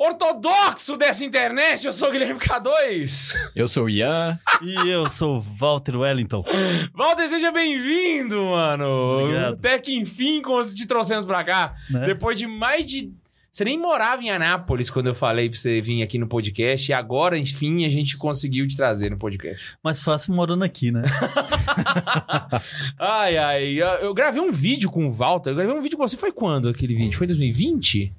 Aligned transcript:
ortodoxo 0.00 0.96
dessa 0.96 1.22
internet. 1.22 1.84
Eu 1.84 1.92
sou 1.92 2.08
o 2.08 2.10
Guilherme 2.10 2.40
K2. 2.40 3.34
Eu 3.54 3.68
sou 3.68 3.84
o 3.84 3.90
Ian. 3.90 4.38
E 4.62 4.90
eu 4.90 5.08
sou 5.08 5.38
o 5.38 5.40
Walter 5.40 5.96
Wellington. 5.96 6.44
Walter, 6.92 7.26
seja 7.28 7.50
bem-vindo, 7.50 8.36
mano. 8.44 8.84
Obrigado. 8.84 9.54
Até 9.54 9.78
que 9.78 9.96
enfim 9.96 10.42
te 10.74 10.86
trouxemos 10.86 11.24
pra 11.24 11.42
cá. 11.42 11.74
Né? 11.88 12.04
Depois 12.04 12.38
de 12.38 12.46
mais 12.46 12.84
de. 12.84 13.10
Você 13.50 13.64
nem 13.64 13.78
morava 13.78 14.22
em 14.22 14.30
Anápolis 14.30 14.90
quando 14.90 15.06
eu 15.06 15.14
falei 15.14 15.48
pra 15.48 15.58
você 15.58 15.80
vir 15.80 16.02
aqui 16.02 16.18
no 16.18 16.26
podcast. 16.28 16.90
E 16.90 16.92
agora, 16.92 17.38
enfim, 17.38 17.86
a 17.86 17.88
gente 17.88 18.18
conseguiu 18.18 18.68
te 18.68 18.76
trazer 18.76 19.10
no 19.10 19.16
podcast. 19.16 19.76
Mais 19.82 19.98
fácil 20.02 20.34
morando 20.34 20.62
aqui, 20.62 20.90
né? 20.92 21.02
Ai, 22.98 23.38
ai. 23.38 23.64
Eu 23.72 23.86
eu 23.86 24.14
gravei 24.14 24.42
um 24.42 24.52
vídeo 24.52 24.90
com 24.90 25.06
o 25.06 25.10
Walter. 25.10 25.50
Eu 25.50 25.56
gravei 25.56 25.74
um 25.74 25.80
vídeo 25.80 25.96
com 25.96 26.06
você. 26.06 26.18
Foi 26.18 26.32
quando 26.32 26.68
aquele 26.68 26.94
vídeo? 26.94 27.16
Foi 27.16 27.24
em 27.24 27.28
2020? 27.28 28.12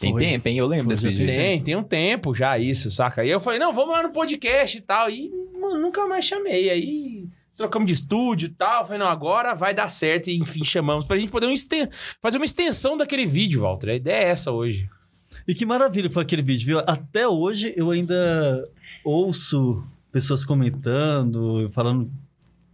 Tem 0.00 0.12
Foi. 0.12 0.22
tempo, 0.22 0.48
hein? 0.48 0.56
Eu 0.58 0.66
lembro 0.66 0.84
Foi, 0.86 0.94
desse 0.94 1.08
vídeo. 1.08 1.26
Tem, 1.26 1.60
tem 1.60 1.74
um 1.76 1.82
tempo 1.82 2.34
já 2.34 2.58
isso, 2.58 2.90
saca? 2.90 3.24
E 3.24 3.30
eu 3.30 3.40
falei, 3.40 3.58
não, 3.58 3.72
vamos 3.72 3.90
lá 3.90 4.02
no 4.02 4.12
podcast 4.12 4.76
e 4.78 4.80
tal. 4.80 5.10
E 5.10 5.30
mano, 5.60 5.80
nunca 5.80 6.06
mais 6.06 6.24
chamei. 6.24 6.70
Aí 6.70 7.26
trocamos 7.56 7.86
de 7.88 7.94
estúdio 7.94 8.46
e 8.46 8.50
tal. 8.52 8.84
Falei, 8.84 9.00
não, 9.00 9.08
agora 9.08 9.54
vai 9.54 9.74
dar 9.74 9.88
certo. 9.88 10.28
E 10.28 10.36
enfim, 10.38 10.62
chamamos 10.64 11.04
pra 11.04 11.18
gente 11.18 11.30
poder 11.32 11.46
um 11.46 11.52
esten- 11.52 11.88
fazer 12.22 12.38
uma 12.38 12.44
extensão 12.44 12.96
daquele 12.96 13.26
vídeo, 13.26 13.62
Walter. 13.62 13.90
A 13.90 13.94
ideia 13.94 14.24
é 14.26 14.28
essa 14.30 14.52
hoje. 14.52 14.88
E 15.46 15.54
que 15.54 15.66
maravilha 15.66 16.08
foi 16.10 16.22
aquele 16.22 16.42
vídeo, 16.42 16.66
viu? 16.66 16.78
Até 16.86 17.26
hoje 17.26 17.72
eu 17.76 17.90
ainda 17.90 18.64
ouço 19.04 19.84
pessoas 20.12 20.44
comentando, 20.44 21.68
falando 21.70 22.10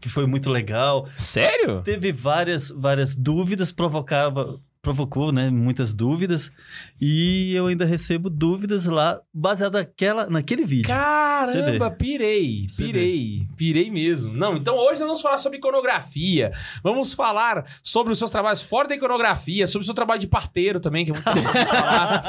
que 0.01 0.09
foi 0.09 0.27
muito 0.27 0.51
legal. 0.51 1.09
Sério? 1.17 1.81
Teve 1.83 2.13
várias, 2.13 2.69
várias 2.71 3.17
dúvidas, 3.17 3.73
provocava, 3.73 4.61
provocou, 4.85 5.33
né? 5.33 5.51
Muitas 5.51 5.93
dúvidas. 5.93 6.53
E 7.01 7.53
eu 7.55 7.67
ainda 7.67 7.85
recebo 7.85 8.29
dúvidas 8.31 8.85
lá, 8.85 9.21
baseada 9.33 9.79
naquela, 9.79 10.27
naquele 10.27 10.65
vídeo. 10.65 10.89
Caramba, 10.89 11.91
pirei, 11.91 12.67
pirei, 12.77 13.47
pirei 13.57 13.91
mesmo. 13.91 14.33
Não, 14.33 14.57
então 14.57 14.77
hoje 14.77 15.01
nós 15.01 15.09
vamos 15.09 15.23
falar 15.23 15.39
sobre 15.39 15.59
iconografia. 15.59 16.53
Vamos 16.83 17.15
falar 17.15 17.65
sobre 17.83 18.13
os 18.13 18.19
seus 18.19 18.31
trabalhos 18.31 18.63
fora 18.63 18.87
da 18.87 18.95
iconografia, 18.95 19.67
sobre 19.67 19.83
o 19.83 19.87
seu 19.87 19.95
trabalho 19.95 20.21
de 20.21 20.29
parteiro 20.29 20.79
também, 20.79 21.05
que 21.05 21.11
é 21.11 21.15
muito 21.15 21.25
falar. 21.25 22.23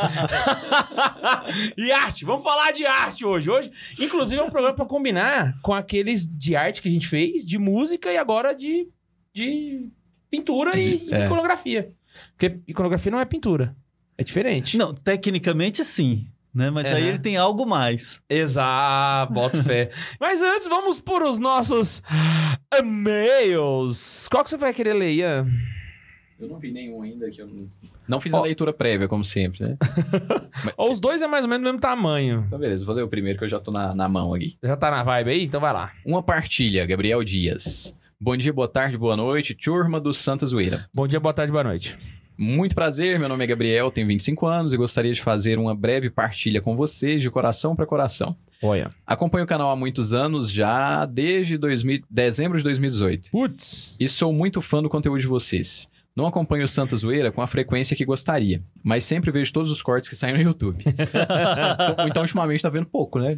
e 1.77 1.91
arte, 1.91 2.25
vamos 2.25 2.43
falar 2.43 2.71
de 2.71 2.85
arte 2.85 3.25
hoje. 3.25 3.51
Hoje, 3.51 3.71
inclusive, 3.99 4.39
é 4.39 4.43
um 4.43 4.49
programa 4.49 4.75
para 4.75 4.85
combinar 4.85 5.59
com 5.61 5.73
aqueles 5.73 6.25
de 6.25 6.55
arte 6.55 6.81
que 6.81 6.87
a 6.87 6.91
gente 6.91 7.07
fez, 7.07 7.45
de 7.45 7.57
música 7.57 8.11
e 8.11 8.17
agora 8.17 8.53
de, 8.55 8.87
de 9.33 9.89
pintura 10.29 10.77
e 10.77 11.07
É. 11.11 11.25
iconografia. 11.25 11.91
Porque 12.37 12.59
iconografia 12.67 13.11
não 13.11 13.19
é 13.19 13.25
pintura. 13.25 13.75
É 14.17 14.23
diferente. 14.23 14.77
Não, 14.77 14.93
tecnicamente 14.93 15.83
sim, 15.83 16.27
né? 16.53 16.69
Mas 16.69 16.87
aí 16.87 17.01
Aham. 17.01 17.09
ele 17.09 17.19
tem 17.19 17.35
algo 17.35 17.65
mais. 17.65 18.21
Exato, 18.29 19.33
boto 19.33 19.61
fé. 19.63 19.91
Mas 20.19 20.41
antes, 20.41 20.67
vamos 20.67 21.01
por 21.01 21.21
os 21.23 21.37
nossos 21.37 22.01
e-mails. 22.73 24.27
Qual 24.29 24.43
que 24.43 24.49
você 24.49 24.57
vai 24.57 24.73
querer 24.73 24.93
ler, 24.93 25.13
Ian? 25.13 25.47
Eu 26.39 26.47
não 26.49 26.59
vi 26.59 26.71
nenhum 26.71 27.01
ainda 27.01 27.29
que 27.29 27.41
eu 27.41 27.47
não... 27.47 27.69
Não 28.07 28.21
fiz 28.21 28.33
Ó. 28.33 28.37
a 28.37 28.41
leitura 28.43 28.71
prévia, 28.71 29.07
como 29.07 29.25
sempre, 29.25 29.63
né? 29.67 29.77
Ou 30.77 30.91
os 30.91 30.99
dois 30.99 31.21
é 31.21 31.27
mais 31.27 31.43
ou 31.43 31.49
menos 31.49 31.63
do 31.63 31.65
mesmo 31.65 31.79
tamanho. 31.79 32.43
Então, 32.45 32.59
beleza, 32.59 32.85
vou 32.85 32.93
ler 32.93 33.01
o 33.03 33.07
primeiro 33.07 33.37
que 33.37 33.45
eu 33.45 33.49
já 33.49 33.59
tô 33.59 33.71
na, 33.71 33.95
na 33.95 34.07
mão 34.07 34.33
aqui. 34.33 34.57
Já 34.61 34.77
tá 34.77 34.91
na 34.91 35.01
vibe 35.01 35.31
aí? 35.31 35.43
Então 35.43 35.59
vai 35.59 35.73
lá. 35.73 35.91
Uma 36.05 36.21
partilha, 36.21 36.85
Gabriel 36.85 37.23
Dias. 37.23 37.95
Bom 38.19 38.37
dia, 38.37 38.53
boa 38.53 38.67
tarde, 38.67 38.97
boa 38.97 39.17
noite, 39.17 39.53
turma 39.53 39.99
do 39.99 40.13
Santa 40.13 40.45
Zoeira. 40.45 40.89
Bom 40.93 41.05
dia, 41.05 41.19
boa 41.19 41.33
tarde, 41.33 41.51
boa 41.51 41.65
noite. 41.65 41.97
Muito 42.37 42.73
prazer, 42.73 43.19
meu 43.19 43.27
nome 43.27 43.43
é 43.43 43.47
Gabriel, 43.47 43.91
tenho 43.91 44.07
25 44.07 44.47
anos 44.47 44.73
e 44.73 44.77
gostaria 44.77 45.11
de 45.11 45.21
fazer 45.21 45.59
uma 45.59 45.75
breve 45.75 46.09
partilha 46.09 46.61
com 46.61 46.77
vocês 46.77 47.21
de 47.21 47.29
coração 47.29 47.75
para 47.75 47.85
coração. 47.85 48.33
Olha. 48.63 48.87
Acompanho 49.05 49.43
o 49.43 49.47
canal 49.47 49.69
há 49.69 49.75
muitos 49.75 50.13
anos, 50.13 50.49
já 50.49 51.05
desde 51.05 51.57
2000 51.57 52.03
dezembro 52.09 52.57
de 52.57 52.63
2018. 52.63 53.31
Putz. 53.31 53.97
e 53.99 54.07
sou 54.07 54.31
muito 54.31 54.61
fã 54.61 54.81
do 54.81 54.89
conteúdo 54.89 55.19
de 55.19 55.27
vocês. 55.27 55.89
Não 56.15 56.25
acompanho 56.25 56.63
o 56.63 56.67
Santa 56.69 56.95
Zoeira 56.95 57.33
com 57.33 57.41
a 57.41 57.47
frequência 57.47 57.97
que 57.97 58.05
gostaria, 58.05 58.63
mas 58.81 59.03
sempre 59.03 59.29
vejo 59.29 59.51
todos 59.51 59.69
os 59.69 59.81
cortes 59.81 60.07
que 60.07 60.15
saem 60.15 60.33
no 60.35 60.41
YouTube. 60.41 60.81
então, 60.87 62.07
então, 62.07 62.23
ultimamente, 62.23 62.63
tá 62.63 62.69
vendo 62.69 62.85
pouco, 62.85 63.19
né? 63.19 63.35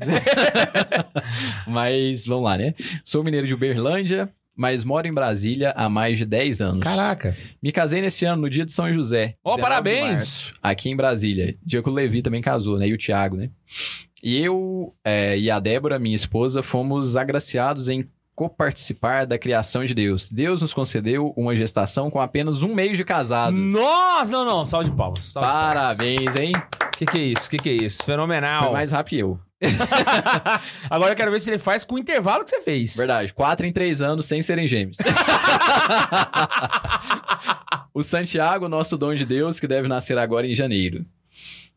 mas 1.66 2.23
vamos 2.25 2.43
lá, 2.43 2.55
né? 2.55 2.75
Sou 3.03 3.23
mineiro 3.23 3.47
de 3.47 3.55
Uberlândia, 3.55 4.31
mas 4.57 4.84
moro 4.84 5.07
em 5.07 5.13
Brasília 5.13 5.72
há 5.78 5.88
mais 5.88 6.18
de 6.18 6.25
10 6.25 6.62
anos. 6.62 6.84
Caraca. 6.84 7.38
Me 7.62 7.72
casei 7.72 8.01
nesse 8.01 8.25
ano, 8.25 8.41
no 8.41 8.50
dia 8.50 8.66
de 8.66 8.73
São 8.73 8.91
José. 8.91 9.35
Ó, 9.44 9.56
19 9.56 9.57
de 9.57 9.62
parabéns! 9.62 10.09
março, 10.09 10.53
aqui 10.63 10.90
em 10.90 10.95
Brasília. 10.95 11.56
Dia 11.63 11.84
que 11.84 11.90
o 11.90 11.94
Levi 11.94 12.23
também 12.23 12.41
casou, 12.41 12.78
né? 12.79 12.88
E 12.88 12.94
o 12.94 12.97
Thiago, 12.97 13.38
né? 13.38 13.51
E 14.23 14.41
eu 14.41 14.91
é, 15.06 15.38
e 15.38 15.51
a 15.51 15.59
Débora, 15.59 16.00
minha 16.00 16.16
esposa, 16.16 16.63
fomos 16.63 17.16
agraciados 17.16 17.88
em 17.88 18.09
coparticipar 18.35 19.25
da 19.25 19.38
criação 19.38 19.84
de 19.84 19.94
Deus. 19.94 20.29
Deus 20.29 20.62
nos 20.62 20.73
concedeu 20.73 21.34
uma 21.35 21.56
gestação 21.56 22.09
com 22.09 22.19
apenas 22.19 22.62
um 22.62 22.73
mês 22.73 22.97
de 22.97 23.03
casados. 23.03 23.59
Nossa, 23.59 24.31
não, 24.31 24.46
não. 24.46 24.66
Salve 24.66 24.90
de 24.90 24.96
palmas. 24.96 25.23
salve 25.23 25.47
de 25.47 25.53
palmas. 25.53 25.73
Parabéns, 25.73 26.35
hein? 26.40 26.51
Que 26.97 27.06
que 27.06 27.19
é 27.19 27.23
isso? 27.23 27.50
Que 27.50 27.57
que 27.57 27.69
é 27.69 27.73
isso? 27.73 28.03
Fenomenal. 28.03 28.63
Foi 28.63 28.73
mais 28.73 28.91
rápido 28.91 29.09
que 29.09 29.17
eu. 29.19 29.40
Agora 30.90 31.13
eu 31.13 31.16
quero 31.16 31.31
ver 31.31 31.40
se 31.40 31.50
ele 31.50 31.57
faz 31.57 31.84
com 31.84 31.95
o 31.95 32.00
intervalo 32.00 32.44
que 32.44 32.51
você 32.51 32.62
fez. 32.62 32.95
Verdade. 32.95 33.34
Quatro 33.34 33.66
em 33.66 33.73
três 33.73 34.01
anos 34.01 34.25
sem 34.25 34.41
serem 34.41 34.68
gêmeos. 34.68 34.97
o 37.94 38.03
Santiago, 38.03 38.67
nosso 38.67 38.97
dom 38.97 39.16
de 39.16 39.25
Deus, 39.25 39.59
que 39.59 39.67
deve 39.67 39.88
nascer 39.88 40.17
agora 40.17 40.46
em 40.46 40.53
janeiro. 40.53 41.06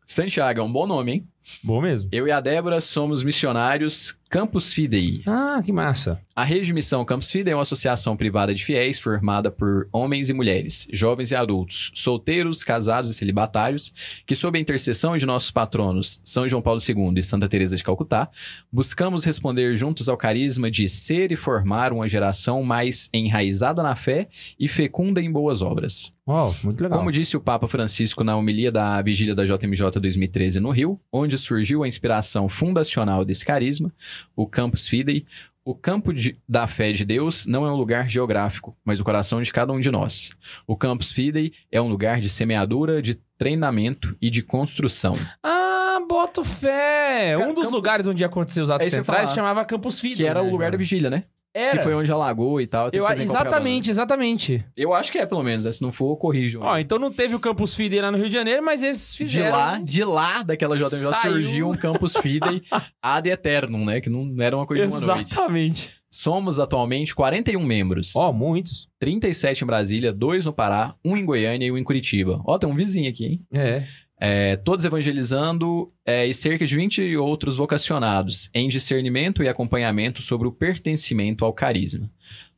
Santiago 0.07 0.61
é 0.61 0.63
um 0.63 0.73
bom 0.73 0.87
nome, 0.87 1.13
hein? 1.13 1.29
Bom 1.62 1.81
mesmo. 1.81 2.09
Eu 2.12 2.27
e 2.27 2.33
a 2.33 2.41
Débora 2.41 2.81
somos 2.81 3.22
missionários 3.22 4.16
Campus 4.31 4.72
Fidei. 4.72 5.22
Ah, 5.27 5.61
que 5.65 5.72
massa. 5.72 6.21
A 6.37 6.44
Rede 6.44 6.66
de 6.66 6.72
Missão 6.72 7.05
Campus 7.05 7.33
Fidei 7.33 7.53
é 7.53 7.56
uma 7.56 7.62
associação 7.62 8.16
privada 8.16 8.55
de 8.55 8.65
fiéis 8.65 8.97
formada 8.97 9.50
por 9.50 9.89
homens 9.93 10.28
e 10.28 10.33
mulheres, 10.33 10.87
jovens 10.93 11.33
e 11.33 11.34
adultos, 11.34 11.91
solteiros, 11.93 12.62
casados 12.62 13.10
e 13.10 13.15
celibatários, 13.15 13.93
que 14.25 14.37
sob 14.37 14.56
a 14.56 14.60
intercessão 14.60 15.16
de 15.16 15.27
nossos 15.27 15.50
patronos 15.50 16.21
São 16.22 16.49
João 16.49 16.62
Paulo 16.62 16.78
II 16.81 17.12
e 17.16 17.22
Santa 17.25 17.49
Teresa 17.49 17.77
de 17.77 17.83
Calcutá, 17.83 18.31
buscamos 18.72 19.25
responder 19.25 19.75
juntos 19.75 20.09
ao 20.09 20.16
carisma 20.16 20.71
de 20.71 20.89
ser 20.89 21.33
e 21.33 21.37
formar 21.37 21.93
uma 21.93 22.06
geração 22.06 22.62
mais 22.62 23.10
enraizada 23.12 23.83
na 23.83 23.97
fé 23.97 24.28
e 24.60 24.69
fecunda 24.69 25.21
em 25.21 25.31
boas 25.31 25.60
obras. 25.60 26.12
Uau, 26.31 26.55
muito 26.62 26.81
legal. 26.81 27.00
Como 27.00 27.10
disse 27.10 27.37
o 27.37 27.41
Papa 27.41 27.66
Francisco 27.66 28.22
na 28.22 28.37
homilia 28.37 28.71
da 28.71 29.03
vigília 29.03 29.34
da 29.34 29.44
JMJ 29.44 29.99
2013 30.00 30.60
no 30.60 30.71
Rio, 30.71 31.00
onde 31.12 31.37
surgiu 31.41 31.83
a 31.83 31.89
inspiração 31.89 32.49
fundacional 32.49 33.25
desse 33.25 33.45
carisma, 33.45 33.93
o 34.37 34.47
Campus 34.47 34.87
Fidei, 34.87 35.25
o 35.65 35.75
campo 35.75 36.12
de- 36.12 36.39
da 36.49 36.67
fé 36.67 36.91
de 36.93 37.05
Deus 37.05 37.47
não 37.47 37.67
é 37.67 37.71
um 37.71 37.77
lugar 37.77 38.09
geográfico, 38.09 38.77
mas 38.84 38.99
o 39.01 39.05
coração 39.05 39.43
de 39.43 39.53
cada 39.53 39.73
um 39.73 39.78
de 39.81 39.91
nós. 39.91 40.31
O 40.67 40.77
Campus 40.77 41.12
Fidei 41.12 41.53
é 41.71 41.81
um 41.81 41.89
lugar 41.89 42.21
de 42.21 42.31
semeadura, 42.31 43.03
de 43.03 43.15
treinamento 43.37 44.17
e 44.21 44.31
de 44.31 44.43
construção. 44.43 45.17
Ah, 45.43 45.99
boto 46.09 46.43
fé. 46.43 47.37
Um 47.37 47.49
dos 47.55 47.65
Campus- 47.65 47.72
lugares 47.72 48.07
onde 48.07 48.22
ia 48.22 48.27
acontecer 48.27 48.61
os 48.62 48.71
atos 48.71 48.87
É 48.87 48.91
centrais 48.91 49.33
chamava 49.33 49.65
Campus 49.65 50.01
Fidei. 50.01 50.17
Que 50.19 50.27
era 50.27 50.43
né, 50.43 50.49
o 50.49 50.51
lugar 50.51 50.67
cara? 50.67 50.72
da 50.72 50.78
vigília, 50.78 51.11
né? 51.11 51.25
Era. 51.53 51.79
Que 51.79 51.83
foi 51.83 51.95
onde 51.95 52.11
alagou 52.13 52.61
e 52.61 52.67
tal. 52.67 52.91
Eu- 52.93 53.05
exatamente, 53.11 53.91
exatamente. 53.91 54.65
Eu 54.77 54.95
acho 54.95 55.11
que 55.11 55.19
é, 55.19 55.27
pelo 55.27 55.43
menos. 55.43 55.65
né? 55.65 55.73
Se 55.73 55.83
não 55.83 55.91
for, 55.91 56.17
corrijam. 56.17 56.63
Ó, 56.63 56.79
então 56.79 56.99
não 56.99 57.13
teve 57.13 57.35
o 57.35 57.41
Campus 57.41 57.75
Fidei 57.75 58.01
lá 58.01 58.11
no 58.11 58.19
Rio 58.19 58.29
de 58.29 58.35
Janeiro, 58.35 58.63
mas 58.65 58.83
esses 58.83 59.13
de 59.13 59.19
fizeram... 59.19 59.57
lá, 59.57 59.79
de 59.79 60.05
lá 60.05 60.43
daquela 60.43 60.77
JMJ 60.77 60.99
Saiu. 60.99 61.33
surgiu 61.33 61.69
um 61.71 61.77
Campus 61.77 62.17
Fidei 62.17 62.63
ad 63.03 63.29
eternum, 63.29 63.85
né? 63.85 64.01
Que 64.01 64.09
não 64.09 64.33
era 64.41 64.57
uma 64.57 64.67
coisa 64.67 64.87
de 64.87 64.93
uma 64.93 65.01
noite. 65.01 65.33
Exatamente. 65.33 66.01
Somos 66.13 66.59
atualmente 66.59 67.15
41 67.15 67.65
membros. 67.65 68.17
Ó, 68.17 68.33
muitos. 68.33 68.89
37 68.99 69.63
em 69.63 69.67
Brasília, 69.67 70.13
2 70.13 70.45
no 70.45 70.53
Pará, 70.53 70.95
1 71.05 71.17
em 71.17 71.25
Goiânia 71.25 71.67
e 71.67 71.71
1 71.73 71.79
em 71.79 71.85
Curitiba. 71.85 72.41
Ó, 72.45 72.59
tem 72.59 72.69
um 72.69 72.75
vizinho 72.75 73.09
aqui, 73.09 73.27
hein? 73.27 73.41
É. 73.53 73.85
É, 74.22 74.57
todos 74.57 74.84
evangelizando 74.84 75.91
é, 76.05 76.27
e 76.27 76.34
cerca 76.34 76.67
de 76.67 76.77
20 76.77 77.17
outros 77.17 77.57
vocacionados 77.57 78.51
em 78.53 78.69
discernimento 78.69 79.43
e 79.43 79.49
acompanhamento 79.49 80.21
sobre 80.21 80.47
o 80.47 80.53
pertencimento 80.53 81.43
ao 81.43 81.55
carisma. 81.55 82.11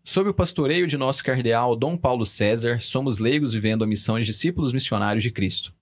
Sob 0.04 0.28
o 0.28 0.34
pastoreio 0.34 0.88
de 0.88 0.96
nosso 0.96 1.22
cardeal 1.22 1.76
Dom 1.76 1.96
Paulo 1.96 2.26
César, 2.26 2.80
somos 2.80 3.18
leigos 3.18 3.52
vivendo 3.52 3.84
a 3.84 3.86
missão 3.86 4.18
de 4.18 4.26
discípulos 4.26 4.72
missionários 4.72 5.22
de 5.22 5.30
Cristo. 5.30 5.72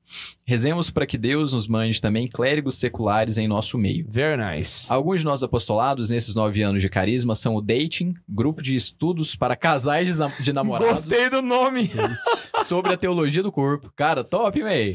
Rezemos 0.45 0.91
para 0.91 1.07
que 1.07 1.17
Deus 1.17 1.53
nos 1.53 1.69
mande 1.69 2.01
também 2.01 2.27
clérigos 2.27 2.75
seculares 2.77 3.39
em 3.39 3.47
nosso 3.47 3.79
meio. 3.79 4.05
Very 4.09 4.37
nice. 4.43 4.93
Alguns 4.93 5.21
de 5.21 5.27
nossos 5.27 5.45
apostolados 5.45 6.11
nesses 6.11 6.35
nove 6.35 6.63
anos 6.63 6.83
de 6.83 6.89
carisma 6.89 7.35
são 7.35 7.55
o 7.55 7.61
Dating, 7.61 8.15
grupo 8.29 8.61
de 8.63 8.75
estudos 8.75 9.37
para 9.37 9.55
casais 9.55 10.09
de 10.09 10.19
nam- 10.19 10.33
de 10.41 10.53
namorados 10.53 11.05
Gostei 11.05 11.31
do 11.31 11.41
nome. 11.41 11.91
sobre 12.65 12.93
a 12.93 12.97
teologia 12.97 13.43
do 13.43 13.53
corpo. 13.53 13.93
Cara, 13.97 14.23
top, 14.25 14.61
véi. 14.63 14.95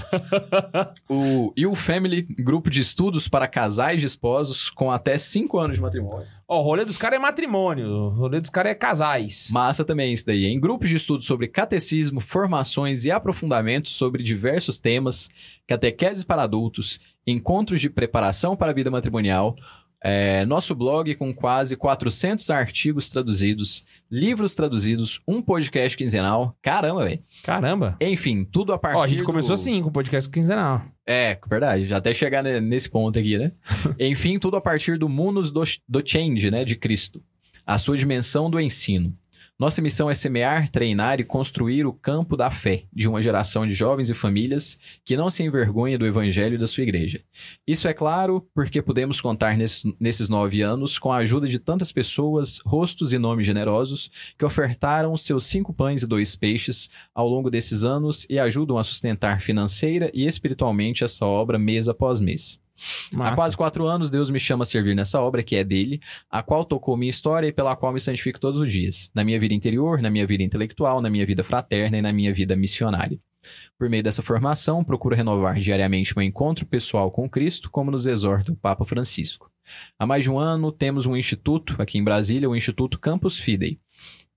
o 1.09 1.53
You 1.57 1.75
Family, 1.75 2.23
grupo 2.39 2.69
de 2.69 2.81
estudos 2.81 3.27
para 3.27 3.47
casais 3.47 4.01
de 4.01 4.07
esposos 4.07 4.69
com 4.69 4.91
até 4.91 5.17
cinco 5.17 5.59
anos 5.59 5.77
de 5.77 5.81
matrimônio. 5.81 6.27
Ó, 6.47 6.59
o 6.59 6.61
rolê 6.61 6.85
dos 6.85 6.97
caras 6.97 7.17
é 7.17 7.19
matrimônio. 7.19 7.87
O 7.87 8.09
rolê 8.09 8.39
dos 8.39 8.51
caras 8.51 8.71
é 8.71 8.75
casais. 8.75 9.49
Massa 9.51 9.83
também 9.83 10.13
isso 10.13 10.25
daí, 10.25 10.45
em 10.45 10.59
grupos 10.59 10.89
de 10.89 10.97
estudos 10.97 11.25
sobre 11.25 11.47
catecismo, 11.47 12.21
formações 12.21 13.03
e 13.03 13.11
aprofundamentos 13.11 13.93
sobre 13.93 14.21
diversos 14.21 14.77
temas, 14.77 15.27
catequeses 15.65 16.23
para 16.23 16.43
adultos, 16.43 16.99
encontros 17.25 17.81
de 17.81 17.89
preparação 17.89 18.55
para 18.55 18.71
a 18.71 18.75
vida 18.75 18.91
matrimonial, 18.91 19.55
é, 20.07 20.45
nosso 20.45 20.75
blog 20.75 21.15
com 21.15 21.33
quase 21.33 21.75
400 21.75 22.51
artigos 22.51 23.09
traduzidos, 23.09 23.83
livros 24.09 24.53
traduzidos, 24.53 25.19
um 25.27 25.41
podcast 25.41 25.97
quinzenal. 25.97 26.55
Caramba, 26.61 27.05
velho. 27.05 27.23
Caramba. 27.41 27.97
Enfim, 27.99 28.45
tudo 28.45 28.71
a 28.71 28.77
partir 28.77 28.97
Ó, 28.99 29.03
a 29.03 29.07
gente 29.07 29.23
começou 29.23 29.55
do... 29.55 29.59
assim 29.59 29.81
com 29.81 29.89
o 29.89 29.91
podcast 29.91 30.29
quinzenal. 30.29 30.83
É, 31.07 31.39
verdade, 31.49 31.87
já 31.87 31.97
até 31.97 32.13
chegar 32.13 32.43
ne- 32.43 32.61
nesse 32.61 32.87
ponto 32.87 33.17
aqui, 33.17 33.35
né? 33.35 33.51
Enfim, 33.99 34.37
tudo 34.37 34.57
a 34.57 34.61
partir 34.61 34.99
do 34.99 35.09
munus 35.09 35.49
do, 35.49 35.63
do 35.89 36.07
change, 36.07 36.51
né, 36.51 36.63
de 36.63 36.75
Cristo. 36.75 37.23
A 37.65 37.79
sua 37.79 37.97
dimensão 37.97 38.47
do 38.47 38.59
ensino. 38.59 39.11
Nossa 39.57 39.81
missão 39.81 40.09
é 40.09 40.13
semear, 40.13 40.69
treinar 40.69 41.21
e 41.21 41.23
construir 41.23 41.85
o 41.85 41.93
campo 41.93 42.35
da 42.35 42.51
fé 42.51 42.83
de 42.91 43.07
uma 43.07 43.21
geração 43.21 43.65
de 43.65 43.73
jovens 43.73 44.09
e 44.09 44.13
famílias 44.13 44.77
que 45.05 45.15
não 45.15 45.29
se 45.29 45.43
envergonhem 45.43 45.97
do 45.97 46.05
evangelho 46.05 46.59
da 46.59 46.67
sua 46.67 46.83
igreja. 46.83 47.21
Isso 47.65 47.87
é 47.87 47.93
claro 47.93 48.45
porque 48.53 48.81
podemos 48.81 49.21
contar 49.21 49.55
nesses, 49.55 49.89
nesses 49.97 50.27
nove 50.27 50.61
anos 50.61 50.99
com 50.99 51.09
a 51.09 51.19
ajuda 51.19 51.47
de 51.47 51.57
tantas 51.57 51.93
pessoas, 51.93 52.59
rostos 52.65 53.13
e 53.13 53.17
nomes 53.17 53.45
generosos 53.45 54.11
que 54.37 54.43
ofertaram 54.43 55.15
seus 55.15 55.45
cinco 55.45 55.73
pães 55.73 56.01
e 56.01 56.07
dois 56.07 56.35
peixes 56.35 56.89
ao 57.13 57.25
longo 57.25 57.49
desses 57.49 57.85
anos 57.85 58.27
e 58.29 58.37
ajudam 58.37 58.77
a 58.77 58.83
sustentar 58.83 59.39
financeira 59.39 60.11
e 60.13 60.27
espiritualmente 60.27 61.05
essa 61.05 61.25
obra 61.25 61.57
mês 61.57 61.87
após 61.87 62.19
mês. 62.19 62.59
Massa. 63.11 63.31
Há 63.31 63.35
quase 63.35 63.57
quatro 63.57 63.85
anos, 63.87 64.09
Deus 64.09 64.29
me 64.29 64.39
chama 64.39 64.63
a 64.63 64.65
servir 64.65 64.95
nessa 64.95 65.21
obra 65.21 65.41
que 65.41 65.55
é 65.55 65.63
dele, 65.63 65.99
a 66.29 66.43
qual 66.43 66.65
tocou 66.65 66.97
minha 66.97 67.09
história 67.09 67.47
e 67.47 67.51
pela 67.51 67.75
qual 67.75 67.93
me 67.93 67.99
santifico 67.99 68.39
todos 68.39 68.59
os 68.59 68.71
dias, 68.71 69.09
na 69.15 69.23
minha 69.23 69.39
vida 69.39 69.53
interior, 69.53 70.01
na 70.01 70.09
minha 70.09 70.27
vida 70.27 70.43
intelectual, 70.43 71.01
na 71.01 71.09
minha 71.09 71.25
vida 71.25 71.43
fraterna 71.43 71.97
e 71.97 72.01
na 72.01 72.11
minha 72.11 72.33
vida 72.33 72.55
missionária. 72.55 73.19
Por 73.77 73.89
meio 73.89 74.03
dessa 74.03 74.23
formação, 74.23 74.83
procuro 74.83 75.15
renovar 75.15 75.59
diariamente 75.59 76.15
meu 76.15 76.25
encontro 76.25 76.65
pessoal 76.65 77.11
com 77.11 77.29
Cristo, 77.29 77.69
como 77.69 77.91
nos 77.91 78.07
exorta 78.07 78.51
o 78.51 78.55
Papa 78.55 78.85
Francisco. 78.85 79.51
Há 79.97 80.05
mais 80.05 80.23
de 80.23 80.31
um 80.31 80.39
ano, 80.39 80.71
temos 80.71 81.05
um 81.05 81.15
instituto, 81.15 81.75
aqui 81.79 81.97
em 81.97 82.03
Brasília, 82.03 82.49
o 82.49 82.55
Instituto 82.55 82.99
Campus 82.99 83.39
Fidei. 83.39 83.79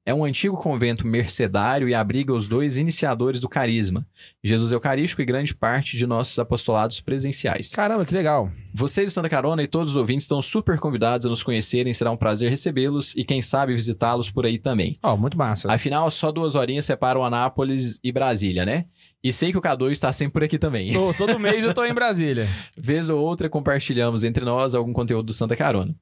É 0.08 0.14
um 0.14 0.24
antigo 0.24 0.56
convento 0.56 1.06
mercedário 1.06 1.86
e 1.86 1.94
abriga 1.94 2.32
os 2.32 2.48
dois 2.48 2.78
iniciadores 2.78 3.42
do 3.42 3.48
carisma, 3.48 4.06
Jesus 4.42 4.72
Eucarístico 4.72 5.20
e 5.20 5.24
grande 5.26 5.54
parte 5.54 5.98
de 5.98 6.06
nossos 6.06 6.38
apostolados 6.38 6.98
presenciais. 6.98 7.68
Caramba, 7.74 8.06
que 8.06 8.14
legal. 8.14 8.50
Vocês 8.74 9.04
do 9.04 9.14
Santa 9.14 9.28
Carona 9.28 9.62
e 9.62 9.66
todos 9.66 9.90
os 9.92 9.96
ouvintes 9.98 10.24
estão 10.24 10.40
super 10.40 10.78
convidados 10.78 11.26
a 11.26 11.28
nos 11.28 11.42
conhecerem, 11.42 11.92
será 11.92 12.10
um 12.10 12.16
prazer 12.16 12.48
recebê-los 12.48 13.14
e 13.16 13.22
quem 13.22 13.42
sabe 13.42 13.74
visitá-los 13.74 14.30
por 14.30 14.46
aí 14.46 14.58
também. 14.58 14.94
Ó, 15.02 15.14
muito 15.14 15.36
massa. 15.36 15.70
Afinal, 15.70 16.10
só 16.10 16.32
duas 16.32 16.54
horinhas 16.54 16.86
separam 16.86 17.22
Anápolis 17.22 18.00
e 18.02 18.10
Brasília, 18.10 18.64
né? 18.64 18.86
E 19.22 19.30
sei 19.30 19.52
que 19.52 19.58
o 19.58 19.60
K2 19.60 19.90
está 19.90 20.10
sempre 20.10 20.32
por 20.32 20.42
aqui 20.44 20.58
também. 20.58 20.90
Tô- 20.94 21.12
todo 21.12 21.38
mês 21.38 21.62
eu 21.66 21.74
tô 21.74 21.84
em 21.84 21.92
Brasília. 21.92 22.48
Vez 22.78 23.10
ou 23.10 23.20
outra 23.20 23.50
compartilhamos 23.50 24.24
entre 24.24 24.42
nós 24.42 24.74
algum 24.74 24.92
conteúdo 24.94 25.26
do 25.26 25.32
Santa 25.34 25.54
Carona. 25.54 25.94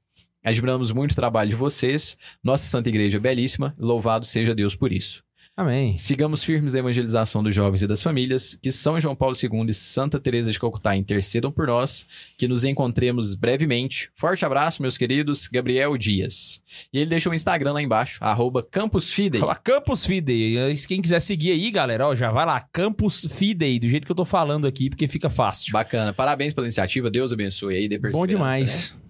Admiramos 0.46 0.92
muito 0.92 1.10
o 1.10 1.16
trabalho 1.16 1.50
de 1.50 1.56
vocês, 1.56 2.16
nossa 2.40 2.64
Santa 2.66 2.88
Igreja 2.88 3.16
é 3.16 3.20
belíssima, 3.20 3.74
louvado 3.76 4.24
seja 4.24 4.54
Deus 4.54 4.76
por 4.76 4.92
isso. 4.92 5.24
Amém. 5.56 5.96
Sigamos 5.96 6.44
firmes 6.44 6.74
na 6.74 6.80
evangelização 6.80 7.42
dos 7.42 7.52
jovens 7.52 7.82
e 7.82 7.86
das 7.86 8.00
famílias, 8.00 8.56
que 8.62 8.70
São 8.70 9.00
João 9.00 9.16
Paulo 9.16 9.34
II 9.34 9.66
e 9.68 9.74
Santa 9.74 10.20
Teresa 10.20 10.52
de 10.52 10.60
Calcutá 10.60 10.94
intercedam 10.94 11.50
por 11.50 11.66
nós, 11.66 12.06
que 12.38 12.46
nos 12.46 12.62
encontremos 12.62 13.34
brevemente. 13.34 14.08
Forte 14.14 14.44
abraço, 14.44 14.82
meus 14.82 14.96
queridos, 14.96 15.48
Gabriel 15.48 15.96
Dias. 15.96 16.60
E 16.92 16.98
ele 16.98 17.10
deixou 17.10 17.32
o 17.32 17.34
Instagram 17.34 17.72
lá 17.72 17.82
embaixo, 17.82 18.22
arroba 18.22 18.62
Campus 18.62 19.10
Fidei. 19.10 19.40
Fala 19.40 19.56
Campus 19.56 20.06
Fidei. 20.06 20.76
Quem 20.86 21.02
quiser 21.02 21.20
seguir 21.20 21.50
aí, 21.50 21.72
galera, 21.72 22.06
ó, 22.06 22.14
já 22.14 22.30
vai 22.30 22.46
lá. 22.46 22.60
Campus 22.60 23.26
Fidei, 23.30 23.80
do 23.80 23.88
jeito 23.88 24.04
que 24.04 24.12
eu 24.12 24.16
tô 24.16 24.24
falando 24.24 24.66
aqui, 24.66 24.90
porque 24.90 25.08
fica 25.08 25.28
fácil. 25.28 25.72
Bacana, 25.72 26.12
parabéns 26.12 26.52
pela 26.52 26.68
iniciativa, 26.68 27.10
Deus 27.10 27.32
abençoe 27.32 27.74
aí, 27.74 27.88
dê 27.88 27.98
Bom 27.98 28.26
perseverança, 28.26 28.94
né? 28.94 29.05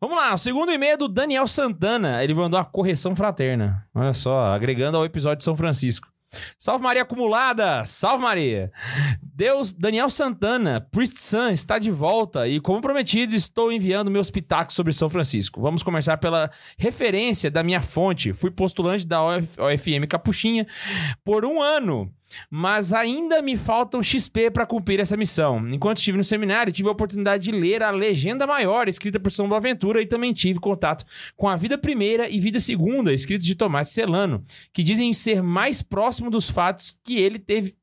Vamos 0.00 0.16
lá, 0.16 0.34
o 0.34 0.38
segundo 0.38 0.72
e-mail 0.72 0.94
é 0.94 0.96
do 0.96 1.08
Daniel 1.08 1.46
Santana. 1.46 2.22
Ele 2.22 2.34
mandou 2.34 2.58
a 2.58 2.64
correção 2.64 3.14
fraterna. 3.14 3.86
Olha 3.94 4.12
só, 4.12 4.46
agregando 4.46 4.96
ao 4.96 5.04
episódio 5.04 5.38
de 5.38 5.44
São 5.44 5.56
Francisco. 5.56 6.08
Salve 6.58 6.82
Maria 6.82 7.02
acumulada! 7.02 7.84
Salve 7.86 8.22
Maria! 8.22 8.70
Deus, 9.22 9.72
Daniel 9.72 10.10
Santana, 10.10 10.80
Priest 10.90 11.18
Sun, 11.18 11.50
está 11.50 11.78
de 11.78 11.90
volta 11.90 12.48
e, 12.48 12.60
como 12.60 12.80
prometido, 12.80 13.34
estou 13.34 13.70
enviando 13.70 14.10
meus 14.10 14.30
pitacos 14.30 14.74
sobre 14.74 14.92
São 14.92 15.08
Francisco. 15.08 15.60
Vamos 15.60 15.82
começar 15.82 16.16
pela 16.18 16.50
referência 16.78 17.50
da 17.50 17.62
minha 17.62 17.80
fonte. 17.80 18.32
Fui 18.32 18.50
postulante 18.50 19.06
da 19.06 19.22
OF 19.22 19.60
OFM 19.60 20.06
Capuchinha 20.08 20.66
por 21.24 21.44
um 21.44 21.62
ano. 21.62 22.12
Mas 22.50 22.92
ainda 22.92 23.40
me 23.40 23.56
faltam 23.56 24.02
XP 24.02 24.50
para 24.50 24.66
cumprir 24.66 25.00
essa 25.00 25.16
missão. 25.16 25.66
Enquanto 25.70 25.98
estive 25.98 26.18
no 26.18 26.24
seminário, 26.24 26.72
tive 26.72 26.88
a 26.88 26.92
oportunidade 26.92 27.44
de 27.44 27.52
ler 27.52 27.82
a 27.82 27.90
Legenda 27.90 28.46
Maior, 28.46 28.88
escrita 28.88 29.20
por 29.20 29.32
São 29.32 29.48
Boaventura, 29.48 30.02
e 30.02 30.06
também 30.06 30.32
tive 30.32 30.58
contato 30.58 31.04
com 31.36 31.48
a 31.48 31.56
Vida 31.56 31.78
Primeira 31.78 32.28
e 32.28 32.40
Vida 32.40 32.60
Segunda, 32.60 33.12
escritos 33.12 33.46
de 33.46 33.54
Tomás 33.54 33.90
Celano, 33.90 34.42
que 34.72 34.82
dizem 34.82 35.12
ser 35.14 35.42
mais 35.42 35.82
próximo 35.82 36.30
dos 36.30 36.50
fatos 36.50 36.98
que 37.04 37.18
ele 37.18 37.38
teve 37.38 37.74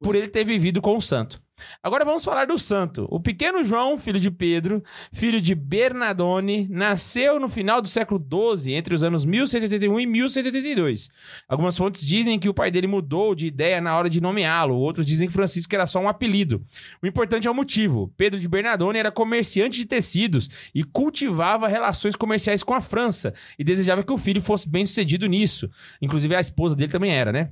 por 0.00 0.16
ele 0.16 0.28
ter 0.28 0.44
vivido 0.44 0.80
com 0.80 0.96
o 0.96 1.00
santo. 1.00 1.40
Agora 1.82 2.04
vamos 2.04 2.24
falar 2.24 2.46
do 2.46 2.58
santo. 2.58 3.06
O 3.10 3.20
pequeno 3.20 3.64
João, 3.64 3.98
filho 3.98 4.20
de 4.20 4.30
Pedro, 4.30 4.82
filho 5.12 5.40
de 5.40 5.54
Bernardone, 5.54 6.68
nasceu 6.70 7.38
no 7.38 7.48
final 7.48 7.80
do 7.80 7.88
século 7.88 8.20
XII, 8.20 8.74
entre 8.74 8.94
os 8.94 9.02
anos 9.02 9.24
1181 9.24 10.00
e 10.00 10.06
1182. 10.06 11.08
Algumas 11.48 11.76
fontes 11.76 12.06
dizem 12.06 12.38
que 12.38 12.48
o 12.48 12.54
pai 12.54 12.70
dele 12.70 12.86
mudou 12.86 13.34
de 13.34 13.46
ideia 13.46 13.80
na 13.80 13.96
hora 13.96 14.10
de 14.10 14.20
nomeá-lo, 14.20 14.76
outros 14.76 15.06
dizem 15.06 15.28
que 15.28 15.34
Francisco 15.34 15.74
era 15.74 15.86
só 15.86 16.00
um 16.00 16.08
apelido. 16.08 16.62
O 17.02 17.06
importante 17.06 17.48
é 17.48 17.50
o 17.50 17.54
motivo. 17.54 18.12
Pedro 18.16 18.38
de 18.38 18.48
Bernardone 18.48 18.98
era 18.98 19.10
comerciante 19.10 19.78
de 19.78 19.86
tecidos 19.86 20.48
e 20.74 20.84
cultivava 20.84 21.68
relações 21.68 22.16
comerciais 22.16 22.62
com 22.62 22.74
a 22.74 22.80
França 22.80 23.34
e 23.58 23.64
desejava 23.64 24.02
que 24.02 24.12
o 24.12 24.18
filho 24.18 24.42
fosse 24.42 24.68
bem 24.68 24.84
sucedido 24.86 25.26
nisso. 25.26 25.70
Inclusive 26.00 26.34
a 26.34 26.40
esposa 26.40 26.76
dele 26.76 26.92
também 26.92 27.12
era, 27.12 27.32
né? 27.32 27.50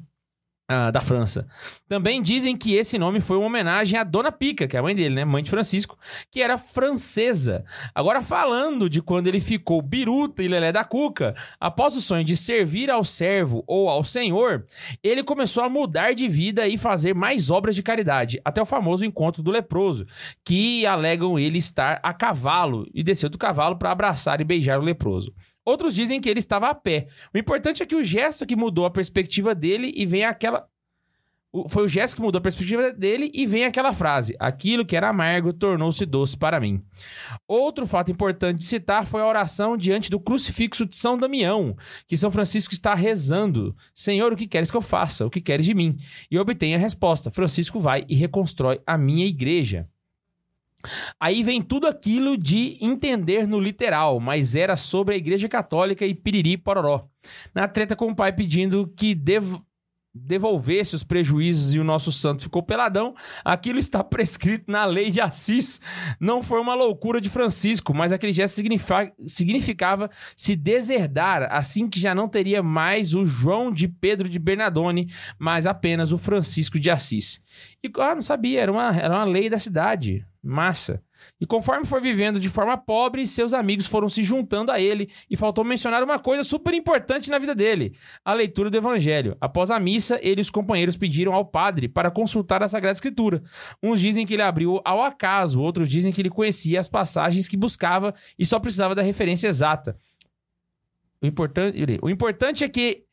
Ah, 0.70 0.90
da 0.90 1.00
França. 1.00 1.48
Também 1.88 2.20
dizem 2.20 2.54
que 2.54 2.75
esse 2.75 2.98
nome 2.98 3.20
foi 3.20 3.38
uma 3.38 3.46
homenagem 3.46 3.98
à 3.98 4.04
Dona 4.04 4.30
Pica, 4.30 4.68
que 4.68 4.76
é 4.76 4.80
a 4.80 4.82
mãe 4.82 4.94
dele, 4.94 5.14
né? 5.14 5.25
Mãe 5.25 5.42
de 5.42 5.48
Francisco, 5.48 5.96
que 6.30 6.42
era 6.42 6.58
francesa. 6.58 7.64
Agora, 7.94 8.20
falando 8.20 8.87
de 8.87 9.00
quando 9.00 9.28
ele 9.28 9.40
ficou 9.40 9.80
biruta 9.80 10.42
e 10.42 10.48
lelé 10.48 10.70
da 10.70 10.84
cuca, 10.84 11.34
após 11.58 11.96
o 11.96 12.02
sonho 12.02 12.22
de 12.22 12.37
servir 12.37 12.90
ao 12.90 13.02
servo 13.02 13.64
ou 13.66 13.88
ao 13.88 14.04
senhor, 14.04 14.66
ele 15.02 15.22
começou 15.22 15.64
a 15.64 15.70
mudar 15.70 16.12
de 16.12 16.28
vida 16.28 16.68
e 16.68 16.76
fazer 16.76 17.14
mais 17.14 17.48
obras 17.48 17.75
de 17.75 17.82
caridade, 17.82 18.38
até 18.44 18.60
o 18.60 18.66
famoso 18.66 19.06
encontro 19.06 19.42
do 19.42 19.50
leproso, 19.50 20.04
que 20.44 20.84
alegam 20.84 21.38
ele 21.38 21.56
estar 21.56 21.98
a 22.02 22.12
cavalo 22.12 22.87
e 22.92 23.02
desceu 23.02 23.30
do 23.30 23.38
cavalo 23.38 23.78
para 23.78 23.90
abraçar 23.90 24.38
e 24.38 24.44
beijar 24.44 24.78
o 24.78 24.84
leproso. 24.84 25.32
Outros 25.68 25.94
dizem 25.94 26.20
que 26.20 26.28
ele 26.30 26.38
estava 26.40 26.68
a 26.70 26.75
pé. 26.75 27.08
O 27.34 27.38
importante 27.38 27.82
é 27.82 27.87
que 27.87 27.94
o 27.96 28.02
gesto 28.02 28.46
que 28.46 28.56
mudou 28.56 28.87
a 28.87 28.90
perspectiva 28.90 29.54
dele 29.54 29.92
e 29.94 30.06
vem 30.06 30.25
aquela. 30.25 30.66
o- 31.52 31.68
Foi 31.68 31.82
o 31.84 31.88
gesto 31.88 32.16
que 32.16 32.22
mudou 32.22 32.38
a 32.38 32.42
perspectiva 32.42 32.90
dele 32.92 33.30
e 33.34 33.46
vem 33.46 33.64
aquela 33.66 33.92
frase: 33.92 34.34
Aquilo 34.38 34.84
que 34.87 34.96
era 34.96 35.08
amargo 35.10 35.52
tornou-se 35.52 36.06
doce 36.06 36.37
para 36.38 36.58
mim. 36.60 36.82
Outro 37.46 37.87
fato 37.87 38.10
importante 38.10 38.58
de 38.58 38.64
citar 38.64 39.06
foi 39.06 39.20
a 39.20 39.26
oração 39.26 39.76
diante 39.76 40.10
do 40.10 40.18
crucifixo 40.20 40.87
de 40.87 40.96
São 40.96 41.18
Damião, 41.18 41.76
que 42.06 42.16
São 42.16 42.30
Francisco 42.30 42.72
está 42.72 42.94
rezando: 42.94 43.75
Senhor, 43.94 44.32
o 44.32 44.37
que 44.37 44.46
queres 44.46 44.70
que 44.70 44.76
eu 44.76 44.82
faça? 44.82 45.26
O 45.26 45.30
que 45.30 45.40
queres 45.40 45.66
de 45.66 45.75
mim? 45.75 45.96
E 46.30 46.38
obtém 46.38 46.75
a 46.75 46.78
resposta: 46.78 47.30
Francisco 47.30 47.78
vai 47.80 48.04
e 48.08 48.14
reconstrói 48.14 48.80
a 48.87 48.96
minha 48.96 49.26
igreja. 49.26 49.87
Aí 51.18 51.42
vem 51.42 51.61
tudo 51.61 51.87
aquilo 51.87 52.37
de 52.37 52.78
entender 52.80 53.47
no 53.47 53.58
literal, 53.58 54.20
mas 54.20 54.54
era 54.54 54.76
sobre 54.76 55.14
a 55.14 55.18
Igreja 55.18 55.49
Católica 55.49 56.06
e 56.06 56.14
piriri 56.14 56.56
pororó. 56.56 57.08
Na 57.54 57.66
treta 57.66 57.97
com 57.97 58.11
o 58.11 58.14
pai 58.14 58.32
pedindo 58.32 58.87
que 58.97 59.12
dev... 59.12 59.56
devolvesse 60.14 60.94
os 60.94 61.02
prejuízos 61.02 61.75
e 61.75 61.80
o 61.80 61.85
nosso 61.85 62.12
santo 62.12 62.44
ficou 62.44 62.62
peladão, 62.62 63.12
aquilo 63.44 63.80
está 63.80 64.02
prescrito 64.04 64.70
na 64.70 64.85
lei 64.85 65.11
de 65.11 65.20
Assis. 65.20 65.80
Não 66.20 66.44
foi 66.44 66.61
uma 66.61 66.75
loucura 66.76 67.20
de 67.20 67.28
Francisco, 67.28 67.92
mas 67.92 68.12
aquele 68.12 68.32
gesto 68.32 68.54
significa- 68.54 69.12
significava 69.26 70.08
se 70.37 70.54
deserdar, 70.54 71.49
assim 71.50 71.88
que 71.88 71.99
já 71.99 72.14
não 72.14 72.28
teria 72.28 72.62
mais 72.62 73.14
o 73.14 73.26
João 73.26 73.73
de 73.73 73.88
Pedro 73.88 74.28
de 74.28 74.38
Bernardone, 74.38 75.11
mas 75.40 75.66
apenas 75.66 76.12
o 76.12 76.18
Francisco 76.18 76.78
de 76.78 76.88
Assis. 76.88 77.40
E, 77.82 77.90
ah, 77.99 78.14
não 78.14 78.23
sabia, 78.23 78.61
era 78.61 78.70
uma, 78.70 78.97
era 78.97 79.14
uma 79.14 79.25
lei 79.25 79.50
da 79.50 79.58
cidade. 79.58 80.25
Massa. 80.42 81.02
E 81.40 81.47
conforme 81.47 81.85
foi 81.85 82.00
vivendo 82.00 82.38
de 82.38 82.49
forma 82.49 82.76
pobre, 82.76 83.26
seus 83.26 83.52
amigos 83.52 83.87
foram 83.87 84.09
se 84.09 84.23
juntando 84.23 84.71
a 84.71 84.80
ele 84.80 85.11
e 85.28 85.37
faltou 85.37 85.64
mencionar 85.64 86.02
uma 86.02 86.18
coisa 86.18 86.45
super 86.45 86.73
importante 86.73 87.28
na 87.28 87.38
vida 87.38 87.54
dele: 87.54 87.95
a 88.25 88.33
leitura 88.33 88.71
do 88.71 88.76
evangelho. 88.76 89.37
Após 89.40 89.71
a 89.71 89.80
missa, 89.80 90.18
ele 90.23 90.40
e 90.40 90.42
os 90.42 90.50
companheiros 90.50 90.97
pediram 90.97 91.35
ao 91.35 91.45
padre 91.45 91.88
para 91.88 92.11
consultar 92.11 92.62
a 92.62 92.68
Sagrada 92.68 92.95
Escritura. 92.95 93.42
Uns 93.83 94.00
dizem 94.00 94.25
que 94.25 94.35
ele 94.35 94.42
abriu 94.42 94.80
ao 94.85 95.02
acaso, 95.02 95.61
outros 95.61 95.90
dizem 95.90 96.12
que 96.12 96.21
ele 96.21 96.30
conhecia 96.30 96.78
as 96.78 96.88
passagens 96.88 97.49
que 97.49 97.57
buscava 97.57 98.14
e 98.38 98.47
só 98.47 98.61
precisava 98.61 98.95
da 98.95 99.02
referência 99.02 99.49
exata. 99.49 99.97
O 101.21 101.26
importante, 101.26 101.99
o 102.00 102.09
importante 102.09 102.62
é 102.62 102.68
que 102.68 103.07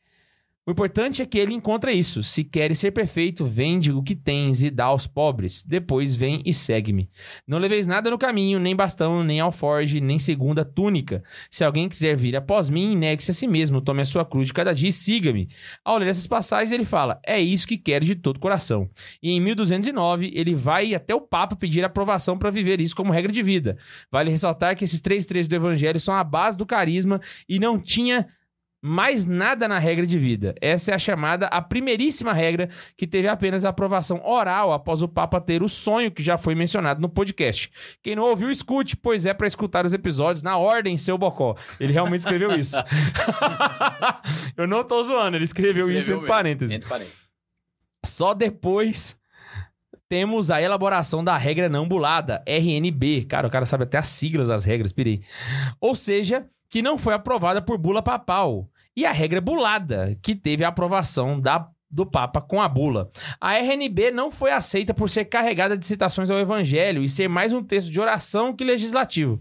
o 0.66 0.72
importante 0.72 1.22
é 1.22 1.26
que 1.26 1.38
ele 1.38 1.54
encontra 1.54 1.92
isso. 1.92 2.24
Se 2.24 2.42
queres 2.42 2.80
ser 2.80 2.90
perfeito, 2.90 3.46
vende 3.46 3.92
o 3.92 4.02
que 4.02 4.16
tens 4.16 4.64
e 4.64 4.70
dá 4.70 4.86
aos 4.86 5.06
pobres. 5.06 5.62
Depois 5.62 6.16
vem 6.16 6.42
e 6.44 6.52
segue-me. 6.52 7.08
Não 7.46 7.58
leveis 7.58 7.86
nada 7.86 8.10
no 8.10 8.18
caminho, 8.18 8.58
nem 8.58 8.74
bastão, 8.74 9.22
nem 9.22 9.38
alforge, 9.38 10.00
nem 10.00 10.18
segunda 10.18 10.64
túnica. 10.64 11.22
Se 11.48 11.62
alguém 11.62 11.88
quiser 11.88 12.16
vir 12.16 12.34
após 12.34 12.68
mim, 12.68 12.96
negue-se 12.96 13.30
a 13.30 13.34
si 13.34 13.46
mesmo, 13.46 13.80
tome 13.80 14.02
a 14.02 14.04
sua 14.04 14.24
cruz 14.24 14.48
de 14.48 14.54
cada 14.54 14.74
dia 14.74 14.88
e 14.88 14.92
siga-me. 14.92 15.48
Ao 15.84 15.98
ler 15.98 16.08
essas 16.08 16.26
passagens, 16.26 16.72
ele 16.72 16.84
fala: 16.84 17.20
É 17.24 17.40
isso 17.40 17.64
que 17.64 17.78
quero 17.78 18.04
de 18.04 18.16
todo 18.16 18.40
coração. 18.40 18.90
E 19.22 19.30
em 19.30 19.40
1209, 19.40 20.32
ele 20.34 20.56
vai 20.56 20.96
até 20.96 21.14
o 21.14 21.20
Papa 21.20 21.54
pedir 21.54 21.84
aprovação 21.84 22.36
para 22.36 22.50
viver 22.50 22.80
isso 22.80 22.96
como 22.96 23.12
regra 23.12 23.30
de 23.30 23.40
vida. 23.40 23.78
Vale 24.10 24.32
ressaltar 24.32 24.74
que 24.74 24.82
esses 24.82 25.00
três 25.00 25.26
trechos 25.26 25.46
do 25.46 25.54
Evangelho 25.54 26.00
são 26.00 26.16
a 26.16 26.24
base 26.24 26.58
do 26.58 26.66
carisma 26.66 27.20
e 27.48 27.60
não 27.60 27.78
tinha 27.78 28.26
mais 28.86 29.24
nada 29.24 29.66
na 29.66 29.80
regra 29.80 30.06
de 30.06 30.16
vida. 30.16 30.54
Essa 30.60 30.92
é 30.92 30.94
a 30.94 30.98
chamada 30.98 31.46
a 31.46 31.60
primeiríssima 31.60 32.32
regra 32.32 32.70
que 32.96 33.04
teve 33.04 33.26
apenas 33.26 33.64
a 33.64 33.70
aprovação 33.70 34.24
oral 34.24 34.72
após 34.72 35.02
o 35.02 35.08
Papa 35.08 35.40
ter 35.40 35.60
o 35.60 35.68
sonho 35.68 36.10
que 36.10 36.22
já 36.22 36.38
foi 36.38 36.54
mencionado 36.54 37.00
no 37.00 37.08
podcast. 37.08 37.68
Quem 38.00 38.14
não 38.14 38.22
ouviu, 38.22 38.48
escute, 38.48 38.96
pois 38.96 39.26
é 39.26 39.34
para 39.34 39.48
escutar 39.48 39.84
os 39.84 39.92
episódios 39.92 40.44
na 40.44 40.56
ordem, 40.56 40.96
seu 40.96 41.18
bocó. 41.18 41.56
Ele 41.80 41.92
realmente 41.92 42.20
escreveu 42.20 42.52
isso. 42.52 42.76
Eu 44.56 44.68
não 44.68 44.84
tô 44.84 45.02
zoando, 45.02 45.36
ele 45.36 45.44
escreveu, 45.44 45.90
isso 45.90 45.98
Escreveu 45.98 46.16
entre 46.16 46.22
mesmo. 46.22 46.28
parênteses. 46.28 46.76
Entre 46.76 46.88
parênteses. 46.88 47.26
Só 48.04 48.34
depois 48.34 49.18
temos 50.08 50.48
a 50.48 50.62
elaboração 50.62 51.24
da 51.24 51.36
regra 51.36 51.68
não 51.68 51.88
bulada, 51.88 52.40
RNB. 52.46 53.24
Cara, 53.24 53.48
o 53.48 53.50
cara 53.50 53.66
sabe 53.66 53.82
até 53.82 53.98
as 53.98 54.08
siglas 54.08 54.46
das 54.46 54.64
regras, 54.64 54.92
pirei. 54.92 55.22
Ou 55.80 55.96
seja, 55.96 56.46
que 56.70 56.80
não 56.82 56.96
foi 56.96 57.14
aprovada 57.14 57.60
por 57.60 57.78
bula 57.78 58.00
papal. 58.00 58.70
E 58.96 59.04
a 59.04 59.12
regra 59.12 59.42
bulada, 59.42 60.16
que 60.22 60.34
teve 60.34 60.64
a 60.64 60.68
aprovação 60.68 61.38
da 61.38 61.68
do 61.90 62.04
Papa 62.04 62.40
com 62.40 62.60
a 62.60 62.68
bula. 62.68 63.10
A 63.40 63.54
RNB 63.54 64.10
não 64.10 64.30
foi 64.30 64.50
aceita 64.50 64.92
por 64.92 65.08
ser 65.08 65.26
carregada 65.26 65.78
de 65.78 65.86
citações 65.86 66.30
ao 66.30 66.38
Evangelho 66.38 67.02
e 67.02 67.08
ser 67.08 67.28
mais 67.28 67.52
um 67.52 67.62
texto 67.62 67.90
de 67.90 68.00
oração 68.00 68.52
que 68.52 68.64
legislativo, 68.64 69.40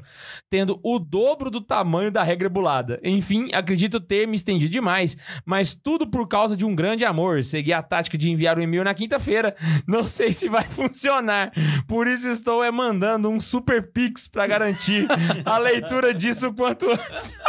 tendo 0.49 0.79
o 0.83 0.99
dobro 0.99 1.49
do 1.49 1.59
tamanho 1.59 2.11
da 2.11 2.23
regra 2.23 2.47
bulada. 2.47 2.99
Enfim, 3.03 3.49
acredito 3.51 3.99
ter 3.99 4.27
me 4.27 4.35
estendido 4.35 4.71
demais, 4.71 5.17
mas 5.43 5.75
tudo 5.75 6.07
por 6.07 6.27
causa 6.27 6.55
de 6.55 6.63
um 6.63 6.75
grande 6.75 7.03
amor. 7.03 7.43
Segui 7.43 7.73
a 7.73 7.81
tática 7.81 8.17
de 8.17 8.29
enviar 8.29 8.57
o 8.57 8.61
e-mail 8.61 8.83
na 8.83 8.93
quinta-feira. 8.93 9.55
Não 9.87 10.07
sei 10.07 10.31
se 10.31 10.47
vai 10.47 10.63
funcionar. 10.63 11.51
Por 11.87 12.07
isso 12.07 12.29
estou 12.29 12.63
é 12.63 12.71
mandando 12.71 13.27
um 13.29 13.39
super 13.39 13.91
pix 13.91 14.27
para 14.27 14.45
garantir 14.45 15.07
a 15.43 15.57
leitura 15.57 16.13
disso 16.13 16.53
quanto 16.53 16.89
antes. 16.89 17.33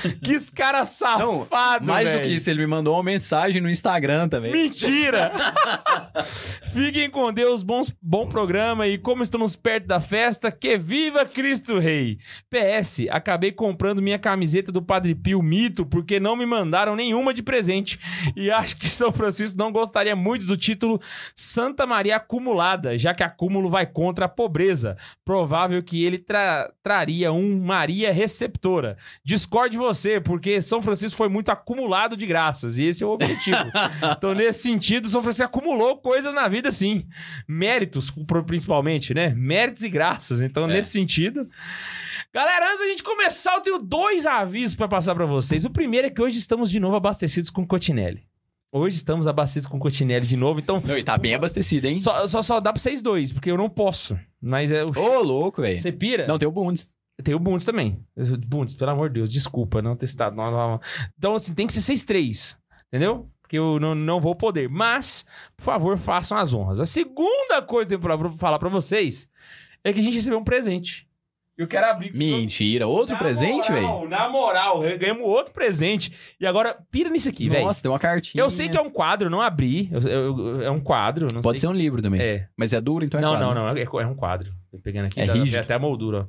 que 0.22 0.38
cara 0.54 0.84
safado, 0.86 1.86
Mais 1.86 2.04
do 2.08 2.12
velho. 2.12 2.22
que 2.28 2.34
isso, 2.34 2.50
ele 2.50 2.60
me 2.60 2.66
mandou 2.66 2.94
uma 2.94 3.02
mensagem 3.02 3.60
no 3.60 3.70
Instagram 3.70 4.28
também. 4.28 4.52
Mentira! 4.52 5.32
Fiquem 6.72 7.10
com 7.10 7.32
Deus, 7.32 7.62
bons, 7.62 7.92
bom 8.00 8.26
programa 8.26 8.86
e 8.86 8.98
como 8.98 9.22
estamos 9.22 9.56
perto 9.56 9.86
da 9.86 10.00
festa, 10.00 10.50
que 10.50 10.76
viva 10.76 11.24
Cristo 11.24 11.78
Rei! 11.78 12.18
PS, 12.50 13.08
acabei 13.10 13.52
comprando 13.52 14.02
minha 14.02 14.18
camiseta 14.18 14.70
do 14.72 14.82
Padre 14.82 15.14
Pio 15.14 15.42
Mito 15.42 15.84
porque 15.86 16.18
não 16.20 16.36
me 16.36 16.46
mandaram 16.46 16.96
nenhuma 16.96 17.32
de 17.34 17.42
presente 17.42 17.98
e 18.36 18.50
acho 18.50 18.76
que 18.76 18.88
São 18.88 19.12
Francisco 19.12 19.58
não 19.58 19.72
gostaria 19.72 20.14
muito 20.16 20.46
do 20.46 20.56
título 20.56 21.00
Santa 21.34 21.86
Maria 21.86 22.16
Acumulada, 22.16 22.96
já 22.98 23.14
que 23.14 23.22
acúmulo 23.22 23.70
vai 23.70 23.86
contra 23.86 24.26
a 24.26 24.28
pobreza. 24.28 24.96
Provável 25.24 25.82
que 25.82 26.04
ele 26.04 26.18
tra- 26.18 26.70
traria 26.82 27.32
um 27.32 27.62
Maria 27.64 28.12
Receptora. 28.12 28.96
Discorde 29.24 29.76
você, 29.82 30.20
porque 30.20 30.62
São 30.62 30.80
Francisco 30.80 31.16
foi 31.16 31.28
muito 31.28 31.50
acumulado 31.50 32.16
de 32.16 32.24
graças 32.26 32.78
e 32.78 32.84
esse 32.84 33.02
é 33.04 33.06
o 33.06 33.10
objetivo. 33.10 33.56
Então, 34.16 34.34
nesse 34.34 34.62
sentido, 34.62 35.08
São 35.08 35.22
Francisco 35.22 35.44
acumulou 35.46 35.96
coisas 35.98 36.32
na 36.34 36.48
vida, 36.48 36.70
sim. 36.70 37.06
Méritos, 37.48 38.12
principalmente, 38.46 39.12
né? 39.14 39.34
Méritos 39.36 39.82
e 39.82 39.88
graças. 39.88 40.40
Então, 40.42 40.64
É. 40.64 40.74
nesse 40.74 40.90
sentido. 40.92 41.48
Galera, 42.32 42.66
antes 42.68 42.80
da 42.80 42.86
gente 42.86 43.02
começar, 43.02 43.54
eu 43.56 43.60
tenho 43.60 43.78
dois 43.78 44.24
avisos 44.26 44.74
pra 44.76 44.88
passar 44.88 45.14
pra 45.14 45.26
vocês. 45.26 45.64
O 45.64 45.70
primeiro 45.70 46.06
é 46.06 46.10
que 46.10 46.22
hoje 46.22 46.38
estamos 46.38 46.70
de 46.70 46.80
novo 46.80 46.96
abastecidos 46.96 47.50
com 47.50 47.66
Cotinelli. 47.66 48.22
Hoje 48.74 48.96
estamos 48.96 49.26
abastecidos 49.26 49.66
com 49.66 49.78
Cotinelli 49.78 50.26
de 50.26 50.36
novo, 50.36 50.58
então 50.58 50.82
Não, 50.82 50.96
e 50.96 51.02
tá 51.04 51.18
bem 51.18 51.34
abastecido, 51.34 51.86
hein? 51.88 51.98
só, 51.98 52.26
só, 52.26 52.40
só 52.40 52.58
dá 52.58 52.72
pra 52.72 52.80
vocês 52.80 53.02
dois, 53.02 53.30
porque 53.30 53.50
eu 53.50 53.56
não 53.58 53.68
posso. 53.68 54.18
Mas 54.40 54.72
é 54.72 54.82
o. 54.82 54.88
Ô, 54.98 55.22
louco, 55.22 55.60
velho. 55.60 55.76
Você 55.76 55.92
pira? 55.92 56.26
Não, 56.26 56.38
tem 56.38 56.48
o 56.48 56.52
Bundes. 56.52 56.88
Tem 57.22 57.34
o 57.34 57.38
Bundes 57.38 57.64
também. 57.66 57.98
Bundes, 58.46 58.74
pelo 58.74 58.90
amor 58.90 59.08
de 59.08 59.14
Deus, 59.14 59.30
desculpa, 59.30 59.80
não 59.82 59.96
testado. 59.96 60.34
Não, 60.36 60.50
não, 60.50 60.68
não. 60.72 60.80
Então, 61.18 61.34
assim, 61.34 61.54
tem 61.54 61.66
que 61.66 61.72
ser 61.72 61.80
6-3. 61.94 62.56
Entendeu? 62.88 63.28
Porque 63.40 63.58
eu 63.58 63.78
não, 63.80 63.94
não 63.94 64.20
vou 64.20 64.34
poder. 64.34 64.68
Mas, 64.68 65.24
por 65.56 65.64
favor, 65.64 65.98
façam 65.98 66.36
as 66.38 66.52
honras. 66.54 66.80
A 66.80 66.84
segunda 66.84 67.60
coisa 67.66 67.88
que 67.88 67.94
eu 67.94 68.00
tenho 68.00 68.18
pra 68.18 68.30
falar 68.38 68.58
pra 68.58 68.68
vocês 68.68 69.28
é 69.84 69.92
que 69.92 70.00
a 70.00 70.02
gente 70.02 70.14
recebeu 70.14 70.38
um 70.38 70.44
presente. 70.44 71.06
Eu 71.56 71.68
quero 71.68 71.86
abrir. 71.86 72.14
Mentira. 72.14 72.86
Outro 72.86 73.12
Na 73.12 73.18
presente, 73.18 73.70
velho? 73.70 74.08
Na 74.08 74.26
moral, 74.28 74.80
ganhamos 74.98 75.22
outro 75.26 75.52
presente. 75.52 76.10
E 76.40 76.46
agora, 76.46 76.76
pira 76.90 77.10
nisso 77.10 77.28
aqui, 77.28 77.46
velho. 77.48 77.66
Nossa, 77.66 77.82
tem 77.82 77.90
uma 77.90 77.98
cartinha. 77.98 78.42
Eu 78.42 78.48
sei 78.48 78.70
que 78.70 78.76
é 78.76 78.80
um 78.80 78.88
quadro, 78.88 79.28
não 79.28 79.40
abri. 79.40 79.88
Eu- 79.92 80.00
eu- 80.00 80.62
é 80.62 80.70
um 80.70 80.80
quadro, 80.80 81.28
Pode 81.42 81.60
ser 81.60 81.66
um 81.68 81.72
livro 81.72 82.00
também. 82.00 82.20
É. 82.22 82.48
Mas 82.56 82.72
é 82.72 82.80
duro, 82.80 83.04
então 83.04 83.20
é 83.20 83.22
não, 83.22 83.32
quadro. 83.32 83.46
não, 83.54 83.54
não, 83.66 83.76
é, 83.76 83.82
é 83.82 84.06
um 84.06 84.14
quadro. 84.14 84.50
Tô 84.70 84.78
pegando 84.78 85.06
aqui, 85.06 85.20
É 85.20 85.24
rígido. 85.26 85.60
até 85.60 85.74
a 85.74 85.78
moldura, 85.78 86.20
ó. 86.22 86.26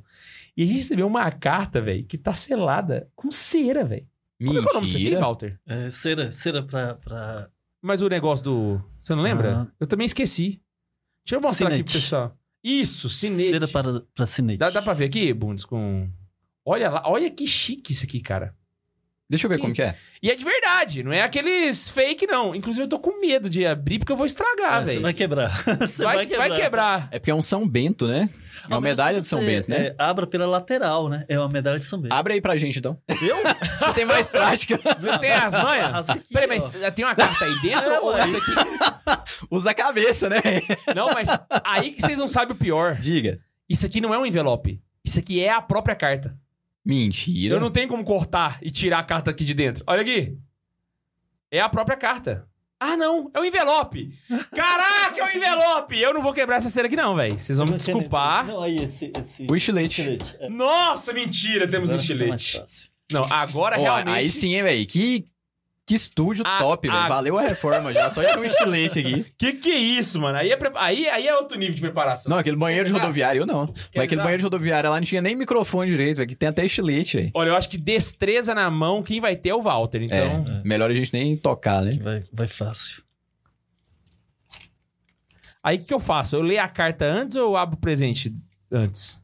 E 0.56 0.62
a 0.62 0.66
gente 0.66 0.76
recebeu 0.76 1.06
uma 1.06 1.30
carta, 1.30 1.80
velho, 1.80 2.04
que 2.04 2.16
tá 2.16 2.32
selada 2.32 3.10
com 3.14 3.30
cera, 3.30 3.84
velho. 3.84 4.06
Como 4.38 4.58
é 4.58 4.62
que 4.62 4.68
é 4.68 4.70
o 4.70 4.74
nome 4.74 4.86
disso 4.86 4.96
aqui, 4.98 5.04
Mentira. 5.04 5.20
Walter? 5.20 5.60
É, 5.66 5.90
cera, 5.90 6.32
cera 6.32 6.62
pra, 6.62 6.94
pra... 6.96 7.48
Mas 7.82 8.02
o 8.02 8.08
negócio 8.08 8.44
do. 8.44 8.80
Você 9.00 9.14
não 9.14 9.22
lembra? 9.22 9.62
Ah. 9.62 9.66
Eu 9.78 9.86
também 9.86 10.06
esqueci. 10.06 10.60
Deixa 11.24 11.36
eu 11.36 11.40
mostrar 11.40 11.68
aqui 11.68 11.82
pro 11.82 11.92
Cinete. 11.92 12.04
pessoal. 12.04 12.36
Isso, 12.62 13.10
cinete. 13.10 13.50
Cera 13.50 13.68
para, 13.68 14.00
pra 14.14 14.26
cinete. 14.26 14.58
Dá, 14.58 14.70
dá 14.70 14.80
pra 14.80 14.94
ver 14.94 15.04
aqui, 15.06 15.32
Bundes, 15.34 15.64
com. 15.64 16.08
Olha 16.64 16.88
lá, 16.90 17.02
olha 17.06 17.30
que 17.30 17.46
chique 17.46 17.92
isso 17.92 18.04
aqui, 18.04 18.20
cara. 18.20 18.54
Deixa 19.28 19.46
eu 19.46 19.48
ver 19.48 19.56
Que- 19.56 19.62
como 19.62 19.72
que 19.74 19.80
é. 19.82 19.96
E 20.22 20.30
é 20.30 20.34
de 20.36 20.44
verdade, 20.44 21.02
não 21.02 21.12
é 21.12 21.22
aqueles 21.22 21.88
fake, 21.90 22.26
não. 22.26 22.54
Inclusive, 22.54 22.84
eu 22.84 22.88
tô 22.88 22.98
com 22.98 23.20
medo 23.20 23.48
de 23.48 23.64
abrir 23.66 23.98
porque 23.98 24.12
eu 24.12 24.16
vou 24.16 24.26
estragar, 24.26 24.82
É, 24.82 24.84
Você 24.84 24.90
velho. 24.92 25.02
vai 25.02 25.14
quebrar. 25.14 25.64
Você 25.80 26.04
Vai, 26.04 26.16
vai, 26.16 26.26
quebrar. 26.26 26.48
vai 26.48 26.60
quebrar. 26.60 27.08
É 27.10 27.18
porque 27.18 27.30
é 27.30 27.34
um 27.34 27.40
São 27.42 27.66
Bento, 27.66 28.06
né? 28.06 28.28
É 28.64 28.66
uma 28.68 28.80
medalha 28.80 29.20
de 29.20 29.26
São 29.26 29.40
você, 29.40 29.46
Bento, 29.46 29.68
né? 29.70 29.86
é, 29.88 29.94
abra 29.98 30.26
pela 30.26 30.46
lateral, 30.46 31.08
né? 31.08 31.24
É 31.28 31.38
uma 31.38 31.48
medalha 31.48 31.78
de 31.78 31.86
São 31.86 31.98
Bento. 32.00 32.12
Abre 32.14 32.34
aí 32.34 32.40
pra 32.40 32.56
gente, 32.56 32.78
então. 32.78 32.96
Eu? 33.20 33.36
Você 33.78 33.94
tem 33.94 34.04
mais 34.04 34.28
prática. 34.28 34.78
Você 34.96 35.18
tem 35.18 35.32
as 35.32 35.52
manhas? 35.54 36.06
Peraí, 36.32 36.46
ó. 36.46 36.48
mas 36.48 36.94
tem 36.94 37.04
uma 37.04 37.14
carta 37.14 37.44
aí 37.44 37.54
dentro 37.62 37.90
É, 37.90 38.00
ou 38.00 38.16
isso 38.18 38.36
aqui? 38.36 38.52
Usa 39.50 39.70
a 39.70 39.74
cabeça, 39.74 40.28
né? 40.28 40.36
Não, 40.94 41.12
mas 41.12 41.28
aí 41.64 41.90
que 41.92 42.00
vocês 42.02 42.18
não 42.18 42.28
sabem 42.28 42.54
o 42.54 42.58
pior. 42.58 42.94
Diga. 42.96 43.38
Isso 43.68 43.84
aqui 43.86 44.00
não 44.00 44.14
é 44.14 44.18
um 44.18 44.24
envelope. 44.26 44.80
Isso 45.04 45.18
aqui 45.18 45.42
é 45.42 45.50
a 45.50 45.60
própria 45.60 45.96
carta. 45.96 46.36
Mentira. 46.84 47.54
Eu 47.54 47.60
não 47.60 47.70
tenho 47.70 47.88
como 47.88 48.04
cortar 48.04 48.58
e 48.60 48.70
tirar 48.70 48.98
a 48.98 49.04
carta 49.04 49.30
aqui 49.30 49.44
de 49.44 49.54
dentro. 49.54 49.82
Olha 49.86 50.02
aqui. 50.02 50.36
É 51.50 51.60
a 51.60 51.68
própria 51.68 51.96
carta. 51.96 52.46
Ah, 52.78 52.96
não. 52.96 53.30
É 53.32 53.40
um 53.40 53.44
envelope. 53.44 54.12
Caraca, 54.54 55.18
é 55.18 55.24
um 55.24 55.36
envelope. 55.36 55.98
Eu 55.98 56.12
não 56.12 56.22
vou 56.22 56.34
quebrar 56.34 56.56
essa 56.56 56.68
cera 56.68 56.86
aqui, 56.86 56.96
não, 56.96 57.14
velho. 57.14 57.38
Vocês 57.38 57.56
vão 57.56 57.66
me 57.66 57.76
desculpar. 57.76 58.46
Não, 58.46 58.62
aí 58.62 58.76
esse... 58.76 59.10
esse 59.18 59.46
O 59.48 59.56
estilete. 59.56 60.02
estilete. 60.02 60.36
É. 60.40 60.50
Nossa, 60.50 61.12
mentira. 61.12 61.66
Temos 61.66 61.90
Agora 61.90 62.02
estilete. 62.02 62.90
Não, 63.10 63.22
agora 63.30 63.78
Ó, 63.78 63.82
realmente... 63.82 64.10
aí 64.16 64.30
sim, 64.30 64.54
hein, 64.54 64.62
velho. 64.62 64.86
Que 64.86 65.24
Que 65.86 65.94
estúdio 65.94 66.42
A- 66.46 66.58
top, 66.60 66.88
velho. 66.88 66.98
a- 66.98 67.08
Valeu 67.08 67.38
a 67.38 67.42
reforma 67.42 67.92
já. 67.92 68.08
Só 68.08 68.22
tinha 68.24 68.38
um 68.38 68.44
estilete 68.44 68.98
aqui. 69.00 69.26
Que 69.38 69.52
que 69.52 69.70
é 69.70 69.76
isso, 69.76 70.18
mano? 70.18 70.38
Aí 70.38 70.50
é, 70.50 70.56
pre- 70.56 70.72
aí, 70.76 71.06
aí 71.10 71.28
é 71.28 71.34
outro 71.36 71.58
nível 71.58 71.74
de 71.74 71.80
preparação. 71.82 72.30
Não, 72.30 72.38
aquele 72.38 72.56
banheiro 72.56 72.86
de 72.86 72.92
rodoviário, 72.92 73.44
não. 73.44 73.66
Mas 73.94 74.04
aquele 74.04 74.22
banheiro 74.22 74.38
de 74.38 74.44
rodoviário 74.44 74.88
lá 74.88 74.96
não 74.96 75.04
tinha 75.04 75.20
nem 75.20 75.36
microfone 75.36 75.90
direito, 75.90 76.16
velho. 76.16 76.28
Que 76.28 76.34
tem 76.34 76.48
até 76.48 76.64
estilete, 76.64 77.18
velho. 77.18 77.30
Olha, 77.34 77.50
eu 77.50 77.56
acho 77.56 77.68
que 77.68 77.76
destreza 77.76 78.54
na 78.54 78.70
mão, 78.70 79.02
quem 79.02 79.20
vai 79.20 79.36
ter 79.36 79.50
é 79.50 79.54
o 79.54 79.60
Walter. 79.60 80.02
Então, 80.02 80.16
É, 80.16 80.62
melhor 80.66 80.90
a 80.90 80.94
gente 80.94 81.12
nem 81.12 81.36
tocar, 81.36 81.82
né? 81.82 81.98
Vai, 82.00 82.24
vai 82.32 82.46
fácil. 82.48 83.02
aí 85.62 85.76
o 85.76 85.80
que, 85.80 85.86
que 85.86 85.94
eu 85.94 86.00
faço? 86.00 86.36
Eu 86.36 86.42
leio 86.42 86.62
a 86.62 86.68
carta 86.68 87.04
antes 87.04 87.36
ou 87.36 87.42
eu 87.42 87.56
abro 87.56 87.76
o 87.76 87.80
presente 87.80 88.34
antes? 88.72 89.22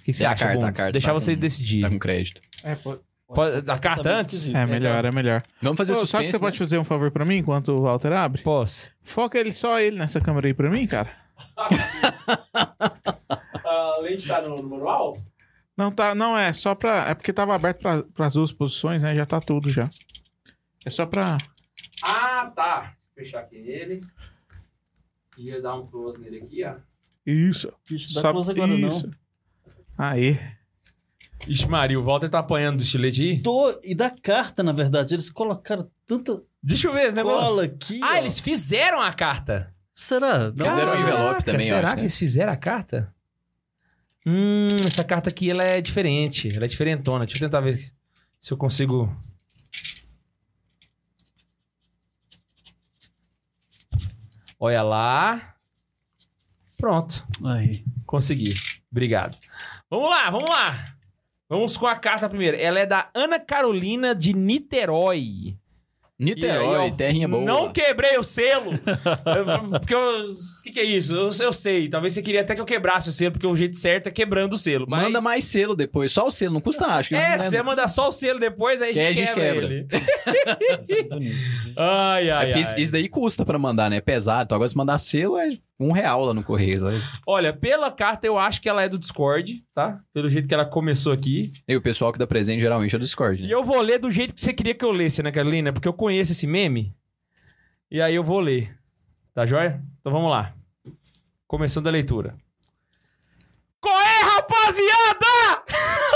O 0.00 0.02
que, 0.04 0.12
que 0.12 0.14
você 0.14 0.22
Lê 0.24 0.28
a 0.28 0.32
acha, 0.32 0.44
carta, 0.46 0.66
a 0.68 0.72
carta 0.72 0.92
Deixar 0.92 1.08
tá 1.08 1.14
vocês 1.14 1.36
com- 1.36 1.40
decidirem. 1.40 1.82
Tá 1.82 1.90
com 1.90 1.98
crédito. 1.98 2.40
É, 2.62 2.74
pô- 2.74 2.98
Pode- 3.34 3.70
a 3.70 3.78
carta 3.78 4.10
antes? 4.16 4.48
é 4.54 4.64
melhor, 4.66 5.04
é 5.04 5.10
melhor. 5.10 5.42
Vamos 5.60 5.76
fazer 5.76 5.92
Ô, 5.92 5.96
suspense, 5.96 6.10
só 6.10 6.18
que 6.22 6.30
você 6.30 6.36
né? 6.36 6.40
pode 6.40 6.58
fazer 6.58 6.78
um 6.78 6.84
favor 6.84 7.10
pra 7.10 7.24
mim 7.24 7.36
enquanto 7.36 7.68
o 7.72 7.82
Walter 7.82 8.12
abre? 8.12 8.42
Posso. 8.42 8.88
Foca 9.02 9.38
ele 9.38 9.52
só 9.52 9.78
ele 9.78 9.96
nessa 9.98 10.20
câmera 10.20 10.46
aí 10.46 10.54
pra 10.54 10.70
mim, 10.70 10.86
cara. 10.86 11.10
A 13.64 13.98
lente 14.00 14.26
tá 14.26 14.40
no, 14.40 14.62
manual? 14.62 15.12
Não, 15.76 15.92
tá, 15.92 16.14
não 16.14 16.36
é 16.36 16.52
só 16.52 16.74
pra. 16.74 17.08
É 17.10 17.14
porque 17.14 17.32
tava 17.32 17.54
aberto 17.54 17.80
pra, 17.80 18.02
pras 18.02 18.34
duas 18.34 18.50
posições, 18.52 19.02
né? 19.02 19.14
Já 19.14 19.24
tá 19.26 19.40
tudo 19.40 19.68
já. 19.70 19.88
É 20.84 20.90
só 20.90 21.06
pra. 21.06 21.36
Ah, 22.04 22.50
tá. 22.54 22.94
Fechar 23.14 23.40
aqui 23.40 23.60
nele. 23.60 24.00
Ia 25.36 25.60
dar 25.62 25.74
um 25.76 25.86
close 25.86 26.20
nele 26.20 26.38
aqui, 26.38 26.64
ó. 26.64 26.74
Isso. 27.26 27.72
Ixi, 27.90 28.14
dá 28.14 28.20
Só 28.22 28.32
close 28.32 28.50
agora 28.50 28.72
isso. 28.72 29.06
não. 29.06 29.12
Aí. 29.96 30.40
Ixi, 31.46 31.68
Maria, 31.68 31.98
o 31.98 32.04
Walter 32.04 32.28
tá 32.28 32.40
apanhando 32.40 32.76
do 32.76 32.82
estilete 32.82 33.22
aí? 33.22 33.42
Tô, 33.42 33.78
e 33.82 33.94
da 33.94 34.10
carta, 34.10 34.62
na 34.62 34.72
verdade, 34.72 35.14
eles 35.14 35.30
colocaram 35.30 35.88
tanta 36.06 36.32
Deixa 36.62 36.88
eu 36.88 36.92
ver 36.92 37.04
esse 37.06 37.14
negócio. 37.14 37.46
cola 37.46 37.64
aqui. 37.64 38.00
Ah, 38.02 38.14
ó. 38.14 38.16
eles 38.16 38.40
fizeram 38.40 39.00
a 39.00 39.12
carta. 39.12 39.72
Será? 39.94 40.50
Não. 40.50 40.68
Fizeram 40.68 40.92
um 40.92 41.00
envelope 41.00 41.44
também, 41.44 41.68
eu 41.68 41.74
Será 41.76 41.78
acho, 41.80 41.90
que 41.90 41.96
né? 41.96 42.02
eles 42.02 42.18
fizeram 42.18 42.52
a 42.52 42.56
carta? 42.56 43.14
Hum, 44.26 44.68
essa 44.84 45.04
carta 45.04 45.30
aqui, 45.30 45.50
ela 45.50 45.62
é 45.64 45.80
diferente. 45.80 46.54
Ela 46.54 46.64
é 46.64 46.68
diferentona. 46.68 47.24
Deixa 47.24 47.42
eu 47.42 47.48
tentar 47.48 47.60
ver 47.60 47.92
se 48.40 48.52
eu 48.52 48.56
consigo... 48.56 49.14
Olha 54.60 54.82
lá. 54.82 55.54
Pronto. 56.76 57.26
Aí. 57.44 57.84
Consegui. 58.04 58.54
Obrigado. 58.90 59.36
Vamos 59.88 60.10
lá, 60.10 60.30
vamos 60.30 60.48
lá. 60.48 60.97
Vamos 61.48 61.76
com 61.76 61.86
a 61.86 61.96
carta 61.96 62.28
primeiro. 62.28 62.56
Ela 62.60 62.80
é 62.80 62.86
da 62.86 63.08
Ana 63.14 63.40
Carolina 63.40 64.14
de 64.14 64.32
Niterói. 64.34 65.56
Niterói, 66.20 66.80
aí, 66.80 66.90
ó, 66.90 66.94
terrinha 66.96 67.28
boa. 67.28 67.44
Não 67.44 67.72
quebrei 67.72 68.18
o 68.18 68.24
selo. 68.24 68.72
Porque 69.78 69.94
eu. 69.94 70.30
O 70.32 70.62
que, 70.64 70.72
que 70.72 70.80
é 70.80 70.84
isso? 70.84 71.14
Eu, 71.14 71.30
eu 71.40 71.52
sei. 71.52 71.88
Talvez 71.88 72.12
você 72.12 72.20
queria 72.20 72.40
até 72.40 72.54
que 72.56 72.60
eu 72.60 72.64
quebrasse 72.66 73.08
o 73.08 73.12
selo, 73.12 73.30
porque 73.30 73.46
o 73.46 73.54
jeito 73.54 73.76
certo 73.76 74.08
é 74.08 74.10
quebrando 74.10 74.54
o 74.54 74.58
selo. 74.58 74.84
Mas... 74.88 75.04
Manda 75.04 75.20
mais 75.20 75.44
selo 75.44 75.76
depois. 75.76 76.10
Só 76.10 76.26
o 76.26 76.30
selo, 76.32 76.54
não 76.54 76.60
custa 76.60 76.88
nada. 76.88 76.98
Acho 76.98 77.10
que 77.10 77.14
É, 77.14 77.38
se 77.38 77.44
quiser 77.44 77.62
mandar 77.62 77.86
só 77.86 78.08
o 78.08 78.12
selo 78.12 78.40
depois, 78.40 78.82
aí 78.82 78.90
a 78.90 78.92
Que 78.94 78.98
aí 79.00 79.14
gente, 79.14 79.22
a 79.22 79.26
gente 79.26 79.34
quebra, 79.36 79.68
quebra. 79.68 79.74
ele. 79.74 79.86
Gente. 81.22 81.74
Ai, 81.78 82.28
É 82.28 82.32
ai, 82.32 82.46
porque 82.46 82.54
ai. 82.58 82.62
isso, 82.62 82.78
isso 82.80 82.92
daí 82.92 83.08
custa 83.08 83.44
pra 83.46 83.56
mandar, 83.58 83.88
né? 83.88 83.98
É 83.98 84.00
pesado. 84.00 84.42
Então 84.42 84.56
agora 84.56 84.68
se 84.68 84.76
mandar 84.76 84.98
selo 84.98 85.38
é 85.38 85.50
um 85.80 85.92
real 85.92 86.24
lá 86.24 86.34
no 86.34 86.42
correio. 86.42 86.80
sabe? 86.80 87.00
Olha, 87.26 87.52
pela 87.52 87.90
carta 87.90 88.26
eu 88.26 88.36
acho 88.38 88.60
que 88.60 88.68
ela 88.68 88.82
é 88.82 88.88
do 88.88 88.98
Discord, 88.98 89.64
tá? 89.74 90.00
Pelo 90.12 90.28
jeito 90.28 90.48
que 90.48 90.54
ela 90.54 90.64
começou 90.66 91.12
aqui. 91.12 91.52
E 91.68 91.76
o 91.76 91.80
pessoal 91.82 92.12
que 92.12 92.18
dá 92.18 92.26
presente 92.26 92.60
geralmente 92.60 92.94
é 92.94 92.98
do 92.98 93.04
Discord, 93.04 93.42
E 93.42 93.46
né? 93.46 93.54
eu 93.54 93.62
vou 93.62 93.80
ler 93.80 93.98
do 93.98 94.10
jeito 94.10 94.34
que 94.34 94.40
você 94.40 94.52
queria 94.52 94.74
que 94.74 94.84
eu 94.84 94.90
lesse, 94.92 95.22
né, 95.22 95.30
Carolina? 95.30 95.72
Porque 95.72 95.86
eu 95.88 95.92
conheço 95.92 96.32
esse 96.32 96.46
meme. 96.46 96.94
E 97.90 98.00
aí 98.02 98.14
eu 98.14 98.24
vou 98.24 98.40
ler. 98.40 98.76
Tá 99.32 99.46
joia? 99.46 99.80
Então 100.00 100.12
vamos 100.12 100.30
lá. 100.30 100.52
Começando 101.46 101.86
a 101.86 101.90
leitura. 101.90 102.36
Qual 103.80 103.94
é, 104.00 104.20
rapaziada? 104.24 105.64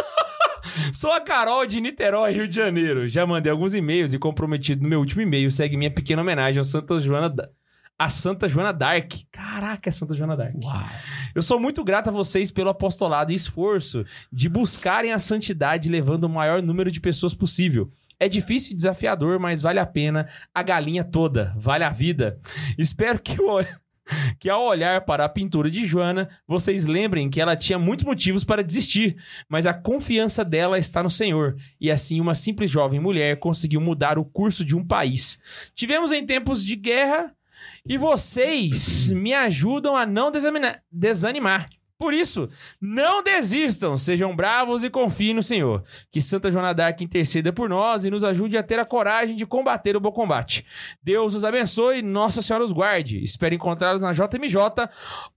Sou 0.92 1.12
a 1.12 1.20
Carol 1.20 1.64
de 1.66 1.80
Niterói, 1.80 2.32
Rio 2.32 2.48
de 2.48 2.56
Janeiro. 2.56 3.06
Já 3.08 3.24
mandei 3.26 3.50
alguns 3.52 3.74
e-mails 3.74 4.12
e 4.12 4.18
comprometido 4.18 4.82
no 4.82 4.88
meu 4.88 4.98
último 5.00 5.22
e-mail 5.22 5.50
segue 5.50 5.76
minha 5.76 5.90
pequena 5.90 6.22
homenagem 6.22 6.60
a 6.60 6.64
Santa 6.64 6.98
Joana 6.98 7.28
da... 7.30 7.48
a 8.02 8.08
Santa 8.08 8.48
Joana 8.48 8.72
Dark. 8.72 9.12
Caraca, 9.30 9.88
é 9.88 9.92
Santa 9.92 10.14
Joana 10.14 10.36
Dark. 10.36 10.54
Eu 11.34 11.42
sou 11.42 11.60
muito 11.60 11.84
grato 11.84 12.08
a 12.08 12.12
vocês 12.12 12.50
pelo 12.50 12.70
apostolado 12.70 13.30
e 13.30 13.34
esforço 13.36 14.04
de 14.32 14.48
buscarem 14.48 15.12
a 15.12 15.18
santidade 15.20 15.88
levando 15.88 16.24
o 16.24 16.28
maior 16.28 16.60
número 16.60 16.90
de 16.90 17.00
pessoas 17.00 17.32
possível. 17.32 17.90
É 18.18 18.28
difícil 18.28 18.72
e 18.72 18.76
desafiador, 18.76 19.38
mas 19.38 19.62
vale 19.62 19.78
a 19.78 19.86
pena 19.86 20.28
a 20.52 20.62
galinha 20.64 21.04
toda, 21.04 21.54
vale 21.56 21.84
a 21.84 21.90
vida. 21.90 22.40
Espero 22.76 23.20
que, 23.20 23.40
o- 23.40 23.64
que 24.40 24.50
ao 24.50 24.64
olhar 24.64 25.02
para 25.02 25.24
a 25.24 25.28
pintura 25.28 25.70
de 25.70 25.84
Joana, 25.84 26.28
vocês 26.46 26.84
lembrem 26.84 27.30
que 27.30 27.40
ela 27.40 27.54
tinha 27.54 27.78
muitos 27.78 28.04
motivos 28.04 28.42
para 28.42 28.64
desistir, 28.64 29.16
mas 29.48 29.64
a 29.64 29.72
confiança 29.74 30.44
dela 30.44 30.76
está 30.76 31.04
no 31.04 31.10
Senhor, 31.10 31.56
e 31.80 31.88
assim 31.90 32.20
uma 32.20 32.34
simples 32.34 32.68
jovem 32.70 32.98
mulher 32.98 33.38
conseguiu 33.38 33.80
mudar 33.80 34.18
o 34.18 34.24
curso 34.24 34.64
de 34.64 34.74
um 34.76 34.84
país. 34.84 35.38
Tivemos 35.74 36.10
em 36.10 36.26
tempos 36.26 36.64
de 36.64 36.74
guerra 36.76 37.32
e 37.86 37.98
vocês 37.98 39.10
me 39.10 39.34
ajudam 39.34 39.96
a 39.96 40.06
não 40.06 40.30
desanimar. 40.90 41.68
Por 42.02 42.12
isso, 42.12 42.48
não 42.80 43.22
desistam, 43.22 43.96
sejam 43.96 44.34
bravos 44.34 44.82
e 44.82 44.90
confiem 44.90 45.34
no 45.34 45.42
Senhor. 45.42 45.84
Que 46.10 46.20
Santa 46.20 46.50
Joana 46.50 46.74
d'Arc 46.74 47.00
interceda 47.00 47.52
por 47.52 47.68
nós 47.68 48.04
e 48.04 48.10
nos 48.10 48.24
ajude 48.24 48.58
a 48.58 48.62
ter 48.64 48.80
a 48.80 48.84
coragem 48.84 49.36
de 49.36 49.46
combater 49.46 49.96
o 49.96 50.00
bom 50.00 50.10
combate. 50.10 50.66
Deus 51.00 51.32
os 51.32 51.44
abençoe, 51.44 52.02
Nossa 52.02 52.42
Senhora 52.42 52.64
os 52.64 52.72
guarde. 52.72 53.22
Espero 53.22 53.54
encontrá-los 53.54 54.02
na 54.02 54.10
JMJ 54.10 54.88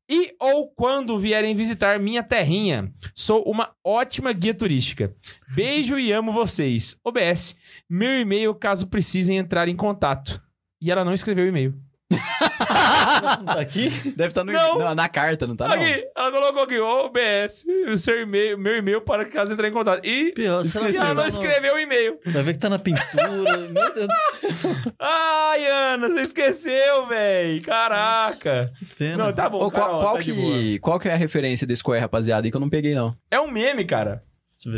e 0.10 0.34
ou 0.40 0.68
quando 0.70 1.20
vierem 1.20 1.54
visitar 1.54 2.00
minha 2.00 2.24
terrinha. 2.24 2.92
Sou 3.14 3.44
uma 3.44 3.72
ótima 3.84 4.34
guia 4.34 4.56
turística. 4.56 5.14
Beijo 5.48 6.00
e 6.00 6.12
amo 6.12 6.34
vocês. 6.34 6.98
OBS, 7.04 7.56
meu 7.88 8.20
e-mail 8.20 8.56
caso 8.56 8.88
precisem 8.88 9.38
entrar 9.38 9.68
em 9.68 9.76
contato. 9.76 10.42
E 10.82 10.90
ela 10.90 11.06
não 11.06 11.14
escreveu 11.14 11.46
e-mail. 11.46 11.85
Não 12.12 13.46
tá 13.46 13.60
aqui? 13.60 13.90
Deve 14.16 14.28
estar 14.28 14.44
no, 14.44 14.52
Não. 14.52 14.80
na, 14.80 14.96
na 14.96 15.10
carta, 15.10 15.48
não 15.48 15.56
tá? 15.56 15.68
Não. 15.68 15.74
Aqui, 15.76 16.08
ela 16.16 16.32
colocou 16.32 16.64
aqui, 16.64 16.80
OBS, 16.80 17.66
o 17.92 17.98
seu 17.98 18.22
e-mail, 18.22 18.58
meu 18.58 18.78
e-mail 18.78 19.02
para 19.02 19.26
caso 19.26 19.54
entrar 19.54 19.68
em 19.68 19.72
contato. 19.72 20.06
E 20.06 20.32
Pior, 20.34 20.62
e 20.64 20.78
ela 20.78 20.94
tá 20.94 21.14
não 21.16 21.28
escreveu 21.28 21.76
o 21.76 21.80
e-mail. 21.80 22.20
Vai 22.26 22.44
ver 22.44 22.54
que 22.54 22.60
tá 22.60 22.70
na 22.70 22.80
pintura. 22.80 23.58
Meu 23.76 23.94
Deus 23.94 24.08
do 24.08 24.54
céu. 24.54 24.76
Ai, 25.00 25.66
Ana, 25.68 26.10
você 26.10 26.22
esqueceu, 26.22 27.08
véi. 27.08 27.62
Caraca. 27.62 28.72
Que 28.78 28.86
pena. 28.86 29.18
Não, 29.18 29.34
tá 29.34 29.50
bom, 29.50 29.58
Ô, 29.58 29.72
qual, 29.72 29.86
Carol, 29.86 30.00
qual 30.02 30.18
tá 30.18 30.24
que, 30.24 30.80
qual 30.80 31.00
que 31.00 31.10
é 31.10 31.14
a 31.14 31.18
referência 31.18 31.66
desse 31.66 31.84
qual 31.84 31.96
é, 31.96 32.00
rapaziada, 32.00 32.46
aí 32.48 32.52
que 32.52 32.58
eu 32.58 32.62
não 32.62 32.70
peguei, 32.70 32.94
não? 32.94 33.12
É 33.32 33.40
um 33.40 33.50
meme, 33.50 33.86
cara. 33.86 34.24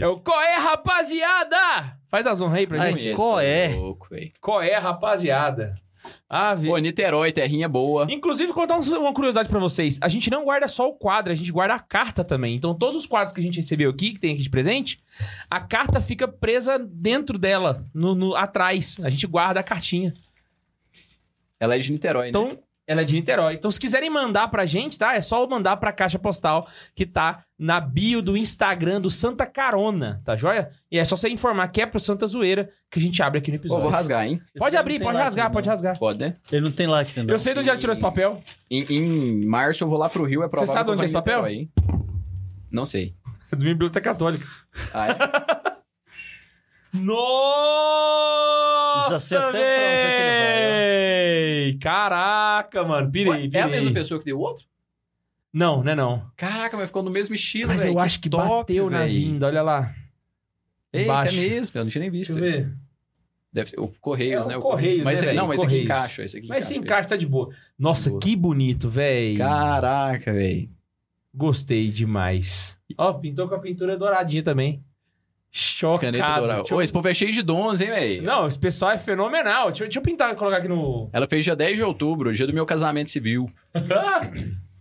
É 0.01 0.07
o 0.07 0.19
Qual 0.19 0.41
é, 0.41 0.55
rapaziada? 0.55 1.57
Faz 2.09 2.27
as 2.27 2.41
honras 2.41 2.59
aí 2.59 2.67
pra 2.67 2.81
Ai, 2.81 2.91
gente. 2.91 3.03
que- 3.03 3.15
qual 3.15 3.39
é? 3.39 3.69
Louco, 3.69 4.07
véi. 4.09 4.33
Qual 4.41 4.61
é, 4.61 4.75
rapaziada? 4.75 5.75
Ah, 6.29 6.53
vi. 6.55 6.67
Pô, 6.67 6.77
Niterói, 6.77 7.31
terrinha 7.31 7.67
boa. 7.69 8.07
Inclusive, 8.09 8.53
contar 8.53 8.77
um- 8.77 8.99
uma 8.99 9.13
curiosidade 9.13 9.49
pra 9.49 9.59
vocês. 9.59 9.97
A 10.01 10.07
gente 10.07 10.29
não 10.29 10.43
guarda 10.45 10.67
só 10.67 10.87
o 10.87 10.93
quadro, 10.93 11.31
a 11.31 11.35
gente 11.35 11.51
guarda 11.51 11.75
a 11.75 11.79
carta 11.79 12.23
também. 12.23 12.55
Então, 12.55 12.73
todos 12.75 12.95
os 12.95 13.05
quadros 13.05 13.33
que 13.33 13.39
a 13.39 13.43
gente 13.43 13.57
recebeu 13.57 13.89
aqui, 13.89 14.13
que 14.13 14.19
tem 14.19 14.33
aqui 14.33 14.41
de 14.43 14.49
presente, 14.49 14.99
a 15.49 15.59
carta 15.59 15.99
fica 16.01 16.27
presa 16.27 16.77
dentro 16.79 17.37
dela, 17.37 17.85
no, 17.93 18.13
no- 18.15 18.35
atrás. 18.35 18.97
A 19.03 19.09
gente 19.09 19.25
guarda 19.27 19.59
a 19.59 19.63
cartinha. 19.63 20.13
Ela 21.59 21.75
é 21.75 21.79
de 21.79 21.91
Niterói, 21.91 22.23
né? 22.25 22.29
Então, 22.29 22.57
ela 22.87 23.01
é 23.01 23.03
de 23.03 23.13
Niterói. 23.15 23.55
Então, 23.55 23.69
se 23.69 23.77
quiserem 23.79 24.09
mandar 24.09 24.47
pra 24.47 24.65
gente, 24.65 24.97
tá? 24.97 25.13
É 25.13 25.19
só 25.21 25.45
mandar 25.45 25.75
pra 25.75 25.91
caixa 25.91 26.17
postal 26.17 26.67
que 26.95 27.05
tá 27.05 27.43
na 27.59 27.81
bio 27.81 28.21
do 28.21 28.37
Instagram 28.37 29.01
do 29.01 29.09
Santa 29.11 29.45
Carona, 29.45 30.21
tá 30.23 30.37
joia? 30.37 30.69
E 30.89 30.97
é 30.97 31.03
só 31.03 31.17
você 31.17 31.27
informar 31.27 31.67
que 31.67 31.81
é 31.81 31.85
pro 31.85 31.99
Santa 31.99 32.25
Zoeira 32.25 32.69
que 32.89 32.97
a 32.97 33.01
gente 33.01 33.21
abre 33.21 33.39
aqui 33.39 33.51
no 33.51 33.57
episódio. 33.57 33.83
vou 33.83 33.91
rasgar, 33.91 34.25
hein? 34.25 34.35
Esse 34.35 34.59
Pode 34.59 34.71
cara 34.71 34.79
abrir, 34.79 35.01
pode 35.01 35.17
rasgar, 35.17 35.45
não. 35.47 35.51
pode 35.51 35.67
rasgar. 35.69 35.99
Pode, 35.99 36.19
né? 36.23 36.33
Ele 36.49 36.61
não 36.61 36.71
tem 36.71 36.87
lacre, 36.87 37.21
não. 37.21 37.29
Eu 37.29 37.37
sei 37.37 37.53
de 37.53 37.59
onde 37.59 37.69
ela 37.69 37.77
tirou 37.77 37.91
esse 37.91 37.99
papel. 38.01 38.39
Em, 38.71 38.83
em 38.89 39.45
março 39.45 39.83
eu 39.83 39.89
vou 39.89 39.97
lá 39.97 40.07
pro 40.09 40.23
Rio, 40.23 40.41
é 40.43 40.47
provável 40.47 40.73
sabe 40.73 40.85
que 40.85 40.89
eu 40.89 40.93
onde 40.93 41.01
é 41.01 41.05
esse 41.05 41.13
papel? 41.13 41.41
Niterói, 41.43 41.53
hein? 41.59 41.69
Não 42.71 42.85
sei. 42.85 43.13
Do 43.51 43.57
Biblioteca 43.57 44.11
Católica. 44.11 44.47
Ah, 44.93 45.09
é? 45.09 45.17
Nossa, 48.97 49.13
Já 49.13 49.19
sei 49.19 49.37
até 49.37 49.49
pra 49.51 49.57
onde 49.59 49.65
é 49.67 50.09
que 50.09 50.21
ele 50.21 51.16
Caraca, 51.77 52.83
mano. 52.83 53.11
Pirei, 53.11 53.31
Ué, 53.31 53.39
pirei. 53.41 53.59
é 53.61 53.63
a 53.63 53.67
mesma 53.67 53.91
pessoa 53.91 54.19
que 54.19 54.25
deu 54.25 54.37
o 54.37 54.41
outro? 54.41 54.65
Não, 55.53 55.83
não 55.83 55.91
é 55.91 55.95
não. 55.95 56.29
Caraca, 56.35 56.77
mas 56.77 56.87
ficou 56.87 57.01
no 57.01 57.09
mesmo 57.11 57.33
estilo, 57.33 57.69
Mas 57.69 57.81
velho. 57.83 57.95
eu 57.95 57.99
acho 57.99 58.19
que 58.19 58.29
top, 58.29 58.47
bateu 58.47 58.89
na 58.89 58.99
velho. 58.99 59.13
vinda, 59.13 59.47
olha 59.47 59.61
lá. 59.61 59.93
Eita, 60.93 61.11
é 61.27 61.31
mesmo, 61.31 61.79
eu 61.79 61.83
não 61.83 61.89
tinha 61.91 62.01
nem 62.01 62.11
visto. 62.11 62.33
Deixa 62.35 62.47
eu 62.57 62.63
ver. 62.65 62.77
Deve 63.51 63.69
ser 63.71 63.79
o 63.79 63.87
Correios, 63.99 64.45
É 64.47 64.51
o 64.53 64.57
né? 64.57 64.61
Correios, 64.61 65.03
mas 65.05 65.21
né, 65.21 65.27
esse- 65.29 65.35
Não, 65.35 65.47
velho? 65.47 65.47
mas 65.47 65.59
esse 65.59 65.65
aqui 65.65 65.75
Correios. 65.87 65.99
encaixa. 65.99 66.23
Esse 66.25 66.37
aqui 66.37 66.47
Mas 66.47 66.65
se 66.65 66.73
velho. 66.73 66.83
encaixa, 66.83 67.09
tá 67.09 67.15
de 67.17 67.25
boa. 67.25 67.49
Nossa, 67.79 68.09
Boa. 68.09 68.21
que 68.21 68.35
bonito, 68.35 68.89
véi. 68.89 69.37
Caraca, 69.37 70.33
velho. 70.33 70.69
Gostei 71.33 71.89
demais. 71.89 72.77
Ó, 72.97 73.13
pintou 73.13 73.47
com 73.47 73.55
a 73.55 73.59
pintura 73.59 73.97
douradinha 73.97 74.43
também. 74.43 74.83
Chocado. 75.51 76.01
Caneta 76.01 76.39
dourada. 76.39 76.63
Eu- 76.69 76.77
Ô, 76.77 76.81
esse 76.81 76.91
povo 76.93 77.07
é 77.07 77.13
cheio 77.13 77.31
de 77.31 77.41
dons, 77.41 77.81
hein, 77.81 77.87
velho? 77.89 78.23
Não, 78.23 78.47
esse 78.47 78.59
pessoal 78.59 78.91
é 78.91 78.97
fenomenal. 78.97 79.67
Deixa, 79.67 79.83
eu- 79.83 79.87
deixa 79.87 79.99
eu 79.99 80.03
pintar 80.03 80.31
e 80.33 80.35
colocar 80.35 80.57
aqui 80.57 80.67
no. 80.67 81.09
Ela 81.11 81.27
fez 81.27 81.43
dia 81.43 81.55
10 81.55 81.77
de 81.77 81.83
outubro, 81.83 82.31
dia 82.33 82.45
do 82.45 82.53
meu 82.53 82.65
casamento 82.65 83.09
civil. 83.09 83.49
Ah! 83.73 84.21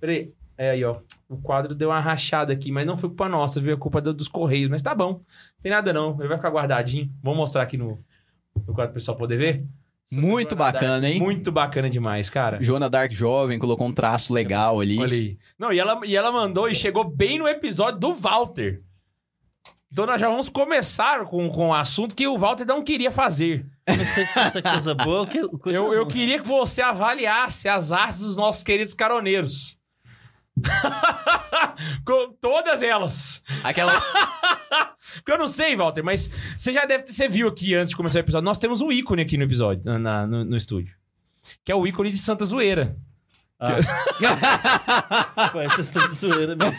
Peraí. 0.00 0.32
É 0.58 0.70
aí, 0.70 0.84
ó. 0.84 0.96
O 1.28 1.36
quadro 1.36 1.74
deu 1.74 1.90
uma 1.90 2.00
rachada 2.00 2.52
aqui, 2.52 2.72
mas 2.72 2.86
não 2.86 2.96
foi 2.96 3.10
culpa 3.10 3.28
nossa, 3.28 3.60
viu? 3.60 3.74
É 3.74 3.76
culpa 3.76 4.00
do- 4.00 4.14
dos 4.14 4.26
Correios. 4.28 4.68
Mas 4.70 4.80
tá 4.82 4.94
bom. 4.94 5.20
Tem 5.62 5.70
nada 5.70 5.92
não. 5.92 6.16
Ele 6.18 6.28
vai 6.28 6.36
ficar 6.38 6.50
guardadinho. 6.50 7.10
Vamos 7.22 7.38
mostrar 7.38 7.62
aqui 7.62 7.76
no, 7.76 7.98
no 8.66 8.72
quadro 8.74 8.92
pro 8.92 8.94
pessoal 8.94 9.16
poder 9.16 9.36
ver. 9.36 9.64
Muito 10.12 10.50
Joana 10.56 10.72
bacana, 10.72 11.00
Dark. 11.00 11.12
hein? 11.14 11.20
Muito 11.20 11.50
bacana 11.52 11.90
demais, 11.90 12.30
cara. 12.30 12.62
Joana 12.62 12.88
Dark 12.88 13.12
jovem, 13.12 13.58
colocou 13.58 13.86
um 13.86 13.92
traço 13.92 14.32
legal 14.32 14.80
ali. 14.80 14.98
Olha 14.98 15.14
aí. 15.14 15.36
Não, 15.58 15.72
e 15.72 15.78
ela, 15.80 16.00
e 16.06 16.14
ela 16.16 16.30
mandou 16.32 16.68
e 16.68 16.74
chegou 16.74 17.04
bem 17.04 17.38
no 17.38 17.48
episódio 17.48 17.98
do 17.98 18.14
Walter. 18.14 18.82
Então 19.92 20.04
nós 20.04 20.20
já 20.20 20.28
vamos 20.28 20.48
começar 20.48 21.24
com, 21.26 21.48
com 21.48 21.68
o 21.68 21.74
assunto 21.74 22.14
que 22.16 22.26
o 22.26 22.36
Walter 22.36 22.64
não 22.66 22.82
queria 22.82 23.10
fazer. 23.12 23.64
Eu 23.86 23.96
não 23.96 24.04
sei 24.04 24.26
se 24.26 24.38
isso 24.46 24.58
é 24.58 24.62
coisa 24.62 24.94
boa 24.94 25.20
ou 25.20 25.26
que, 25.26 25.40
coisa 25.58 25.78
Eu, 25.78 25.92
eu 25.94 26.02
ruim. 26.04 26.12
queria 26.12 26.40
que 26.40 26.46
você 26.46 26.82
avaliasse 26.82 27.68
as 27.68 27.92
artes 27.92 28.20
dos 28.20 28.36
nossos 28.36 28.62
queridos 28.62 28.94
caroneiros. 28.94 29.76
com 32.04 32.32
todas 32.40 32.82
elas. 32.82 33.42
Aquela. 33.62 33.92
Porque 35.16 35.32
eu 35.32 35.38
não 35.38 35.48
sei, 35.48 35.76
Walter, 35.76 36.02
mas 36.02 36.30
você 36.56 36.72
já 36.72 36.84
deve 36.84 37.04
ter, 37.04 37.12
você 37.12 37.28
viu 37.28 37.48
aqui 37.48 37.74
antes 37.74 37.90
de 37.90 37.96
começar 37.96 38.18
o 38.18 38.22
episódio, 38.22 38.44
nós 38.44 38.58
temos 38.58 38.80
um 38.80 38.90
ícone 38.92 39.22
aqui 39.22 39.36
no 39.38 39.44
episódio, 39.44 39.82
na- 39.84 39.98
na- 39.98 40.26
no, 40.26 40.44
no 40.44 40.56
estúdio. 40.56 40.94
Que 41.64 41.70
é 41.72 41.74
o 41.74 41.86
ícone 41.86 42.10
de 42.10 42.18
Santa 42.18 42.44
Zoeira. 42.44 42.96
Pô, 45.52 45.60
essa 45.60 45.80
história 45.80 46.08
de 46.08 46.14
zoeira 46.14 46.54
mesmo. 46.54 46.76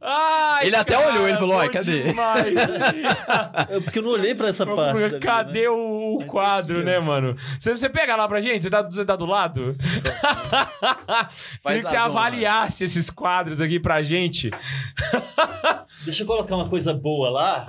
Ai, 0.00 0.66
Ele 0.68 0.76
até 0.76 0.94
cara, 0.96 1.10
olhou, 1.10 1.28
ele 1.28 1.36
falou, 1.38 1.58
"Ai, 1.58 1.68
cadê?" 1.68 2.04
demais. 2.04 2.54
É 3.68 3.80
porque 3.80 3.98
eu 3.98 4.02
não 4.02 4.10
olhei 4.12 4.34
pra 4.34 4.48
essa 4.48 4.64
parte. 4.64 5.00
daqui, 5.00 5.18
Cadê 5.26 5.62
né? 5.62 5.68
o, 5.68 6.18
o 6.20 6.24
quadro, 6.26 6.84
né, 6.84 6.98
mano? 7.00 7.36
Você, 7.58 7.72
você 7.76 7.88
pega 7.88 8.14
lá 8.14 8.28
pra 8.28 8.40
gente? 8.40 8.62
Você 8.62 8.70
tá, 8.70 8.82
você 8.82 9.04
tá 9.04 9.16
do 9.16 9.26
lado? 9.26 9.76
Queria 11.62 11.82
que 11.82 11.88
você 11.88 11.96
as 11.96 12.04
avaliasse 12.04 12.84
esses 12.84 13.10
quadros 13.10 13.60
aqui 13.60 13.80
pra 13.80 14.02
gente. 14.02 14.50
Deixa 16.04 16.22
eu 16.22 16.26
colocar 16.26 16.54
uma 16.54 16.68
coisa 16.68 16.94
boa 16.94 17.30
lá. 17.30 17.68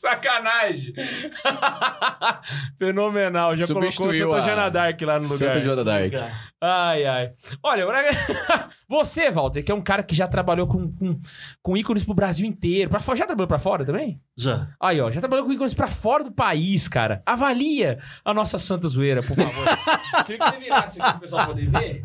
Sacanagem. 0.00 0.94
Fenomenal. 2.78 3.54
Já 3.54 3.66
colocou 3.66 3.90
Substituiu 3.92 4.30
Santa 4.30 4.42
a 4.42 4.48
Jana 4.48 4.70
Dark 4.70 5.00
lá 5.02 5.16
no 5.18 5.24
lugar. 5.24 5.36
Santa 5.36 5.60
Joana 5.60 5.84
Dark. 5.84 6.12
Ai, 6.58 7.04
ai. 7.04 7.32
Olha, 7.62 7.86
pra- 7.86 8.68
você, 8.88 9.30
Walter, 9.30 9.62
que 9.62 9.70
é 9.70 9.74
um 9.74 9.82
cara 9.82 10.02
que 10.02 10.14
já 10.14 10.26
trabalhou 10.26 10.66
com, 10.66 10.90
com, 10.90 11.20
com 11.62 11.76
ícones 11.76 12.02
pro 12.02 12.14
Brasil 12.14 12.46
inteiro. 12.46 12.88
Pra, 12.88 12.98
já 13.14 13.26
trabalhou 13.26 13.46
pra 13.46 13.58
fora 13.58 13.84
também? 13.84 14.18
Já. 14.36 14.68
Aí, 14.80 14.98
ó, 15.02 15.10
já 15.10 15.20
trabalhou 15.20 15.44
com 15.44 15.52
ícones 15.52 15.74
pra 15.74 15.86
fora 15.86 16.24
do 16.24 16.32
país, 16.32 16.88
cara. 16.88 17.22
Avalia 17.26 17.98
a 18.24 18.32
nossa 18.32 18.58
Santa 18.58 18.88
Zoeira, 18.88 19.22
por 19.22 19.36
favor. 19.36 19.64
Queria 20.24 20.38
que 20.38 20.44
você 20.50 20.58
virasse 20.58 21.02
aqui 21.02 21.10
pro 21.12 21.20
pessoal 21.20 21.46
poder 21.46 21.68
ver. 21.68 22.00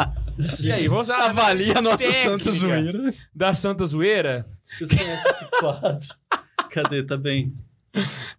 E 0.62 0.70
aí, 0.70 0.88
vamos 0.90 1.08
lá. 1.08 1.28
Avalia 1.28 1.78
a 1.78 1.82
nossa 1.82 2.12
Santa 2.12 2.52
Zoeira. 2.52 3.14
Da 3.34 3.54
Santa 3.54 3.86
Zoeira. 3.86 4.46
Vocês 4.70 4.90
conhecem 4.90 5.32
esse 5.32 5.46
quadro? 5.62 6.00
Cadê? 6.72 7.02
Tá 7.04 7.16
bem. 7.16 7.54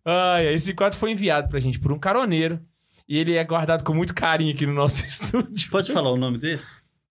Ai, 0.04 0.46
esse 0.54 0.74
quadro 0.74 0.98
foi 0.98 1.10
enviado 1.12 1.48
pra 1.48 1.60
gente 1.60 1.78
por 1.80 1.92
um 1.92 1.98
caroneiro. 1.98 2.60
E 3.08 3.16
ele 3.18 3.34
é 3.36 3.44
guardado 3.44 3.84
com 3.84 3.94
muito 3.94 4.14
carinho 4.14 4.52
aqui 4.52 4.66
no 4.66 4.72
nosso 4.72 5.04
estúdio. 5.06 5.70
Pode 5.70 5.92
falar 5.92 6.10
o 6.10 6.16
nome 6.16 6.38
dele? 6.38 6.60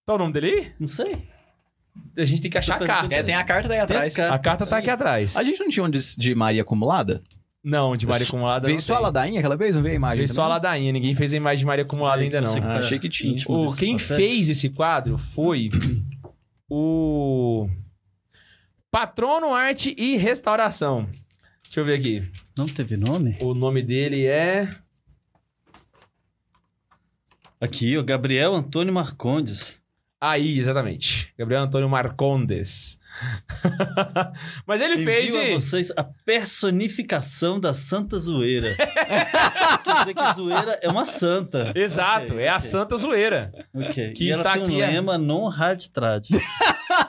Qual 0.05 0.17
é 0.17 0.19
o 0.19 0.23
nome 0.23 0.33
dele 0.33 0.47
aí? 0.47 0.71
Não 0.79 0.87
sei. 0.87 1.27
A 2.17 2.25
gente 2.25 2.41
tem 2.41 2.51
que 2.51 2.57
achar 2.57 2.81
a 2.81 2.85
carta. 2.85 3.15
É, 3.15 3.23
tem 3.23 3.33
a 3.35 3.43
carta 3.43 3.69
daí 3.69 3.79
atrás. 3.79 4.19
A 4.19 4.33
A 4.33 4.39
carta 4.39 4.65
tá 4.65 4.77
aqui 4.77 4.89
atrás. 4.89 5.35
A 5.37 5.43
gente 5.43 5.59
não 5.61 5.69
tinha 5.69 5.85
um 5.85 5.89
de, 5.89 5.99
de 6.17 6.35
Maria 6.35 6.61
acumulada? 6.63 7.21
Não, 7.63 7.95
de 7.97 8.05
Maria 8.05 8.27
Acumulada 8.27 8.67
Veio 8.67 8.79
só 8.79 8.93
a 8.93 8.97
tem. 8.97 9.03
ladainha 9.05 9.39
aquela 9.39 9.57
vez? 9.57 9.73
Não 9.73 9.81
veio 9.81 9.93
a 9.93 9.95
imagem? 9.95 10.17
Veio 10.17 10.29
só 10.29 10.43
a 10.43 10.47
ladainha. 10.49 10.91
Ninguém 10.91 11.15
fez 11.15 11.33
a 11.33 11.37
imagem 11.37 11.59
de 11.59 11.65
Maria 11.65 11.83
Acumulada 11.83 12.21
ainda 12.21 12.39
não. 12.39 12.55
Ah, 12.57 12.61
tá 12.61 12.73
achei 12.75 12.99
que 12.99 13.09
tinha. 13.09 13.35
O, 13.47 13.75
quem 13.75 13.97
papéis. 13.97 14.07
fez 14.07 14.49
esse 14.49 14.69
quadro 14.69 15.17
foi 15.17 15.71
o 16.69 17.67
Patrono 18.91 19.53
Arte 19.53 19.95
e 19.97 20.15
Restauração. 20.15 21.07
Deixa 21.65 21.79
eu 21.81 21.85
ver 21.85 21.95
aqui. 21.99 22.21
Não 22.57 22.65
teve 22.65 22.95
nome? 22.95 23.37
O 23.41 23.53
nome 23.53 23.81
dele 23.81 24.25
é. 24.25 24.69
Aqui, 27.59 27.97
o 27.97 28.03
Gabriel 28.03 28.53
Antônio 28.53 28.93
Marcondes. 28.93 29.81
Aí, 30.19 30.57
exatamente. 30.59 31.33
Gabriel 31.37 31.63
Antônio 31.63 31.89
Marcondes. 31.89 32.99
Mas 34.67 34.81
ele 34.81 35.03
fez. 35.03 35.29
Envio 35.29 35.41
a 35.41 35.45
e- 35.49 35.53
vocês 35.53 35.91
a 35.95 36.03
personificação 36.03 37.59
da 37.59 37.73
Santa 37.73 38.19
Zoeira. 38.19 38.75
Quer 39.83 39.99
dizer 39.99 40.13
que 40.13 40.33
zoeira 40.33 40.79
é 40.81 40.89
uma 40.89 41.05
santa. 41.05 41.71
Exato, 41.75 42.33
Ok, 42.33 42.43
é 42.43 42.49
a 42.49 42.57
ok, 42.57 42.67
Santa 42.69 42.95
Zoeira. 42.97 43.51
ok. 43.73 44.11
que 44.13 44.25
e 44.25 44.31
ela 44.31 44.39
está 44.41 44.53
tem 44.53 44.61
um 44.63 44.65
aqui, 44.65 44.81
é- 44.81 44.87
lema 44.87 45.17
non 45.17 45.47
raditrad. 45.47 46.25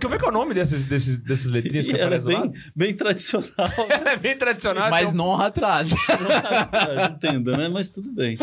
Como 0.00 0.14
é 0.14 0.18
que 0.18 0.24
é 0.24 0.28
o 0.28 0.32
nome 0.32 0.52
desses, 0.54 0.84
desses, 0.84 1.18
desses 1.18 1.50
letrinhas 1.50 1.86
que 1.86 1.92
é 1.96 2.02
aparecem 2.02 2.32
lá? 2.34 2.40
bem, 2.42 2.52
bem 2.74 2.94
tradicional. 2.94 3.50
Ela 3.88 4.10
é 4.10 4.16
bem 4.16 4.36
tradicional. 4.36 4.90
Mas 4.90 5.12
então- 5.12 5.26
não 5.26 5.40
atrás. 5.40 5.90
não 5.90 6.28
raditrad, 6.28 7.12
entenda, 7.12 7.56
né? 7.56 7.68
Mas 7.68 7.88
tudo 7.90 8.12
bem. 8.12 8.36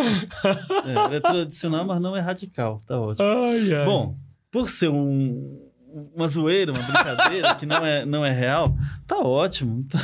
É, 0.85 0.91
ela 0.93 1.15
é 1.15 1.19
tradicional, 1.19 1.85
mas 1.85 1.99
não 2.01 2.15
é 2.15 2.19
radical. 2.21 2.79
Tá 2.87 2.97
ótimo. 2.99 3.27
Ai, 3.27 3.73
ai. 3.73 3.85
Bom, 3.85 4.17
por 4.49 4.69
ser 4.69 4.87
um, 4.89 5.69
uma 6.15 6.27
zoeira, 6.27 6.71
uma 6.71 6.81
brincadeira 6.81 7.55
que 7.55 7.65
não 7.65 7.85
é, 7.85 8.05
não 8.05 8.25
é 8.25 8.31
real, 8.31 8.75
tá 9.05 9.17
ótimo. 9.17 9.83
Tá- 9.89 9.99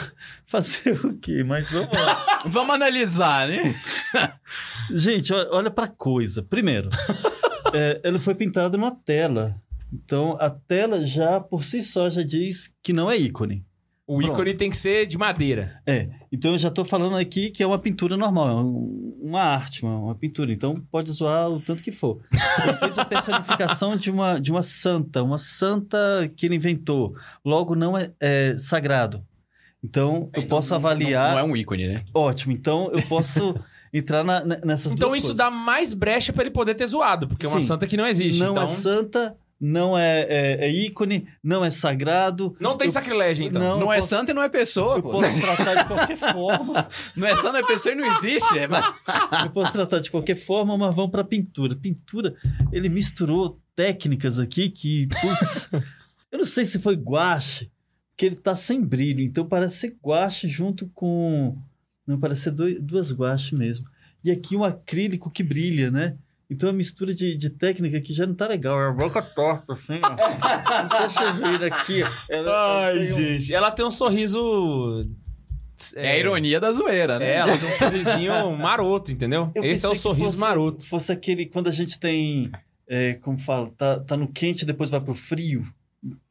Fazer 0.46 0.92
o 1.06 1.18
quê? 1.18 1.44
Mas 1.44 1.72
vamos 1.72 1.92
lá. 1.94 2.40
Vamos 2.46 2.76
analisar, 2.76 3.48
né? 3.48 3.74
Gente, 4.92 5.34
olha, 5.34 5.50
olha 5.52 5.72
pra 5.72 5.88
coisa. 5.88 6.44
Primeiro, 6.44 6.90
é, 7.74 8.02
ele 8.04 8.20
foi 8.20 8.36
pintado 8.36 8.78
numa 8.78 8.92
tela. 8.92 9.56
Então, 9.94 10.36
a 10.40 10.50
tela 10.50 11.06
já, 11.06 11.40
por 11.40 11.64
si 11.64 11.82
só, 11.84 12.10
já 12.10 12.24
diz 12.24 12.74
que 12.82 12.92
não 12.94 13.12
é 13.12 13.18
ícone. 13.18 13.64
o 14.08 14.22
ícone 14.22 14.54
tem 14.54 14.70
que 14.70 14.76
ser 14.76 15.06
de 15.06 15.18
madeira. 15.18 15.80
É, 15.86 16.10
então 16.32 16.52
eu 16.52 16.58
já 16.58 16.70
tô 16.72 16.84
falando 16.84 17.16
aqui 17.16 17.50
que 17.52 17.62
é 17.64 17.68
uma 17.68 17.80
pintura 17.80 18.18
normal, 18.18 18.50
é 18.50 18.56
um- 18.56 19.18
uma 19.22 19.42
arte, 19.42 19.84
uma, 19.84 19.98
uma 19.98 20.16
pintura. 20.16 20.52
Então, 20.52 20.76
pode 20.92 21.10
zoar 21.12 21.50
o 21.50 21.62
tanto 21.62 21.82
que 21.82 21.92
for. 21.92 22.20
Ele 22.64 22.74
fez 22.74 22.98
a 23.00 23.06
personificação 23.06 23.96
de 23.96 24.12
uma, 24.12 24.40
de 24.40 24.52
uma 24.52 24.62
santa, 24.64 25.24
uma 25.24 25.38
santa 25.38 25.98
que 26.36 26.46
ele 26.46 26.56
inventou. 26.56 27.16
Logo, 27.46 27.76
não 27.76 27.98
é, 27.98 28.12
é 28.20 28.56
sagrado. 28.58 29.24
Então, 29.84 30.30
eu 30.34 30.42
Então, 30.44 30.48
posso 30.48 30.72
não- 30.72 30.78
avaliar... 30.78 31.32
Não, 31.34 31.40
é 31.40 31.44
um 31.44 31.56
ícone, 31.58 31.88
né? 31.88 32.04
Ótimo, 32.14 32.52
então 32.54 32.90
eu 32.94 33.02
posso 33.04 33.56
entrar 33.94 34.24
na- 34.24 34.44
nessas 34.44 34.92
Então 34.92 35.08
duas 35.10 35.20
isso 35.20 35.28
coisas. 35.28 35.38
dá 35.38 35.50
mais 35.52 35.94
brecha 35.94 36.34
pra 36.34 36.44
ele 36.44 36.52
poder 36.52 36.74
ter 36.76 36.88
zoado, 36.88 37.28
porque 37.28 37.46
é 37.46 37.50
uma 37.50 37.62
Sim. 37.62 37.68
santa 37.68 37.88
que 37.88 37.96
não 37.98 38.06
existe. 38.08 38.40
Não 38.42 38.52
então 38.52 38.64
é 38.64 38.68
santa, 38.68 39.36
não 39.66 39.98
é, 39.98 40.22
é- 40.28 40.66
é 40.66 40.70
ícone, 40.70 41.26
não 41.42 41.64
é 41.64 41.72
sagrado. 41.72 42.54
não 42.60 42.76
tem 42.76 42.88
Eu- 42.88 42.92
sacrilégio, 42.94 43.46
então. 43.46 43.62
Não, 43.62 43.80
Não, 43.80 43.94
é 43.94 43.96
posso- 43.96 44.10
santo 44.10 44.32
e 44.32 44.34
não 44.34 44.44
é 44.44 44.50
pessoa, 44.50 44.98
Eu 44.98 45.02
pô. 45.04 45.12
posso 45.14 45.40
tratar 45.40 45.76
de 45.76 45.86
qualquer 45.86 46.18
forma. 46.34 46.90
Não 47.16 47.26
é 47.28 47.36
santo, 47.36 47.54
não 47.54 47.60
é 47.60 47.66
pessoa 47.66 47.94
e 47.94 47.98
não 47.98 48.06
existe. 48.18 48.58
É... 48.60 48.66
Eu 49.46 49.50
posso 49.52 49.72
tratar 49.72 50.00
de 50.00 50.12
qualquer 50.12 50.36
forma, 50.36 50.78
mas 50.78 50.94
vamos 50.94 51.12
pra 51.12 51.24
pintura. 51.24 51.76
Pintura, 51.76 52.36
ele 52.72 52.90
misturou 52.90 53.58
técnicas 53.76 54.38
aqui 54.38 54.70
que, 54.70 55.08
putz, 55.08 55.70
eu 56.32 56.38
não 56.40 56.44
sei 56.46 56.66
se 56.66 56.78
foi 56.80 56.96
guache, 56.96 57.72
porque 58.12 58.26
ele 58.26 58.36
tá 58.36 58.54
sem 58.56 58.82
brilho, 58.82 59.22
então 59.24 59.46
parece 59.46 59.78
ser 59.78 59.96
guache 60.04 60.48
junto 60.48 60.90
com. 60.94 61.58
Não, 62.06 62.20
parece 62.20 62.42
ser 62.42 62.52
dois- 62.52 62.82
duas 62.82 63.12
guaches 63.14 63.58
mesmo. 63.58 63.88
E 64.24 64.30
aqui 64.30 64.56
um 64.58 64.64
acrílico 64.64 65.32
que 65.32 65.42
brilha, 65.42 65.90
né? 65.90 66.16
Então 66.54 66.70
a 66.70 66.74
mistura 66.74 67.14
de, 67.14 67.36
de 67.36 67.50
técnica 67.50 67.98
aqui 67.98 68.14
já 68.14 68.26
não 68.26 68.36
tá 68.36 68.48
legal. 68.48 68.80
É 68.82 68.88
a 68.90 68.92
boca 68.92 69.22
torta, 69.22 69.74
assim, 69.74 70.00
ó. 70.04 71.08
Se 71.08 71.18
vocês 71.18 71.34
viram 71.36 71.68
aqui. 71.68 72.02
Ela, 72.30 72.50
ela 72.50 72.86
Ai, 72.86 72.98
tem 73.00 73.12
um- 73.12 73.16
gente. 73.16 73.54
Ela 73.54 73.72
tem 73.72 73.86
um 73.86 73.92
sorriso. 73.92 75.08
é 75.96 76.12
a 76.12 76.18
ironia 76.18 76.60
da 76.60 76.72
zoeira, 76.72 77.20
né? 77.20 77.26
É, 77.26 77.36
ela 77.38 77.58
tem 77.58 77.70
um 77.70 77.74
sorrisinho 77.74 78.52
maroto, 78.58 79.12
entendeu? 79.12 79.52
Eu 79.56 79.64
Esse 79.64 79.86
é 79.86 79.90
o 79.90 79.94
que 79.94 79.98
sorriso 79.98 80.26
fosse- 80.34 80.40
maroto. 80.40 80.86
Fosse 80.88 81.12
aquele 81.12 81.46
quando 81.46 81.68
a 81.68 81.72
gente 81.72 82.00
tem, 82.00 82.52
é, 82.88 83.14
como 83.16 83.38
fala, 83.38 83.70
tá, 83.78 84.00
tá 84.00 84.16
no 84.18 84.28
quente 84.32 84.62
e 84.62 84.66
depois 84.66 84.90
vai 84.90 85.02
pro 85.02 85.16
frio. 85.16 85.66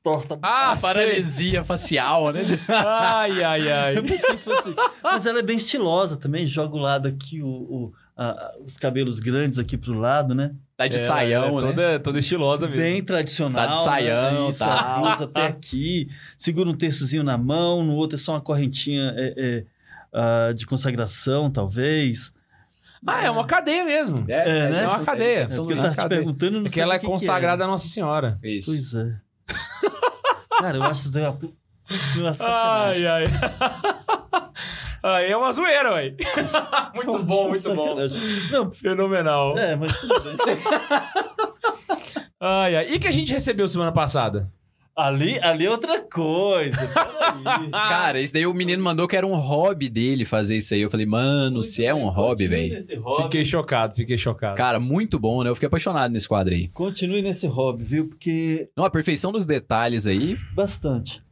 Torta. 0.02 0.38
Ah, 0.42 0.72
A 0.72 0.76
paralisia 0.76 1.64
facial, 1.64 2.30
né? 2.30 2.42
Ai, 2.68 3.42
ai, 3.42 3.70
ai. 3.72 3.96
Eu 3.98 4.02
pensei 4.02 4.37
que 4.37 4.44
fosse. 4.44 4.74
Mas 5.02 5.24
ela 5.24 5.38
é 5.38 5.42
bem 5.42 5.56
estilosa 5.56 6.16
também. 6.18 6.46
Joga 6.46 6.76
o 6.76 6.78
lado 6.78 7.08
aqui, 7.08 7.40
o, 7.42 7.46
o- 7.48 7.92
a- 8.30 8.52
os 8.64 8.76
cabelos 8.78 9.18
grandes 9.18 9.58
aqui 9.58 9.76
pro 9.76 9.94
lado, 9.98 10.35
né? 10.35 10.52
Tá 10.76 10.87
de 10.87 10.96
Ela- 10.96 11.06
saião, 11.06 11.44
é 11.58 11.62
né? 11.62 11.68
toda, 11.68 12.00
toda 12.00 12.18
estilosa 12.18 12.66
mesmo. 12.66 12.82
Bem 12.82 13.02
tradicional. 13.02 13.66
Tá 13.66 13.72
de 13.72 13.82
saião, 13.82 14.44
né? 14.44 14.50
Isso, 14.50 14.58
tá. 14.58 15.12
até 15.24 15.46
aqui. 15.46 16.08
Segura 16.37 16.68
um 16.68 16.74
terçozinho 16.74 17.22
na 17.22 17.37
mão, 17.38 17.82
no 17.85 17.92
outro 17.94 18.16
é 18.16 18.18
só 18.18 18.32
uma 18.32 18.40
correntinha 18.40 19.12
é, 19.16 19.35
é, 19.37 19.64
ah, 20.12 20.52
de 20.54 20.66
consagração, 20.66 21.50
talvez. 21.50 22.32
Ah, 23.06 23.24
é 23.24 23.30
uma 23.30 23.44
cadeia 23.44 23.85
mesmo. 23.85 24.24
É, 24.28 24.70
né? 24.70 24.85
É 24.85 24.88
uma 24.88 25.04
cadeia. 25.04 25.46
É 25.50 25.56
porque 25.56 25.72
eu 25.72 25.76
tava 25.76 25.90
te 25.90 25.96
cadeia. 25.96 26.20
perguntando, 26.20 26.61
não 26.61 26.66
É 26.66 26.68
que 26.68 26.80
ela 26.80 26.94
é 26.94 26.98
que 26.98 27.04
que 27.06 27.11
consagrada 27.12 27.64
a 27.64 27.66
Nossa 27.66 27.88
Senhora. 27.88 28.38
Isso. 28.42 28.66
Pois 28.70 28.94
é. 28.94 29.16
Cara, 30.61 30.76
eu 30.76 30.82
acho 30.85 31.00
isso 31.02 31.12
daí 31.12 31.24
uma, 31.24 31.38
uma 32.16 32.32
sacanagem. 32.35 33.06
Ai, 33.08 33.24
ai. 33.24 34.02
Aí 35.02 35.30
é 35.30 35.36
uma 35.36 35.52
zoeira, 35.52 35.92
ué. 35.94 36.14
muito 36.94 37.18
bom, 37.24 37.48
muito 37.48 37.74
bom. 37.74 37.96
Não, 38.50 38.70
Fenomenal. 38.72 39.58
é, 39.58 39.74
mas 39.76 39.96
tudo 39.98 40.20
bem. 40.22 40.36
Ai, 42.44 42.74
ai. 42.76 42.86
E 42.90 42.98
que 42.98 43.06
a 43.06 43.12
gente 43.12 43.32
recebeu 43.32 43.68
semana 43.68 43.92
passada? 43.92 44.50
Ali, 44.96 45.38
ali 45.40 45.64
é 45.64 45.70
outra 45.70 46.00
coisa. 46.02 46.76
Peraí. 46.88 47.70
Cara, 47.72 48.20
isso 48.20 48.32
daí 48.32 48.46
o 48.46 48.52
menino 48.52 48.82
mandou 48.82 49.06
que 49.06 49.16
era 49.16 49.26
um 49.26 49.36
hobby 49.36 49.88
dele 49.88 50.24
fazer 50.24 50.56
isso 50.56 50.74
aí. 50.74 50.80
Eu 50.80 50.90
falei, 50.90 51.06
mano, 51.06 51.62
se 51.62 51.84
é 51.84 51.94
um 51.94 52.08
hobby, 52.08 52.44
Continue 52.44 52.48
velho. 52.48 52.74
nesse 52.74 52.96
hobby. 52.96 53.22
Fiquei 53.22 53.44
chocado, 53.44 53.94
fiquei 53.94 54.18
chocado. 54.18 54.56
Cara, 54.56 54.80
muito 54.80 55.18
bom, 55.20 55.42
né? 55.44 55.50
Eu 55.50 55.54
fiquei 55.54 55.68
apaixonado 55.68 56.10
nesse 56.12 56.26
quadro 56.28 56.52
aí. 56.52 56.66
Continue 56.68 57.22
nesse 57.22 57.46
hobby, 57.46 57.84
viu? 57.84 58.08
Porque 58.08 58.68
Não, 58.76 58.84
a 58.84 58.90
perfeição 58.90 59.30
dos 59.32 59.46
detalhes 59.46 60.06
aí. 60.06 60.36
bastante. 60.52 61.22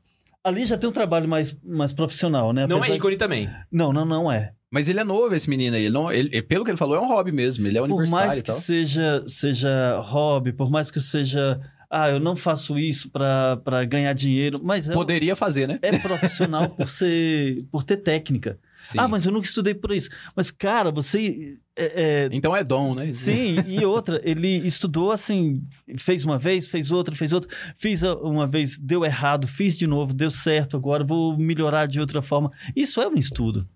Ali 0.45 0.65
já 0.65 0.77
tem 0.79 0.89
um 0.89 0.93
trabalho 0.93 1.29
mais, 1.29 1.57
mais 1.63 1.93
profissional, 1.93 2.53
né? 2.53 2.67
Não 2.67 2.79
Apesar 2.79 2.95
é 2.95 2.97
ícone 2.97 3.17
também. 3.17 3.47
de- 3.47 3.53
Não, 3.71 3.93
não, 3.93 4.05
não 4.05 4.33
é. 4.33 4.53
Mas 4.71 4.89
ele 4.89 5.01
é 5.01 5.05
novo, 5.05 5.35
esse 5.35 5.51
menino 5.51 5.77
aí. 5.77 5.83
Ele 5.85 5.93
não, 5.93 6.11
ele- 6.13 6.41
pelo 6.43 6.65
que 6.65 6.71
ele 6.71 6.79
falou, 6.79 6.97
é 6.97 7.01
um 7.01 7.09
hobby 7.09 7.33
mesmo. 7.33 7.67
Ele 7.67 7.77
é 7.77 7.81
Por 7.81 7.87
universitário 7.91 8.27
mais 8.29 8.39
e 8.41 8.43
que 8.43 8.47
tal. 8.51 8.57
seja, 8.57 9.25
seja 9.27 9.99
hobby, 10.01 10.53
por 10.53 10.71
mais 10.71 10.91
que 10.91 11.01
seja... 11.01 11.61
Ah, 11.93 12.09
eu 12.09 12.21
não 12.21 12.37
faço 12.37 12.79
isso 12.79 13.11
pra 13.11 13.57
pra 13.65 13.85
ganhar 13.85 14.13
dinheiro, 14.13 14.61
mas 14.63 14.89
é, 14.89 14.93
Poderia 14.95 15.35
fazer, 15.35 15.67
né? 15.67 15.77
é 15.83 15.99
profissional 15.99 16.71
por 16.71 16.89
ser... 16.89 17.65
por 17.73 17.83
ter 17.83 17.97
técnica. 17.97 18.59
Sim. 18.83 18.99
Ah, 18.99 19.07
mas 19.09 19.27
eu 19.27 19.33
nunca 19.33 19.47
estudei 19.47 19.75
por 19.75 19.93
isso. 19.93 20.09
Mas, 20.35 20.51
cara, 20.51 20.91
você... 20.91 21.35
é- 21.77 22.25
é, 22.27 22.29
Então 22.33 22.57
é 22.57 22.65
dom, 22.65 22.95
né? 22.95 23.13
Sim, 23.13 23.57
e 23.69 23.85
outra, 23.85 24.21
ele 24.25 24.49
estudou 24.67 25.11
assim, 25.13 25.55
fez 25.99 26.25
uma 26.25 26.39
vez, 26.39 26.69
fez 26.69 26.91
outra, 26.91 27.15
fez 27.15 27.33
outra, 27.33 27.51
fiz 27.77 28.03
uma 28.03 28.47
vez, 28.47 28.79
deu 28.79 29.05
errado, 29.05 29.47
fiz 29.47 29.77
de 29.77 29.87
novo, 29.87 30.13
deu 30.15 30.31
certo, 30.31 30.77
agora 30.77 31.05
vou 31.05 31.37
melhorar 31.37 31.87
de 31.87 32.01
outra 32.01 32.23
forma. 32.23 32.51
Isso 32.75 33.01
é 33.01 33.09
um 33.09 33.15
estudo. 33.15 33.67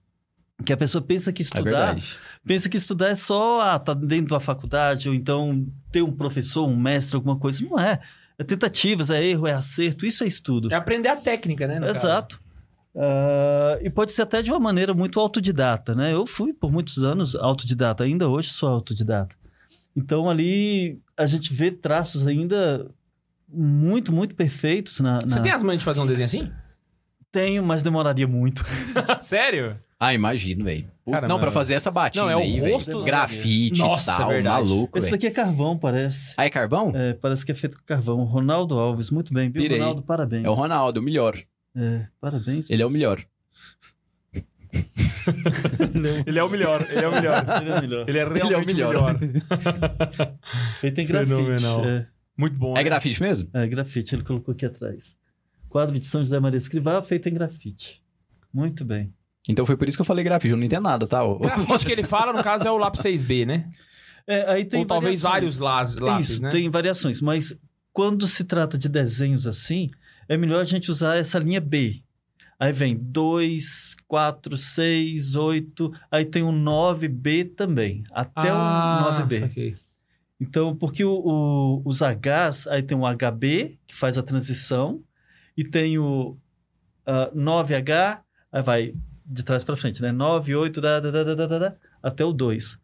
Que 0.64 0.72
a 0.72 0.76
pessoa 0.76 1.02
pensa 1.02 1.32
que 1.32 1.42
É 1.42 1.44
estudar, 1.44 1.62
verdade. 1.64 2.16
pensa 2.46 2.68
que 2.68 2.76
estudar 2.76 3.08
é 3.08 3.14
só, 3.16 3.60
ah, 3.60 3.78
tá 3.78 3.92
dentro 3.92 4.30
da 4.30 4.40
faculdade, 4.40 5.08
ou 5.08 5.14
então 5.14 5.66
ter 5.90 6.00
um 6.02 6.12
professor, 6.12 6.66
um 6.68 6.76
mestre, 6.76 7.16
alguma 7.16 7.36
coisa. 7.38 7.62
Não 7.64 7.78
é. 7.78 8.00
É 8.38 8.42
tentativas, 8.44 9.10
é 9.10 9.24
erro, 9.24 9.46
é 9.46 9.52
acerto, 9.52 10.06
isso 10.06 10.24
é 10.24 10.26
estudo. 10.28 10.72
É 10.72 10.76
aprender 10.76 11.08
a 11.08 11.16
técnica, 11.16 11.66
né? 11.68 11.78
no 11.78 11.86
caso. 11.86 12.40
Ah, 12.96 13.78
e 13.82 13.90
pode 13.90 14.12
ser 14.12 14.22
até 14.22 14.40
de 14.42 14.50
uma 14.50 14.60
maneira 14.60 14.94
muito 14.94 15.18
autodidata, 15.18 15.94
né? 15.94 16.12
Eu 16.14 16.26
fui 16.26 16.52
por 16.52 16.70
muitos 16.72 17.02
anos 17.02 17.34
autodidata, 17.34 18.04
ainda 18.04 18.28
hoje 18.28 18.50
sou 18.50 18.68
autodidata. 18.68 19.34
Então 19.96 20.28
ali 20.28 21.00
a 21.16 21.26
gente 21.26 21.52
vê 21.52 21.70
traços 21.70 22.26
ainda 22.26 22.90
muito, 23.48 24.12
muito 24.12 24.34
perfeitos 24.34 25.00
na. 25.00 25.20
Você 25.20 25.36
na- 25.36 25.42
tem 25.42 25.52
as 25.52 25.62
manhas 25.62 25.78
de 25.80 25.84
fazer 25.84 26.00
um 26.00 26.06
desenho 26.06 26.24
assim? 26.26 26.50
Tenho, 27.30 27.64
mas 27.64 27.82
demoraria 27.82 28.28
muito. 28.28 28.64
Sério? 29.20 29.76
Ah, 29.98 30.14
imagino, 30.14 30.64
velho. 30.64 30.88
Não, 31.06 31.18
pra 31.20 31.28
mano. 31.28 31.50
fazer 31.52 31.74
essa 31.74 31.90
batina 31.90 32.24
Não, 32.24 32.30
é 32.30 32.36
o 32.36 32.40
aí, 32.40 32.60
rosto- 32.72 33.02
Grafite 33.04 33.78
Nossa, 33.80 34.12
e 34.12 34.16
tal, 34.16 34.28
verdade. 34.28 34.68
maluco, 34.68 34.96
Esse 34.98 35.06
velho. 35.10 35.16
daqui 35.16 35.26
é 35.26 35.30
carvão, 35.30 35.76
parece. 35.78 36.34
Ah, 36.36 36.44
é 36.44 36.50
carvão? 36.50 36.92
É, 36.94 37.12
parece 37.14 37.44
que 37.44 37.50
é 37.52 37.54
feito 37.54 37.78
com 37.78 37.84
carvão. 37.84 38.22
Ronaldo 38.24 38.78
Alves, 38.78 39.10
muito 39.10 39.32
bem, 39.32 39.50
viu, 39.50 39.62
Pirei. 39.62 39.78
Ronaldo? 39.78 40.02
Parabéns. 40.02 40.44
É 40.44 40.48
o 40.50 40.52
Ronaldo, 40.52 41.00
o 41.00 41.02
melhor. 41.02 41.36
É, 41.76 42.06
parabéns. 42.20 42.68
Ele 42.70 42.82
é 42.82 42.86
o 42.86 42.90
melhor. 42.90 43.24
Ele 46.26 46.38
é 46.38 46.42
o 46.44 46.50
melhor, 46.50 46.86
ele 46.90 47.04
é 47.04 47.08
o 47.08 47.12
melhor. 47.12 47.44
Ele 47.60 47.70
é 47.70 47.78
o 47.78 47.80
melhor. 47.80 48.08
Ele 48.08 48.18
é 48.18 48.24
realmente 48.28 48.70
Ele 48.70 48.82
é 48.82 48.86
o 48.86 48.90
melhor. 48.90 49.18
melhor. 49.20 50.34
Feito 50.80 51.00
em 51.00 51.06
grafite. 51.06 51.34
Fenomenal. 51.34 51.84
É. 51.84 52.06
Muito 52.36 52.58
bom. 52.58 52.72
É 52.72 52.78
né? 52.78 52.82
grafite 52.84 53.22
mesmo? 53.22 53.48
É, 53.54 53.66
grafite, 53.66 54.14
ele 54.14 54.22
colocou 54.22 54.52
aqui 54.52 54.66
atrás. 54.66 55.16
Quadro 55.68 55.98
de 55.98 56.04
São 56.04 56.22
José 56.22 56.38
Maria 56.38 56.58
Escrivá, 56.58 57.02
feito 57.02 57.28
em 57.28 57.34
grafite. 57.34 58.02
Muito 58.52 58.84
bem. 58.84 59.12
Então 59.48 59.64
foi 59.66 59.76
por 59.76 59.88
isso 59.88 59.96
que 59.96 60.02
eu 60.02 60.06
falei 60.06 60.24
grafite. 60.24 60.52
Eu 60.52 60.56
não 60.58 60.64
entendo 60.64 60.82
nada, 60.84 61.06
tá? 61.06 61.24
O- 61.24 61.38
Grafite 61.38 61.86
que 61.86 61.92
ele 61.92 62.04
fala, 62.04 62.32
no 62.32 62.42
caso, 62.42 62.66
é 62.66 62.70
o 62.70 62.76
lápis 62.76 63.00
6B, 63.02 63.46
né? 63.46 63.68
É, 64.26 64.50
aí 64.50 64.64
tem 64.64 64.80
Ou 64.80 64.86
talvez 64.86 65.22
variações. 65.22 65.56
vários 65.56 65.58
lápis, 65.58 65.96
lápis 65.98 66.28
Isso, 66.30 66.42
né? 66.42 66.50
tem 66.50 66.68
variações, 66.70 67.20
mas 67.20 67.56
quando 67.92 68.26
se 68.26 68.42
trata 68.44 68.76
de 68.78 68.88
desenhos 68.88 69.46
assim, 69.46 69.90
é 70.28 70.36
melhor 70.36 70.60
a 70.60 70.64
gente 70.64 70.90
usar 70.90 71.16
essa 71.16 71.38
linha 71.38 71.60
B. 71.60 72.02
Aí 72.58 72.72
vem 72.72 72.96
2, 72.96 73.96
4, 74.06 74.56
6, 74.56 75.34
8, 75.36 75.92
aí 76.10 76.24
tem 76.24 76.42
o 76.42 76.52
9B 76.52 77.54
também, 77.56 78.04
até 78.12 78.48
ah, 78.50 79.16
o 79.18 79.22
9B. 79.26 79.40
saquei. 79.40 79.76
Então, 80.40 80.74
porque 80.76 81.04
o, 81.04 81.12
o- 81.12 81.82
os 81.84 82.00
Hs, 82.00 82.66
aí 82.68 82.82
tem 82.82 82.96
o 82.96 83.02
HB, 83.06 83.78
que 83.86 83.94
faz 83.94 84.16
a 84.18 84.22
transição, 84.22 85.02
e 85.56 85.64
tem 85.64 85.98
o 85.98 86.36
ah, 87.06 87.30
9H, 87.34 88.20
aí 88.52 88.62
vai 88.62 88.94
de 89.26 89.42
trás 89.42 89.64
para 89.64 89.76
frente, 89.76 90.00
né? 90.02 90.12
9, 90.12 90.54
8, 90.54 90.80
da, 90.80 91.00
da, 91.00 91.10
da, 91.10 91.24
da, 91.24 91.34
da, 91.34 91.46
da, 91.46 91.58
da, 91.58 91.76
até 92.02 92.24
o 92.24 92.32
2, 92.32 92.78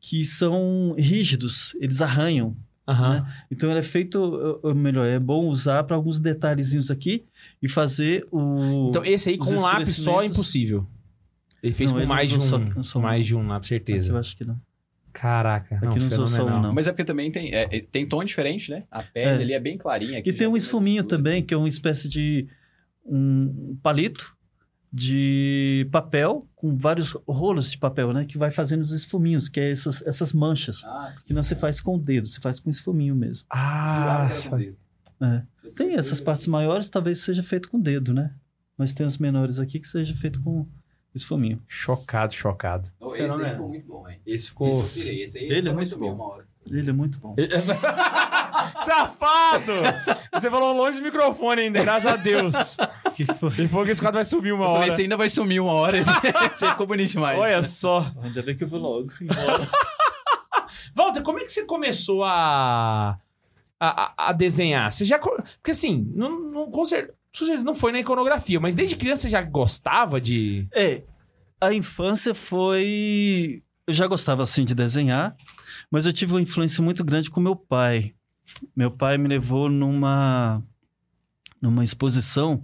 que 0.00 0.24
são 0.24 0.94
rígidos, 0.96 1.74
eles 1.80 2.00
arranham. 2.00 2.56
Aham. 2.88 3.26
Então, 3.50 3.70
ele 3.70 3.80
é 3.80 3.82
feito, 3.82 4.18
ou 4.62 4.74
melhor, 4.74 5.04
é 5.06 5.18
bom 5.18 5.46
usar 5.48 5.82
para 5.84 5.96
alguns 5.96 6.20
detalhezinhos 6.20 6.90
aqui 6.90 7.24
e 7.60 7.68
fazer 7.68 8.26
o... 8.30 8.88
Então, 8.90 9.04
esse 9.04 9.30
aí 9.30 9.36
com 9.38 9.50
um 9.50 9.60
lápis 9.60 9.96
só 9.96 10.22
é 10.22 10.26
impossível. 10.26 10.86
Ele 11.62 11.72
fez 11.72 11.90
Não, 11.90 11.96
com 11.96 12.00
ele 12.02 12.08
mais 12.08 12.28
de 12.30 12.36
um, 12.38 12.40
só- 12.40 12.60
só 12.82 12.98
um. 12.98 13.02
mais 13.02 13.26
de 13.26 13.34
um 13.34 13.46
lápis, 13.46 13.66
Aqui 13.72 13.84
certeza. 13.86 14.12
eu 14.12 14.18
acho 14.18 14.36
que 14.36 14.44
não. 14.44 14.60
Caraca, 15.12 15.80
não, 15.82 15.88
Aqui 15.88 15.98
não 15.98 16.06
usou 16.06 16.26
só 16.26 16.44
um, 16.46 16.60
não. 16.62 16.72
Mas 16.74 16.86
é 16.86 16.92
porque 16.92 17.04
também 17.04 17.30
tem, 17.32 17.52
é, 17.52 17.62
é- 17.76 17.80
tem 17.80 18.06
tom 18.06 18.22
diferente, 18.22 18.70
né? 18.70 18.84
A 18.90 19.02
pele 19.02 19.30
É. 19.30 19.34
ali 19.34 19.52
é 19.54 19.58
bem 19.60 19.76
clarinha. 19.76 20.18
aqui 20.18 20.28
E 20.28 20.32
tem 20.32 20.46
um 20.46 20.56
esfuminho 20.56 21.02
também, 21.02 21.42
que 21.42 21.54
é 21.54 21.56
uma 21.56 21.68
espécie 21.68 22.08
de 22.08 22.46
um 23.04 23.76
palito 23.82 24.35
de 24.92 25.88
papel 25.90 26.46
com 26.54 26.76
vários 26.76 27.12
rolos 27.26 27.70
de 27.70 27.78
papel, 27.78 28.12
né? 28.12 28.24
Que 28.24 28.38
vai 28.38 28.50
fazendo 28.50 28.82
os 28.82 28.92
esfuminhos, 28.92 29.48
que 29.48 29.60
é 29.60 29.70
essas, 29.70 30.00
essas 30.06 30.32
manchas. 30.32 30.84
Ah, 30.84 31.08
sim. 31.10 31.24
Que 31.26 31.34
não 31.34 31.42
se 31.42 31.54
faz 31.54 31.80
com 31.80 31.96
o 31.96 31.98
dedo, 31.98 32.26
se 32.26 32.40
faz 32.40 32.60
com 32.60 32.70
esfuminho 32.70 33.14
mesmo. 33.14 33.46
Ah, 33.50 34.28
É. 35.20 35.42
Tem 35.76 35.94
essas 35.94 36.20
partes 36.20 36.46
maiores, 36.46 36.88
talvez 36.88 37.20
seja 37.20 37.42
feito 37.42 37.70
com 37.70 37.78
o 37.78 37.82
dedo, 37.82 38.12
né? 38.12 38.34
Mas 38.76 38.92
tem 38.92 39.06
os 39.06 39.18
menores 39.18 39.58
aqui 39.58 39.80
que 39.80 39.88
seja 39.88 40.14
feito 40.14 40.40
com 40.42 40.66
esfuminho. 41.14 41.62
chocado, 41.66 42.34
chocado. 42.34 42.90
Esse 43.00 43.18
daí 43.18 43.28
Fenomenal. 43.28 43.52
ficou 43.52 43.68
muito 43.68 43.86
bom, 43.86 44.08
hein? 44.08 44.20
Esse 44.26 44.48
ficou... 44.48 44.68
Esse 44.68 45.02
tirei, 45.02 45.22
esse 45.22 45.38
aí 45.38 45.44
Ele 45.46 45.68
é 45.68 45.72
muito 45.72 45.98
bom. 45.98 46.40
Ele 46.70 46.90
é 46.90 46.92
muito 46.92 47.18
bom. 47.18 47.34
Safado! 48.84 49.72
Você 50.32 50.50
falou 50.50 50.72
longe 50.74 50.98
do 50.98 51.04
microfone 51.04 51.62
ainda, 51.62 51.82
graças 51.82 52.12
a 52.12 52.16
Deus. 52.16 52.54
Que 53.14 53.24
foi? 53.34 53.50
Ele 53.58 53.68
falou 53.68 53.84
que 53.84 53.92
esse 53.92 54.00
quadro 54.00 54.16
vai 54.16 54.24
subir 54.24 54.52
uma 54.52 54.64
Eu 54.64 54.68
falei, 54.68 54.80
hora. 54.82 54.88
esse 54.88 55.02
ainda 55.02 55.16
vai 55.16 55.28
sumir 55.28 55.60
uma 55.60 55.72
hora. 55.72 55.96
Esse 55.98 56.10
ficou 56.70 56.86
bonito 56.86 57.10
demais. 57.12 57.38
Olha 57.38 57.62
só. 57.62 58.10
Ainda 58.22 58.42
bem 58.42 58.56
que 58.56 58.64
eu 58.64 58.68
vou 58.68 58.80
logo. 58.80 59.08
Walter, 60.94 61.22
como 61.22 61.38
é 61.38 61.42
que 61.44 61.52
você 61.52 61.64
começou 61.64 62.24
a, 62.24 63.18
a, 63.80 64.28
a- 64.28 64.32
desenhar? 64.32 64.90
Você 64.90 65.04
já. 65.04 65.18
Porque 65.18 65.70
assim, 65.70 66.10
não, 66.14 66.38
não, 66.40 66.70
com 66.70 66.84
cer- 66.84 67.14
não 67.62 67.74
foi 67.74 67.92
na 67.92 68.00
iconografia, 68.00 68.58
mas 68.60 68.74
desde 68.74 68.96
criança 68.96 69.22
você 69.22 69.28
já 69.30 69.42
gostava 69.42 70.20
de. 70.20 70.66
É, 70.74 71.02
a 71.60 71.72
infância 71.72 72.34
foi. 72.34 73.62
Eu 73.86 73.94
já 73.94 74.06
gostava 74.06 74.42
assim 74.42 74.64
de 74.64 74.74
desenhar, 74.74 75.36
mas 75.90 76.06
eu 76.06 76.12
tive 76.12 76.32
uma 76.32 76.40
influência 76.40 76.82
muito 76.82 77.04
grande 77.04 77.30
com 77.30 77.40
meu 77.40 77.56
pai. 77.56 78.14
Meu 78.74 78.90
pai 78.90 79.18
me 79.18 79.28
levou 79.28 79.68
numa 79.68 80.62
numa 81.60 81.82
exposição 81.82 82.58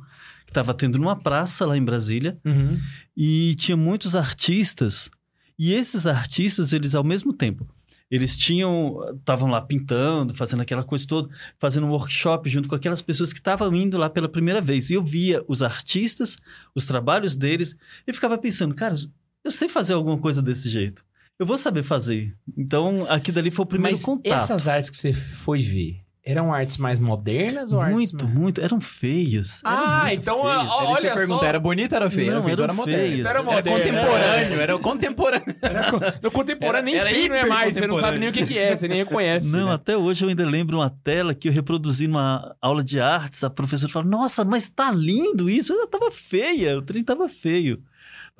que 0.44 0.50
estava 0.50 0.74
tendo 0.74 0.98
numa 0.98 1.16
praça 1.16 1.64
lá 1.66 1.76
em 1.76 1.84
Brasília 1.84 2.38
Uhum. 2.44 2.78
e 3.16 3.54
tinha 3.56 3.76
muitos 3.76 4.14
artistas 4.14 5.10
e 5.58 5.72
esses 5.72 6.06
artistas 6.06 6.72
eles 6.72 6.94
ao 6.94 7.02
mesmo 7.02 7.32
tempo 7.32 7.66
eles 8.10 8.36
tinham 8.36 8.98
estavam 9.16 9.48
lá 9.48 9.62
pintando 9.62 10.34
fazendo 10.34 10.60
aquela 10.60 10.84
coisa 10.84 11.06
toda 11.06 11.34
fazendo 11.58 11.86
um 11.86 11.90
workshop 11.90 12.48
junto 12.50 12.68
com 12.68 12.74
aquelas 12.74 13.00
pessoas 13.00 13.32
que 13.32 13.38
estavam 13.40 13.74
indo 13.74 13.96
lá 13.96 14.10
pela 14.10 14.28
primeira 14.28 14.60
vez 14.60 14.90
e 14.90 14.94
eu 14.94 15.02
via 15.02 15.42
os 15.48 15.62
artistas 15.62 16.36
os 16.74 16.84
trabalhos 16.84 17.34
deles 17.34 17.74
e 18.06 18.12
ficava 18.12 18.36
pensando 18.36 18.74
cara 18.74 18.94
eu 19.42 19.50
sei 19.50 19.68
fazer 19.70 19.94
alguma 19.94 20.18
coisa 20.18 20.42
desse 20.42 20.68
jeito 20.68 21.02
eu 21.38 21.46
vou 21.46 21.58
saber 21.58 21.82
fazer 21.82 22.34
então 22.56 23.06
aqui 23.08 23.32
dali 23.32 23.50
foi 23.50 23.64
o 23.64 23.68
primeiro 23.68 23.96
mas 23.96 24.04
contato 24.04 24.32
essas 24.34 24.68
artes 24.68 24.90
que 24.90 24.96
você 24.96 25.12
foi 25.12 25.60
ver, 25.60 25.96
eram 26.24 26.52
artes 26.54 26.76
mais 26.76 27.00
modernas 27.00 27.72
ou 27.72 27.80
artes 27.80 27.96
muito 28.12 28.24
mais... 28.26 28.38
muito 28.38 28.60
eram 28.60 28.80
feias 28.80 29.60
eram 29.64 29.76
Ah, 29.76 30.04
muito 30.06 30.20
então, 30.20 30.42
feias. 30.42 30.54
Era 30.54 30.64
eu 30.84 30.88
Olha 30.88 31.26
só. 31.26 31.44
era 31.44 31.58
bonita 31.58 31.96
ou 31.96 32.02
era 32.02 32.10
feia? 32.10 32.30
Não, 32.30 32.36
era 32.36 32.42
feia, 32.44 32.52
eram 32.52 32.64
era 32.64 32.72
moderna. 32.72 33.18
Era 33.18 33.28
Era 33.30 33.42
moderno. 33.42 33.72
contemporâneo, 33.80 34.60
era 34.60 34.78
contemporâneo. 34.78 35.56
Era 35.62 36.30
contemporâneo 36.30 36.84
nem 36.84 36.94
Era- 36.94 37.08
era 37.10 37.18
feio 37.18 37.28
não 37.28 37.36
é 37.36 37.46
mais, 37.46 37.74
você 37.74 37.86
não 37.88 37.96
sabe 37.96 38.18
nem 38.20 38.28
o 38.28 38.32
que, 38.32 38.46
que 38.46 38.56
é, 38.58 38.76
você 38.76 38.86
nem 38.86 38.98
reconhece. 38.98 39.50
Não, 39.56 39.66
né? 39.68 39.74
até 39.74 39.96
hoje 39.96 40.24
eu 40.24 40.28
ainda 40.28 40.44
lembro 40.46 40.76
uma 40.76 40.90
tela 40.90 41.34
que 41.34 41.48
eu 41.48 41.52
reproduzi 41.52 42.06
numa 42.06 42.54
aula 42.60 42.84
de 42.84 43.00
artes. 43.00 43.42
A 43.42 43.50
professora 43.50 43.90
falou: 43.92 44.08
Nossa, 44.08 44.44
mas 44.44 44.68
tá 44.68 44.92
lindo 44.92 45.50
isso. 45.50 45.72
Eu 45.72 45.88
tava 45.88 46.10
feia, 46.12 46.78
o 46.78 46.82
trem 46.82 47.02
tava 47.02 47.28
feio. 47.28 47.78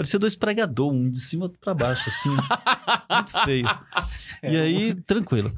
Parecia 0.02 0.18
dois 0.18 0.34
pregador, 0.34 0.92
um 0.92 1.08
de 1.08 1.20
cima 1.20 1.48
para 1.60 1.72
baixo, 1.72 2.08
assim. 2.08 2.28
muito 3.08 3.44
feio. 3.44 3.68
E 4.42 4.56
aí, 4.56 4.94
tranquilo. 5.02 5.54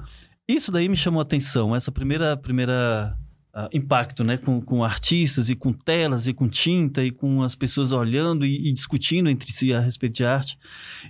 Isso 0.46 0.70
daí 0.70 0.86
me 0.86 0.98
chamou 0.98 1.20
a 1.20 1.22
atenção. 1.22 1.74
Essa 1.74 1.90
primeira, 1.90 2.36
primeira 2.36 3.16
ah, 3.54 3.70
impacto, 3.72 4.22
né? 4.22 4.36
Com, 4.36 4.60
com 4.60 4.84
artistas 4.84 5.48
e 5.48 5.56
com 5.56 5.72
telas 5.72 6.26
e 6.26 6.34
com 6.34 6.46
tinta 6.46 7.02
e 7.02 7.10
com 7.10 7.42
as 7.42 7.54
pessoas 7.54 7.90
olhando 7.90 8.44
e, 8.44 8.68
e 8.68 8.72
discutindo 8.74 9.30
entre 9.30 9.50
si 9.50 9.72
a 9.72 9.80
respeito 9.80 10.16
de 10.16 10.26
arte. 10.26 10.58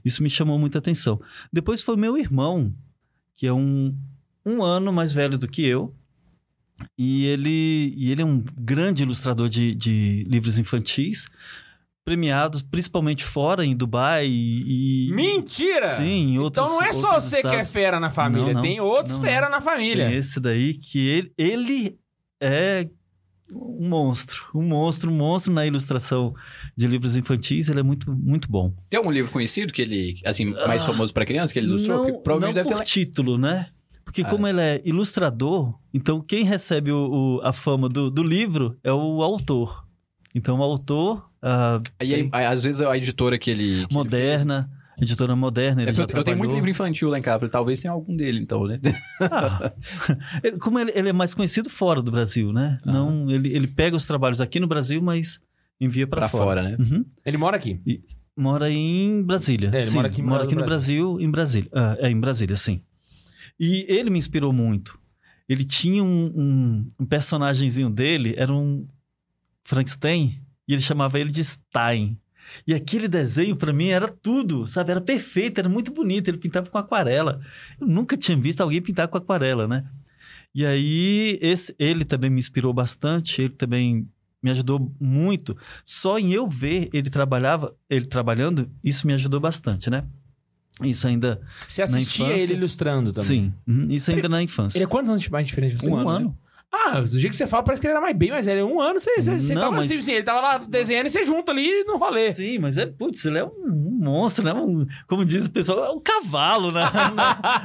Isso 0.04 0.22
me 0.22 0.30
chamou 0.30 0.56
muita 0.56 0.78
atenção. 0.78 1.20
Depois 1.52 1.82
foi 1.82 1.96
meu 1.96 2.16
irmão, 2.16 2.72
que 3.34 3.48
é 3.48 3.52
um, 3.52 3.98
um 4.46 4.62
ano 4.62 4.92
mais 4.92 5.12
velho 5.12 5.36
do 5.36 5.48
que 5.48 5.66
eu. 5.66 5.92
E 6.96 7.24
ele, 7.24 7.92
e 7.96 8.12
ele 8.12 8.22
é 8.22 8.24
um 8.24 8.44
grande 8.56 9.02
ilustrador 9.02 9.48
de, 9.48 9.74
de 9.74 10.24
livros 10.28 10.56
infantis, 10.56 11.26
premiados 12.04 12.60
principalmente 12.62 13.24
fora, 13.24 13.64
em 13.64 13.74
Dubai 13.74 14.26
e... 14.28 15.10
Mentira! 15.12 15.88
Sim, 15.96 16.34
em 16.34 16.38
outros 16.38 16.64
então 16.66 16.76
não 16.78 16.82
é 16.84 16.92
só 16.92 17.18
você 17.20 17.40
que 17.40 17.46
é 17.46 17.50
estados. 17.50 17.72
fera 17.72 17.98
na 17.98 18.10
família, 18.10 18.46
Não, 18.48 18.54
não. 18.54 18.60
tem 18.62 18.80
outros 18.80 19.16
Não, 19.16 19.24
fera 19.24 19.46
não. 19.46 19.50
na 19.52 19.60
família. 19.60 20.08
Tem 20.08 20.16
esse 20.18 20.38
daí 20.40 20.74
que 20.74 21.08
ele, 21.08 21.32
ele 21.38 21.96
é 22.42 22.88
um 23.52 23.88
monstro, 23.88 24.42
um 24.54 24.62
monstro, 24.62 25.10
um 25.10 25.14
monstro 25.14 25.52
na 25.52 25.66
ilustração 25.66 26.34
de 26.76 26.86
livros 26.86 27.16
infantis, 27.16 27.68
ele 27.68 27.80
é 27.80 27.82
muito, 27.82 28.12
muito 28.14 28.50
bom. 28.50 28.72
Tem 28.90 28.98
algum 28.98 29.10
livro 29.10 29.30
conhecido 29.30 29.72
que 29.72 29.80
ele, 29.82 30.20
assim, 30.26 30.46
mais 30.66 30.82
famoso 30.82 31.12
pra 31.14 31.24
criança 31.24 31.52
que 31.52 31.58
ele 31.58 31.68
ilustrou? 31.68 31.96
Não, 31.98 32.04
Porque 32.06 32.22
provavelmente 32.22 32.56
não 32.56 32.62
deve 32.64 32.74
por 32.76 32.84
ter. 32.84 32.90
título, 32.90 33.38
né? 33.38 33.68
Porque 34.04 34.20
Ah. 34.22 34.24
como 34.28 34.46
ele 34.46 34.60
é 34.60 34.82
ilustrador, 34.84 35.74
então 35.92 36.20
quem 36.20 36.44
recebe 36.44 36.92
o, 36.92 37.38
o- 37.38 37.40
a 37.42 37.52
fama 37.52 37.88
do, 37.88 38.10
do 38.10 38.22
livro 38.22 38.76
é 38.84 38.92
o 38.92 39.22
autor. 39.22 39.84
Então 40.34 40.58
o 40.58 40.62
autor, 40.62 41.28
a 41.40 41.80
E 42.02 42.14
aí, 42.14 42.30
às 42.46 42.62
vezes 42.64 42.80
a 42.80 42.96
editora 42.96 43.38
que 43.38 43.50
ele. 43.50 43.86
que 43.86 43.94
moderna, 43.94 44.68
editora 45.00 45.36
moderna, 45.36 45.82
ele 45.82 45.90
ele 45.90 45.96
fez- 45.96 46.08
já 46.08 46.14
eu, 46.14 46.18
eu 46.18 46.24
tenho 46.24 46.36
muito 46.38 46.54
livro 46.54 46.68
infantil 46.70 47.08
lá 47.08 47.18
em 47.18 47.22
casa, 47.22 47.48
talvez 47.48 47.80
tenha 47.80 47.92
algum 47.92 48.16
dele, 48.16 48.40
então, 48.40 48.64
né? 48.66 48.80
Ah, 49.20 49.72
ele- 50.42 50.58
como 50.58 50.78
ele, 50.78 50.92
ele 50.94 51.08
é 51.10 51.12
mais 51.12 51.34
conhecido 51.34 51.70
fora 51.70 52.02
do 52.02 52.10
Brasil, 52.10 52.52
né? 52.52 52.78
Não, 52.84 53.30
ele, 53.30 53.52
ele 53.54 53.66
pega 53.68 53.94
os 53.96 54.06
trabalhos 54.06 54.40
aqui 54.40 54.58
no 54.58 54.66
Brasil, 54.66 55.00
mas 55.00 55.38
envia 55.80 56.06
para 56.06 56.22
Pra 56.22 56.28
fora. 56.28 56.44
fora, 56.44 56.62
né? 56.62 56.76
Uhum. 56.78 57.04
Ele 57.24 57.36
mora 57.36 57.56
aqui. 57.56 57.80
Mora 58.36 58.68
em 58.70 59.22
Brasília. 59.22 59.70
É, 59.72 59.76
ele 59.76 59.84
sim, 59.86 59.94
mora 59.94 60.08
aqui- 60.08 60.20
mora 60.22 60.30
mora 60.34 60.44
aqui 60.44 60.54
no 60.56 60.60
no 60.62 60.66
Brasil, 60.66 61.20
em 61.20 61.30
Brasília. 61.30 61.70
Ah, 61.72 61.96
é, 62.00 62.10
em 62.10 62.18
Brasília, 62.18 62.56
sim. 62.56 62.82
E 63.60 63.86
ele 63.88 64.10
me 64.10 64.18
inspirou 64.18 64.52
muito. 64.52 64.98
Ele 65.48 65.64
tinha 65.64 66.02
um, 66.02 66.32
um, 66.34 66.88
um 67.00 67.06
personagemzinho 67.06 67.88
dele, 67.90 68.34
era 68.36 68.52
um 68.52 68.86
Frankenstein, 69.64 70.40
e 70.68 70.72
ele 70.72 70.82
chamava 70.82 71.18
ele 71.18 71.30
de 71.30 71.42
Stein. 71.44 72.18
E 72.66 72.74
aquele 72.74 73.08
desenho, 73.08 73.56
pra 73.56 73.72
mim, 73.72 73.88
era 73.88 74.06
tudo, 74.06 74.66
sabe? 74.66 74.90
Era 74.90 75.00
perfeito, 75.00 75.58
era 75.58 75.68
muito 75.68 75.92
bonito. 75.92 76.28
Ele 76.28 76.36
pintava 76.38 76.68
com 76.70 76.76
aquarela. 76.78 77.40
Eu 77.80 77.86
nunca 77.86 78.16
tinha 78.16 78.36
visto 78.36 78.60
alguém 78.60 78.82
pintar 78.82 79.08
com 79.08 79.16
aquarela, 79.16 79.66
né? 79.66 79.84
E 80.54 80.64
aí, 80.64 81.38
esse, 81.42 81.74
ele 81.78 82.04
também 82.04 82.30
me 82.30 82.38
inspirou 82.38 82.72
bastante, 82.72 83.40
ele 83.40 83.54
também 83.54 84.06
me 84.42 84.50
ajudou 84.50 84.94
muito. 85.00 85.56
Só 85.84 86.18
em 86.18 86.32
eu 86.32 86.46
ver 86.46 86.90
ele 86.92 87.08
trabalhava, 87.10 87.74
ele 87.88 88.04
trabalhando, 88.04 88.70
isso 88.84 89.06
me 89.06 89.14
ajudou 89.14 89.40
bastante, 89.40 89.88
né? 89.90 90.04
Isso 90.82 91.06
ainda, 91.06 91.40
Você 91.66 91.82
assistia 91.82 92.26
infância- 92.26 92.42
ele 92.42 92.54
ilustrando 92.54 93.12
também. 93.12 93.28
sim, 93.28 93.54
uhum, 93.66 93.86
isso 93.90 94.10
ainda 94.10 94.28
na 94.28 94.42
infância. 94.42 94.76
Ele 94.76 94.84
é 94.84 94.88
quantos 94.88 95.10
anos 95.10 95.26
mais 95.28 95.46
diferente 95.46 95.76
de 95.76 95.80
você? 95.80 95.88
um, 95.88 95.96
ano, 95.96 96.08
ano. 96.10 96.28
né? 96.28 96.34
Ah, 96.86 97.00
do 97.00 97.06
jeito 97.06 97.30
que 97.30 97.36
você 97.36 97.46
fala, 97.46 97.62
parece 97.62 97.80
que 97.80 97.86
ele 97.86 97.92
era 97.92 98.00
mais 98.00 98.16
bem 98.16 98.30
mais 98.30 98.46
velho. 98.46 98.66
Um 98.66 98.80
ano, 98.80 98.98
você, 98.98 99.14
você, 99.20 99.38
você 99.38 99.54
Não, 99.54 99.60
tava 99.62 99.76
mas- 99.76 99.90
assim, 99.90 100.00
assim, 100.00 100.12
ele 100.12 100.22
tava 100.24 100.40
lá 100.40 100.58
desenhando 100.58 101.06
e 101.06 101.10
você 101.10 101.24
junto 101.24 101.50
ali 101.50 101.84
no 101.84 101.96
rolê. 101.98 102.32
Sim, 102.32 102.58
mas 102.58 102.76
é, 102.76 102.86
putz, 102.86 103.24
ele 103.24 103.38
é 103.38 103.44
um, 103.44 103.48
um 103.66 103.98
monstro, 104.02 104.44
né? 104.44 104.52
Um- 104.52 104.86
como 105.06 105.24
diz 105.24 105.46
o 105.46 105.50
pessoal, 105.52 105.84
é 105.84 105.90
um 105.90 106.00
cavalo 106.00 106.70
na, 106.72 106.90
na- 106.90 107.10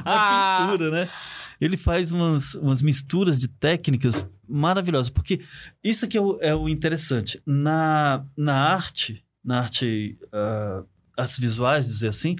na 0.04 0.58
pintura, 0.70 0.90
né? 0.90 1.10
Ele 1.60 1.76
faz 1.76 2.10
umas, 2.12 2.54
umas 2.54 2.80
misturas 2.80 3.38
de 3.38 3.46
técnicas 3.48 4.26
maravilhosas, 4.48 5.10
porque 5.10 5.40
isso 5.84 6.04
aqui 6.06 6.16
é 6.16 6.20
o, 6.20 6.38
é 6.40 6.54
o 6.54 6.68
interessante. 6.68 7.40
Na, 7.44 8.24
na 8.36 8.54
arte, 8.54 9.22
na 9.44 9.58
arte, 9.58 10.16
ah, 10.32 10.82
artes 11.18 11.38
visuais, 11.38 11.86
dizer 11.86 12.08
assim, 12.08 12.34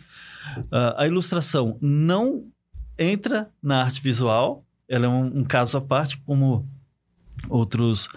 ah, 0.73 0.95
a 1.03 1.07
ilustração 1.07 1.77
não 1.83 2.47
entra 2.99 3.51
na 3.63 3.83
arte 3.83 4.01
visual, 4.01 4.65
ela 4.91 5.07
é 5.07 5.09
um, 5.09 5.39
um 5.41 5.45
caso 5.45 5.79
à 5.79 5.81
parte, 5.81 6.19
como 6.27 6.69
outros, 7.49 8.09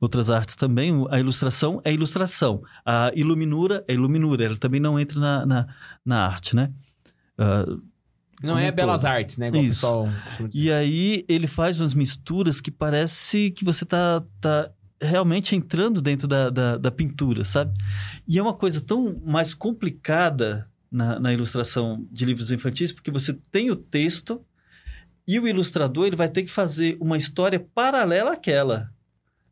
outras 0.00 0.30
artes 0.30 0.56
também. 0.56 1.04
A 1.10 1.20
ilustração 1.20 1.80
é 1.84 1.92
ilustração. 1.92 2.62
A 2.84 3.12
iluminura 3.14 3.84
é 3.86 3.92
iluminura. 3.92 4.44
Ela 4.46 4.56
também 4.56 4.80
não 4.80 4.98
entra 4.98 5.20
na, 5.20 5.46
na, 5.46 5.66
na 6.04 6.26
arte, 6.26 6.56
né? 6.56 6.72
Ah, 7.36 7.66
Não 8.42 8.58
é 8.58 8.72
belas 8.72 9.02
todo. 9.02 9.10
artes, 9.10 9.36
né? 9.36 9.48
Igual 9.48 9.62
o 9.62 9.66
Isso. 9.66 9.80
pessoal 9.82 10.08
costuma 10.24 10.48
dizer. 10.48 10.60
e 10.60 10.72
aí 10.72 11.24
ele 11.28 11.46
faz 11.46 11.78
umas 11.78 11.92
misturas 11.92 12.60
que 12.62 12.70
parece 12.70 13.50
que 13.50 13.62
você 13.62 13.84
tá, 13.84 14.22
tá 14.40 14.70
realmente 15.00 15.54
entrando 15.54 16.00
dentro 16.00 16.26
da, 16.26 16.48
da, 16.48 16.78
da 16.78 16.90
pintura, 16.90 17.44
sabe? 17.44 17.72
E 18.26 18.38
é 18.38 18.42
uma 18.42 18.54
coisa 18.54 18.80
tão 18.80 19.20
mais 19.24 19.52
complicada 19.52 20.66
na, 20.90 21.20
na 21.20 21.32
ilustração 21.32 22.06
de 22.10 22.24
livros 22.24 22.50
infantis, 22.50 22.90
porque 22.90 23.10
você 23.10 23.34
tem 23.50 23.70
o 23.70 23.76
texto 23.76 24.42
e 25.26 25.38
o 25.38 25.46
ilustrador 25.46 26.06
ele 26.06 26.16
vai 26.16 26.28
ter 26.28 26.42
que 26.42 26.50
fazer 26.50 26.96
uma 27.00 27.16
história 27.16 27.60
paralela 27.74 28.32
àquela. 28.32 28.92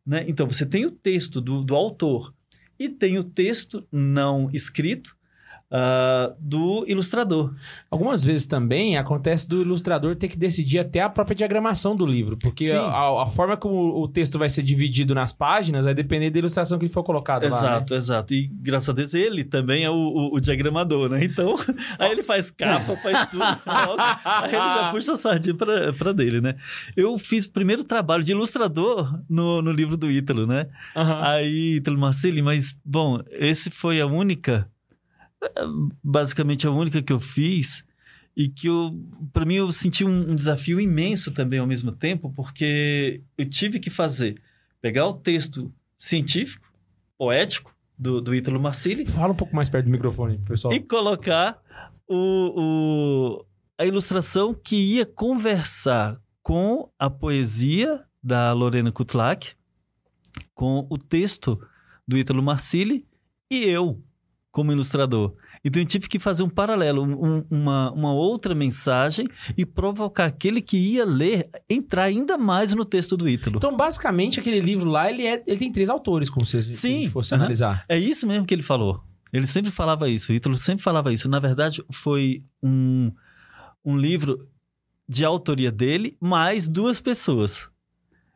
Né? 0.04 0.24
Então 0.26 0.46
você 0.48 0.66
tem 0.66 0.84
o 0.84 0.90
texto 0.90 1.40
do, 1.40 1.62
do 1.62 1.74
autor 1.74 2.34
e 2.78 2.88
tem 2.88 3.18
o 3.18 3.24
texto 3.24 3.86
não 3.92 4.50
escrito 4.52 5.16
ah, 5.70 6.32
do 6.38 6.84
ilustrador. 6.88 7.54
Algumas 7.90 8.24
vezes 8.24 8.46
também 8.46 8.96
acontece 8.96 9.48
do 9.48 9.60
ilustrador 9.62 10.16
ter 10.16 10.28
que 10.28 10.36
decidir 10.36 10.78
até 10.78 11.00
a 11.00 11.08
própria 11.08 11.34
diagramação 11.36 11.94
do 11.94 12.04
livro, 12.06 12.36
porque 12.36 12.64
a, 12.72 13.22
a 13.22 13.26
forma 13.26 13.56
como 13.56 14.00
o 14.02 14.08
texto 14.08 14.38
vai 14.38 14.48
ser 14.48 14.62
dividido 14.62 15.14
nas 15.14 15.32
páginas 15.32 15.84
vai 15.84 15.94
depender 15.94 16.30
da 16.30 16.38
ilustração 16.38 16.78
que 16.78 16.88
for 16.88 17.02
colocada 17.02 17.44
lá. 17.48 17.50
né? 17.50 17.56
Exato, 17.68 17.94
exato. 17.94 18.34
E 18.34 18.48
graças 18.52 18.88
a 18.88 18.92
Deus 18.92 19.14
ele 19.14 19.44
também 19.44 19.84
é 19.84 19.90
o, 19.90 19.94
o- 19.94 20.36
o 20.36 20.40
diagramador, 20.40 21.08
né? 21.08 21.24
Então, 21.24 21.54
aí 21.98 22.10
ele 22.10 22.22
faz 22.22 22.50
capa, 22.50 22.96
faz 22.96 23.26
tudo. 23.30 23.42
aí 24.24 24.48
ele 24.54 24.68
já 24.68 24.90
puxa 24.90 25.12
a 25.12 25.16
sardinha 25.16 25.54
pra, 25.54 25.92
pra 25.92 26.12
dele, 26.12 26.40
né? 26.40 26.56
Eu 26.96 27.16
fiz 27.18 27.46
o 27.46 27.52
primeiro 27.52 27.84
trabalho 27.84 28.22
de 28.24 28.32
ilustrador 28.32 29.20
no, 29.28 29.62
no 29.62 29.72
livro 29.72 29.96
do 29.96 30.10
Ítalo, 30.10 30.46
né? 30.46 30.66
Aham. 30.96 31.20
Aí, 31.22 31.76
Ítalo 31.76 31.98
Marceli, 31.98 32.42
mas, 32.42 32.76
bom, 32.84 33.20
esse 33.30 33.70
foi 33.70 34.00
a 34.00 34.06
única, 34.06 34.69
basicamente 36.02 36.66
a 36.66 36.70
única 36.70 37.02
que 37.02 37.12
eu 37.12 37.20
fiz 37.20 37.84
e 38.36 38.48
que 38.48 38.68
eu, 38.68 38.96
para 39.32 39.44
mim, 39.44 39.54
eu 39.54 39.70
senti 39.72 40.04
um, 40.04 40.30
um 40.30 40.34
desafio 40.34 40.80
imenso 40.80 41.32
também 41.32 41.58
ao 41.58 41.66
mesmo 41.66 41.92
tempo, 41.92 42.30
porque 42.30 43.22
eu 43.36 43.48
tive 43.48 43.78
que 43.80 43.90
fazer, 43.90 44.40
pegar 44.80 45.06
o 45.06 45.12
texto 45.14 45.72
científico, 45.98 46.70
poético, 47.18 47.74
do, 47.98 48.18
do 48.20 48.34
Ítalo 48.34 48.58
Marceli 48.58 49.04
Fala 49.04 49.32
um 49.34 49.36
pouco 49.36 49.54
mais 49.54 49.68
perto 49.68 49.84
do 49.84 49.90
microfone, 49.90 50.38
pessoal. 50.38 50.72
e 50.72 50.80
colocar 50.80 51.60
o, 52.08 52.16
o- 53.36 53.44
a 53.76 53.84
ilustração 53.84 54.54
que 54.54 54.74
ia 54.76 55.04
conversar 55.04 56.18
com 56.42 56.90
a 56.98 57.10
poesia 57.10 58.02
da 58.22 58.52
Lorena 58.54 58.90
Kutlak, 58.90 59.52
com 60.54 60.86
o 60.88 60.96
texto 60.96 61.60
do 62.08 62.16
Ítalo 62.16 62.42
Marcilli 62.42 63.06
e 63.50 63.64
eu 63.64 64.02
como 64.50 64.72
ilustrador. 64.72 65.32
Então 65.64 65.80
eu 65.82 65.86
tive 65.86 66.08
que 66.08 66.18
fazer 66.18 66.42
um 66.42 66.48
paralelo, 66.48 67.02
um- 67.04 67.44
uma, 67.50 67.92
uma 67.92 68.12
outra 68.12 68.54
mensagem 68.54 69.26
e 69.56 69.64
provocar 69.66 70.24
aquele 70.26 70.60
que 70.62 70.76
ia 70.76 71.04
ler 71.04 71.48
entrar 71.68 72.04
ainda 72.04 72.36
mais 72.38 72.74
no 72.74 72.84
texto 72.84 73.16
do 73.16 73.28
Ítalo. 73.28 73.58
Então, 73.58 73.76
basicamente, 73.76 74.40
aquele 74.40 74.58
livro 74.60 74.88
lá, 74.90 75.10
ele, 75.10 75.26
é, 75.26 75.42
ele 75.46 75.58
tem 75.58 75.70
três 75.70 75.90
autores, 75.90 76.30
como 76.30 76.44
se 76.46 76.74
Sim, 76.74 77.08
fosse 77.08 77.34
aham. 77.34 77.42
analisar. 77.42 77.84
É 77.88 77.98
isso 77.98 78.26
mesmo 78.26 78.46
que 78.46 78.54
ele 78.54 78.62
falou. 78.62 79.02
Ele 79.32 79.46
sempre 79.46 79.70
falava 79.70 80.08
isso. 80.08 80.32
O 80.32 80.34
Ítalo 80.34 80.56
sempre 80.56 80.82
falava 80.82 81.12
isso. 81.12 81.28
Na 81.28 81.38
verdade, 81.38 81.84
foi 81.92 82.42
um, 82.62 83.12
um 83.84 83.96
livro 83.96 84.48
de 85.08 85.24
autoria 85.24 85.70
dele, 85.70 86.16
mais 86.20 86.68
duas 86.68 87.00
pessoas. 87.00 87.68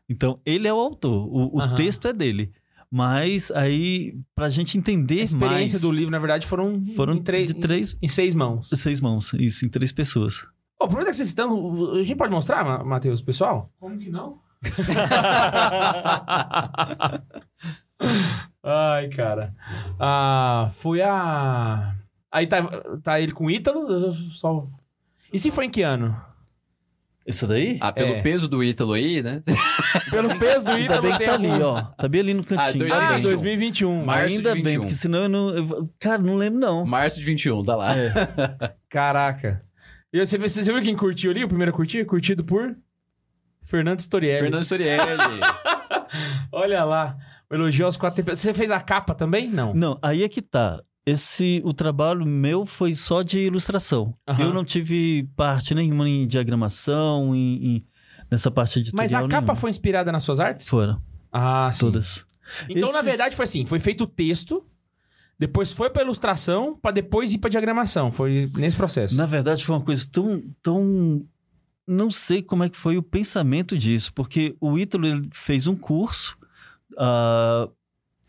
Então, 0.09 0.39
ele 0.45 0.69
é 0.69 0.73
o 0.73 0.77
autor. 0.79 1.27
O, 1.29 1.57
o 1.59 1.75
texto 1.75 2.07
é 2.07 2.13
dele. 2.13 2.53
Mas 2.97 3.51
aí, 3.51 4.15
pra 4.37 4.49
gente 4.49 4.79
entender 4.79 5.21
A 5.21 5.25
experiência 5.25 5.75
mais... 5.79 5.83
do 5.83 5.91
livro, 5.91 6.13
na 6.13 6.19
verdade, 6.21 6.47
foram, 6.47 6.81
Foram 6.95 7.15
em, 7.15 7.23
três, 7.23 7.49
de 7.49 7.55
três- 7.55 7.97
em 8.01 8.07
seis 8.07 8.35
mãos. 8.35 8.69
Seis 8.69 9.01
mãos. 9.01 9.33
Isso, 9.35 9.67
em 9.67 9.69
três 9.69 9.93
pessoas. 9.93 10.47
Ô, 10.81 10.85
aproveita 10.85 11.11
que 11.11 11.17
vocês 11.17 11.27
estão. 11.29 11.93
A 11.95 12.03
gente 12.05 12.17
pode 12.17 12.31
mostrar, 12.33 12.65
Ma- 12.65 12.85
Matheus, 12.85 13.21
pessoal? 13.21 13.69
Como 13.81 13.99
que 13.99 14.11
não? 14.11 14.39
Ai, 18.63 19.09
cara. 19.09 19.55
Ah, 19.99 20.69
foi 20.73 21.03
a. 21.03 21.95
Aí 22.31 22.47
tá, 22.47 22.63
tá 23.03 23.21
ele 23.21 23.33
com 23.33 23.47
o 23.47 23.51
Ítalo. 23.51 24.13
Só... 24.31 24.65
E 25.33 25.39
se 25.39 25.51
foi 25.51 25.67
em 25.67 25.71
que 25.71 25.83
ano? 25.83 26.17
Isso 27.27 27.47
daí? 27.47 27.79
Ah, 27.81 27.91
pelo 27.91 28.15
É. 28.17 28.21
peso 28.23 28.47
do 28.47 28.63
Ítalo 28.63 28.93
aí, 28.93 29.23
né? 29.23 29.43
Pelo 30.11 30.39
peso 30.39 30.67
do 30.67 30.73
Ainda 30.73 30.85
Ítalo 30.97 31.03
bem 31.03 31.13
que 31.13 31.19
tem 31.19 31.27
tá 31.27 31.35
ali, 31.35 31.63
ó. 31.63 31.83
Tá 31.83 32.07
bem 32.09 32.21
ali 32.21 32.35
no 32.35 32.45
cantinho. 32.45 32.79
dois- 32.81 32.93
Ah, 32.93 32.99
Ainda 33.01 33.13
bem. 33.15 33.23
2021. 33.23 34.05
Março 34.05 34.29
de 34.29 34.35
Ainda 34.35 34.53
bem, 34.55 34.63
21. 34.63 34.81
porque 34.81 34.95
senão 34.95 35.19
eu 35.23 35.29
não... 35.31 35.49
eu- 35.57 35.91
cara, 35.99 36.19
não 36.21 36.37
lembro 36.37 36.61
não. 36.61 36.85
Março 36.85 37.19
de 37.19 37.25
21, 37.25 37.63
tá 37.63 37.77
lá. 37.77 37.97
É. 37.97 38.13
Caraca. 38.91 39.63
E 40.13 40.25
você, 40.25 40.37
você 40.37 40.63
viu 40.71 40.83
quem 40.83 40.95
curtiu 40.95 41.31
ali? 41.31 41.43
O 41.45 41.49
primeiro 41.49 41.73
a 41.73 41.75
curtir? 41.75 42.05
Curtido 42.05 42.45
por. 42.45 42.77
Fernando 43.63 44.01
Storielli. 44.01 44.43
Fernando 44.43 44.65
Sorielli. 44.65 45.01
Olha 46.53 46.85
lá. 46.85 47.17
O 47.51 47.55
elogio 47.55 47.87
aos 47.87 47.97
quatro. 47.97 48.23
Você 48.25 48.53
fez 48.55 48.71
a 48.71 48.81
capa 48.81 49.15
também? 49.15 49.49
Não. 49.49 49.73
Não, 49.75 49.99
aí 50.03 50.23
é 50.23 50.29
que 50.29 50.43
tá. 50.43 50.83
Esse, 51.07 51.61
o 51.65 51.75
trabalho 51.75 52.25
meu 52.25 52.65
foi 52.65 52.95
só 52.95 53.23
de 53.23 53.39
ilustração. 53.41 54.15
Aham. 54.27 54.45
Eu 54.45 54.55
não 54.55 54.65
tive 54.65 55.29
parte 55.37 55.75
nenhuma 55.75 56.09
em 56.09 56.27
diagramação, 56.27 57.35
em, 57.35 57.77
em- 57.77 57.87
nessa 58.31 58.51
parte 58.51 58.79
editorial 58.79 59.03
Mas 59.05 59.13
a 59.13 59.21
capa 59.23 59.41
nenhuma. 59.43 59.55
foi 59.55 59.69
inspirada 59.71 60.11
nas 60.11 60.25
suas 60.25 60.41
artes? 60.41 60.67
Foram, 60.69 61.01
Ah, 61.31 61.71
sim. 61.73 61.81
todas. 61.81 62.25
Então, 62.69 62.91
na 62.91 62.99
Esses- 62.99 63.05
verdade, 63.05 63.37
foi 63.37 63.45
assim: 63.45 63.67
foi 63.67 63.79
feito 63.81 64.05
o 64.05 64.07
texto, 64.07 64.65
depois 65.39 65.73
foi 65.73 65.91
pra 65.91 66.03
ilustração, 66.03 66.75
pra 66.75 66.91
depois 66.91 67.35
ir 67.35 67.39
pra 67.39 67.51
diagramação. 67.51 68.11
Foi 68.11 68.47
nesse 68.57 68.77
processo. 68.77 69.17
Na 69.17 69.27
verdade, 69.27 69.65
foi 69.65 69.77
uma 69.77 69.85
coisa 69.85 70.07
tão, 70.11 70.43
tão... 70.63 71.27
Não 71.87 72.11
sei 72.11 72.43
como 72.43 72.65
é 72.65 72.71
que 72.71 72.79
foi 72.79 72.97
o 72.97 73.03
pensamento 73.03 73.77
disso, 73.77 74.11
porque 74.15 74.57
o 74.59 74.79
Ítalo 74.79 75.07
ele 75.07 75.29
fez 75.35 75.67
um 75.67 75.77
curso 75.77 76.35
ah, 76.97 77.69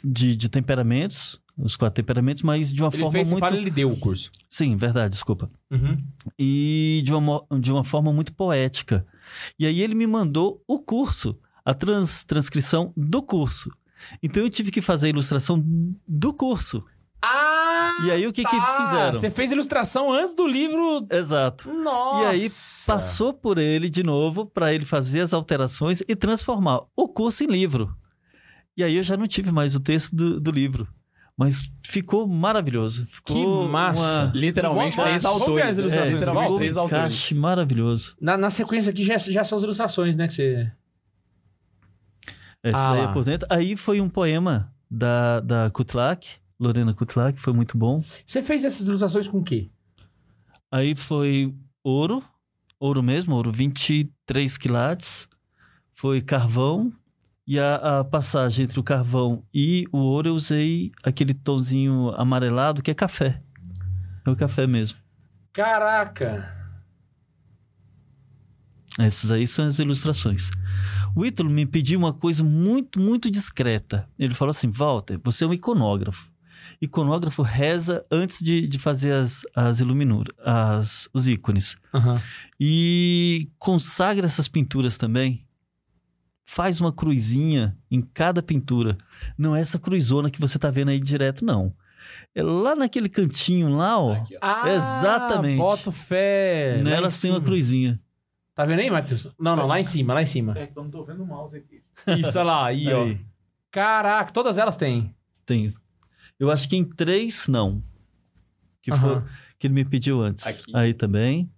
de, 0.04 0.36
de 0.36 0.50
temperamentos, 0.50 1.40
os 1.58 1.76
quatro 1.76 1.96
temperamentos, 2.02 2.44
mas 2.44 2.72
de 2.74 2.82
uma 2.82 2.90
Ele 2.90 2.98
forma 2.98 3.12
fez, 3.12 3.32
muito... 3.32 3.40
fala, 3.40 3.56
ele 3.58 3.72
deu 3.72 3.92
o 3.92 3.98
curso. 3.98 4.30
Sim, 4.50 4.76
verdade, 4.76 5.12
desculpa. 5.12 5.50
Uhum. 5.72 5.98
e 6.38 7.02
de 7.06 7.14
uma, 7.14 7.44
de 7.60 7.72
uma 7.72 7.84
forma 7.84 8.12
muito 8.14 8.34
poética. 8.34 9.06
E 9.58 9.66
aí 9.66 9.82
ele 9.82 9.96
me 9.96 10.06
mandou 10.06 10.62
o 10.68 10.80
curso, 10.80 11.38
a 11.64 11.74
trans- 11.74 12.24
transcrição 12.24 12.94
do 12.96 13.22
curso. 13.22 13.72
Então 14.22 14.44
eu 14.44 14.50
tive 14.50 14.70
que 14.72 14.82
fazer 14.82 15.08
a 15.08 15.10
ilustração 15.10 15.64
do 16.08 16.34
curso. 16.34 16.84
Ah! 17.22 17.98
E 18.06 18.12
aí 18.12 18.28
o 18.28 18.34
que 18.34 18.44
que 18.44 18.56
tá. 18.58 18.84
fizeram? 18.86 19.20
Você 19.20 19.32
fez 19.32 19.52
ilustração 19.52 20.12
antes 20.12 20.36
do 20.36 20.46
livro. 20.46 21.08
Exato. 21.10 21.74
Nossa! 21.74 22.22
E 22.22 22.26
aí 22.26 22.48
passou 22.86 23.34
por 23.34 23.58
ele 23.58 23.90
de 23.90 24.04
novo 24.04 24.46
para 24.46 24.74
ele 24.74 24.86
fazer 24.86 25.22
as 25.22 25.34
alterações 25.34 26.04
e 26.08 26.16
transformar 26.16 26.82
o 26.96 27.08
curso 27.08 27.44
em 27.44 27.48
livro. 27.48 27.96
E 28.78 28.84
aí 28.84 28.96
eu 28.98 29.04
já 29.04 29.16
não 29.18 29.26
tive 29.28 29.52
mais 29.52 29.74
o 29.74 29.80
texto 29.80 30.16
do, 30.16 30.40
do 30.40 30.52
livro. 30.52 30.88
Mas 31.38 31.70
ficou 31.86 32.26
maravilhoso. 32.28 33.06
Ficou 33.08 33.66
Que 33.66 33.72
massa. 33.72 34.24
uma- 34.26 34.32
Literalmente 34.34 34.94
Igual- 34.94 35.08
três 35.08 35.24
Vamos 35.24 35.38
ver 35.40 35.44
autores. 35.46 35.68
as 35.70 35.78
ilustrações 35.80 36.12
do 36.12 36.16
literalmente 36.18 36.56
três 36.56 36.78
autores. 36.78 36.98
encaixe 37.04 37.36
maravilhoso. 37.36 38.16
Na, 38.22 38.38
na 38.38 38.50
sequência 38.50 38.90
aqui 38.92 39.04
já, 39.04 39.18
já 39.18 39.44
são 39.44 39.58
as 39.58 39.64
ilustrações, 39.64 40.16
né? 40.16 40.28
Que 40.28 40.34
você. 40.34 40.72
Essa 42.64 42.88
Ah 42.88 42.94
daí 42.94 43.04
é 43.04 43.08
por 43.14 43.24
dentro. 43.24 43.48
Aí 43.52 43.76
foi 43.76 44.02
um 44.02 44.10
poema 44.10 44.74
da, 44.90 45.40
da 45.42 45.70
Kutlak, 45.70 46.28
Lorena 46.60 46.94
Kutlak, 46.94 47.40
foi 47.40 47.54
muito 47.54 47.78
bom. 47.78 48.02
Você 48.26 48.42
fez 48.42 48.64
essas 48.66 48.88
ilustrações 48.88 49.28
com 49.28 49.40
o 49.40 49.44
quê? 49.44 49.70
Aí 50.72 50.96
foi 50.96 51.54
ouro, 51.84 52.24
ouro 52.80 53.04
mesmo, 53.04 53.36
ouro 53.36 53.52
23 53.52 54.58
quilates. 54.58 55.28
Foi 55.94 56.22
carvão. 56.22 56.92
E 57.48 57.60
a, 57.60 58.00
a 58.00 58.04
passagem 58.04 58.66
entre 58.66 58.80
o 58.80 58.84
carvão 58.84 59.44
e 59.54 59.86
o 59.92 59.98
ouro 60.00 60.30
eu 60.30 60.34
usei 60.34 60.92
aquele 61.04 61.34
tonzinho 61.34 62.10
amarelado 62.18 62.82
que 62.82 62.90
é 62.90 62.94
café. 62.94 63.42
É 64.26 64.30
o 64.30 64.36
café 64.36 64.66
mesmo. 64.66 65.00
Caraca! 65.54 66.54
Essas 68.98 69.30
aí 69.30 69.46
são 69.48 69.68
as 69.68 69.78
ilustrações. 69.78 70.50
O 71.16 71.26
Ítalo 71.26 71.50
me 71.50 71.66
pediu 71.66 72.00
uma 72.00 72.14
coisa 72.14 72.44
muito, 72.44 73.00
muito 73.00 73.30
discreta. 73.30 74.08
Ele 74.18 74.34
falou 74.34 74.52
assim: 74.52 74.70
Walter, 74.72 75.20
você 75.24 75.44
é 75.44 75.48
um 75.48 75.54
iconógrafo. 75.54 76.32
Iconógrafo 76.82 77.42
reza 77.42 78.06
antes 78.12 78.40
de, 78.42 78.68
de 78.68 78.80
fazer 78.80 79.14
as, 79.14 79.44
as 79.56 79.80
iluminuras, 79.80 80.36
as, 80.40 81.10
os 81.14 81.28
ícones. 81.28 81.78
Aham. 81.94 82.22
E 82.60 83.50
consagra 83.58 84.26
essas 84.26 84.48
pinturas 84.48 84.98
também. 84.98 85.45
Faz 86.46 86.80
uma 86.80 86.94
cruzinha 86.94 87.76
em 87.90 88.02
cada 88.02 88.42
pintura. 88.44 88.98
Não 89.38 89.56
é 89.56 89.62
essa 89.62 89.80
cruzona 89.80 90.30
que 90.30 90.40
você 90.40 90.60
tá 90.60 90.70
vendo 90.70 90.90
aí 90.90 91.00
direto, 91.00 91.44
não. 91.44 91.76
É 92.36 92.44
lá 92.44 92.76
naquele 92.76 93.10
cantinho 93.10 93.70
lá, 93.70 93.98
ó. 94.00 94.14
Aqui, 94.14 94.36
ó. 94.36 94.40
Ah, 94.42 94.70
Exatamente. 94.70 95.58
Boto 95.58 95.92
fé. 95.92 96.82
nelas 96.84 97.20
tem 97.20 97.32
uma 97.32 97.42
cruzinha. 97.42 98.00
Tá 98.54 98.64
vendo 98.64 98.80
aí, 98.80 98.90
Matheus? 98.92 99.28
Não, 99.40 99.56
não, 99.56 99.66
lá 99.66 99.80
em 99.80 99.84
cima, 99.84 100.14
lá 100.14 100.22
em 100.22 100.26
cima. 100.26 100.54
É 100.58 100.70
eu 100.74 100.84
não 100.84 100.90
tô 100.90 101.04
vendo 101.04 101.24
o 101.24 101.26
mouse 101.26 101.58
aqui. 101.58 101.82
Isso, 102.20 102.38
olha 102.40 102.44
lá, 102.48 102.66
aí, 102.68 102.94
ó. 102.94 103.04
Aí, 103.04 103.26
Caraca, 103.72 104.32
todas 104.32 104.58
elas 104.58 104.78
têm. 104.78 105.14
tem. 105.46 105.74
Eu 106.40 106.52
acho 106.52 106.70
que 106.70 106.76
em 106.76 106.84
três, 106.84 107.48
não. 107.48 107.82
Que 108.82 108.92
Aham. 108.92 109.22
foi 109.22 109.30
que 109.58 109.68
ele 109.68 109.74
me 109.74 109.84
pediu 109.84 110.22
antes. 110.22 110.46
Aqui. 110.46 110.72
Aí 110.76 110.94
também. 110.94 111.50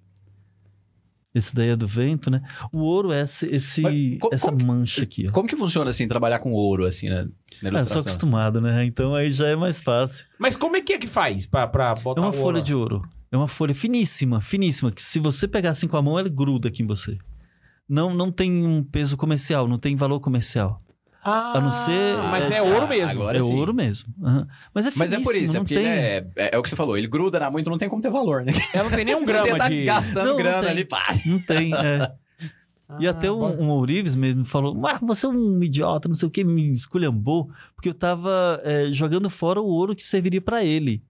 Esse 1.38 1.54
daí 1.54 1.70
é 1.70 1.76
do 1.76 1.88
vento, 1.88 2.30
né? 2.32 2.42
O 2.72 2.80
ouro 2.80 3.12
é 3.12 3.22
esse, 3.22 3.46
esse- 3.48 3.82
Mas 3.82 4.34
essa 4.34 4.52
como 4.52 4.66
mancha 4.66 5.04
aqui, 5.04 5.26
ó. 5.28 5.32
Como 5.32 5.48
que 5.48 5.56
funciona 5.56 5.90
assim, 5.90 6.08
trabalhar 6.08 6.40
com 6.40 6.52
ouro, 6.54 6.86
assim, 6.86 7.10
né? 7.10 7.24
Na 7.24 7.24
Ah, 7.24 7.28
eu 7.28 7.62
sou 7.62 7.70
ilustração? 7.70 8.02
acostumado, 8.02 8.60
né? 8.62 8.84
Então 8.86 9.14
aí 9.16 9.32
já 9.32 9.48
é 9.48 9.56
mais 9.56 9.82
fácil. 9.82 10.26
Mas 10.40 10.56
como 10.58 10.76
é 10.76 10.82
que 10.82 10.94
é 10.94 10.98
que 10.98 11.08
faz 11.08 11.46
pra, 11.46 11.68
pra 11.68 11.94
botar 11.96 12.22
É 12.22 12.24
uma 12.24 12.34
folha 12.34 12.62
de 12.62 12.74
ouro. 12.74 13.02
É 13.32 13.36
uma 13.38 13.48
folha 13.48 13.76
finíssima, 13.76 14.40
finíssima, 14.42 14.92
que 14.92 15.04
se 15.04 15.20
você 15.20 15.48
pegar 15.48 15.72
assim 15.72 15.88
com 15.88 15.98
a 15.98 16.02
mão, 16.02 16.18
ela 16.18 16.30
gruda 16.30 16.70
aqui 16.70 16.82
em 16.82 16.88
você. 16.88 17.18
Não, 17.88 18.14
não 18.14 18.32
tem 18.32 18.66
um 18.66 18.82
peso 18.84 19.16
comercial, 19.18 19.68
não 19.68 19.78
tem 19.78 19.96
valor 19.96 20.20
comercial. 20.20 20.82
Ah, 21.30 21.54
A 21.58 21.62
não 21.62 21.72
ser- 21.72 22.18
Mas 22.32 22.50
é 22.50 22.58
é- 22.58 22.62
ouro 22.62 22.88
mesmo. 22.88 23.12
Agora 23.12 23.38
é 23.38 23.44
sim. 23.44 23.54
ouro 23.54 23.74
mesmo. 23.74 24.14
Aham. 24.24 24.48
Mas 24.74 24.88
é 24.88 24.92
Mas 24.96 25.14
é 25.14 25.20
por 25.20 25.36
isso, 25.36 25.56
é 25.56 25.60
não 25.60 25.66
porque 25.66 25.76
tem... 25.76 25.86
ele 25.86 25.94
é, 26.00 26.28
é. 26.36 26.50
é 26.56 26.58
o 26.58 26.64
que 26.64 26.70
você 26.70 26.76
falou, 26.76 26.98
ele 26.98 27.08
gruda 27.08 27.40
na 27.40 27.52
muito, 27.52 27.70
não 27.70 27.78
tem 27.78 27.90
como 27.90 28.02
ter 28.02 28.10
valor, 28.12 28.44
né? 28.46 28.52
Ela 28.74 28.90
não 28.90 28.96
tem 28.96 29.06
nem 29.06 29.16
um 29.16 29.26
Se 29.26 29.26
você 29.34 29.44
grama 29.44 29.58
tá 29.58 29.70
de... 29.70 29.84
gastando 29.86 30.26
Não, 30.26 30.32
não 30.32 30.38
grana 30.38 30.62
tem. 30.62 30.70
ali, 30.70 30.86
pá. 30.86 31.04
Não 31.26 31.40
tem, 31.40 31.74
é. 31.74 32.12
E 33.00 33.06
Ah, 33.08 33.12
até 33.12 33.30
um, 33.30 33.40
bom. 33.40 33.56
um 33.66 33.70
ourives 33.72 34.16
mesmo 34.16 34.46
falou, 34.46 34.74
mas 34.74 35.00
você 35.02 35.26
é 35.26 35.30
um 35.30 35.62
idiota, 35.62 36.08
não 36.08 36.16
sei 36.16 36.26
o 36.28 36.32
que, 36.32 36.44
me 36.46 36.72
esculhambou, 36.72 37.50
porque 37.76 37.90
eu 37.90 37.94
tava 37.94 38.62
é, 38.64 38.90
jogando 38.94 39.30
fora 39.30 39.60
o 39.62 39.66
ouro 39.68 39.94
que 39.94 40.06
serviria 40.06 40.40
pra 40.42 40.64
ele. 40.64 41.04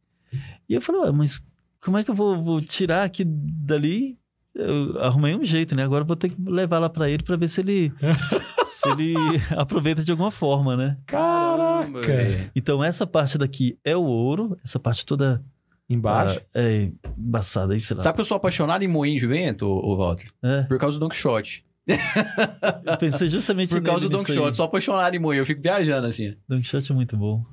E 0.68 0.74
eu 0.74 0.82
falei, 0.82 1.12
mas 1.12 1.40
como 1.80 1.98
é 2.00 2.04
que 2.04 2.10
eu 2.10 2.16
vou, 2.16 2.42
vou 2.42 2.60
tirar 2.62 3.04
aqui 3.04 3.24
dali? 3.24 4.18
Eu 4.56 5.00
arrumei 5.04 5.36
um 5.36 5.46
jeito, 5.46 5.76
né? 5.76 5.84
Agora 5.84 6.02
eu 6.02 6.08
vou 6.08 6.16
ter 6.16 6.30
que 6.30 6.36
levar 6.44 6.80
lá 6.80 6.90
pra 6.90 7.08
ele 7.12 7.22
pra 7.22 7.36
ver 7.38 7.48
se 7.48 7.62
ele, 7.62 7.94
se 8.78 8.90
ele 8.90 9.14
aproveita 9.58 10.04
de 10.04 10.12
alguma 10.12 10.32
forma, 10.32 10.76
né? 10.78 10.98
Caraca! 11.06 12.02
velho. 12.02 12.52
Então 12.56 12.84
essa 12.84 13.06
parte 13.08 13.38
daqui 13.38 13.78
é 13.84 13.96
o 13.96 14.04
ouro, 14.04 14.58
essa 14.64 14.80
parte 14.80 15.06
toda 15.06 15.44
Embaixo. 15.90 16.40
ah, 16.54 16.60
é 16.62 16.92
embaçada 17.18 17.74
aí, 17.74 17.80
sei 17.80 17.96
lá. 17.96 18.02
Sabe 18.02 18.16
que 18.16 18.22
eu 18.22 18.26
sou 18.26 18.38
apaixonado 18.38 18.84
em 18.84 18.88
moinho 18.88 19.18
de 19.20 19.26
vento, 19.28 19.66
ô, 19.66 19.94
ô 19.94 19.98
Walter? 19.98 20.30
É, 20.44 20.64
Por 20.64 20.78
causa 20.78 20.98
do 21.00 21.02
Don 21.06 21.10
Quixote. 21.10 21.66
eu 21.88 22.98
pensei 22.98 23.30
justamente 23.30 23.70
Por 23.76 23.82
causa 23.82 24.02
nele 24.02 24.10
do 24.12 24.18
Don. 24.18 24.24
Quixote. 24.24 24.58
Sou 24.58 24.66
apaixonado 24.66 25.16
em 25.16 25.20
moinho. 25.20 25.42
Eu 25.42 25.46
fico 25.46 25.62
viajando 25.62 26.06
assim. 26.08 26.36
Don 26.48 26.60
Quixote 26.60 26.92
é 26.92 26.96
muito 26.96 27.16
bom. 27.16 27.44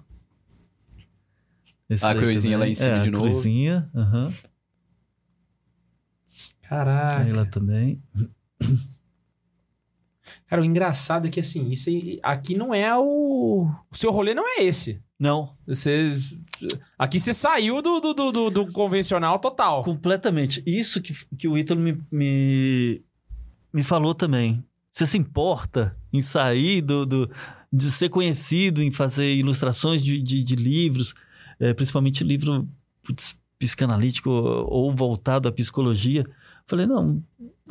Esse 1.89 2.05
A 2.05 2.15
cruzinha 2.15 2.59
lá 2.59 2.67
em 2.67 2.75
cima 2.75 2.97
é, 2.97 2.99
de 3.01 3.09
a 3.09 3.13
novo. 3.13 3.25
cruzinha, 3.25 3.87
aham. 3.95 4.33
Caraca. 6.63 7.21
Aí 7.21 7.33
lá 7.33 7.45
também. 7.45 8.03
Cara, 10.47 10.61
o 10.63 10.65
engraçado 10.65 11.27
é 11.27 11.31
que 11.31 11.41
assim, 11.41 11.71
isso 11.71 11.89
aí- 11.91 12.19
aqui 12.23 12.55
não 12.57 12.75
é 12.75 12.97
o. 12.97 13.67
O 13.91 13.97
seu 13.97 14.11
rolê 14.13 14.35
não 14.35 14.47
é 14.47 14.63
esse. 14.63 15.01
Não, 15.19 15.55
Você. 15.67 16.15
Aqui 16.99 17.19
você 17.21 17.33
saiu 17.33 17.81
do, 17.81 18.01
do, 18.01 18.13
do, 18.15 18.51
do- 18.51 18.73
convencional 18.73 19.39
total. 19.39 19.83
completamente. 19.83 20.63
Isso 20.67 21.01
que, 21.01 21.15
que 21.39 21.49
o 21.49 21.57
Ítalo 21.57 21.81
me, 21.81 21.99
me, 22.11 23.01
me 23.73 23.83
falou 23.83 24.15
também. 24.15 24.63
Você 24.93 25.07
se 25.07 25.17
importa 25.17 25.97
em 26.13 26.21
sair 26.21 26.81
do, 26.83 27.07
do, 27.07 27.31
de 27.73 27.91
ser 27.91 28.09
conhecido, 28.09 28.83
em 28.83 28.91
fazer 28.91 29.35
ilustrações 29.35 30.05
de, 30.05 30.21
de, 30.23 30.43
de 30.43 30.55
livros, 30.57 31.15
eh, 31.59 31.73
principalmente 31.75 32.23
livro 32.23 32.69
putz, 33.03 33.37
psicanalítico 33.59 34.31
ou 34.31 34.95
voltado 34.95 35.49
à 35.49 35.53
psicologia? 35.53 36.25
Falei, 36.67 36.87
não, 36.87 37.23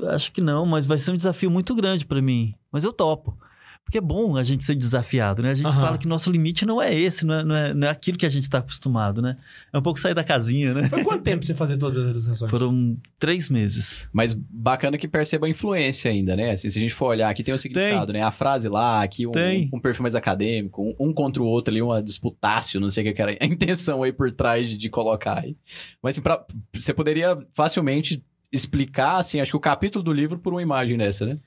acho 0.09 0.31
que 0.31 0.41
não, 0.41 0.65
mas 0.65 0.85
vai 0.85 0.97
ser 0.97 1.11
um 1.11 1.15
desafio 1.15 1.49
muito 1.49 1.73
grande 1.75 2.05
para 2.05 2.21
mim. 2.21 2.53
Mas 2.71 2.83
eu 2.83 2.93
topo. 2.93 3.37
Porque 3.85 3.97
é 3.97 4.01
bom 4.01 4.37
a 4.37 4.45
gente 4.45 4.63
ser 4.63 4.75
desafiado, 4.75 5.43
né? 5.43 5.49
A 5.49 5.55
gente 5.55 5.67
Aham. 5.67 5.81
fala 5.81 5.97
que 5.97 6.07
nosso 6.07 6.31
limite 6.31 6.65
não 6.65 6.81
é 6.81 6.95
esse, 6.95 7.25
não 7.25 7.33
é, 7.33 7.43
não 7.43 7.53
é, 7.55 7.73
não 7.73 7.87
é 7.87 7.91
aquilo 7.91 8.17
que 8.17 8.25
a 8.25 8.29
gente 8.29 8.43
está 8.43 8.59
acostumado, 8.59 9.21
né? 9.21 9.35
É 9.73 9.77
um 9.77 9.81
pouco 9.81 9.99
sair 9.99 10.13
da 10.13 10.23
casinha, 10.23 10.73
né? 10.73 10.87
Foi 10.87 11.03
quanto 11.03 11.21
tempo 11.21 11.43
você 11.43 11.53
fazer 11.53 11.75
todas 11.75 11.97
as 11.97 12.09
ilustrações? 12.09 12.49
Foram 12.49 12.97
três 13.19 13.49
meses. 13.49 14.07
Mas 14.13 14.33
bacana 14.33 14.97
que 14.97 15.05
perceba 15.05 15.47
a 15.47 15.49
influência 15.49 16.09
ainda, 16.09 16.33
né? 16.33 16.51
Assim, 16.51 16.69
se 16.69 16.77
a 16.77 16.81
gente 16.81 16.93
for 16.93 17.07
olhar, 17.07 17.29
aqui 17.29 17.43
tem 17.43 17.53
o 17.53 17.59
significado, 17.59 18.13
né? 18.13 18.21
A 18.21 18.31
frase 18.31 18.69
lá, 18.69 19.03
aqui 19.03 19.27
um, 19.27 19.31
Tem. 19.31 19.69
um 19.73 19.79
perfil 19.81 20.03
mais 20.03 20.15
acadêmico, 20.15 20.81
um, 20.81 21.09
um 21.09 21.13
contra 21.13 21.43
o 21.43 21.45
outro 21.45 21.73
ali, 21.73 21.81
uma 21.81 22.01
disputácio, 22.01 22.79
não 22.79 22.89
sei 22.89 23.03
o 23.03 23.07
que 23.07 23.13
que 23.13 23.21
era 23.21 23.37
a 23.37 23.45
intenção 23.45 24.01
aí 24.01 24.13
por 24.13 24.31
trás 24.31 24.69
de, 24.69 24.77
de 24.77 24.89
colocar 24.89 25.39
aí. 25.39 25.57
Mas 26.01 26.15
assim, 26.15 26.21
pra- 26.21 26.45
você 26.73 26.93
poderia 26.93 27.37
facilmente 27.53 28.23
explicar, 28.53 29.17
assim, 29.17 29.39
acho 29.41 29.51
que 29.51 29.57
o 29.57 29.59
capítulo 29.59 30.03
do 30.03 30.13
livro 30.13 30.37
por 30.37 30.53
uma 30.53 30.61
imagem 30.61 30.97
dessa, 30.97 31.25
né? 31.25 31.37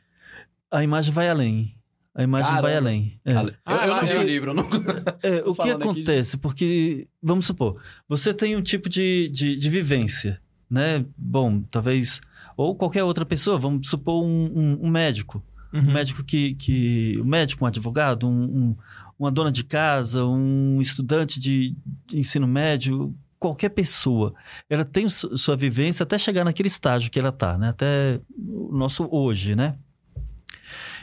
A 0.71 0.83
imagem 0.83 1.13
vai 1.13 1.29
além. 1.31 1.75
A 2.15 2.23
imagem 2.23 2.47
Caramba. 2.49 2.63
vai 2.69 2.77
além. 2.77 3.21
É. 3.25 3.33
Eu, 3.33 3.53
Ah, 3.65 3.87
eu 3.87 3.89
não 3.89 3.97
ah, 3.99 4.03
li 4.03 4.11
é. 4.11 4.19
o 4.19 4.23
livro, 4.23 4.51
eu 4.51 4.55
não... 4.55 4.67
É, 5.23 5.43
o 5.47 5.55
que 5.55 5.63
de- 5.65 5.71
acontece? 5.71 6.37
Porque, 6.37 7.07
vamos 7.23 7.47
supor, 7.47 7.81
você 8.09 8.35
tem 8.35 8.57
um 8.57 8.63
tipo 8.63 8.89
de, 8.89 9.29
de, 9.29 9.57
de 9.57 9.71
vivência, 9.71 10.41
né? 10.69 11.05
Bom, 11.17 11.61
talvez. 11.71 12.21
Ou 12.57 12.75
qualquer 12.75 13.05
outra 13.05 13.25
pessoa, 13.25 13.59
vamos 13.59 13.89
supor 13.89 14.25
um, 14.25 14.51
um- 14.55 14.87
um 14.87 14.91
médico. 14.91 15.43
um 15.73 15.79
Uhum. 15.79 15.93
médico 15.93 16.25
que, 16.25 16.55
que. 16.55 17.19
Um 17.21 17.25
médico, 17.27 17.65
um 17.65 17.69
advogado, 17.69 18.27
um- 18.27 18.45
um- 18.71 18.77
uma 19.19 19.31
dona 19.31 19.53
de 19.53 19.63
casa, 19.63 20.25
um 20.25 20.81
estudante 20.81 21.39
de, 21.39 21.77
de 22.07 22.19
ensino 22.19 22.47
médio, 22.47 23.15
qualquer 23.47 23.71
pessoa. 23.71 24.35
Ela 24.69 24.85
tem 24.85 25.09
su- 25.09 25.37
sua 25.37 25.57
vivência 25.57 26.03
até 26.03 26.19
chegar 26.19 26.45
naquele 26.45 26.69
estágio 26.69 27.11
que 27.11 27.19
ela 27.19 27.29
está, 27.31 27.57
né? 27.59 27.69
Até 27.71 28.21
o 28.37 28.71
nosso 28.77 29.09
hoje, 29.11 29.55
né? 29.55 29.77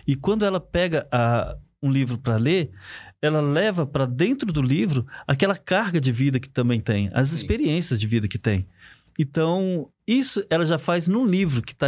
E 0.08 0.16
quando 0.16 0.46
ela 0.46 0.60
pega 0.60 1.08
a- 1.12 1.56
um 1.82 1.92
livro 1.92 2.18
para 2.18 2.38
ler, 2.38 2.72
ela 3.22 3.42
leva 3.42 3.86
para 3.86 4.06
dentro 4.06 4.52
do 4.52 4.62
livro 4.62 5.06
aquela 5.28 5.56
carga 5.56 6.00
de 6.00 6.12
vida 6.12 6.40
que 6.40 6.50
também 6.50 6.80
tem, 6.80 7.10
as 7.14 7.30
Sim. 7.30 7.36
experiências 7.38 8.00
de 8.00 8.08
vida 8.08 8.28
que 8.28 8.38
tem. 8.38 8.66
Então, 9.20 9.88
isso 10.08 10.44
ela 10.50 10.66
já 10.66 10.78
faz 10.80 11.08
num 11.08 11.26
livro 11.26 11.62
que 11.62 11.76
tá, 11.76 11.86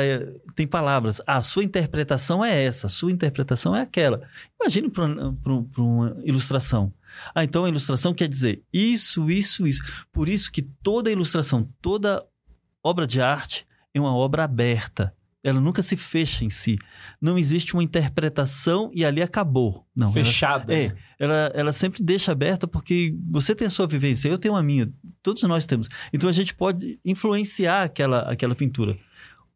tem 0.53 0.67
palavras. 0.67 1.19
Ah, 1.25 1.37
a 1.37 1.41
sua 1.41 1.63
interpretação 1.63 2.45
é 2.45 2.63
essa, 2.63 2.85
a 2.87 2.89
sua 2.89 3.11
interpretação 3.11 3.75
é 3.75 3.81
aquela. 3.81 4.21
Imagine 4.61 4.89
para 4.91 5.05
uma 5.81 6.15
ilustração. 6.23 6.93
Ah, 7.33 7.43
então 7.43 7.65
a 7.65 7.69
ilustração 7.69 8.13
quer 8.13 8.27
dizer 8.27 8.61
isso, 8.71 9.29
isso, 9.29 9.65
isso. 9.67 9.81
Por 10.11 10.27
isso 10.29 10.51
que 10.51 10.61
toda 10.61 11.11
ilustração, 11.11 11.69
toda 11.81 12.23
obra 12.83 13.05
de 13.07 13.21
arte 13.21 13.65
é 13.93 13.99
uma 13.99 14.15
obra 14.15 14.43
aberta. 14.43 15.13
Ela 15.43 15.61
nunca 15.61 15.83
se 15.83 15.95
fecha 15.95 16.43
em 16.43 16.49
si. 16.49 16.75
Não 17.21 17.37
existe 17.37 17.73
uma 17.75 17.83
interpretação 17.83 18.89
e 18.93 19.05
ali 19.05 19.21
acabou. 19.21 19.85
Não, 19.95 20.07
ela- 20.07 20.13
Fechada. 20.13 20.73
é, 20.73 20.87
né? 20.89 20.95
ela, 21.19 21.51
ela 21.53 21.73
sempre 21.73 22.03
deixa 22.03 22.31
aberta 22.31 22.67
porque 22.67 23.15
você 23.29 23.53
tem 23.53 23.67
a 23.67 23.69
sua 23.69 23.85
vivência, 23.85 24.27
eu 24.27 24.39
tenho 24.39 24.55
a 24.55 24.63
minha, 24.63 24.91
todos 25.21 25.43
nós 25.43 25.67
temos. 25.67 25.87
Então 26.11 26.27
a 26.27 26.33
gente 26.33 26.55
pode 26.55 26.99
influenciar 27.05 27.83
aquela, 27.83 28.21
aquela 28.21 28.55
pintura. 28.55 28.97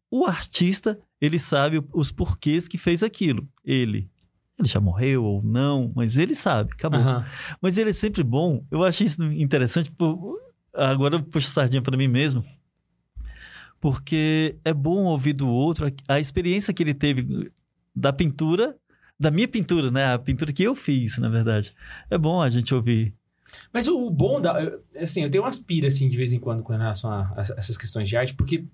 O 0.08 0.24
artista, 0.26 0.98
ele 1.20 1.38
sabe 1.40 1.82
os 1.92 2.12
porquês 2.12 2.66
que 2.68 2.78
fez 2.78 3.02
aquilo. 3.02 3.48
Ele. 3.64 4.08
Ele 4.60 4.68
já 4.68 4.80
morreu 4.80 5.24
ou 5.24 5.42
não, 5.42 5.92
mas 5.94 6.16
ele 6.16 6.34
sabe, 6.34 6.70
acabou. 6.72 7.00
Aham. 7.00 7.24
Mas 7.60 7.78
ele 7.78 7.90
é 7.90 7.92
sempre 7.92 8.22
bom. 8.22 8.64
Eu 8.70 8.84
acho 8.84 9.02
isso 9.04 9.22
interessante. 9.24 9.90
Por... 9.90 10.38
Agora 10.74 11.16
eu 11.16 11.22
puxo 11.22 11.48
sardinha 11.48 11.82
para 11.82 11.96
mim 11.96 12.08
mesmo. 12.08 12.44
Porque 13.80 14.56
é 14.64 14.74
bom 14.74 15.04
ouvir 15.04 15.32
do 15.32 15.48
outro 15.48 15.86
a- 15.86 16.14
a 16.14 16.20
experiência 16.20 16.74
que 16.74 16.82
ele 16.82 16.92
teve 16.94 17.50
da 17.96 18.12
pintura, 18.12 18.76
da 19.18 19.30
minha 19.30 19.48
pintura, 19.48 19.90
né? 19.90 20.12
A 20.12 20.18
pintura 20.18 20.52
que 20.52 20.62
eu 20.62 20.74
fiz, 20.74 21.16
na 21.18 21.28
verdade. 21.28 21.74
É 22.10 22.18
bom 22.18 22.42
a 22.42 22.50
gente 22.50 22.74
ouvir. 22.74 23.14
Mas 23.72 23.88
o, 23.88 24.06
o 24.06 24.10
bom 24.10 24.40
da. 24.40 24.54
Assim, 25.00 25.22
eu 25.22 25.30
tenho 25.30 25.42
umas 25.44 25.58
piras, 25.58 25.94
assim, 25.94 26.08
de 26.08 26.16
vez 26.16 26.32
em 26.32 26.38
quando 26.38 26.62
com 26.62 26.72
relação 26.72 27.10
a, 27.10 27.32
a 27.36 27.40
essas 27.56 27.76
questões 27.76 28.08
de 28.08 28.16
arte, 28.16 28.34
porque. 28.34 28.64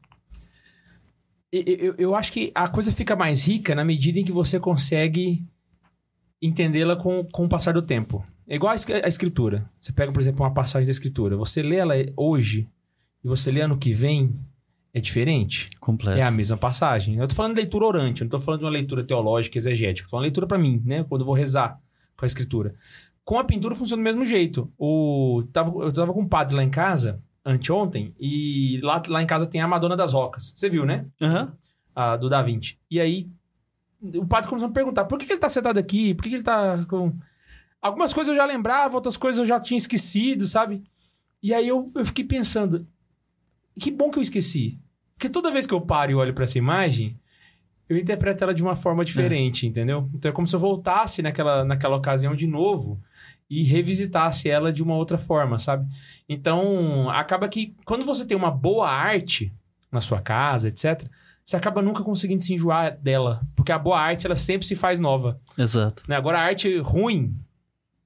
Eu, 1.52 1.62
eu, 1.62 1.94
eu 1.96 2.14
acho 2.16 2.32
que 2.32 2.50
a 2.54 2.68
coisa 2.68 2.92
fica 2.92 3.14
mais 3.16 3.46
rica 3.46 3.74
na 3.74 3.84
medida 3.84 4.18
em 4.18 4.24
que 4.24 4.32
você 4.32 4.58
consegue 4.58 5.46
entendê-la 6.40 6.96
com, 6.96 7.24
com 7.24 7.44
o 7.44 7.48
passar 7.48 7.72
do 7.72 7.82
tempo. 7.82 8.24
É 8.46 8.56
igual 8.56 8.72
a 8.72 8.74
es- 8.76 8.86
a 8.90 9.08
escritura. 9.08 9.68
Você 9.80 9.92
pega, 9.92 10.12
por 10.12 10.20
exemplo, 10.20 10.44
uma 10.44 10.52
passagem 10.54 10.86
da 10.86 10.90
escritura. 10.90 11.36
Você 11.36 11.62
lê 11.62 11.76
ela 11.76 11.94
hoje 12.16 12.68
e 13.24 13.28
você 13.28 13.50
lê 13.50 13.60
ano 13.62 13.76
que 13.78 13.92
vem, 13.92 14.38
é 14.94 15.00
diferente. 15.00 15.68
Completo. 15.80 16.18
É 16.18 16.22
a 16.22 16.30
mesma 16.30 16.56
passagem. 16.56 17.16
Eu 17.16 17.26
tô 17.26 17.34
falando 17.34 17.54
de 17.54 17.60
leitura 17.60 17.84
orante, 17.86 18.20
eu 18.22 18.24
não 18.26 18.30
tô 18.30 18.38
falando 18.40 18.60
de 18.60 18.64
uma 18.66 18.70
leitura 18.72 19.02
teológica, 19.02 19.58
exegética. 19.58 20.08
Tô 20.08 20.16
de 20.18 20.22
leitura 20.22 20.46
pra 20.46 20.58
mim, 20.58 20.80
né? 20.84 21.04
Quando 21.04 21.22
eu 21.22 21.26
vou 21.26 21.34
rezar 21.34 21.80
com 22.16 22.24
a 22.24 22.26
escritura. 22.26 22.74
Com 23.24 23.38
a 23.38 23.44
pintura 23.44 23.74
funciona 23.74 24.00
do 24.00 24.04
mesmo 24.04 24.24
jeito. 24.24 24.70
O, 24.78 25.42
tava, 25.52 25.70
eu 25.82 25.92
tava 25.92 26.12
com 26.12 26.20
um 26.22 26.28
padre 26.28 26.54
lá 26.54 26.62
em 26.62 26.70
casa, 26.70 27.20
anteontem, 27.44 28.14
e 28.20 28.78
lá, 28.82 29.02
lá 29.08 29.22
em 29.22 29.26
casa 29.26 29.46
tem 29.46 29.60
a 29.60 29.66
Madonna 29.68 29.96
das 29.96 30.12
Rocas. 30.12 30.52
Você 30.54 30.68
viu, 30.70 30.86
né? 30.86 31.06
Aham. 31.20 31.52
A, 31.94 32.16
do 32.16 32.28
Da 32.28 32.42
Vinci. 32.42 32.78
E 32.90 33.00
aí, 33.00 33.26
o 34.02 34.26
padre 34.26 34.48
começou 34.48 34.66
a 34.66 34.68
me 34.68 34.74
perguntar, 34.74 35.04
por 35.04 35.18
que, 35.18 35.26
que 35.26 35.32
ele 35.32 35.40
tá 35.40 35.48
sentado 35.48 35.78
aqui? 35.78 36.14
Por 36.14 36.22
que, 36.22 36.30
que 36.30 36.36
ele 36.36 36.42
tá 36.42 36.84
com... 36.88 37.16
Algumas 37.80 38.12
coisas 38.12 38.30
eu 38.30 38.36
já 38.36 38.44
lembrava, 38.44 38.94
outras 38.94 39.16
coisas 39.16 39.38
eu 39.38 39.44
já 39.44 39.60
tinha 39.60 39.78
esquecido, 39.78 40.46
sabe? 40.46 40.82
E 41.42 41.54
aí 41.54 41.68
eu, 41.68 41.90
eu 41.94 42.04
fiquei 42.04 42.24
pensando, 42.24 42.86
que 43.78 43.90
bom 43.90 44.10
que 44.10 44.18
eu 44.18 44.22
esqueci. 44.22 44.80
Porque 45.14 45.28
toda 45.28 45.50
vez 45.50 45.66
que 45.66 45.74
eu 45.74 45.80
paro 45.80 46.10
e 46.10 46.14
olho 46.14 46.34
pra 46.34 46.44
essa 46.44 46.58
imagem, 46.58 47.18
eu 47.88 47.96
interpreto 47.96 48.42
ela 48.42 48.54
de 48.54 48.62
uma 48.62 48.74
forma 48.74 49.04
diferente, 49.04 49.66
entendeu? 49.66 50.10
Então 50.12 50.30
é 50.30 50.32
como 50.32 50.46
se 50.46 50.56
eu 50.56 50.60
voltasse 50.60 51.22
naquela, 51.22 51.64
naquela 51.64 51.96
ocasião 51.96 52.34
de 52.34 52.46
novo 52.46 53.00
e 53.48 53.62
revisitasse 53.62 54.48
ela 54.50 54.72
de 54.72 54.82
uma 54.82 54.96
outra 54.96 55.18
forma, 55.18 55.58
sabe? 55.58 55.86
Então, 56.28 57.08
acaba 57.10 57.48
que 57.48 57.74
quando 57.84 58.04
você 58.04 58.26
tem 58.26 58.36
uma 58.36 58.50
boa 58.50 58.90
arte 58.90 59.52
na 59.90 60.00
sua 60.00 60.20
casa, 60.20 60.68
etc., 60.68 61.08
você 61.46 61.56
acaba 61.56 61.80
nunca 61.80 62.02
conseguindo 62.02 62.42
se 62.42 62.52
enjoar 62.52 62.98
dela. 62.98 63.40
Porque 63.54 63.70
a 63.70 63.78
boa 63.78 64.00
arte, 64.00 64.26
ela 64.26 64.34
sempre 64.34 64.66
se 64.66 64.74
faz 64.74 64.98
nova. 64.98 65.40
Exato. 65.56 66.02
Né? 66.08 66.16
Agora, 66.16 66.40
a 66.40 66.42
arte 66.42 66.76
ruim, 66.78 67.38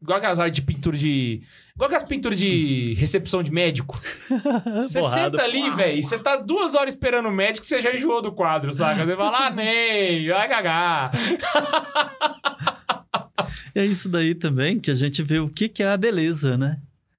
igual 0.00 0.18
aquelas 0.18 0.38
artes 0.38 0.56
de 0.56 0.62
pintura 0.62 0.94
de... 0.94 1.40
Igual 1.74 1.86
aquelas 1.86 2.04
pinturas 2.04 2.38
de 2.38 2.92
recepção 2.98 3.42
de 3.42 3.50
médico. 3.50 3.98
Você 4.76 5.02
senta 5.02 5.42
ali, 5.42 5.70
velho, 5.70 6.02
você 6.02 6.18
tá 6.18 6.36
duas 6.36 6.74
horas 6.74 6.92
esperando 6.92 7.30
o 7.30 7.32
médico, 7.32 7.64
você 7.64 7.80
já 7.80 7.94
enjoou 7.94 8.20
do 8.20 8.30
quadro, 8.30 8.74
saca? 8.74 9.06
Você 9.06 9.16
fala, 9.16 9.46
ah, 9.46 9.50
nem, 9.50 10.28
vai 10.28 10.48
cagar. 10.48 11.10
É 13.72 13.86
isso 13.86 14.08
daí 14.08 14.34
também 14.34 14.80
que 14.80 14.90
a 14.90 14.94
gente 14.94 15.22
vê 15.22 15.38
o 15.38 15.48
que, 15.48 15.68
que 15.68 15.82
é 15.82 15.88
a 15.88 15.96
beleza, 15.96 16.58
né? 16.58 16.76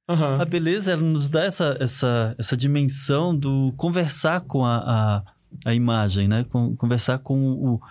Aham. 0.08 0.42
A 0.42 0.46
beleza 0.46 0.92
ela 0.92 1.02
nos 1.02 1.30
dá 1.30 1.46
essa, 1.46 1.78
essa, 1.80 2.36
essa 2.38 2.58
dimensão 2.58 3.36
do 3.36 3.74
conversar 3.78 4.42
com 4.42 4.66
a, 4.66 4.78
a, 4.78 5.24
a 5.66 5.74
imagem, 5.74 6.28
né? 6.28 6.46
Conversar 6.78 7.20
com 7.20 7.40
o, 7.54 7.82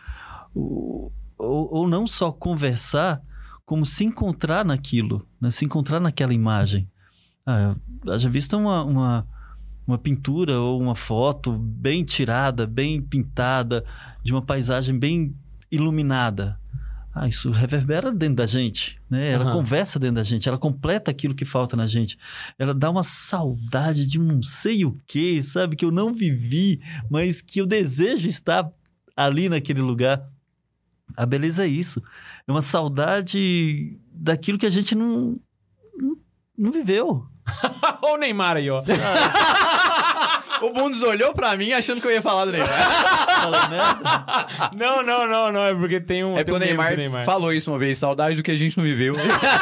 o 0.55 1.13
ou, 1.39 1.75
ou 1.75 1.89
não 1.89 2.07
só 2.07 2.31
conversar, 2.31 3.23
como 3.65 3.85
se 3.87 4.05
encontrar 4.05 4.65
naquilo, 4.65 5.27
né? 5.41 5.51
Se 5.51 5.65
encontrar 5.65 6.01
naquela 6.01 6.35
imagem. 6.35 6.89
Ah, 7.47 7.75
já 8.19 8.29
visto 8.29 8.57
uma, 8.57 8.85
uma, 8.85 9.27
uma 9.87 9.99
pintura 9.99 10.59
ou 10.59 10.81
uma 10.81 10.95
foto 10.95 11.53
bem 11.53 12.05
tirada, 12.05 12.67
bem 12.67 13.01
pintada, 13.01 13.85
de 14.23 14.33
uma 14.33 14.43
paisagem 14.43 14.99
bem 14.99 15.35
iluminada. 15.71 16.60
Ah, 17.23 17.29
isso 17.29 17.51
reverbera 17.51 18.11
dentro 18.11 18.37
da 18.37 18.47
gente, 18.47 18.99
né? 19.11 19.33
Ela 19.33 19.45
Aham. 19.45 19.53
conversa 19.53 19.99
dentro 19.99 20.15
da 20.15 20.23
gente, 20.23 20.49
ela 20.49 20.57
completa 20.57 21.11
aquilo 21.11 21.35
que 21.35 21.45
falta 21.45 21.77
na 21.77 21.87
gente. 21.87 22.17
Ela 22.59 22.73
dá 22.73 22.89
uma 22.89 23.03
saudade 23.05 24.07
de 24.07 24.19
um 24.19 24.25
não 24.25 24.43
sei 24.43 24.87
o 24.87 24.97
que, 25.07 25.43
sabe? 25.43 25.77
Que 25.77 25.85
eu 25.85 25.91
não 25.91 26.15
vivi, 26.15 26.81
mas 27.11 27.43
que 27.43 27.61
eu 27.61 27.67
desejo 27.67 28.27
estar 28.27 28.73
ali 29.15 29.51
naquele 29.51 29.83
lugar. 29.83 30.27
A 31.15 31.27
beleza 31.27 31.67
é 31.67 31.69
isso. 31.69 32.03
É 32.49 32.51
uma 32.51 32.63
saudade 32.63 34.01
daquilo 34.11 34.57
que 34.57 34.65
a 34.65 34.71
gente 34.71 34.95
não, 34.95 35.39
não, 35.99 36.17
não 36.57 36.73
viveu. 36.73 37.27
Olha 38.01 38.15
o 38.15 38.17
Neymar 38.17 38.57
aí, 38.57 38.71
ó. 38.71 38.81
O 40.63 40.71
Bundes 40.71 41.03
olhou 41.03 41.33
pra 41.33 41.57
mim 41.57 41.73
achando 41.73 42.01
que 42.01 42.07
eu 42.07 42.11
ia 42.13 42.23
falar 42.23 42.45
do 42.45 42.53
Neymar. 42.53 42.71
Merda. 43.71 44.71
Não, 44.77 45.03
não, 45.03 45.27
não, 45.27 45.53
não. 45.53 45.65
É 45.65 45.75
porque 45.75 46.01
tem 46.01 46.25
um. 46.25 46.39
É 46.39 46.45
tem 46.45 46.53
porque 46.55 46.71
o 46.73 46.75
um 46.75 46.79
meme 46.79 46.97
Neymar, 46.97 47.21
do 47.23 47.25
falou 47.25 47.53
isso 47.53 47.71
uma 47.71 47.79
vez, 47.79 47.99
saudade 47.99 48.37
do 48.37 48.43
que 48.43 48.51
a 48.51 48.57
gente 48.57 48.77
não 48.77 48.85
viveu. 48.85 49.15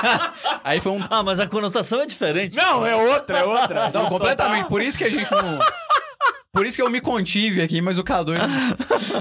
Aí 0.64 0.80
foi 0.80 0.92
um. 0.92 1.00
Ah, 1.08 1.22
mas 1.22 1.40
a 1.40 1.46
conotação 1.46 2.00
é 2.00 2.06
diferente. 2.06 2.56
Não, 2.56 2.84
é 2.84 2.94
outra, 2.94 3.38
é 3.38 3.44
outra. 3.44 3.90
Não, 3.90 4.04
Só 4.04 4.08
completamente. 4.08 4.62
tá- 4.62 4.68
Por 4.68 4.82
isso 4.82 4.98
que 4.98 5.04
a 5.04 5.10
gente 5.10 5.30
não. 5.30 5.58
Por 6.58 6.66
isso 6.66 6.76
que 6.76 6.82
eu 6.82 6.90
me 6.90 7.00
contive 7.00 7.62
aqui, 7.62 7.80
mas 7.80 7.98
o 7.98 8.02
Cadu. 8.02 8.32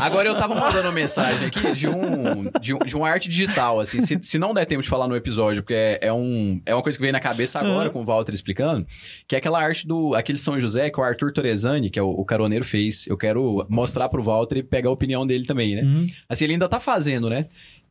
Agora 0.02 0.28
eu 0.28 0.36
tava 0.36 0.56
mandando 0.56 0.88
uma 0.88 0.92
mensagem 0.92 1.48
aqui 1.48 1.72
de 1.72 1.88
um, 1.88 2.50
de, 2.60 2.74
um, 2.74 2.80
de 2.80 2.96
uma 2.96 3.08
arte 3.08 3.30
digital, 3.30 3.80
assim. 3.80 4.02
Se, 4.02 4.18
se 4.20 4.40
não 4.40 4.56
der 4.56 4.66
tempo 4.66 4.82
de 4.82 4.90
falar 4.90 5.08
no 5.08 5.16
episódio, 5.16 5.62
porque 5.62 5.76
é, 5.76 6.00
é, 6.02 6.12
um, 6.12 6.60
é 6.66 6.74
uma 6.74 6.82
coisa 6.82 6.98
que 6.98 7.02
veio 7.02 7.14
na 7.14 7.20
cabeça 7.20 7.60
agora 7.60 7.92
com 7.92 8.02
o 8.02 8.06
Walter 8.06 8.34
explicando, 8.34 8.88
que 9.28 9.36
é 9.36 9.38
aquela 9.38 9.62
arte 9.62 9.86
do 9.88 10.16
aquele 10.16 10.40
São 10.40 10.60
José 10.60 10.90
que 10.90 11.00
o 11.00 11.04
Arthur 11.04 11.32
Torezani, 11.32 11.92
que 11.92 12.00
é 12.00 12.02
o, 12.02 12.10
o 12.10 12.26
caroneiro, 12.26 12.66
fez. 12.66 13.06
Eu 13.06 13.16
quero 13.16 13.64
mostrar 13.70 14.10
pro 14.10 14.24
Walter 14.24 14.58
e 14.58 14.64
pegar 14.64 14.90
a 14.90 14.94
opinião 14.94 15.28
dele 15.28 15.46
também, 15.46 15.76
né? 15.76 15.84
Uhum. 15.84 16.08
Assim, 16.28 16.46
ele 16.46 16.54
ainda 16.54 16.68
tá 16.68 16.80
fazendo, 16.80 17.30
né? 17.30 17.46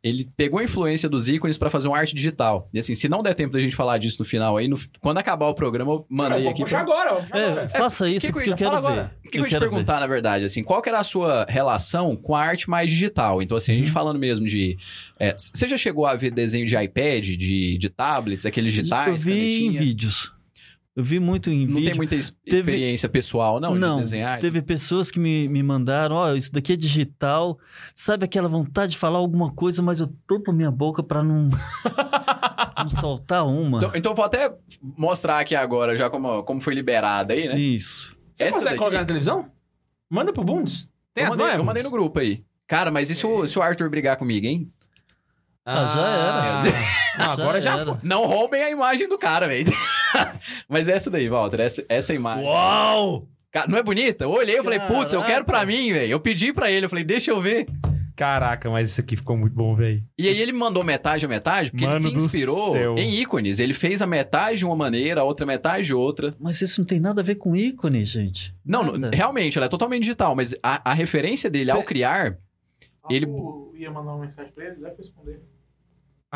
Ele 0.06 0.28
pegou 0.36 0.58
a 0.60 0.64
influência 0.64 1.08
dos 1.08 1.28
ícones 1.28 1.58
pra 1.58 1.68
fazer 1.70 1.88
uma 1.88 1.98
arte 1.98 2.14
digital. 2.14 2.68
E 2.72 2.78
assim, 2.78 2.94
se 2.94 3.08
não 3.08 3.22
der 3.22 3.34
tempo 3.34 3.52
da 3.52 3.60
gente 3.60 3.74
falar 3.74 3.98
disso 3.98 4.16
no 4.20 4.24
final 4.24 4.56
aí, 4.56 4.68
no- 4.68 4.78
quando 5.00 5.18
acabar 5.18 5.46
o 5.46 5.54
programa, 5.54 5.92
eu 5.92 6.06
Cara, 6.16 6.34
aí 6.36 6.42
vou 6.42 6.52
aqui. 6.52 6.62
puxar 6.62 6.84
pra- 6.84 6.94
agora, 7.02 7.14
puxar 7.22 7.38
É, 7.38 7.46
agora. 7.50 7.68
faça 7.68 8.08
isso 8.08 8.26
que 8.26 8.32
porque 8.32 8.48
eu 8.48 8.52
eu 8.52 8.56
quero 8.58 8.70
falar 8.72 8.90
ver. 8.94 9.00
O 9.04 9.22
que, 9.22 9.28
que 9.30 9.38
eu 9.38 9.42
ia 9.42 9.48
te 9.48 9.50
quero 9.50 9.64
ver. 9.64 9.70
perguntar, 9.70 10.00
na 10.00 10.06
verdade, 10.06 10.44
assim, 10.44 10.62
qual 10.62 10.80
que 10.80 10.88
era 10.88 11.00
a 11.00 11.04
sua 11.04 11.44
relação 11.48 12.14
com 12.14 12.34
a 12.34 12.40
arte 12.42 12.70
mais 12.70 12.90
digital? 12.90 13.42
Então, 13.42 13.56
assim, 13.56 13.72
a 13.72 13.74
Uhum. 13.74 13.78
gente 13.80 13.90
falando 13.92 14.18
mesmo 14.18 14.46
de... 14.46 14.78
é, 15.18 15.34
você 15.36 15.66
já 15.66 15.76
chegou 15.76 16.06
a 16.06 16.14
ver 16.14 16.30
desenho 16.30 16.66
de 16.66 16.76
iPad, 16.76 17.24
de, 17.26 17.76
de 17.78 17.88
tablets, 17.88 18.46
aqueles 18.46 18.72
digitais, 18.72 19.24
eu 19.24 19.32
vi 19.32 19.32
em 19.32 19.64
canetinha? 19.66 19.80
vídeos. 19.80 20.32
Eu 20.96 21.04
vi 21.04 21.20
muito 21.20 21.50
em 21.50 21.66
Não 21.66 21.74
vídeo. 21.74 21.90
tem 21.90 21.94
muita 21.94 22.16
Teve- 22.16 22.32
experiência 22.46 23.06
pessoal, 23.06 23.60
não, 23.60 23.74
de 23.96 24.02
desenhar? 24.04 24.40
Teve 24.40 24.62
pessoas 24.62 25.10
que 25.10 25.20
me, 25.20 25.46
me 25.46 25.62
mandaram, 25.62 26.16
ó, 26.16 26.32
isso 26.34 26.50
daqui 26.50 26.72
é 26.72 26.76
digital. 26.76 27.58
Sabe 27.94 28.24
aquela 28.24 28.48
vontade 28.48 28.92
de 28.92 28.98
falar 28.98 29.18
alguma 29.18 29.52
coisa, 29.52 29.82
mas 29.82 30.00
eu 30.00 30.06
topo 30.26 30.52
minha 30.54 30.70
boca 30.70 31.02
pra 31.02 31.22
não, 31.22 31.50
não 32.78 32.88
soltar 32.88 33.46
uma. 33.46 33.78
Então, 33.78 33.90
então 33.94 34.12
eu 34.12 34.16
vou 34.16 34.24
até 34.24 34.52
mostrar 34.96 35.38
aqui 35.40 35.54
agora, 35.54 35.96
já 35.96 36.08
como, 36.08 36.42
como 36.44 36.60
foi 36.62 36.74
liberada 36.74 37.34
aí, 37.34 37.46
né? 37.48 37.58
Isso. 37.58 38.16
Você 38.32 38.44
Essa 38.44 38.52
consegue 38.52 38.64
daqui- 38.70 38.78
colocar 38.78 38.98
na 39.00 39.04
televisão? 39.04 39.50
Manda 40.08 40.32
pro 40.32 40.44
Bundes. 40.44 40.88
Tem 41.12 41.24
eu, 41.24 41.28
as 41.30 41.36
mandei, 41.36 41.52
não 41.52 41.58
eu 41.60 41.64
mandei 41.64 41.82
no 41.82 41.90
grupo 41.90 42.18
aí. 42.20 42.44
Cara, 42.66 42.90
mas 42.90 43.10
e 43.10 43.14
se 43.14 43.26
o, 43.26 43.46
se 43.46 43.58
o 43.58 43.62
Arthur 43.62 43.88
brigar 43.90 44.16
comigo, 44.16 44.46
hein? 44.46 44.70
Ah, 45.66 45.86
já 45.94 46.08
era. 46.08 46.62
Não, 47.18 47.32
agora 47.32 47.60
já, 47.60 47.74
era. 47.74 47.84
foi. 47.84 47.96
Não 48.04 48.24
roubem 48.26 48.62
a 48.62 48.70
imagem 48.70 49.08
do 49.08 49.18
cara, 49.18 49.48
velho. 49.48 49.66
mas 50.68 50.88
essa 50.88 51.10
daí, 51.10 51.28
Walter, 51.28 51.60
essa, 51.60 51.84
essa 51.88 52.14
imagem. 52.14 52.44
Uau! 52.44 53.26
Não 53.68 53.76
é 53.78 53.82
bonita? 53.82 54.24
Eu 54.24 54.30
olhei 54.30 54.58
e 54.58 54.62
falei, 54.62 54.78
putz, 54.80 55.12
eu 55.12 55.24
quero 55.24 55.44
pra 55.44 55.64
mim, 55.66 55.92
velho. 55.92 56.10
Eu 56.12 56.20
pedi 56.20 56.52
pra 56.52 56.70
ele, 56.70 56.84
eu 56.86 56.90
falei, 56.90 57.04
deixa 57.04 57.30
eu 57.30 57.40
ver. 57.40 57.66
Caraca, 58.14 58.70
mas 58.70 58.90
isso 58.90 59.00
aqui 59.00 59.16
ficou 59.16 59.36
muito 59.36 59.54
bom, 59.54 59.74
velho. 59.74 60.02
E 60.18 60.28
aí 60.28 60.40
ele 60.40 60.52
me 60.52 60.58
mandou 60.58 60.82
metade 60.84 61.26
a 61.26 61.28
metade, 61.28 61.70
porque 61.70 61.84
Mano 61.84 61.96
ele 62.08 62.20
se 62.20 62.26
inspirou 62.26 62.96
em 62.98 63.14
ícones. 63.20 63.58
Ele 63.58 63.74
fez 63.74 64.00
a 64.00 64.06
metade 64.06 64.58
de 64.58 64.64
uma 64.66 64.76
maneira, 64.76 65.20
a 65.20 65.24
outra 65.24 65.44
metade 65.44 65.86
de 65.86 65.94
outra. 65.94 66.34
Mas 66.38 66.60
isso 66.62 66.80
não 66.80 66.86
tem 66.86 67.00
nada 67.00 67.20
a 67.20 67.24
ver 67.24 67.34
com 67.34 67.54
ícone, 67.56 68.04
gente. 68.06 68.54
Não, 68.64 68.82
não, 68.84 68.96
Nada. 68.96 69.14
realmente, 69.14 69.58
ela 69.58 69.66
é 69.66 69.68
totalmente 69.68 70.02
digital, 70.02 70.34
mas 70.36 70.54
a, 70.62 70.90
a 70.90 70.94
referência 70.94 71.50
dele 71.50 71.70
ao 71.70 71.80
Cê- 71.80 71.84
criar, 71.86 72.38
Ele- 73.10 73.26
Eu 73.26 73.72
ia 73.76 73.90
mandar 73.90 74.12
uma 74.14 74.24
mensagem 74.24 74.50
pra 74.52 74.64
ele, 74.64 74.76
deve 74.76 74.96
responder. 74.96 75.40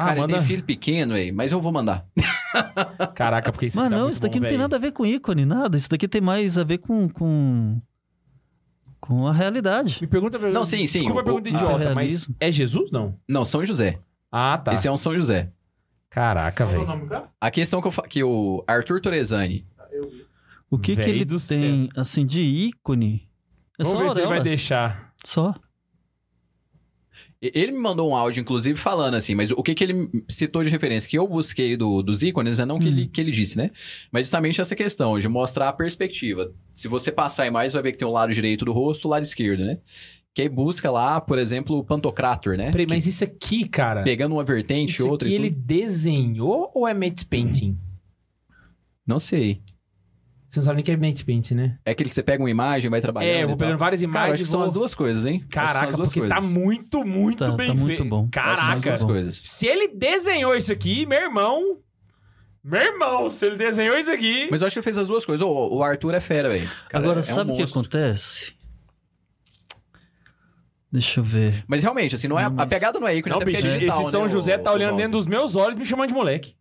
Ah, 0.00 0.06
cara, 0.06 0.20
manda. 0.20 0.38
tem 0.38 0.46
filho 0.46 0.62
pequeno, 0.64 1.14
aí, 1.14 1.30
mas 1.32 1.52
eu 1.52 1.60
vou 1.60 1.72
mandar. 1.72 2.06
Caraca, 3.14 3.52
porque 3.52 3.66
isso 3.66 3.76
Mas 3.76 3.86
aqui 3.86 3.94
tá 3.94 4.00
não, 4.00 4.10
isso 4.10 4.20
daqui 4.22 4.34
bom, 4.38 4.40
não 4.42 4.48
tem 4.48 4.56
velho. 4.58 4.62
nada 4.62 4.76
a 4.76 4.78
ver 4.78 4.92
com 4.92 5.06
ícone, 5.06 5.44
nada. 5.44 5.76
Isso 5.76 5.88
daqui 5.90 6.08
tem 6.08 6.20
mais 6.20 6.56
a 6.58 6.64
ver 6.64 6.78
com. 6.78 7.08
com, 7.08 7.80
com 9.00 9.26
a 9.26 9.32
realidade. 9.32 9.98
Me 10.00 10.06
pergunta 10.06 10.38
pra 10.38 10.50
Não, 10.50 10.64
sim, 10.64 10.86
sim, 10.86 10.98
Desculpa 11.00 11.20
a 11.20 11.22
o- 11.22 11.24
pergunta 11.24 11.48
o- 11.48 11.52
idiota, 11.54 11.94
mas 11.94 12.28
é 12.38 12.50
Jesus, 12.50 12.90
não? 12.90 13.16
Não, 13.28 13.44
São 13.44 13.64
José. 13.64 13.98
Ah, 14.30 14.58
tá. 14.58 14.72
Esse 14.74 14.86
é 14.88 14.92
um 14.92 14.96
São 14.96 15.14
José. 15.14 15.50
Caraca, 16.08 16.64
Qual 16.64 16.70
é 16.74 16.76
o 16.76 16.80
velho. 16.80 16.88
nome 16.90 17.02
do 17.04 17.08
cara? 17.08 17.28
A 17.40 17.50
questão 17.50 17.80
que, 17.80 17.86
eu, 17.88 17.92
que 18.08 18.24
o 18.24 18.64
Arthur 18.66 19.00
Torezani. 19.00 19.64
O 20.70 20.78
que, 20.78 20.94
que 20.96 21.02
ele 21.02 21.24
tem, 21.24 21.88
assim, 21.96 22.24
de 22.24 22.40
ícone? 22.40 23.28
É 23.78 23.82
Vamos 23.84 23.98
só 23.98 24.04
ver 24.04 24.10
se 24.10 24.18
ele 24.20 24.26
vai 24.28 24.40
deixar. 24.42 25.12
Só. 25.24 25.54
Ele 27.42 27.72
me 27.72 27.78
mandou 27.78 28.10
um 28.10 28.14
áudio, 28.14 28.40
inclusive, 28.42 28.78
falando 28.78 29.14
assim, 29.14 29.34
mas 29.34 29.50
o 29.50 29.62
que, 29.62 29.74
que 29.74 29.82
ele 29.84 30.10
citou 30.28 30.62
de 30.62 30.68
referência, 30.68 31.08
que 31.08 31.16
eu 31.18 31.26
busquei 31.26 31.76
do- 31.76 32.02
dos 32.02 32.22
ícones, 32.22 32.60
é 32.60 32.66
não 32.66 32.78
que, 32.78 32.84
Hum. 32.84 32.88
ele, 32.88 33.08
que 33.08 33.20
ele 33.20 33.30
disse, 33.30 33.56
né? 33.56 33.70
Mas 34.12 34.26
justamente 34.26 34.60
essa 34.60 34.76
questão 34.76 35.18
de 35.18 35.26
mostrar 35.28 35.68
a 35.68 35.72
perspectiva. 35.72 36.52
Se 36.74 36.86
você 36.88 37.10
passar 37.10 37.46
em 37.46 37.50
mais, 37.50 37.72
vai 37.72 37.82
ver 37.82 37.92
que 37.92 37.98
tem 37.98 38.06
o 38.06 38.12
lado 38.12 38.32
direito 38.32 38.64
do 38.64 38.72
rosto 38.72 39.06
o 39.06 39.10
lado 39.10 39.22
esquerdo, 39.22 39.64
né? 39.64 39.78
Que 40.34 40.42
aí 40.42 40.48
busca 40.48 40.90
lá, 40.90 41.20
por 41.20 41.38
exemplo, 41.38 41.76
o 41.78 41.82
Pantocrator, 41.84 42.56
né? 42.56 42.70
Peraí, 42.70 42.86
mas 42.88 43.06
isso 43.06 43.24
aqui, 43.24 43.68
cara. 43.68 44.02
Pegando 44.04 44.32
uma 44.34 44.44
vertente, 44.44 44.92
Isso 44.92 45.08
outra 45.08 45.26
aqui 45.26 45.34
e 45.34 45.38
ele 45.40 45.50
desenhou 45.50 46.70
ou 46.74 46.86
é 46.86 46.94
matte 46.94 47.24
painting? 47.26 47.76
Não 49.06 49.18
sei. 49.18 49.60
Você 50.50 50.58
não 50.58 50.64
sabe 50.64 50.76
nem 50.76 50.84
que 50.84 50.90
é 50.90 50.96
matte 50.96 51.24
painting, 51.24 51.54
né? 51.54 51.78
É 51.84 51.92
aquele 51.92 52.08
que 52.08 52.14
você 52.14 52.24
pega 52.24 52.42
uma 52.42 52.50
imagem, 52.50 52.90
vai 52.90 53.00
trabalhando. 53.00 53.30
É, 53.30 53.42
eu 53.44 53.46
vou 53.46 53.54
e 53.54 53.58
tal. 53.58 53.58
pegando 53.68 53.78
várias 53.78 54.00
Cara, 54.00 54.10
imagens 54.10 54.32
acho 54.34 54.42
e 54.42 54.44
que 54.46 54.50
são 54.50 54.58
vou... 54.58 54.66
as 54.66 54.72
duas 54.72 54.94
coisas, 54.96 55.24
hein? 55.24 55.36
Acho 55.36 55.46
que 55.46 55.54
são 55.54 55.64
Caraca, 55.64 55.86
as 55.90 55.96
duas 55.96 56.08
porque 56.08 56.20
coisas. 56.20 56.36
tá 56.36 56.42
muito, 56.44 57.04
muito 57.04 57.44
Tá- 57.44 57.52
bem 57.52 57.68
tá 57.68 57.74
muito 57.74 57.86
feito. 57.86 58.04
bom. 58.04 58.22
Acho 58.22 58.30
que 58.32 58.40
são 58.40 58.50
as 58.50 58.56
Caraca. 58.58 58.80
duas 58.88 59.02
coisas. 59.04 59.40
Se 59.44 59.66
ele 59.66 59.88
desenhou 59.94 60.56
isso 60.56 60.72
aqui, 60.72 61.06
meu 61.06 61.20
irmão... 61.20 61.78
Meu 62.64 62.80
irmão, 62.82 63.30
se 63.30 63.46
ele 63.46 63.56
desenhou 63.56 63.96
isso 63.96 64.10
aqui... 64.10 64.48
Mas 64.50 64.60
eu 64.60 64.66
acho 64.66 64.74
que 64.74 64.80
ele 64.80 64.84
fez 64.84 64.98
as 64.98 65.06
duas 65.06 65.24
coisas. 65.24 65.46
Ô, 65.46 65.68
o 65.76 65.82
Arthur 65.84 66.14
é 66.14 66.20
fera, 66.20 66.48
velho. 66.50 66.68
Cara, 66.88 67.04
Agora, 67.04 67.18
é 67.18 67.20
um 67.20 67.22
sabe 67.22 67.52
o 67.52 67.54
que 67.54 67.60
monstro. 67.60 67.80
acontece? 67.80 68.52
Deixa 70.92 71.20
eu 71.20 71.24
ver. 71.24 71.64
Mas 71.68 71.82
realmente, 71.82 72.16
assim, 72.16 72.26
não 72.26 72.38
é, 72.38 72.42
Não, 72.44 72.50
mas- 72.50 72.64
a 72.64 72.66
pegada 72.66 72.98
não 72.98 73.06
é 73.06 73.14
ícone, 73.16 73.30
Não, 73.30 73.36
até 73.36 73.44
porque 73.44 73.56
bicho, 73.62 73.68
é 73.68 73.78
digital, 73.78 74.00
esse 74.02 74.10
São 74.10 74.22
né, 74.24 74.28
José 74.28 74.56
o- 74.56 74.58
tá 74.62 74.72
o 74.72 74.74
olhando 74.74 74.90
Walter. 74.90 75.04
dentro 75.04 75.18
dos 75.18 75.26
meus 75.28 75.54
olhos 75.54 75.76
e 75.76 75.78
me 75.78 75.84
chamando 75.86 76.08
de 76.08 76.14
moleque. 76.14 76.54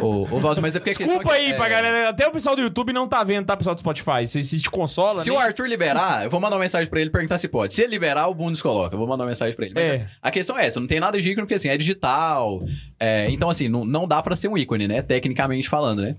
Ô, 0.00 0.22
ô, 0.22 0.40
Walter, 0.40 0.60
mas 0.60 0.74
é 0.76 0.78
porque 0.80 0.90
a 0.92 0.94
questão 0.96 1.16
Desculpa 1.16 1.36
é 1.36 1.38
que- 1.40 1.44
aí 1.46 1.52
é- 1.52 1.56
pra 1.56 1.68
galera. 1.68 2.08
Até 2.08 2.26
o 2.26 2.30
pessoal 2.32 2.54
do 2.56 2.62
YouTube 2.62 2.92
não 2.92 3.06
tá 3.08 3.22
vendo, 3.24 3.46
tá, 3.46 3.56
pessoal 3.56 3.74
do 3.74 3.80
Spotify? 3.80 4.26
Se, 4.26 4.42
se 4.42 4.60
te 4.60 4.70
consola, 4.70 5.16
Se 5.22 5.28
nem- 5.28 5.36
o 5.38 5.40
Arthur 5.40 5.66
liberar, 5.66 6.24
eu 6.24 6.30
vou 6.30 6.40
mandar 6.40 6.56
uma 6.56 6.62
mensagem 6.62 6.88
pra 6.88 7.00
ele 7.00 7.08
e 7.10 7.12
perguntar 7.12 7.38
se 7.38 7.48
pode. 7.48 7.74
Se 7.74 7.82
ele 7.82 7.90
liberar, 7.92 8.28
o 8.28 8.34
Bundes 8.34 8.62
coloca. 8.62 8.94
Eu 8.94 8.98
vou 8.98 9.08
mandar 9.08 9.24
uma 9.24 9.28
mensagem 9.30 9.54
pra 9.54 9.64
ele. 9.66 9.74
Mas 9.74 9.88
É. 9.88 10.08
a 10.22 10.30
questão 10.30 10.58
é 10.58 10.66
essa, 10.66 10.78
não 10.80 10.86
tem 10.86 11.00
nada 11.00 11.18
de 11.18 11.28
ícone, 11.30 11.42
porque 11.44 11.54
assim, 11.54 11.68
é 11.68 11.76
digital. 11.76 12.62
é, 12.98 13.28
então, 13.30 13.50
assim, 13.50 13.68
não, 13.68 13.84
não 13.84 14.06
dá 14.06 14.22
pra 14.22 14.34
ser 14.36 14.48
um 14.48 14.56
ícone, 14.56 14.86
né? 14.86 15.02
Tecnicamente 15.02 15.68
falando, 15.68 16.02
né? 16.02 16.14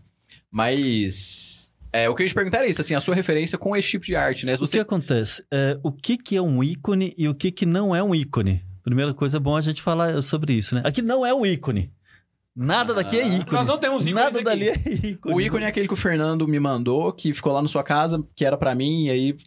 Mas. 0.51 1.69
É, 1.91 2.09
o 2.09 2.15
que 2.15 2.23
eu 2.23 2.25
ia 2.25 2.29
te 2.29 2.33
perguntar 2.35 2.63
é 2.65 2.69
isso, 2.69 2.81
assim, 2.81 2.95
a 2.95 2.99
sua 2.99 3.13
referência 3.13 3.55
com 3.57 3.75
esse 3.75 3.87
tipo 3.89 4.05
de 4.05 4.15
arte, 4.15 4.45
né? 4.47 4.55
Se 4.55 4.61
O 4.63 4.65
que 4.65 4.71
você. 4.71 4.79
acontece? 4.79 5.43
É, 5.53 5.77
o 5.83 5.91
que, 5.91 6.17
que 6.17 6.35
é 6.35 6.41
um 6.41 6.63
ícone 6.63 7.13
e 7.17 7.27
o 7.29 7.35
que, 7.35 7.51
que 7.51 7.65
não 7.67 7.95
é 7.95 8.01
um 8.03 8.15
ícone? 8.15 8.63
Primeira 8.83 9.13
coisa, 9.13 9.37
é 9.37 9.39
bom 9.39 9.55
a 9.55 9.61
gente 9.61 9.81
falar 9.81 10.19
sobre 10.23 10.53
isso, 10.53 10.73
né? 10.73 10.81
Aqui 10.83 11.01
não 11.03 11.23
é 11.25 11.33
um 11.33 11.45
ícone. 11.45 11.91
Nada 12.55 12.93
daqui 12.93 13.19
é 13.19 13.27
ícone. 13.27 13.57
Nós 13.57 13.67
não 13.67 13.77
temos 13.77 14.05
ícones 14.05 14.23
Nada 14.23 14.35
aqui. 14.37 14.43
dali 14.43 14.69
é 14.69 15.07
ícone. 15.07 15.35
O 15.35 15.41
ícone 15.41 15.63
é 15.65 15.67
aquele 15.67 15.87
que 15.87 15.93
o 15.93 15.97
Fernando 15.97 16.47
me 16.47 16.59
mandou, 16.59 17.11
que 17.11 17.33
ficou 17.33 17.51
lá 17.51 17.61
na 17.61 17.67
sua 17.67 17.83
casa, 17.83 18.23
que 18.35 18.45
era 18.45 18.57
pra 18.57 18.75
mim, 18.75 19.05
e 19.05 19.09
aí 19.09 19.37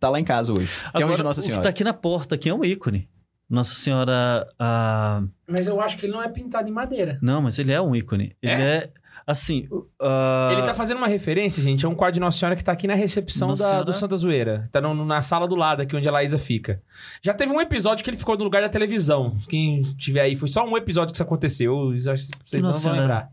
tá 0.00 0.08
lá 0.08 0.18
em 0.18 0.24
casa 0.24 0.52
hoje. 0.52 0.70
Que 0.90 0.96
é 0.96 0.98
de 0.98 1.04
Agora, 1.04 1.22
Nossa 1.22 1.40
o 1.40 1.42
que 1.42 1.46
Senhora. 1.48 1.62
tá 1.62 1.68
aqui 1.68 1.84
na 1.84 1.92
porta 1.92 2.34
aqui 2.34 2.48
é 2.48 2.54
um 2.54 2.64
ícone. 2.64 3.08
Nossa 3.50 3.74
Senhora... 3.74 4.48
A... 4.58 5.22
Mas 5.46 5.66
eu 5.66 5.80
acho 5.80 5.98
que 5.98 6.06
ele 6.06 6.12
não 6.14 6.22
é 6.22 6.28
pintado 6.28 6.68
em 6.68 6.72
madeira. 6.72 7.18
Não, 7.20 7.42
mas 7.42 7.58
ele 7.58 7.72
é 7.72 7.80
um 7.80 7.94
ícone. 7.94 8.34
Ele 8.40 8.62
é, 8.62 8.90
assim... 9.26 9.68
a- 10.00 10.50
Ele 10.52 10.62
tá 10.62 10.74
fazendo 10.74 10.98
uma 10.98 11.06
referência, 11.06 11.62
gente, 11.62 11.84
a 11.84 11.88
um 11.88 11.94
quadro 11.94 12.14
de 12.14 12.20
Nossa 12.20 12.38
Senhora 12.38 12.56
que 12.56 12.62
tá 12.64 12.72
aqui 12.72 12.86
na 12.86 12.94
recepção 12.94 13.48
da- 13.50 13.56
Senhora? 13.56 13.84
do 13.84 13.92
Santa 13.92 14.16
Zoeira. 14.16 14.68
Tá 14.70 14.80
no- 14.80 15.04
na 15.04 15.22
sala 15.22 15.46
do 15.48 15.54
lado, 15.54 15.80
aqui 15.82 15.96
onde 15.96 16.08
a 16.08 16.12
Laísa 16.12 16.38
fica. 16.38 16.82
Já 17.22 17.32
teve 17.34 17.52
um 17.52 17.60
episódio 17.60 18.02
que 18.04 18.10
ele 18.10 18.16
ficou 18.16 18.36
no 18.36 18.44
lugar 18.44 18.60
da 18.62 18.68
televisão. 18.68 19.36
Quem 19.48 19.82
tiver 19.96 20.20
aí, 20.22 20.36
foi 20.36 20.48
só 20.48 20.64
um 20.64 20.76
episódio 20.76 21.12
que 21.12 21.16
isso 21.16 21.22
aconteceu. 21.22 21.92
eu 21.94 22.12
acho 22.12 22.28
que 22.30 22.38
Vocês 22.44 22.62
não 22.62 22.72
vão 22.72 22.92
lembrar. 22.92 23.30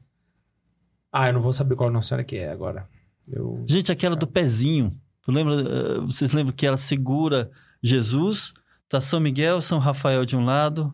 Ah, 1.11 1.27
eu 1.27 1.33
não 1.33 1.41
vou 1.41 1.51
saber 1.53 1.75
qual 1.75 1.89
Nossa 1.91 2.09
Senhora 2.09 2.23
que 2.23 2.37
é 2.37 2.49
agora. 2.51 2.87
Eu... 3.27 3.63
Gente, 3.67 3.91
aquela 3.91 4.15
do 4.15 4.25
pezinho. 4.27 4.91
Tu 5.23 5.31
lembra? 5.31 5.55
eh, 5.55 5.99
Vocês 6.05 6.31
lembram 6.31 6.55
que 6.55 6.65
ela 6.65 6.77
segura 6.77 7.51
Jesus? 7.83 8.53
Tá 8.87 8.99
São 9.01 9.19
Miguel, 9.19 9.61
São 9.61 9.77
Rafael 9.79 10.25
de 10.25 10.35
um 10.35 10.43
lado 10.45 10.93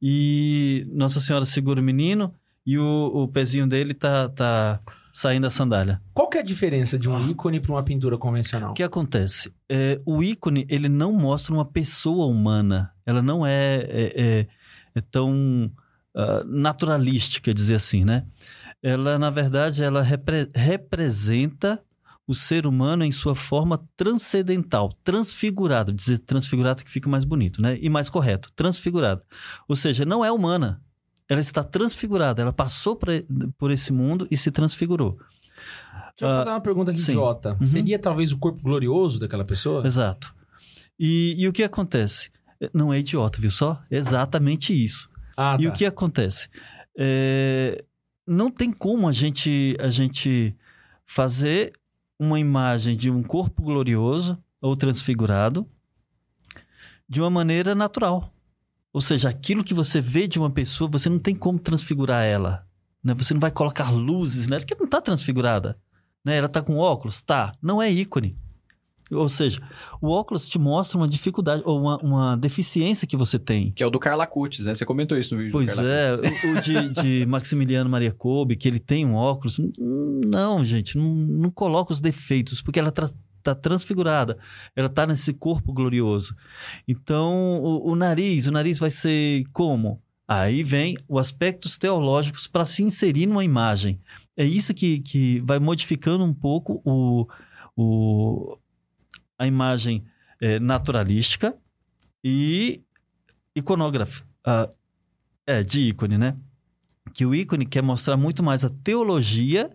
e 0.00 0.86
Nossa 0.92 1.20
Senhora 1.20 1.44
segura 1.44 1.80
o 1.80 1.84
menino 1.84 2.34
e 2.66 2.78
o, 2.78 3.10
o 3.14 3.28
pezinho 3.28 3.66
dele 3.66 3.92
tá, 3.94 4.28
tá 4.28 4.78
saindo 5.12 5.46
a 5.46 5.50
sandália. 5.50 6.00
Qual 6.14 6.28
que 6.28 6.38
é 6.38 6.40
a 6.40 6.44
diferença 6.44 6.98
de 6.98 7.08
um 7.08 7.28
ícone 7.30 7.60
pra 7.60 7.72
uma 7.72 7.82
pintura 7.82 8.16
convencional? 8.16 8.70
O 8.70 8.74
que 8.74 8.82
acontece? 8.82 9.52
É, 9.68 10.00
o 10.06 10.22
ícone, 10.22 10.66
ele 10.68 10.88
não 10.88 11.12
mostra 11.12 11.52
uma 11.52 11.64
pessoa 11.64 12.26
humana. 12.26 12.92
Ela 13.04 13.20
não 13.22 13.44
é, 13.46 13.76
é, 13.88 14.12
é- 14.40 14.46
é 14.94 15.00
tão 15.00 15.70
ah, 16.14 16.42
naturalística, 16.46 17.52
dizer 17.54 17.74
assim, 17.76 18.04
né? 18.04 18.24
Ela, 18.82 19.18
na 19.18 19.30
verdade, 19.30 19.82
ela 19.82 20.02
repre- 20.02 20.48
representa 20.54 21.82
o 22.26 22.34
ser 22.34 22.66
humano 22.66 23.04
em 23.04 23.10
sua 23.10 23.34
forma 23.34 23.82
transcendental, 23.96 24.92
transfigurado. 25.02 25.92
Dizer 25.92 26.18
transfigurado 26.18 26.84
que 26.84 26.90
fica 26.90 27.08
mais 27.08 27.24
bonito, 27.24 27.60
né? 27.60 27.78
E 27.80 27.88
mais 27.88 28.08
correto, 28.08 28.50
transfigurado. 28.54 29.22
Ou 29.68 29.74
seja, 29.74 30.04
não 30.04 30.24
é 30.24 30.30
humana. 30.30 30.80
Ela 31.32 31.40
está 31.40 31.64
transfigurada. 31.64 32.42
Ela 32.42 32.52
passou 32.52 32.94
por, 32.94 33.08
por 33.56 33.70
esse 33.70 33.92
mundo 33.92 34.26
e 34.30 34.36
se 34.36 34.50
transfigurou. 34.50 35.18
Deixa 36.18 36.24
eu 36.24 36.28
fazer 36.38 36.50
uma 36.50 36.60
pergunta 36.60 36.90
aqui 36.90 37.00
sim. 37.00 37.12
idiota. 37.12 37.56
Uhum. 37.58 37.66
Seria 37.66 37.98
talvez 37.98 38.32
o 38.32 38.38
corpo 38.38 38.60
glorioso 38.62 39.18
daquela 39.18 39.44
pessoa? 39.44 39.86
Exato. 39.86 40.34
E, 40.98 41.34
e 41.38 41.48
o 41.48 41.52
que 41.52 41.62
acontece? 41.62 42.30
Não 42.72 42.92
é 42.92 42.98
idiota, 42.98 43.40
viu 43.40 43.50
só? 43.50 43.82
É 43.90 43.96
exatamente 43.96 44.72
isso. 44.72 45.08
Ah, 45.36 45.56
E 45.58 45.64
tá. 45.64 45.70
o 45.70 45.72
que 45.72 45.86
acontece? 45.86 46.48
É, 46.96 47.82
não 48.26 48.50
tem 48.50 48.70
como 48.70 49.08
a 49.08 49.12
gente, 49.12 49.74
a 49.80 49.88
gente 49.88 50.54
fazer 51.06 51.72
uma 52.18 52.38
imagem 52.38 52.96
de 52.96 53.10
um 53.10 53.22
corpo 53.22 53.62
glorioso 53.62 54.38
ou 54.60 54.76
transfigurado 54.76 55.66
de 57.08 57.20
uma 57.20 57.30
maneira 57.30 57.74
natural. 57.74 58.32
Ou 58.92 59.00
seja, 59.00 59.28
aquilo 59.28 59.64
que 59.64 59.72
você 59.72 60.00
vê 60.00 60.28
de 60.28 60.38
uma 60.38 60.50
pessoa, 60.50 60.90
você 60.90 61.08
não 61.08 61.18
tem 61.18 61.34
como 61.34 61.58
transfigurar 61.58 62.24
ela. 62.24 62.66
Né? 63.02 63.14
Você 63.14 63.32
não 63.32 63.40
vai 63.40 63.50
colocar 63.50 63.90
luzes 63.90 64.46
nela, 64.46 64.60
porque 64.60 64.76
não 64.78 64.84
está 64.84 65.00
transfigurada. 65.00 65.76
Né? 66.24 66.36
Ela 66.36 66.46
está 66.46 66.60
com 66.60 66.76
óculos? 66.76 67.22
Tá. 67.22 67.52
Não 67.62 67.80
é 67.80 67.90
ícone. 67.90 68.36
Ou 69.10 69.28
seja, 69.28 69.60
o 70.00 70.08
óculos 70.08 70.48
te 70.48 70.58
mostra 70.58 70.96
uma 70.96 71.06
dificuldade 71.06 71.62
ou 71.66 71.78
uma, 71.80 71.96
uma 71.98 72.36
deficiência 72.36 73.06
que 73.06 73.16
você 73.16 73.38
tem. 73.38 73.70
Que 73.70 73.82
é 73.82 73.86
o 73.86 73.90
do 73.90 73.98
Carla 73.98 74.26
Cutis, 74.26 74.64
né? 74.64 74.74
Você 74.74 74.86
comentou 74.86 75.18
isso 75.18 75.34
no 75.34 75.40
vídeo 75.40 75.52
Pois 75.52 75.70
do 75.70 75.76
Carla 75.76 75.90
é, 75.90 76.16
Cutis. 76.16 76.44
o, 76.44 76.48
o 76.48 76.60
de, 76.60 77.02
de 77.02 77.26
Maximiliano 77.28 77.90
Maria 77.90 78.12
Kolbe, 78.12 78.56
que 78.56 78.66
ele 78.66 78.78
tem 78.78 79.04
um 79.04 79.14
óculos. 79.14 79.60
Não, 79.78 80.64
gente, 80.64 80.96
não, 80.96 81.14
não 81.14 81.50
coloca 81.50 81.92
os 81.92 82.00
defeitos, 82.00 82.62
porque 82.62 82.78
ela 82.78 82.92
está 83.42 83.54
transfigurada. 83.54 84.38
Ela 84.74 84.86
está 84.86 85.06
nesse 85.06 85.34
corpo 85.34 85.72
glorioso. 85.72 86.34
Então, 86.86 87.60
o, 87.62 87.90
o 87.90 87.96
nariz, 87.96 88.46
o 88.46 88.52
nariz 88.52 88.78
vai 88.78 88.90
ser 88.90 89.44
como? 89.52 90.00
Aí 90.26 90.62
vem 90.62 90.96
os 91.08 91.20
aspectos 91.20 91.76
teológicos 91.76 92.46
para 92.46 92.64
se 92.64 92.82
inserir 92.82 93.26
numa 93.26 93.44
imagem. 93.44 94.00
É 94.36 94.44
isso 94.44 94.72
que, 94.72 95.00
que 95.00 95.40
vai 95.40 95.58
modificando 95.58 96.24
um 96.24 96.32
pouco 96.32 96.80
o, 96.84 97.26
o, 97.76 98.56
a 99.38 99.46
imagem 99.46 100.04
eh, 100.40 100.58
naturalística 100.58 101.54
e 102.24 102.80
iconógrafa. 103.54 104.24
é, 105.46 105.62
de 105.62 105.80
ícone, 105.80 106.16
né? 106.16 106.36
Que 107.12 107.26
o 107.26 107.34
ícone 107.34 107.66
quer 107.66 107.82
mostrar 107.82 108.16
muito 108.16 108.42
mais 108.42 108.64
a 108.64 108.70
teologia 108.70 109.70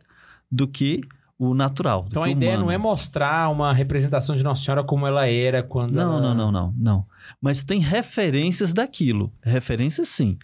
do 0.51 0.67
que 0.67 1.01
o 1.39 1.53
natural. 1.53 2.05
Então 2.07 2.23
a 2.23 2.29
ideia 2.29 2.53
humano. 2.53 2.65
não 2.65 2.71
é 2.71 2.77
mostrar 2.77 3.49
uma 3.49 3.71
representação 3.71 4.35
de 4.35 4.43
Nossa 4.43 4.63
Senhora 4.63 4.83
como 4.83 5.05
ela 5.05 5.27
era 5.27 5.61
quando 5.61 5.91
Não, 5.91 6.13
ela... 6.17 6.21
não, 6.21 6.35
não, 6.35 6.51
não, 6.51 6.73
não. 6.77 7.05
Mas 7.41 7.63
tem 7.63 7.79
referências 7.79 8.73
daquilo. 8.73 9.31
Referências 9.43 10.09
sim. 10.09 10.37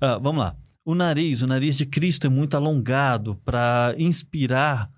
Ah, 0.00 0.18
vamos 0.18 0.42
lá. 0.42 0.56
O 0.84 0.94
nariz, 0.94 1.42
o 1.42 1.46
nariz 1.46 1.76
de 1.76 1.84
Cristo 1.84 2.26
é 2.26 2.30
muito 2.30 2.56
alongado 2.56 3.34
para 3.44 3.94
inspirar, 3.98 4.90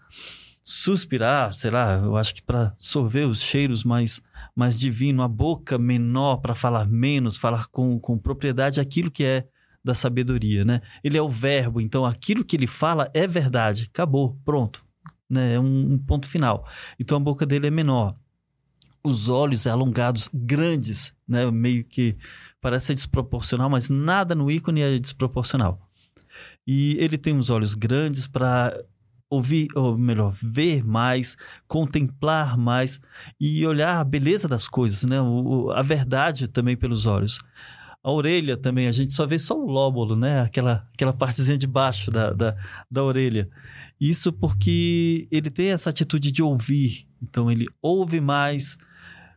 suspirar, 0.62 1.52
sei 1.52 1.72
lá, 1.72 1.94
eu 1.94 2.16
acho 2.16 2.32
que 2.32 2.42
para 2.42 2.72
sorver 2.78 3.26
os 3.26 3.40
cheiros 3.42 3.82
mais, 3.82 4.20
mais 4.54 4.78
divino. 4.78 5.20
A 5.20 5.26
boca 5.26 5.76
menor 5.78 6.36
para 6.36 6.54
falar 6.54 6.86
menos, 6.86 7.36
falar 7.36 7.66
com, 7.72 7.98
com 7.98 8.16
propriedade 8.16 8.80
aquilo 8.80 9.10
que 9.10 9.24
é 9.24 9.46
da 9.82 9.94
sabedoria, 9.94 10.64
né? 10.64 10.80
Ele 11.02 11.18
é 11.18 11.22
o 11.22 11.28
verbo, 11.28 11.80
então 11.80 12.04
aquilo 12.04 12.44
que 12.44 12.54
ele 12.54 12.68
fala 12.68 13.10
é 13.12 13.26
verdade. 13.26 13.88
Acabou, 13.92 14.38
pronto. 14.44 14.84
Né? 15.30 15.54
É 15.54 15.60
um, 15.60 15.96
ponto 15.98 16.26
final. 16.26 16.66
Então 16.98 17.16
a 17.16 17.20
boca 17.20 17.46
dele 17.46 17.68
é 17.68 17.70
menor 17.70 18.16
os 19.02 19.28
olhos 19.28 19.66
alongados, 19.66 20.28
grandes, 20.32 21.14
né? 21.26 21.50
Meio 21.50 21.84
que 21.84 22.16
parece 22.60 22.86
ser 22.86 22.94
desproporcional, 22.94 23.70
mas 23.70 23.88
nada 23.88 24.34
no 24.34 24.50
ícone 24.50 24.82
é 24.82 24.98
desproporcional. 24.98 25.80
E 26.66 26.96
ele 27.00 27.16
tem 27.16 27.36
os 27.36 27.50
olhos 27.50 27.74
grandes 27.74 28.26
para 28.26 28.78
ouvir, 29.28 29.68
ou 29.74 29.96
melhor, 29.96 30.34
ver 30.42 30.84
mais, 30.84 31.36
contemplar 31.66 32.58
mais 32.58 33.00
e 33.40 33.64
olhar 33.66 33.98
a 34.00 34.04
beleza 34.04 34.48
das 34.48 34.68
coisas, 34.68 35.04
né? 35.04 35.20
O- 35.20 35.70
a 35.70 35.82
verdade 35.82 36.48
também 36.48 36.76
pelos 36.76 37.06
olhos. 37.06 37.38
A 38.02 38.10
orelha 38.10 38.56
também, 38.56 38.88
a 38.88 38.92
gente 38.92 39.12
só 39.12 39.26
vê 39.26 39.38
só 39.38 39.54
o 39.54 39.66
lóbulo, 39.66 40.16
né? 40.16 40.40
Aquela, 40.40 40.88
aquela 40.94 41.12
partezinha 41.12 41.56
de 41.56 41.66
baixo 41.66 42.10
da, 42.10 42.32
da, 42.32 42.56
da 42.90 43.04
orelha. 43.04 43.48
Isso 44.00 44.32
porque 44.32 45.28
ele 45.30 45.50
tem 45.50 45.70
essa 45.70 45.90
atitude 45.90 46.32
de 46.32 46.42
ouvir. 46.42 47.06
Então 47.22 47.50
ele 47.50 47.66
ouve 47.82 48.20
mais, 48.20 48.78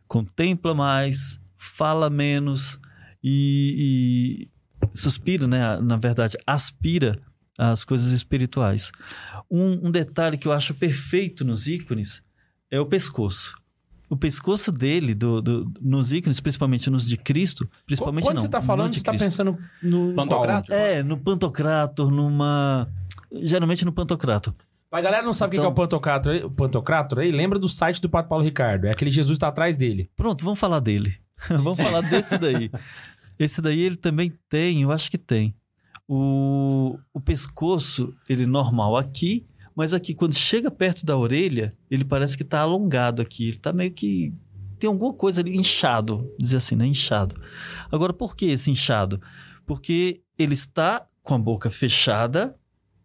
contempla 0.08 0.74
mais, 0.74 1.38
fala 1.56 2.08
menos 2.08 2.78
e, 3.22 4.48
e 4.90 4.96
suspira, 4.98 5.46
né? 5.46 5.78
Na 5.80 5.96
verdade, 5.96 6.36
aspira 6.46 7.20
as 7.58 7.84
coisas 7.84 8.10
espirituais. 8.12 8.90
Um, 9.50 9.88
um 9.88 9.90
detalhe 9.90 10.38
que 10.38 10.48
eu 10.48 10.52
acho 10.52 10.74
perfeito 10.74 11.44
nos 11.44 11.66
ícones 11.66 12.22
é 12.70 12.80
o 12.80 12.86
pescoço. 12.86 13.56
O 14.10 14.16
pescoço 14.16 14.70
dele, 14.70 15.14
do, 15.14 15.40
do- 15.40 15.72
nos 15.80 16.12
ícones, 16.12 16.38
principalmente 16.38 16.90
nos 16.90 17.06
de 17.06 17.16
Cristo, 17.16 17.68
principalmente 17.86 18.24
Quando 18.24 18.34
não, 18.34 18.40
você 18.42 18.48
tá 18.48 18.60
no 18.60 18.64
falando, 18.66 18.92
você 18.94 19.02
tá 19.02 19.12
Cristo. 19.12 19.24
pensando 19.24 19.58
no... 19.82 20.14
Pantocrator? 20.14 20.74
É, 20.74 21.02
no 21.02 21.18
Pantocrator, 21.18 22.10
numa... 22.10 22.88
Geralmente 23.42 23.84
no 23.84 23.92
Pantocrator. 23.92 24.54
Pra 24.90 25.00
galera 25.00 25.24
não 25.24 25.32
sabe 25.32 25.48
o 25.48 25.50
que 25.52 25.56
que 25.56 25.64
é 25.64 25.68
o 25.68 25.72
Então- 25.72 25.74
Pantocrator, 25.84 26.32
aí- 26.34 26.44
o 26.44 26.50
Pantocrator 26.50 27.18
aí, 27.18 27.32
lembra 27.32 27.58
do 27.58 27.68
site 27.68 28.00
do 28.00 28.08
Pato 28.08 28.28
Paulo 28.28 28.44
Ricardo. 28.44 28.86
É 28.86 28.90
aquele 28.92 29.10
Jesus 29.10 29.36
que 29.36 29.40
tá 29.40 29.48
atrás 29.48 29.76
dele. 29.76 30.08
Pronto, 30.16 30.44
vamos 30.44 30.58
falar 30.60 30.78
dele. 30.80 31.16
vamos 31.50 31.76
falar 31.76 32.00
desse 32.02 32.38
daí. 32.38 32.70
Esse 33.38 33.60
daí 33.60 33.80
ele 33.80 33.96
também 33.96 34.32
tem, 34.48 34.82
eu 34.82 34.92
acho 34.92 35.10
que 35.10 35.18
tem. 35.18 35.54
O, 36.08 36.98
o 37.12 37.20
pescoço, 37.20 38.14
ele 38.28 38.46
normal 38.46 38.96
aqui, 38.96 39.46
mas 39.74 39.92
aqui, 39.94 40.14
quando 40.14 40.34
chega 40.34 40.70
perto 40.70 41.04
da 41.04 41.16
orelha, 41.16 41.72
ele 41.90 42.04
parece 42.04 42.36
que 42.36 42.44
tá 42.44 42.60
alongado 42.60 43.20
aqui. 43.22 43.48
Ele 43.48 43.58
tá 43.58 43.72
meio 43.72 43.90
que. 43.90 44.32
Tem 44.78 44.86
alguma 44.88 45.12
coisa 45.14 45.40
ali, 45.40 45.56
inchado, 45.56 46.30
dizer 46.38 46.58
assim, 46.58 46.76
né? 46.76 46.86
Inchado. 46.86 47.34
Agora, 47.90 48.12
por 48.12 48.36
que 48.36 48.46
esse 48.46 48.70
inchado? 48.70 49.20
Porque 49.66 50.20
ele 50.38 50.52
está 50.52 51.06
com 51.22 51.34
a 51.34 51.38
boca 51.38 51.70
fechada, 51.70 52.54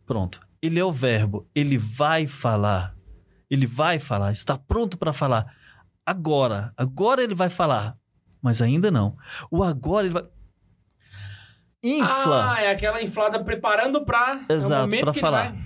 pronto. 0.09 0.41
Ele 0.61 0.79
é 0.79 0.83
o 0.83 0.91
verbo, 0.91 1.47
ele 1.53 1.77
vai 1.77 2.25
falar. 2.27 2.95
Ele 3.49 3.65
vai 3.67 3.99
falar, 3.99 4.31
está 4.31 4.57
pronto 4.57 4.97
para 4.97 5.13
falar. 5.13 5.45
Agora, 6.05 6.73
agora 6.75 7.23
ele 7.23 7.35
vai 7.35 7.49
falar, 7.49 7.95
mas 8.41 8.59
ainda 8.61 8.89
não. 8.89 9.15
O 9.51 9.63
agora 9.63 10.05
ele 10.07 10.13
vai. 10.13 10.25
Infla. 11.83 12.53
Ah, 12.55 12.61
é 12.61 12.71
aquela 12.71 13.01
inflada 13.01 13.41
preparando 13.43 14.03
pra... 14.03 14.41
é 14.49 14.53
o 14.53 14.55
Exato, 14.55 14.89
que 14.89 14.95
ele 14.97 15.13
falar. 15.13 15.51
vai- 15.53 15.63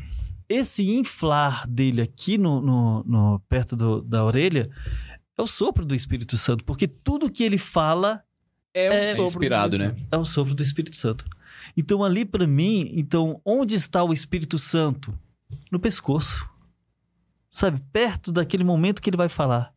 Esse 0.47 0.91
inflar 0.91 1.65
dele 1.67 2.01
aqui 2.01 2.37
no, 2.37 2.61
no, 2.61 3.03
no- 3.03 3.39
perto 3.49 3.75
do- 3.75 4.01
da 4.01 4.23
orelha 4.23 4.69
é 5.37 5.41
o 5.41 5.47
sopro 5.47 5.83
do 5.85 5.95
Espírito 5.95 6.37
Santo, 6.37 6.63
porque 6.63 6.87
tudo 6.87 7.31
que 7.31 7.43
ele 7.43 7.57
fala 7.57 8.21
É 8.75 8.89
um 8.91 8.93
É 8.93 9.05
sopro 9.07 9.23
do 9.23 9.29
inspirado, 9.29 9.77
né? 9.77 9.95
é 10.11 10.17
o 10.17 10.25
sopro 10.25 10.53
do 10.53 10.61
Espírito 10.61 10.95
Santo. 10.97 11.25
Então 11.75 12.03
ali 12.03 12.25
para 12.25 12.45
mim, 12.47 12.89
então 12.93 13.39
onde 13.45 13.75
está 13.75 14.03
o 14.03 14.13
Espírito 14.13 14.57
Santo? 14.57 15.17
No 15.71 15.79
pescoço. 15.79 16.49
Sabe, 17.49 17.81
perto 17.91 18.31
daquele 18.31 18.63
momento 18.63 19.01
que 19.01 19.09
ele 19.09 19.17
vai 19.17 19.29
falar. 19.29 19.71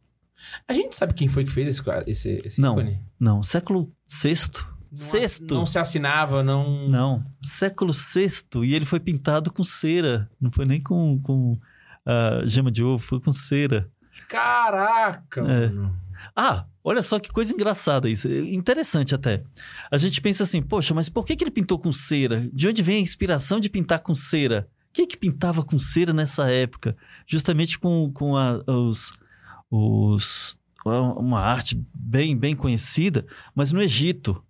A 0.66 0.72
gente 0.72 0.97
sabe 0.97 1.14
quem 1.14 1.28
foi 1.28 1.45
que 1.45 1.53
fez 1.53 1.68
esse, 1.68 1.82
esse, 2.07 2.30
esse 2.47 2.61
Não. 2.61 2.74
ícone? 2.74 3.01
Não, 3.18 3.43
século 3.43 3.93
sexto. 4.07 4.66
Não 4.91 4.99
Sexto. 4.99 5.55
Não 5.55 5.66
se 5.66 5.78
assinava, 5.78 6.43
não... 6.43 6.89
Não, 6.89 7.24
século 7.43 7.93
VI. 7.93 8.64
E 8.64 8.74
ele 8.74 8.87
foi 8.87 8.99
pintado 9.01 9.53
com 9.53 9.62
cera. 9.64 10.30
Não 10.41 10.51
foi 10.51 10.64
nem 10.64 10.80
com, 10.80 11.18
com 11.20 11.59
ah, 12.07 12.41
gema 12.45 12.70
de 12.70 12.82
ovo, 12.82 13.03
foi 13.05 13.20
com 13.20 13.30
cera. 13.32 13.91
Caraca, 14.28 15.41
É. 15.41 15.68
mano. 15.68 15.95
Ah, 16.35 16.66
olha 16.83 17.03
só 17.03 17.18
que 17.18 17.31
coisa 17.31 17.53
engraçada 17.53 18.09
isso. 18.09 18.29
Interessante 18.29 19.14
até. 19.14 19.43
A 19.91 19.99
gente 19.99 20.20
pensa 20.20 20.43
assim, 20.43 20.62
poxa, 20.62 20.95
mas 20.95 21.09
por 21.09 21.24
que, 21.27 21.37
que 21.37 21.45
ele 21.45 21.51
pintou 21.51 21.79
com 21.79 21.93
cera? 21.93 22.49
De 22.53 22.68
onde 22.68 22.83
vem 22.83 22.97
a 22.99 23.01
inspiração 23.01 23.61
de 23.61 23.68
pintar 23.70 24.01
com 24.01 24.14
cera? 24.14 24.68
Quem 24.93 25.07
que 25.07 25.16
pintava 25.16 25.62
com 25.62 25.79
cera 25.79 26.12
nessa 26.12 26.51
época? 26.51 26.97
Justamente 27.27 27.79
com, 27.79 28.11
com 28.12 28.37
a- 28.37 28.62
os, 28.66 29.12
os. 29.70 30.57
Uma 30.85 31.41
arte 31.41 31.81
bem, 31.93 32.37
bem 32.37 32.55
conhecida, 32.55 33.27
mas 33.55 33.72
no 33.72 33.83
Egito, 33.83 34.41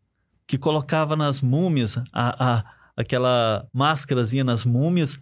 que 0.47 0.59
colocava 0.59 1.17
nas 1.17 1.41
múmias 1.41 1.97
a, 2.13 2.59
a, 2.59 2.65
aquela 2.95 3.67
máscarazinha 3.73 4.45
nas 4.45 4.65
múmias. 4.67 5.19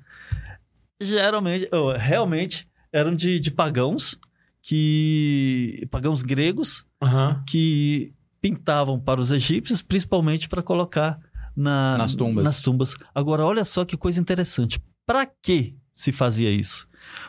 Geralmente, 1.00 1.68
realmente, 1.98 2.68
eram 2.92 3.14
de, 3.14 3.38
de 3.38 3.50
pagãos 3.50 4.18
que 4.66 5.86
pagãos 5.90 6.22
gregos 6.22 6.84
Aham. 7.02 7.44
que 7.46 8.14
pintavam 8.40 8.98
para 8.98 9.20
os 9.20 9.30
egípcios, 9.30 9.82
principalmente 9.82 10.48
para 10.48 10.62
colocar 10.62 11.18
na- 11.54 11.98
Nas 11.98 12.14
tumbas. 12.14 12.44
nas 12.44 12.60
tumbas. 12.62 12.94
Agora, 13.14 13.44
olha 13.44 13.64
só 13.64 13.84
que 13.84 13.96
coisa 13.96 14.18
interessante. 14.20 14.80
Para 15.06 15.26
que 15.26 15.76
se 15.92 16.10
fazia 16.12 16.50
isso? 16.50 16.88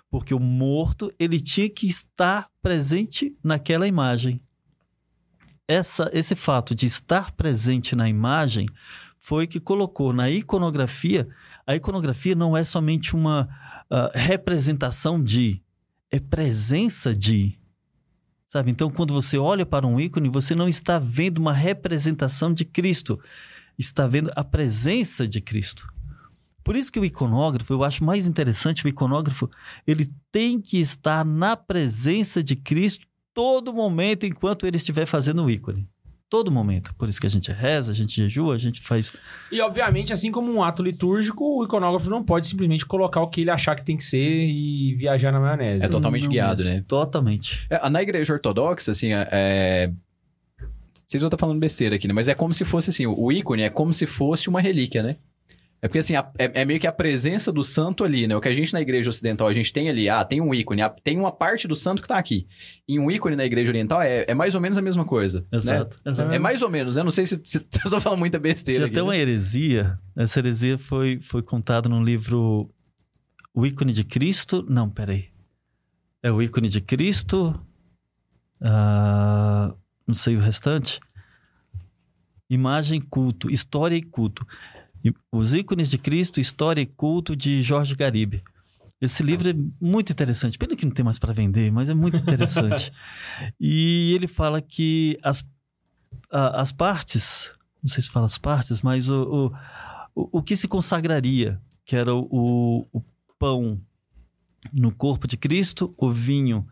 Porque 0.10 0.34
o 0.34 0.40
morto 0.40 1.12
ele 1.20 1.40
tinha 1.42 1.70
que 1.70 1.86
estar 1.88 2.48
presente 2.62 3.34
naquela 3.44 3.86
imagem. 3.86 4.40
Essa, 5.68 6.10
esse 6.14 6.36
fato 6.36 6.74
de 6.74 6.86
estar 6.86 7.32
presente 7.32 7.96
na 7.96 8.08
imagem 8.08 8.68
foi 9.20 9.46
que 9.46 9.60
colocou 9.60 10.14
na 10.14 10.30
iconografia. 10.30 11.28
A 11.68 11.76
iconografia 11.76 12.34
não 12.36 12.56
é 12.56 12.64
somente 12.64 13.14
uma 13.16 13.50
ah, 13.90 14.12
representação 14.14 15.22
de, 15.22 15.62
é 16.16 16.20
presença 16.20 17.14
de. 17.14 17.60
Sabe? 18.50 18.72
Então, 18.72 18.90
quando 18.90 19.14
você 19.14 19.38
olha 19.38 19.66
para 19.66 19.86
um 19.86 20.00
ícone, 20.00 20.30
você 20.30 20.56
não 20.56 20.68
está 20.70 20.98
vendo 20.98 21.40
uma 21.40 21.52
representação 21.52 22.54
de 22.54 22.64
Cristo, 22.64 23.20
está 23.78 24.08
vendo 24.08 24.32
a 24.36 24.44
presença 24.44 25.28
de 25.28 25.42
Cristo. 25.42 25.86
Por 26.64 26.76
isso 26.76 26.92
que 26.92 27.00
o 27.00 27.06
iconógrafo, 27.06 27.72
eu 27.74 27.84
acho 27.84 28.04
mais 28.04 28.28
interessante, 28.28 28.86
o 28.86 28.88
iconógrafo, 28.88 29.50
ele 29.86 30.10
tem 30.32 30.60
que 30.60 30.80
estar 30.80 31.26
na 31.26 31.56
presença 31.56 32.42
de 32.42 32.56
Cristo 32.56 33.06
todo 33.34 33.74
momento 33.74 34.26
enquanto 34.26 34.66
ele 34.66 34.78
estiver 34.78 35.06
fazendo 35.06 35.44
o 35.44 35.50
ícone. 35.50 35.88
Todo 36.36 36.52
momento. 36.52 36.94
Por 36.98 37.08
isso 37.08 37.22
que 37.22 37.28
a 37.28 37.30
gente 37.30 37.50
reza, 37.50 37.94
a 37.94 37.96
gente 37.96 38.14
jejua, 38.14 38.56
a 38.56 38.58
gente 38.58 38.82
faz. 38.82 39.14
E, 39.50 39.62
obviamente, 39.62 40.12
assim 40.12 40.34
como 40.34 40.52
um 40.52 40.62
ato 40.62 40.84
litúrgico, 40.84 41.60
o 41.60 41.64
iconógrafo 41.64 42.10
não 42.10 42.22
pode 42.22 42.46
simplesmente 42.46 42.86
colocar 42.86 43.22
o 43.22 43.30
que 43.30 43.40
ele 43.40 43.50
achar 43.52 43.74
que 43.74 43.86
tem 43.86 43.96
que 43.96 44.04
ser 44.04 44.20
e 44.50 44.94
viajar 44.96 45.32
na 45.32 45.40
maionese. 45.40 45.86
É 45.86 45.88
totalmente 45.88 46.24
Não 46.24 46.32
guiado, 46.32 46.58
mesmo. 46.64 46.72
né? 46.80 46.84
Totalmente. 46.86 47.66
É, 47.70 47.90
Na 47.90 48.02
igreja 48.04 48.34
ortodoxa, 48.34 48.92
assim, 48.92 49.14
é... 49.14 49.28
é- 49.32 49.92
Vocês 51.08 51.22
vão 51.22 51.28
estar 51.28 51.38
falando 51.38 51.58
besteira 51.60 51.96
aqui, 51.96 52.06
né? 52.06 52.14
Mas 52.14 52.28
é 52.28 52.34
como 52.36 52.54
se 52.54 52.66
fosse, 52.66 52.90
assim, 52.90 53.06
o 53.08 53.32
ícone 53.32 53.62
é 53.62 53.70
como 53.70 53.94
se 53.94 54.06
fosse 54.06 54.50
uma 54.50 54.60
relíquia, 54.60 55.02
né? 55.02 55.16
É 55.82 55.88
porque, 55.88 56.00
assim, 56.00 56.16
a- 56.16 56.32
é, 56.40 56.62
é 56.62 56.66
meio 56.66 56.80
que 56.80 56.88
a 56.88 56.92
presença 56.92 57.52
do 57.52 57.64
santo 57.64 58.04
ali, 58.04 58.26
né? 58.26 58.36
O 58.36 58.42
que 58.42 58.48
a 58.48 58.54
gente 58.54 58.74
na 58.74 58.82
igreja 58.82 59.10
ocidental, 59.10 59.48
a 59.48 59.54
gente 59.54 59.72
tem 59.72 59.88
ali, 59.88 60.10
ah, 60.10 60.26
tem 60.26 60.42
um 60.42 60.52
ícone, 60.54 60.82
ah, 60.82 60.90
tem 60.90 61.18
uma 61.20 61.32
parte 61.32 61.68
do 61.68 61.76
santo 61.76 62.02
que 62.02 62.08
tá 62.08 62.18
aqui. 62.18 62.48
E 62.88 62.98
um 63.00 63.12
ícone 63.12 63.36
na 63.36 63.46
igreja 63.46 63.70
oriental 63.72 64.02
é, 64.02 64.26
é 64.28 64.34
mais 64.34 64.56
ou 64.56 64.62
menos 64.62 64.78
a 64.78 64.82
mesma 64.82 65.06
coisa, 65.06 65.42
né? 65.42 65.46
Exato. 65.58 66.00
exato. 66.06 66.32
É 66.32 66.40
mais 66.40 66.62
ou 66.64 66.70
menos, 66.70 66.96
né? 66.96 67.04
Não 67.04 67.12
sei 67.12 67.26
se, 67.28 67.40
se 67.44 67.58
eu 67.86 67.92
tô 67.92 68.00
falando 68.02 68.18
muita 68.20 68.40
besteira 68.40 68.80
Tinha 68.80 68.86
aqui, 68.88 68.94
até 68.96 69.02
né? 69.02 69.08
uma 69.08 69.16
heresia. 69.18 70.00
Essa 70.16 70.40
heresia 70.40 70.78
foi, 70.78 71.20
foi 71.20 71.44
contada 71.44 71.88
no 71.88 72.04
livro 72.04 72.68
O 73.54 73.66
ícone 73.66 73.94
de 73.94 74.04
Cristo. 74.04 74.66
Não, 74.68 74.90
peraí. 74.90 75.26
É 76.24 76.32
o 76.32 76.42
ícone 76.42 76.68
de 76.70 76.82
Cristo. 76.82 77.54
ah, 78.62 79.74
não 80.08 80.16
sei 80.16 80.36
o 80.36 80.40
restante. 80.40 81.00
Imagem, 82.50 83.02
culto, 83.02 83.50
história 83.52 83.96
e 83.96 84.04
culto. 84.04 84.46
Os 85.32 85.54
ícones 85.54 85.90
de 85.90 85.98
Cristo, 85.98 86.40
história 86.40 86.82
e 86.82 86.86
culto 86.86 87.36
de 87.36 87.62
Jorge 87.62 87.96
Garibe. 87.96 88.44
Esse 89.00 89.22
livro 89.24 89.50
é 89.50 89.54
muito 89.80 90.12
interessante. 90.12 90.58
Pena 90.58 90.76
que 90.76 90.86
não 90.86 90.94
tem 90.94 91.04
mais 91.04 91.20
para 91.20 91.34
vender, 91.34 91.72
mas 91.72 91.90
é 91.90 91.94
muito 91.94 92.18
interessante. 92.18 92.92
e 93.60 94.14
ele 94.16 94.28
fala 94.28 94.62
que 94.62 95.18
as, 95.22 95.46
a- 96.32 96.62
as 96.62 96.72
partes, 96.72 97.52
não 97.84 97.90
sei 97.90 98.02
se 98.02 98.10
fala 98.10 98.26
as 98.26 98.38
partes, 98.38 98.82
mas 98.82 99.10
o, 99.10 99.52
o, 100.16 100.40
o, 100.40 100.42
que 100.42 100.56
se 100.56 100.68
consagraria, 100.68 101.62
que 101.86 101.96
era 101.96 102.16
o, 102.16 102.88
o 102.92 103.04
pão 103.38 103.80
no 104.74 104.92
corpo 104.92 105.28
de 105.28 105.38
Cristo, 105.38 105.94
o 105.98 106.10
vinho 106.12 106.66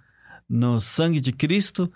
no 0.50 0.80
sangue 0.80 1.20
de 1.22 1.32
Cristo 1.32 1.92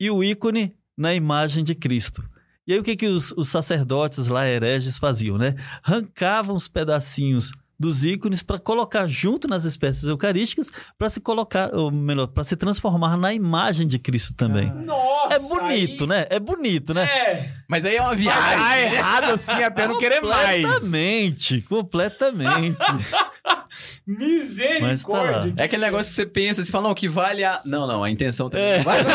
e 0.00 0.10
o 0.10 0.24
ícone 0.24 0.74
na 0.96 1.14
imagem 1.14 1.62
de 1.62 1.74
Cristo. 1.74 2.24
E 2.68 2.74
aí 2.74 2.78
o 2.78 2.82
que, 2.82 2.94
que 2.94 3.06
os, 3.06 3.32
os 3.32 3.48
sacerdotes 3.48 4.28
lá, 4.28 4.46
hereges, 4.46 4.98
faziam, 4.98 5.38
né? 5.38 5.54
Arrancavam 5.82 6.54
os 6.54 6.68
pedacinhos 6.68 7.50
dos 7.78 8.02
ícones 8.04 8.42
para 8.42 8.58
colocar 8.58 9.06
junto 9.06 9.46
nas 9.46 9.64
espécies 9.64 10.04
eucarísticas 10.04 10.70
para 10.98 11.08
se 11.08 11.20
colocar, 11.20 11.72
ou 11.74 11.90
melhor, 11.92 12.26
para 12.26 12.42
se 12.42 12.56
transformar 12.56 13.16
na 13.16 13.32
imagem 13.32 13.86
de 13.86 13.98
Cristo 13.98 14.34
também. 14.34 14.68
Nossa! 14.84 15.34
é 15.34 15.38
bonito, 15.38 16.02
aí- 16.04 16.08
né? 16.08 16.26
É 16.30 16.40
bonito, 16.40 16.92
né? 16.94 17.04
É. 17.04 17.52
Mas 17.68 17.84
aí 17.84 17.96
é 17.96 18.00
uma 18.00 18.10
Tá 18.10 18.14
viagem. 18.16 18.94
errado 18.94 19.24
assim 19.30 19.62
até 19.62 19.86
não 19.86 19.98
querer 19.98 20.20
mais. 20.22 20.62
Completamente, 20.64 21.60
completamente. 21.62 22.76
Misericórdia. 24.06 25.54
É 25.56 25.64
aquele 25.64 25.84
negócio 25.84 26.10
que 26.10 26.16
você 26.16 26.26
pensa, 26.26 26.64
você 26.64 26.72
fala, 26.72 26.88
não, 26.88 26.94
que 26.94 27.08
vale 27.08 27.44
a. 27.44 27.60
Não, 27.64 27.86
não, 27.86 28.02
a 28.02 28.10
intenção 28.10 28.50
também 28.50 28.66
É. 28.66 28.76
não 28.78 28.84
vai. 28.84 28.98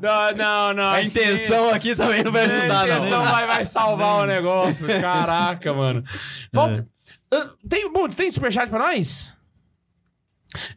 não, 0.00 0.32
não, 0.36 0.74
não. 0.74 0.88
A 0.90 1.02
intenção 1.02 1.68
aqui 1.70 1.94
também 1.94 2.22
não 2.22 2.32
vai 2.32 2.42
A 2.42 2.44
ajudar, 2.46 2.86
intenção 2.88 3.24
não. 3.24 3.30
vai, 3.32 3.46
vai 3.46 3.64
salvar 3.64 4.22
o 4.22 4.26
negócio. 4.26 4.86
Caraca, 5.00 5.72
mano. 5.74 6.02
Volta. 6.52 6.86
Ah, 7.32 7.50
Tem, 7.68 7.90
Bundes, 7.92 8.16
tem 8.16 8.30
superchat 8.30 8.68
pra 8.68 8.78
nós? 8.78 9.32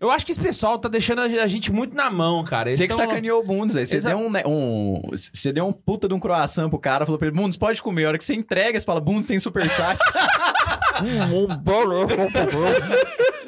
Eu 0.02 0.12
acho 0.12 0.26
que 0.26 0.34
esse 0.34 0.42
pessoal 0.42 0.78
tá 0.78 0.90
deixando 0.90 1.22
a 1.22 1.48
gente 1.48 1.72
muito 1.72 1.96
na 1.96 2.10
mão, 2.10 2.44
cara. 2.44 2.68
Eles 2.70 2.78
Você 2.78 2.88
que 2.90 2.94
tão- 2.96 3.06
sacaneou 3.06 3.42
o 3.42 3.46
Bundes, 3.46 3.74
velho. 3.74 3.86
Você 3.86 3.96
Exa- 3.98 4.10
deu 4.10 4.18
um, 4.18 4.30
né, 4.30 4.44
um. 4.46 5.02
Você 5.14 5.54
deu 5.54 5.66
um 5.66 5.72
puta 5.72 6.10
de 6.10 6.14
um 6.14 6.20
croissant 6.20 6.70
pro 6.70 6.78
cara, 6.78 7.06
falou 7.06 7.18
pra 7.18 7.28
ele, 7.30 7.36
Bundes, 7.38 7.58
pode 7.58 7.82
comer. 7.82 8.04
A 8.06 8.10
hora 8.10 8.18
que 8.18 8.26
você 8.26 8.34
entrega, 8.36 8.78
você 8.80 8.86
fala, 8.86 9.00
Bundes 9.00 9.28
sem 9.28 9.40
superchat. 9.40 9.98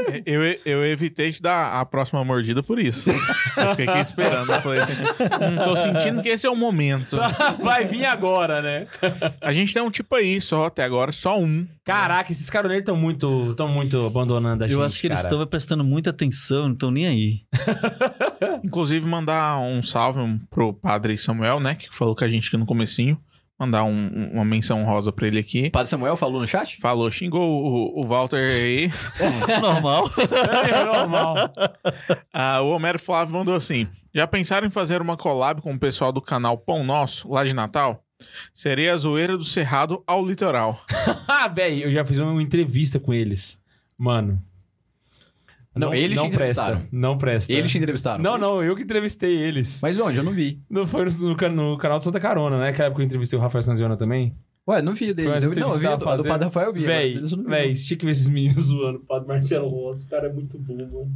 Eu, 0.26 0.42
eu 0.64 0.84
evitei 0.84 1.32
te 1.32 1.42
dar 1.42 1.80
a 1.80 1.84
próxima 1.84 2.24
mordida 2.24 2.62
por 2.62 2.78
isso. 2.78 3.10
Eu 3.10 3.70
fiquei 3.70 3.88
aqui 3.88 4.00
esperando. 4.00 4.52
Eu 4.52 4.60
falei 4.60 4.80
assim, 4.80 4.92
"Hum, 4.92 5.64
tô 5.64 5.76
sentindo 5.76 6.22
que 6.22 6.28
esse 6.28 6.46
é 6.46 6.50
o 6.50 6.56
momento. 6.56 7.16
Vai 7.62 7.84
vir 7.84 8.04
agora, 8.04 8.60
né? 8.60 8.86
A 9.40 9.52
gente 9.52 9.72
tem 9.72 9.82
um 9.82 9.90
tipo 9.90 10.14
aí 10.14 10.40
só, 10.40 10.66
até 10.66 10.84
agora, 10.84 11.12
só 11.12 11.38
um. 11.38 11.66
Caraca, 11.84 12.30
esses 12.32 12.48
caroneiros 12.50 12.82
estão 12.82 12.96
muito, 12.96 13.54
tão 13.54 13.68
muito 13.68 14.04
abandonando 14.04 14.64
a 14.64 14.68
gente. 14.68 14.76
Eu 14.76 14.84
acho 14.84 15.00
que 15.00 15.06
eles 15.06 15.22
cara. 15.22 15.34
estão 15.34 15.46
prestando 15.46 15.84
muita 15.84 16.10
atenção, 16.10 16.66
não 16.66 16.72
estão 16.74 16.90
nem 16.90 17.06
aí. 17.06 17.40
Inclusive, 18.62 19.06
mandar 19.06 19.58
um 19.58 19.82
salve 19.82 20.20
pro 20.50 20.72
padre 20.72 21.16
Samuel, 21.16 21.60
né? 21.60 21.74
Que 21.74 21.88
falou 21.90 22.14
com 22.14 22.24
a 22.24 22.28
gente 22.28 22.48
aqui 22.48 22.56
no 22.56 22.66
comecinho. 22.66 23.18
Mandar 23.60 23.84
um- 23.84 23.90
um- 24.14 24.30
uma 24.36 24.44
menção 24.44 24.82
rosa 24.84 25.12
pra 25.12 25.26
ele 25.26 25.38
aqui. 25.38 25.68
Padre 25.68 25.90
Samuel 25.90 26.16
falou 26.16 26.40
no 26.40 26.46
chat? 26.46 26.78
Falou, 26.80 27.10
xingou 27.10 27.42
o, 27.42 28.00
o 28.00 28.06
Walter 28.06 28.36
aí. 28.50 28.90
Normal. 29.60 30.10
É 30.66 30.84
normal. 30.84 31.34
Ah, 32.32 32.62
o 32.62 32.70
Homero 32.70 32.98
Flávio 32.98 33.34
mandou 33.34 33.54
assim: 33.54 33.86
Já 34.14 34.26
pensaram 34.26 34.66
em 34.66 34.70
fazer 34.70 35.02
uma 35.02 35.16
collab 35.16 35.60
com 35.60 35.74
o 35.74 35.78
pessoal 35.78 36.10
do 36.10 36.22
canal 36.22 36.56
Pão 36.56 36.82
Nosso, 36.82 37.28
lá 37.30 37.44
de 37.44 37.52
Natal? 37.52 38.02
Seria 38.54 38.94
a 38.94 38.96
zoeira 38.96 39.36
do 39.36 39.44
Cerrado 39.44 40.02
ao 40.06 40.24
litoral. 40.26 40.82
ah, 41.28 41.48
véi, 41.48 41.84
eu 41.84 41.90
já 41.90 42.04
fiz 42.04 42.18
uma 42.18 42.42
entrevista 42.42 42.98
com 42.98 43.12
eles. 43.12 43.60
Mano. 43.98 44.42
Não, 45.74 45.94
eles 45.94 46.16
não 46.16 46.28
te 46.28 46.34
presta. 46.34 46.62
entrevistaram. 46.62 46.88
Não 46.90 47.16
presta. 47.18 47.52
Eles 47.52 47.70
te 47.70 47.78
entrevistaram? 47.78 48.22
Não, 48.22 48.36
não, 48.36 48.62
eu 48.62 48.74
que 48.74 48.82
entrevistei 48.82 49.36
eles. 49.36 49.80
Mas 49.82 49.98
onde? 49.98 50.16
Eu 50.16 50.24
não 50.24 50.32
vi. 50.32 50.60
Não 50.68 50.86
foi 50.86 51.04
no, 51.04 51.36
no 51.36 51.48
no 51.50 51.78
canal 51.78 51.98
do 51.98 52.04
Santa 52.04 52.18
Carona, 52.18 52.58
né? 52.58 52.68
Aquela 52.70 52.86
época 52.86 52.96
que 52.98 53.02
eu 53.02 53.06
entrevistei 53.06 53.38
o 53.38 53.42
Rafael 53.42 53.62
Sanziona 53.62 53.96
também. 53.96 54.34
Ué, 54.68 54.80
não 54.82 54.94
vi 54.94 55.12
deles. 55.12 55.42
Eu, 55.42 55.50
não, 55.50 55.68
eu 55.68 55.70
vi 55.74 55.80
que 55.80 55.86
do, 55.86 55.92
a 55.92 55.96
do 55.96 56.04
fazendo. 56.04 56.28
Padre 56.28 56.44
Rafael, 56.44 56.66
eu 56.68 56.72
vi. 56.74 56.84
agora 56.84 56.98
Véi, 56.98 57.14
véi, 57.48 57.74
você 57.74 57.86
tinha 57.88 57.98
que 57.98 58.04
ver 58.04 58.12
esses 58.12 58.28
meninos 58.28 58.64
zoando 58.66 58.98
o 58.98 59.00
padre 59.04 59.26
Marcelo 59.26 59.68
Rossi. 59.68 60.06
O 60.06 60.10
cara 60.10 60.28
é 60.28 60.32
muito 60.32 60.58
bom, 60.58 60.74
mano. 60.76 61.10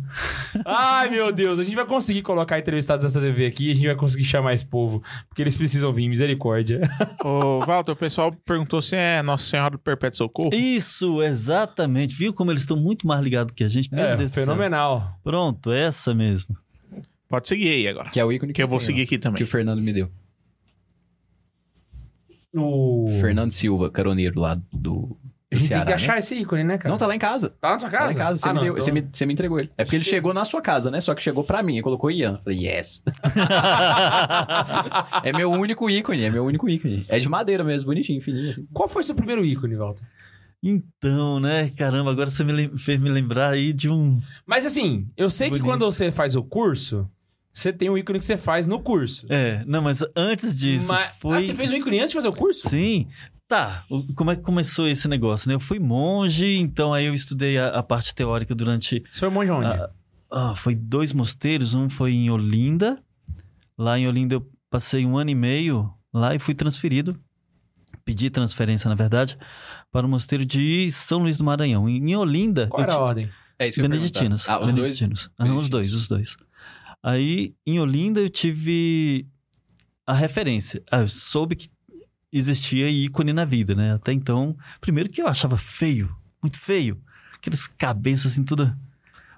Ai, 0.66 1.10
meu 1.10 1.30
Deus. 1.32 1.58
A 1.58 1.62
gente 1.62 1.76
vai 1.76 1.84
conseguir 1.86 2.22
colocar 2.22 2.58
entrevistados 2.58 3.04
dessa 3.04 3.20
TV 3.20 3.46
aqui 3.46 3.68
e 3.68 3.70
a 3.70 3.74
gente 3.74 3.86
vai 3.86 3.94
conseguir 3.94 4.24
chamar 4.24 4.54
esse 4.54 4.66
povo. 4.66 5.02
Porque 5.28 5.42
eles 5.42 5.56
precisam 5.56 5.92
vir, 5.92 6.08
misericórdia. 6.08 6.80
Ô, 7.24 7.60
Walter, 7.64 7.92
o 7.92 7.96
pessoal 7.96 8.32
perguntou 8.44 8.82
se 8.82 8.96
é 8.96 9.22
Nossa 9.22 9.48
Senhora 9.48 9.72
do 9.72 9.78
Perpétuo 9.78 10.16
Socorro. 10.18 10.50
Isso, 10.52 11.22
exatamente. 11.22 12.14
Viu 12.14 12.32
como 12.32 12.50
eles 12.50 12.62
estão 12.62 12.76
muito 12.76 13.06
mais 13.06 13.20
ligados 13.20 13.52
que 13.54 13.62
a 13.62 13.68
gente? 13.68 13.92
Meu 13.92 14.04
é, 14.04 14.16
Deus 14.16 14.30
do 14.30 14.34
céu. 14.34 14.44
fenomenal. 14.44 15.18
Pronto, 15.22 15.70
essa 15.70 16.12
mesmo. 16.14 16.56
Pode 17.28 17.46
seguir 17.46 17.68
aí 17.68 17.88
agora. 17.88 18.10
Que 18.10 18.18
é 18.18 18.24
o 18.24 18.32
ícone 18.32 18.52
Que 18.52 18.62
eu 18.62 18.68
vou 18.68 18.78
tenho, 18.78 18.86
seguir 18.86 19.02
aqui 19.02 19.10
Que 19.16 19.18
também. 19.18 19.42
o 19.42 19.46
Fernando 19.46 19.80
me 19.80 19.92
deu. 19.92 20.08
O... 22.54 23.08
Fernando 23.20 23.50
Silva, 23.50 23.90
caroneiro 23.90 24.38
lá 24.40 24.54
do, 24.54 24.62
do 24.72 25.16
A 25.52 25.56
gente 25.56 25.68
Ceará. 25.68 25.84
tem 25.84 25.88
que 25.88 25.92
achar 25.94 26.12
né? 26.12 26.18
esse 26.20 26.34
ícone, 26.36 26.64
né, 26.64 26.78
cara? 26.78 26.90
Não, 26.90 26.98
tá 26.98 27.06
lá 27.06 27.16
em 27.16 27.18
casa. 27.18 27.50
Tá 27.60 27.70
na 27.72 27.78
sua 27.78 27.90
Tá 27.90 27.98
casa? 27.98 28.06
lá 28.06 28.12
em 28.12 28.16
casa. 28.26 28.40
Você, 28.40 28.48
Ah, 28.48 28.52
me, 28.52 28.56
não, 28.58 28.64
deu- 28.64 28.72
então- 28.74 28.84
você, 28.84 28.92
me, 28.92 29.08
você 29.12 29.26
me 29.26 29.32
entregou 29.32 29.58
ele. 29.58 29.70
É 29.76 29.84
porque 29.84 29.96
ele 29.96 30.04
chegou 30.04 30.32
na 30.34 30.44
sua 30.44 30.60
casa, 30.62 30.90
né? 30.90 31.00
Só 31.00 31.14
que 31.14 31.22
chegou 31.22 31.42
pra 31.44 31.62
mim 31.62 31.76
e 31.78 31.82
colocou 31.82 32.10
Ian. 32.10 32.38
Falei, 32.44 32.66
yes. 32.66 33.02
é 35.22 35.32
meu 35.32 35.50
único 35.50 35.88
ícone, 35.88 36.24
é 36.24 36.30
meu 36.30 36.44
único 36.44 36.68
ícone. 36.68 37.04
É 37.08 37.18
de 37.18 37.28
madeira 37.28 37.64
mesmo, 37.64 37.86
bonitinho, 37.88 38.20
fininho. 38.20 38.50
Assim. 38.50 38.66
Qual 38.72 38.88
foi 38.88 39.02
seu 39.04 39.14
primeiro 39.14 39.44
ícone, 39.44 39.76
Walter? 39.76 40.02
Então, 40.62 41.38
né? 41.40 41.70
Caramba, 41.76 42.10
agora 42.10 42.30
você 42.30 42.42
me 42.42 42.70
fez 42.78 42.98
me 42.98 43.10
lembrar 43.10 43.50
aí 43.50 43.72
de 43.72 43.90
um. 43.90 44.20
Mas 44.46 44.64
assim, 44.64 45.06
eu 45.16 45.28
sei 45.28 45.48
que 45.48 45.58
Bonito. 45.58 45.64
quando 45.66 45.84
você 45.84 46.10
faz 46.10 46.34
o 46.34 46.42
curso, 46.42 47.08
você 47.54 47.72
tem 47.72 47.88
o 47.88 47.96
ícone 47.96 48.18
que 48.18 48.24
você 48.24 48.36
faz 48.36 48.66
no 48.66 48.80
curso. 48.80 49.24
É, 49.30 49.64
não, 49.64 49.80
mas 49.80 50.02
antes 50.16 50.58
disso 50.58 50.88
Mas- 50.88 51.16
foi. 51.20 51.36
Ah, 51.36 51.40
você 51.40 51.54
fez 51.54 51.70
um 51.70 51.76
ícone 51.76 51.98
antes 52.00 52.10
de 52.10 52.14
fazer 52.16 52.28
o 52.28 52.32
curso? 52.32 52.68
Sim. 52.68 53.06
Tá, 53.46 53.84
como 54.16 54.30
é 54.30 54.36
que 54.36 54.42
começou 54.42 54.88
esse 54.88 55.06
negócio, 55.06 55.48
né? 55.48 55.54
Eu 55.54 55.60
fui 55.60 55.78
monge, 55.78 56.56
então 56.56 56.92
aí 56.92 57.04
eu 57.04 57.14
estudei 57.14 57.58
a, 57.58 57.68
a 57.68 57.82
parte 57.82 58.14
teórica 58.14 58.54
durante. 58.54 59.04
Você 59.10 59.20
foi 59.20 59.28
monge 59.28 59.50
onde? 59.50 59.66
Ah, 59.68 59.90
ah, 60.32 60.54
foi 60.56 60.74
dois 60.74 61.12
mosteiros, 61.12 61.74
um 61.74 61.88
foi 61.88 62.12
em 62.12 62.30
Olinda. 62.30 63.00
Lá 63.78 63.98
em 63.98 64.08
Olinda 64.08 64.34
eu 64.34 64.48
passei 64.70 65.04
um 65.06 65.16
ano 65.16 65.30
e 65.30 65.34
meio 65.34 65.92
lá 66.12 66.34
e 66.34 66.38
fui 66.38 66.54
transferido. 66.54 67.20
Pedi 68.04 68.30
transferência, 68.30 68.88
na 68.88 68.94
verdade, 68.94 69.36
para 69.92 70.06
o 70.06 70.08
mosteiro 70.08 70.44
de 70.44 70.90
São 70.90 71.20
Luís 71.20 71.36
do 71.38 71.44
Maranhão. 71.44 71.88
Em 71.88 72.16
Olinda. 72.16 72.66
Qual 72.68 72.82
era 72.82 72.94
a 72.94 72.98
ordem? 72.98 73.30
É 73.58 73.68
isso 73.68 73.80
Beneditinos. 73.80 74.48
Ah, 74.48 74.56
os 74.58 74.64
dois? 74.64 74.74
beneditinos. 74.74 75.30
Aham, 75.38 75.54
os 75.56 75.68
dois, 75.68 75.94
os 75.94 76.08
dois. 76.08 76.36
Aí, 77.04 77.54
em 77.66 77.78
Olinda, 77.78 78.18
eu 78.18 78.30
tive 78.30 79.28
a 80.06 80.14
referência. 80.14 80.82
Ah, 80.90 81.00
eu 81.00 81.08
soube 81.08 81.54
que 81.54 81.68
existia 82.32 82.88
ícone 82.88 83.30
na 83.34 83.44
vida, 83.44 83.74
né? 83.74 83.92
Até 83.92 84.10
então, 84.14 84.56
primeiro 84.80 85.10
que 85.10 85.20
eu 85.20 85.26
achava 85.28 85.58
feio, 85.58 86.16
muito 86.42 86.58
feio. 86.58 86.98
Aqueles 87.34 87.66
cabeças 87.68 88.32
assim, 88.32 88.42
tudo. 88.42 88.74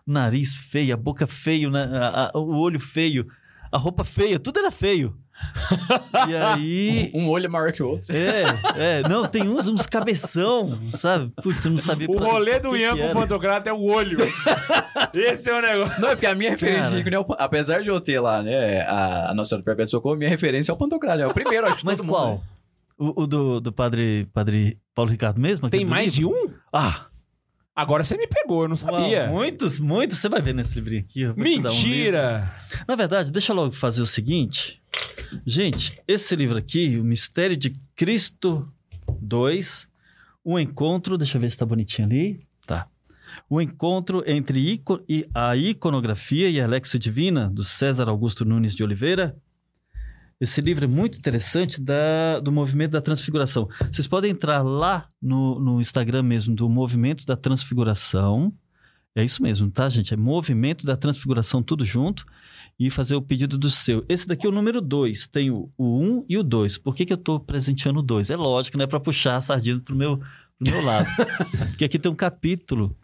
Nariz 0.06 0.54
feio, 0.54 0.94
a 0.94 0.96
boca 0.96 1.26
feio, 1.26 1.68
né? 1.68 1.82
A- 1.92 2.30
a- 2.32 2.38
o 2.38 2.54
olho 2.56 2.78
feio, 2.78 3.26
a 3.72 3.76
roupa 3.76 4.04
feia, 4.04 4.38
tudo 4.38 4.60
era 4.60 4.70
feio. 4.70 5.18
E 6.28 6.36
aí. 6.36 7.10
Um 7.14 7.28
olho 7.28 7.46
é 7.46 7.48
maior 7.48 7.72
que 7.72 7.82
o 7.82 7.88
outro. 7.90 8.14
É, 8.14 8.42
é, 8.76 9.08
não, 9.08 9.26
tem 9.26 9.48
uns, 9.48 9.68
uns 9.68 9.86
cabeção, 9.86 10.78
sabe? 10.92 11.32
Putz, 11.42 11.64
eu 11.64 11.72
não 11.72 11.80
sabia 11.80 12.06
O 12.08 12.16
pra- 12.16 12.26
rolê 12.26 12.60
do 12.60 12.76
Ian 12.76 12.90
com 12.96 13.02
o 13.02 13.04
era. 13.04 13.14
pantocrato 13.14 13.68
é 13.68 13.72
o 13.72 13.82
olho. 13.82 14.18
Esse 15.14 15.50
é 15.50 15.58
o 15.58 15.62
negócio. 15.62 16.00
Não, 16.00 16.08
é 16.08 16.12
porque 16.14 16.26
a 16.26 16.34
minha 16.34 16.50
referência 16.50 16.90
Cara. 16.90 17.02
de 17.02 17.14
é 17.14 17.24
Apesar 17.38 17.82
de 17.82 17.90
eu 17.90 18.00
ter 18.00 18.20
lá, 18.20 18.42
né, 18.42 18.80
a, 18.82 19.30
a 19.30 19.34
Nossa 19.34 19.50
Senhora 19.50 19.62
do 19.62 19.64
Perpétuo 19.64 19.90
Socorro, 19.90 20.16
minha 20.16 20.30
referência 20.30 20.70
é 20.72 20.74
o 20.74 20.76
Pantocrado. 20.78 21.22
É 21.22 21.26
o 21.26 21.32
primeiro, 21.34 21.66
acho 21.66 21.78
que 21.78 21.84
Mas 21.86 21.98
todo 21.98 22.06
mundo, 22.06 22.14
qual? 22.16 22.34
né? 22.34 22.40
O, 22.98 23.22
o 23.22 23.26
do, 23.26 23.60
do 23.60 23.72
padre, 23.72 24.26
padre 24.32 24.78
Paulo 24.94 25.10
Ricardo 25.10 25.38
mesmo? 25.40 25.68
Tem 25.68 25.84
mais 25.84 26.14
de 26.14 26.22
livro? 26.22 26.34
um? 26.34 26.50
Ah, 26.72 27.06
Agora 27.76 28.02
você 28.02 28.16
me 28.16 28.26
pegou, 28.26 28.62
eu 28.62 28.68
não 28.68 28.76
sabia. 28.76 29.24
uau, 29.24 29.34
muitos, 29.34 29.78
muitos. 29.78 30.16
Você 30.16 30.30
vai 30.30 30.40
ver 30.40 30.54
nesse 30.54 30.74
livrinho 30.76 31.02
aqui. 31.02 31.24
dar 31.26 31.70
um. 31.70 31.74
Mentira! 31.74 32.56
Na 32.88 32.96
verdade, 32.96 33.30
deixa 33.30 33.52
eu 33.52 33.56
logo 33.56 33.72
fazer 33.72 34.00
o 34.00 34.06
seguinte. 34.06 34.80
Gente, 35.44 36.00
esse 36.08 36.34
livro 36.34 36.56
aqui, 36.56 36.98
O 36.98 37.04
Mistério 37.04 37.54
de 37.54 37.74
Cristo 37.94 38.66
2, 39.20 39.86
o 40.42 40.58
encontro... 40.58 41.18
Deixa 41.18 41.36
eu 41.36 41.40
ver 41.42 41.50
se 41.50 41.58
tá 41.58 41.66
bonitinho 41.66 42.08
ali. 42.08 42.40
Tá. 42.66 42.88
O 43.48 43.60
encontro 43.60 44.24
entre 44.26 44.58
e 45.06 45.26
a 45.34 45.54
iconografia 45.54 46.48
e 46.48 46.58
a 46.58 46.64
Alexio 46.64 46.98
Divina, 46.98 47.50
do 47.50 47.62
César 47.62 48.08
Augusto 48.08 48.42
Nunes 48.42 48.74
de 48.74 48.82
Oliveira. 48.82 49.36
Esse 50.38 50.60
livro 50.60 50.84
é 50.84 50.88
muito 50.88 51.18
interessante 51.18 51.80
da, 51.80 52.40
do 52.40 52.52
movimento 52.52 52.90
da 52.90 53.00
transfiguração. 53.00 53.68
Vocês 53.90 54.06
podem 54.06 54.30
entrar 54.30 54.62
lá 54.62 55.08
no, 55.20 55.58
no 55.58 55.80
Instagram 55.80 56.22
mesmo, 56.22 56.54
do 56.54 56.68
Movimento 56.68 57.24
da 57.24 57.36
Transfiguração. 57.36 58.52
É 59.14 59.24
isso 59.24 59.42
mesmo, 59.42 59.70
tá, 59.70 59.88
gente? 59.88 60.12
É 60.12 60.16
Movimento 60.16 60.84
da 60.84 60.94
Transfiguração, 60.94 61.62
tudo 61.62 61.86
junto. 61.86 62.26
E 62.78 62.90
fazer 62.90 63.14
o 63.14 63.22
pedido 63.22 63.56
do 63.56 63.70
seu. 63.70 64.04
Esse 64.06 64.26
daqui 64.26 64.46
é 64.46 64.50
o 64.50 64.52
número 64.52 64.82
2. 64.82 65.26
Tem 65.28 65.50
o 65.50 65.70
1 65.78 65.84
um 65.84 66.26
e 66.28 66.36
o 66.36 66.42
2. 66.42 66.76
Por 66.76 66.94
que, 66.94 67.06
que 67.06 67.12
eu 67.14 67.16
tô 67.16 67.40
presenteando 67.40 68.00
o 68.00 68.02
2? 68.02 68.28
É 68.28 68.36
lógico, 68.36 68.76
né? 68.76 68.86
Para 68.86 69.00
puxar 69.00 69.36
a 69.36 69.40
sardinha 69.40 69.80
pro 69.80 69.96
meu, 69.96 70.18
pro 70.18 70.70
meu 70.70 70.84
lado. 70.84 71.08
Porque 71.72 71.86
aqui 71.86 71.98
tem 71.98 72.12
um 72.12 72.14
capítulo 72.14 72.94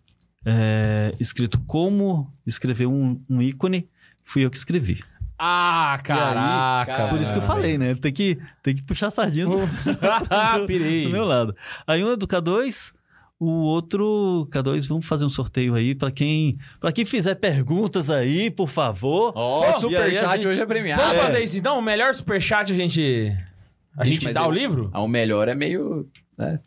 é, 0.45 1.15
escrito 1.19 1.59
como 1.61 2.31
escrever 2.47 2.87
um, 2.87 3.19
um 3.27 3.41
ícone, 3.41 3.89
fui 4.23 4.45
eu 4.45 4.51
que 4.51 4.59
escrevi. 4.59 5.03
Ah, 5.45 5.99
caraca. 6.05 6.93
cara, 6.93 7.09
Por 7.09 7.21
isso 7.21 7.33
que 7.33 7.39
eu 7.39 7.43
falei, 7.43 7.77
né? 7.77 7.97
Tem 7.97 8.13
que, 8.13 8.39
tem 8.63 8.77
que 8.77 8.83
puxar 8.85 9.09
a 9.09 9.11
sardinha 9.11 9.47
do, 9.47 9.57
Pirei. 10.69 11.07
do 11.07 11.11
meu 11.11 11.25
lado. 11.25 11.53
Aí 11.85 12.05
um 12.05 12.13
é 12.13 12.17
do 12.17 12.29
K2, 12.29 12.93
o 13.41 13.47
outro 13.65 14.47
K2, 14.53 14.87
vamos 14.89 15.05
fazer 15.05 15.25
um 15.25 15.29
sorteio 15.29 15.75
aí 15.75 15.97
pra 15.97 16.13
quem, 16.13 16.57
para 16.79 16.93
quem 16.93 17.05
fizer 17.05 17.35
perguntas 17.35 18.09
aí, 18.09 18.53
por 18.53 18.69
favor. 18.69 19.33
Ó, 19.35 19.61
Pô, 19.63 19.63
o 19.63 19.65
aí 19.65 19.71
a 19.73 19.81
superchat 19.81 20.33
gente- 20.37 20.47
hoje 20.49 20.63
é 20.63 20.67
premiado. 20.67 21.03
Vamos 21.03 21.17
É. 21.19 21.21
fazer 21.23 21.43
isso 21.43 21.59
então? 21.59 21.77
O 21.77 21.83
melhor 21.83 22.15
superchat 22.15 22.73
a 22.73 22.77
gente. 22.77 23.37
A 23.99 24.05
gente 24.05 24.25
mas 24.25 24.35
dá 24.35 24.43
eu- 24.43 24.49
o 24.49 24.53
livro? 24.53 24.91
Ah, 24.93 25.03
o 25.03 25.09
melhor 25.09 25.49
é 25.49 25.55
meio. 25.57 26.09
né? 26.39 26.61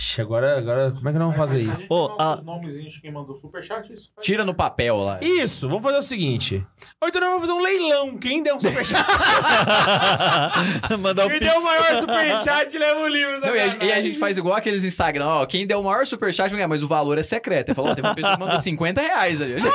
Ixi, 0.00 0.20
agora, 0.20 0.56
agora, 0.56 0.92
como 0.92 1.08
é 1.08 1.12
que 1.12 1.18
nós 1.18 1.26
vamos 1.34 1.36
fazer 1.36 1.60
isso? 1.60 1.88
coloca 1.88 2.22
a- 2.22 2.34
os 2.36 2.44
nomezinhos 2.44 2.94
de 2.94 3.00
quem 3.00 3.10
mandou 3.10 3.36
superchat. 3.36 3.92
Isso 3.92 4.12
faz- 4.14 4.24
Tira 4.24 4.44
no 4.44 4.54
papel 4.54 4.96
lá. 4.96 5.18
Isso, 5.20 5.68
vamos 5.68 5.82
fazer 5.82 5.98
o 5.98 6.02
seguinte. 6.02 6.64
Ou 7.02 7.08
então 7.08 7.20
nós 7.20 7.30
vamos 7.30 7.48
fazer 7.48 7.58
um 7.58 7.60
leilão. 7.62 8.16
Quem 8.16 8.40
der 8.40 8.54
um 8.54 8.60
superchat, 8.60 9.04
Mandar 11.00 11.26
o 11.26 11.28
quem 11.28 11.40
pix. 11.40 11.50
der 11.52 11.58
o 11.58 11.64
maior 11.64 11.96
superchat 11.96 12.78
leva 12.78 13.00
o 13.00 13.08
livro. 13.08 13.40
Não, 13.40 13.56
e, 13.56 13.58
a, 13.60 13.66
e 13.86 13.92
a 13.92 14.00
gente 14.00 14.16
faz 14.20 14.36
igual 14.36 14.54
aqueles 14.54 14.84
Instagram, 14.84 15.26
ó. 15.26 15.44
Quem 15.46 15.66
der 15.66 15.74
o 15.76 15.82
maior 15.82 16.06
superchat 16.06 16.48
vai 16.50 16.58
ganhar, 16.58 16.68
mas 16.68 16.80
o 16.84 16.86
valor 16.86 17.18
é 17.18 17.22
secreto. 17.22 17.70
Ele 17.70 17.74
falou, 17.74 17.90
ó, 17.90 17.94
tem 17.96 18.04
uma 18.04 18.14
pessoa 18.14 18.34
que 18.34 18.40
mandou 18.40 18.60
50 18.60 19.00
reais 19.00 19.42
ali. 19.42 19.56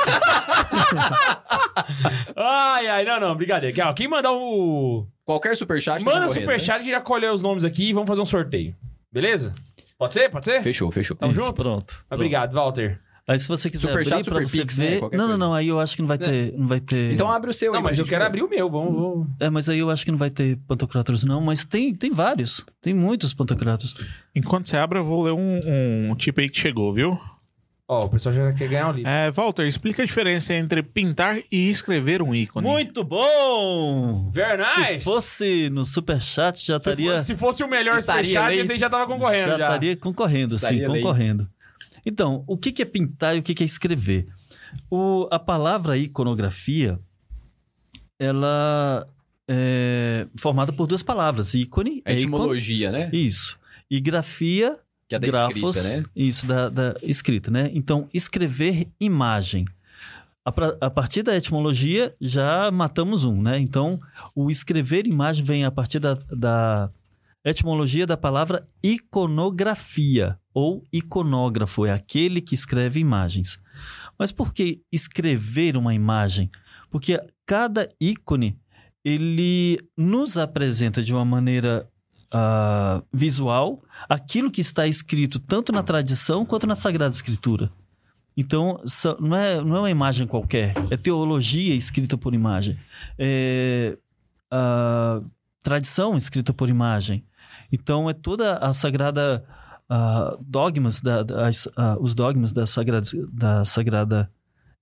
Ai, 2.36 2.86
ai, 2.88 3.04
não, 3.04 3.20
não, 3.20 3.34
brincadeira. 3.36 3.88
Ó, 3.88 3.92
Quem 3.92 4.08
mandar 4.08 4.32
o. 4.32 5.06
Qualquer 5.24 5.56
superchat. 5.56 6.02
Manda 6.04 6.18
o 6.18 6.20
concorrendo, 6.28 6.40
né? 6.40 6.40
superchat 6.58 6.82
que 6.84 6.90
já 6.90 7.00
colheu 7.00 7.32
os 7.32 7.42
nomes 7.42 7.64
aqui 7.64 7.88
e 7.90 7.92
vamos 7.92 8.08
fazer 8.08 8.20
um 8.20 8.24
sorteio. 8.26 8.74
Beleza? 9.12 9.52
Pode 10.04 10.14
ser? 10.14 10.28
Pode 10.28 10.44
ser? 10.44 10.62
Fechou, 10.62 10.90
fechou. 10.92 11.16
Tamo 11.16 11.32
Isso, 11.32 11.40
junto? 11.40 11.54
Pronto. 11.54 12.04
Obrigado, 12.10 12.52
Walter. 12.52 13.00
Aí 13.26 13.38
se 13.38 13.48
você 13.48 13.70
quiser 13.70 13.88
Superchat, 13.88 14.12
abrir 14.12 14.24
pra 14.24 14.34
super 14.34 14.48
você 14.48 14.60
pix, 14.60 14.76
né? 14.76 14.86
ver... 14.86 14.98
Qualquer 14.98 15.16
não, 15.16 15.24
não, 15.24 15.30
coisa. 15.30 15.44
não, 15.46 15.54
aí 15.54 15.68
eu 15.68 15.80
acho 15.80 15.96
que 15.96 16.02
não 16.02 16.08
vai 16.08 16.18
ter... 16.18 16.52
Não 16.52 16.68
vai 16.68 16.78
ter... 16.78 17.14
Então 17.14 17.30
abre 17.30 17.48
o 17.48 17.54
seu 17.54 17.72
Não, 17.72 17.78
aí, 17.78 17.82
mas 17.84 17.96
pra 17.96 18.04
eu 18.04 18.06
quero 18.06 18.20
ver. 18.20 18.26
abrir 18.26 18.42
o 18.42 18.48
meu. 18.50 18.68
Vamos, 18.68 18.94
vamos. 18.94 19.26
É, 19.40 19.48
mas 19.48 19.66
aí 19.70 19.78
eu 19.78 19.88
acho 19.88 20.04
que 20.04 20.10
não 20.10 20.18
vai 20.18 20.28
ter 20.28 20.58
pantocratos 20.68 21.24
não, 21.24 21.40
mas 21.40 21.64
tem, 21.64 21.94
tem 21.94 22.12
vários. 22.12 22.66
Tem 22.82 22.92
muitos 22.92 23.32
pantocratos. 23.32 23.94
Enquanto 24.34 24.68
você 24.68 24.76
abre, 24.76 24.98
eu 24.98 25.04
vou 25.04 25.22
ler 25.22 25.32
um, 25.32 26.10
um 26.10 26.14
tipo 26.16 26.38
aí 26.38 26.50
que 26.50 26.60
chegou, 26.60 26.92
viu? 26.92 27.18
Ó, 27.86 28.06
o 28.06 28.08
pessoal 28.08 28.34
já 28.34 28.52
quer 28.54 28.66
ganhar 28.68 28.88
o 28.88 28.92
livro. 28.92 29.10
É, 29.10 29.30
Walter, 29.30 29.66
explica 29.66 30.02
a 30.02 30.06
diferença 30.06 30.54
entre 30.54 30.82
pintar 30.82 31.38
e 31.52 31.70
escrever 31.70 32.22
um 32.22 32.34
ícone. 32.34 32.66
Muito 32.66 33.04
bom! 33.04 34.30
Very 34.30 34.62
Se 34.64 34.80
nice. 34.80 35.04
fosse 35.04 35.68
no 35.70 35.84
superchat, 35.84 36.64
já 36.64 36.80
Se, 36.80 36.90
estaria... 36.90 37.18
se 37.18 37.34
fosse 37.36 37.62
o 37.62 37.68
melhor 37.68 37.96
Estaria 37.96 38.24
superchat, 38.40 38.58
esse 38.58 38.72
aí 38.72 38.78
já 38.78 38.88
tava 38.88 39.06
concorrendo. 39.06 39.50
já 39.50 39.58
Já, 39.58 39.64
estaria 39.66 39.96
concorrendo, 39.96 40.56
Estaria 40.56 40.86
sim, 40.86 40.92
concorrendo. 40.94 41.46
Então, 42.06 42.42
o 42.46 42.56
que 42.56 42.80
é 42.80 42.86
pintar 42.86 43.36
e 43.36 43.40
o 43.40 43.42
que 43.42 43.62
é 43.62 43.66
escrever? 43.66 44.28
O, 44.90 45.28
a 45.30 45.38
palavra 45.38 45.96
iconografia, 45.98 46.98
ela 48.18 49.06
é 49.46 50.26
formada 50.38 50.72
por 50.72 50.86
duas 50.86 51.02
palavras. 51.02 51.52
Ícone 51.54 52.02
A 52.04 52.10
é 52.10 52.14
ícone, 52.14 52.22
etimologia, 52.22 52.90
né? 52.90 53.10
isso. 53.12 53.58
E 53.90 54.00
grafia, 54.00 54.78
Que 55.08 55.14
é 55.16 55.18
da 55.18 55.26
grafos, 55.26 55.76
escrita, 55.76 56.00
né? 56.00 56.04
isso, 56.16 56.46
da, 56.46 56.68
da 56.68 56.94
escrita, 57.02 57.50
né? 57.50 57.70
Então, 57.74 58.08
escrever 58.12 58.88
imagem. 59.00 59.64
A, 60.44 60.52
pra- 60.52 60.76
a 60.80 60.90
partir 60.90 61.22
da 61.22 61.34
etimologia, 61.36 62.14
já 62.20 62.70
matamos 62.70 63.24
um, 63.24 63.40
né? 63.40 63.58
Então, 63.58 64.00
o 64.34 64.50
escrever 64.50 65.06
imagem 65.06 65.44
vem 65.44 65.64
a 65.64 65.70
partir 65.70 65.98
da, 65.98 66.14
da 66.30 66.90
etimologia 67.44 68.06
da 68.06 68.16
palavra 68.16 68.64
iconografia, 68.82 70.38
ou 70.52 70.84
iconógrafo, 70.92 71.84
é 71.84 71.92
aquele 71.92 72.40
que 72.40 72.54
escreve 72.54 73.00
imagens. 73.00 73.58
Mas 74.18 74.32
por 74.32 74.54
que 74.54 74.80
escrever 74.92 75.76
uma 75.76 75.92
imagem? 75.94 76.50
Porque 76.90 77.20
cada 77.44 77.88
ícone, 78.00 78.56
ele 79.04 79.78
nos 79.96 80.38
apresenta 80.38 81.02
de 81.02 81.12
uma 81.12 81.24
maneira 81.24 81.88
ah, 82.32 83.02
visual 83.12 83.82
aquilo 84.08 84.50
que 84.50 84.60
está 84.60 84.86
escrito 84.86 85.38
tanto 85.38 85.72
na 85.72 85.82
tradição 85.82 86.44
quanto 86.44 86.66
na 86.66 86.76
Sagrada 86.76 87.14
Escritura. 87.14 87.70
Então, 88.36 88.78
não 89.20 89.36
é, 89.36 89.60
não 89.62 89.76
é 89.76 89.80
uma 89.80 89.90
imagem 89.90 90.26
qualquer, 90.26 90.74
é 90.90 90.96
teologia 90.96 91.74
escrita 91.74 92.18
por 92.18 92.34
imagem. 92.34 92.76
É 93.18 93.96
a 94.50 95.20
tradição 95.62 96.16
escrita 96.16 96.52
por 96.52 96.68
imagem. 96.68 97.24
Então, 97.72 98.08
é 98.10 98.12
toda 98.12 98.58
a 98.58 98.72
sagrada 98.74 99.44
dogmas, 100.40 101.00
da, 101.00 101.22
da- 101.22 101.48
os 102.00 102.14
dogmas 102.14 102.52
da 102.52 102.66
sagrada, 102.66 103.06
da 103.32 103.64
sagrada 103.64 104.30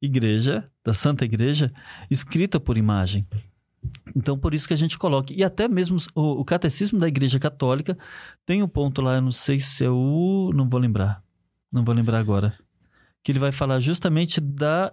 igreja, 0.01 0.69
da 0.85 0.93
Santa 0.95 1.25
Igreja, 1.25 1.73
escrita 2.11 2.59
por 2.59 2.77
imagem. 2.77 3.27
Então, 4.15 4.37
por 4.39 4.53
isso 4.55 4.69
que 4.69 4.75
a 4.75 4.77
gente 4.77 4.99
coloca. 4.99 5.33
E 5.33 5.43
até 5.43 5.67
mesmo 5.69 5.97
o, 6.15 6.41
o 6.41 6.45
catecismo 6.45 6.99
da 6.99 7.09
Igreja 7.09 7.39
Católica 7.39 7.97
tem 8.45 8.63
um 8.63 8.69
ponto 8.69 9.01
lá, 9.01 9.15
eu 9.17 9.23
não 9.23 9.31
sei 9.31 9.59
se 9.59 9.85
é 9.85 9.91
o. 9.91 10.51
Não 10.55 10.69
vou 10.69 10.79
lembrar. 10.81 11.23
Não 11.73 11.85
vou 11.85 11.95
lembrar 11.95 12.19
agora. 12.19 12.53
Que 13.23 13.33
ele 13.33 13.39
vai 13.39 13.53
falar 13.53 13.81
justamente 13.81 14.41
da 14.41 14.93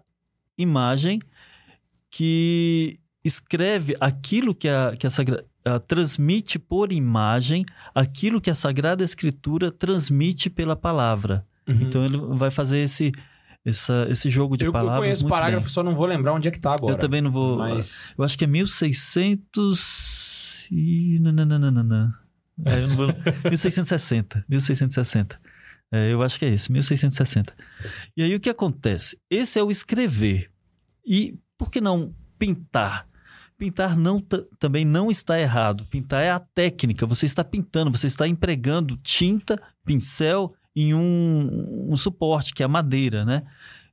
imagem 0.57 1.19
que 2.09 2.97
escreve 3.23 3.95
aquilo 3.99 4.55
que 4.55 4.67
a, 4.67 4.95
que 4.97 5.05
a 5.05 5.09
Sagra- 5.09 5.45
a- 5.65 5.79
transmite 5.79 6.57
por 6.57 6.91
imagem 6.91 7.65
aquilo 7.93 8.39
que 8.41 8.49
a 8.49 8.55
Sagrada 8.55 9.03
Escritura 9.03 9.71
transmite 9.71 10.49
pela 10.49 10.75
palavra. 10.75 11.45
Uhum. 11.67 11.81
Então 11.81 12.05
ele 12.05 12.17
vai 12.17 12.49
fazer 12.49 12.79
esse, 12.79 13.11
essa, 13.65 14.07
esse 14.09 14.29
jogo 14.29 14.55
de 14.57 14.65
eu, 14.65 14.69
eu 14.69 14.73
palavras. 14.73 14.99
conheço 15.01 15.25
o 15.25 15.29
parágrafo, 15.29 15.65
bem. 15.67 15.73
só 15.73 15.83
não 15.83 15.95
vou 15.95 16.05
lembrar 16.05 16.33
onde 16.33 16.47
é 16.47 16.51
que 16.51 16.59
tá 16.59 16.73
agora. 16.73 16.93
Eu 16.93 16.97
também 16.97 17.21
não 17.21 17.31
vou. 17.31 17.57
Mas. 17.57 18.13
Eu 18.17 18.23
acho 18.23 18.37
que 18.37 18.43
é 18.45 18.47
1600 18.47 20.67
e... 20.71 21.19
nananana. 21.19 22.17
É, 22.65 22.83
eu 22.83 22.87
não 22.87 22.95
vou... 22.95 23.07
1660. 23.45 24.45
1660. 24.47 25.39
É, 25.91 26.13
eu 26.13 26.21
acho 26.21 26.37
que 26.37 26.45
é 26.45 26.49
esse, 26.49 26.71
1660. 26.71 27.53
E 28.15 28.23
aí 28.23 28.35
o 28.35 28.39
que 28.39 28.49
acontece? 28.49 29.17
Esse 29.29 29.59
é 29.59 29.63
o 29.63 29.71
escrever. 29.71 30.49
E 31.05 31.37
por 31.57 31.71
que 31.71 31.81
não 31.81 32.13
pintar? 32.37 33.07
Pintar 33.57 33.97
não 33.97 34.19
ta- 34.19 34.43
também 34.59 34.85
não 34.85 35.09
está 35.09 35.39
errado. 35.39 35.85
Pintar 35.87 36.23
é 36.23 36.29
a 36.29 36.39
técnica. 36.39 37.05
Você 37.05 37.25
está 37.25 37.43
pintando, 37.43 37.91
você 37.91 38.07
está 38.07 38.27
empregando 38.27 38.95
tinta, 38.97 39.59
pincel 39.83 40.53
em 40.75 40.93
um, 40.93 41.87
um 41.89 41.95
suporte, 41.95 42.53
que 42.53 42.63
é 42.63 42.65
a 42.65 42.69
madeira, 42.69 43.25
né? 43.25 43.43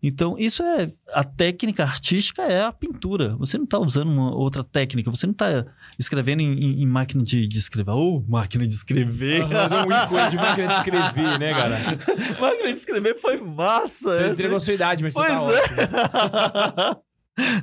Então, 0.02 0.36
isso 0.38 0.62
é. 0.62 0.92
A 1.14 1.24
técnica 1.24 1.82
artística 1.82 2.42
é 2.42 2.62
a 2.62 2.70
pintura. 2.72 3.34
Você 3.38 3.56
não 3.56 3.64
está 3.64 3.78
usando 3.78 4.08
uma 4.10 4.32
outra 4.36 4.62
técnica. 4.62 5.10
Você 5.10 5.26
não 5.26 5.32
está 5.32 5.64
escrevendo 5.98 6.40
em, 6.42 6.52
em- 6.52 6.82
em 6.82 6.86
máquina 6.86 7.24
de, 7.24 7.48
de 7.48 7.58
escrever. 7.58 7.90
Ou 7.92 8.22
máquina 8.28 8.66
de 8.66 8.74
escrever. 8.74 9.48
Fazer 9.48 9.74
um 9.74 10.04
ícone 10.04 10.30
de 10.30 10.36
máquina 10.36 10.68
de 10.68 10.74
escrever, 10.74 11.38
né, 11.40 11.50
cara? 11.54 11.78
máquina 12.40 12.66
de 12.72 12.78
escrever 12.78 13.14
foi 13.16 13.40
massa. 13.40 14.14
Você 14.14 14.22
essa, 14.24 14.32
entregou 14.34 14.56
a 14.58 14.60
sua 14.60 14.74
idade, 14.74 15.02
mas 15.02 15.14
Pois 15.14 15.32
você 15.32 15.62
tá 15.76 17.00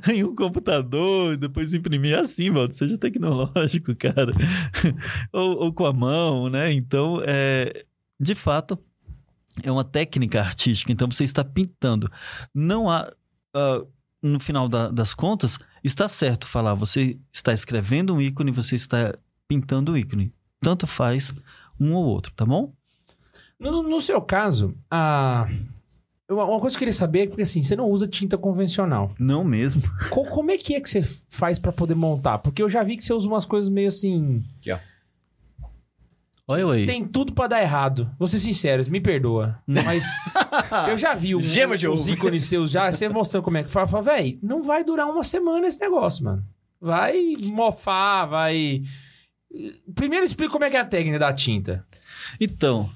é. 0.06 0.12
em 0.12 0.24
um 0.24 0.34
computador, 0.34 1.36
depois 1.36 1.72
imprimir 1.72 2.18
assim, 2.18 2.50
mano. 2.50 2.72
Seja 2.72 2.98
tecnológico, 2.98 3.94
cara. 3.94 4.34
ou, 5.32 5.64
ou 5.64 5.72
com 5.72 5.86
a 5.86 5.92
mão, 5.92 6.50
né? 6.50 6.72
Então, 6.72 7.22
é, 7.24 7.84
de 8.20 8.34
fato, 8.34 8.78
é 9.62 9.70
uma 9.70 9.84
técnica 9.84 10.40
artística. 10.40 10.90
Então, 10.92 11.10
você 11.10 11.24
está 11.24 11.44
pintando. 11.44 12.10
Não 12.54 12.90
há. 12.90 13.10
ah, 13.54 13.82
no 14.22 14.40
final 14.40 14.68
da- 14.68 14.88
das 14.90 15.12
contas, 15.14 15.58
está 15.82 16.08
certo 16.08 16.46
falar. 16.46 16.74
Você 16.74 17.18
está 17.32 17.52
escrevendo 17.52 18.14
um 18.14 18.20
ícone, 18.20 18.50
você 18.50 18.74
está 18.74 19.14
pintando 19.46 19.92
um 19.92 19.96
ícone. 19.96 20.32
Tanto 20.60 20.86
faz 20.86 21.32
um 21.78 21.92
ou 21.92 22.04
outro, 22.06 22.32
tá 22.34 22.46
bom? 22.46 22.72
No, 23.60 23.82
no 23.82 24.00
seu 24.00 24.20
caso, 24.22 24.74
a. 24.90 25.46
Uma 26.28 26.58
coisa 26.58 26.74
que 26.74 26.78
eu 26.78 26.86
queria 26.86 26.92
saber 26.94 27.20
é 27.20 27.26
porque 27.26 27.42
assim, 27.42 27.60
você 27.62 27.76
não 27.76 27.88
usa 27.90 28.08
tinta 28.08 28.38
convencional. 28.38 29.14
Não 29.18 29.44
mesmo. 29.44 29.82
Co- 30.08 30.24
como 30.24 30.50
é 30.50 30.56
que 30.56 30.74
é 30.74 30.80
que 30.80 30.88
você 30.88 31.02
faz 31.28 31.58
pra 31.58 31.70
poder 31.70 31.94
montar? 31.94 32.38
Porque 32.38 32.62
eu 32.62 32.70
já 32.70 32.82
vi 32.82 32.96
que 32.96 33.04
você 33.04 33.12
usa 33.12 33.28
umas 33.28 33.44
coisas 33.44 33.68
meio 33.70 33.88
assim. 33.88 34.42
Olha 36.46 36.60
eu 36.60 36.70
aí. 36.70 36.86
Tem 36.86 37.06
tudo 37.06 37.32
pra 37.32 37.46
dar 37.46 37.62
errado. 37.62 38.10
Vou 38.18 38.28
ser 38.28 38.38
sincero, 38.38 38.84
me 38.90 39.00
perdoa. 39.00 39.58
Mas 39.66 40.04
eu 40.88 40.98
já 40.98 41.14
vi 41.14 41.40
Gema 41.40 41.76
de 41.76 41.88
os 41.88 42.06
ícones 42.06 42.44
seus 42.44 42.70
já, 42.70 42.90
você 42.92 43.08
mostrando 43.08 43.44
como 43.44 43.56
é 43.56 43.64
que 43.64 43.70
fala. 43.70 43.88
Fala, 43.88 44.02
véi, 44.02 44.38
não 44.42 44.62
vai 44.62 44.84
durar 44.84 45.08
uma 45.08 45.24
semana 45.24 45.66
esse 45.66 45.80
negócio, 45.80 46.24
mano. 46.24 46.44
Vai 46.80 47.34
mofar, 47.40 48.26
vai. 48.26 48.82
Primeiro 49.94 50.24
explica 50.24 50.52
como 50.52 50.64
é 50.64 50.70
que 50.70 50.76
é 50.76 50.80
a 50.80 50.84
técnica 50.84 51.18
da 51.18 51.32
tinta. 51.32 51.86
Então, 52.38 52.90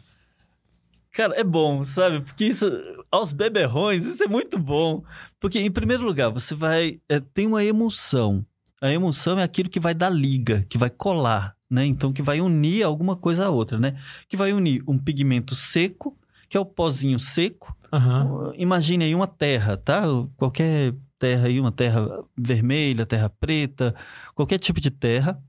cara, 1.13 1.35
é 1.35 1.45
bom, 1.45 1.83
sabe? 1.85 2.21
Porque 2.21 2.45
isso, 2.45 2.71
aos 3.11 3.33
beberrões, 3.33 4.05
isso 4.05 4.23
é 4.23 4.27
muito 4.27 4.59
bom. 4.59 5.03
Porque, 5.41 5.59
em 5.59 5.71
primeiro 5.71 6.05
lugar, 6.05 6.29
você 6.31 6.55
vai. 6.55 7.01
é, 7.09 7.19
tem 7.21 7.47
uma 7.47 7.65
emulsão. 7.65 8.45
A 8.81 8.93
emulsão 8.93 9.39
é 9.39 9.43
aquilo 9.43 9.71
que 9.71 9.81
vai 9.81 9.95
dar 9.95 10.11
liga, 10.11 10.67
que 10.69 10.77
vai 10.77 10.91
colar, 10.91 11.57
né? 11.71 11.85
Então, 11.85 12.13
que 12.13 12.23
vai 12.23 12.41
unir 12.41 12.83
alguma 12.83 13.17
coisa 13.17 13.47
a 13.47 13.51
outra, 13.51 13.79
né? 13.79 14.01
Que 14.29 14.37
vai 14.37 14.53
unir 14.53 14.83
um 14.87 14.99
pigmento 14.99 15.55
seco, 15.55 16.17
que 16.49 16.57
é 16.57 16.61
o 16.61 16.65
pozinho 16.67 17.19
seco, 17.19 17.77
Aham. 17.93 18.53
Imagine 18.57 19.05
aí 19.07 19.15
uma 19.15 19.27
terra, 19.27 19.77
tá? 19.77 20.03
Qualquer 20.37 20.95
terra 21.19 21.47
aí, 21.47 21.59
uma 21.59 21.73
terra 21.73 22.07
vermelha, 22.37 23.07
terra 23.07 23.31
preta, 23.31 23.95
qualquer 24.35 24.59
tipo 24.59 24.81
de 24.81 24.91
terra, 24.91 25.43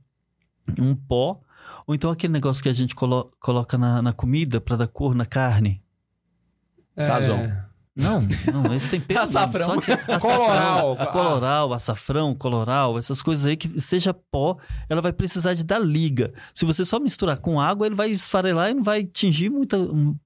um 0.79 0.95
pó, 0.95 1.41
ou 1.85 1.93
então 1.93 2.09
aquele 2.09 2.31
negócio 2.33 2.63
que 2.63 2.69
a 2.69 2.73
gente 2.73 2.95
colo- 2.95 3.29
coloca 3.39 3.77
na, 3.77 4.01
na 4.01 4.13
comida 4.13 4.61
para 4.61 4.77
dar 4.77 4.87
cor 4.87 5.13
na 5.13 5.25
carne. 5.25 5.83
Sazon. 6.97 7.47
Não, 7.95 8.25
não, 8.53 8.73
esse 8.73 8.89
tempero. 8.89 9.19
Açafrão. 9.21 9.73
açafrão, 10.07 10.19
Coloral. 10.19 10.97
Coloral, 11.11 11.73
açafrão, 11.73 12.35
coloral, 12.35 12.97
essas 12.97 13.21
coisas 13.21 13.45
aí 13.45 13.57
que 13.57 13.79
seja 13.79 14.13
pó, 14.13 14.57
ela 14.87 15.01
vai 15.01 15.11
precisar 15.11 15.53
de 15.53 15.63
dar 15.63 15.79
liga. 15.79 16.31
Se 16.53 16.65
você 16.65 16.85
só 16.85 16.99
misturar 16.99 17.37
com 17.37 17.59
água, 17.59 17.85
ele 17.85 17.95
vai 17.95 18.09
esfarelar 18.09 18.69
e 18.69 18.73
não 18.73 18.83
vai 18.83 19.03
tingir 19.03 19.49
muita, 19.49 19.77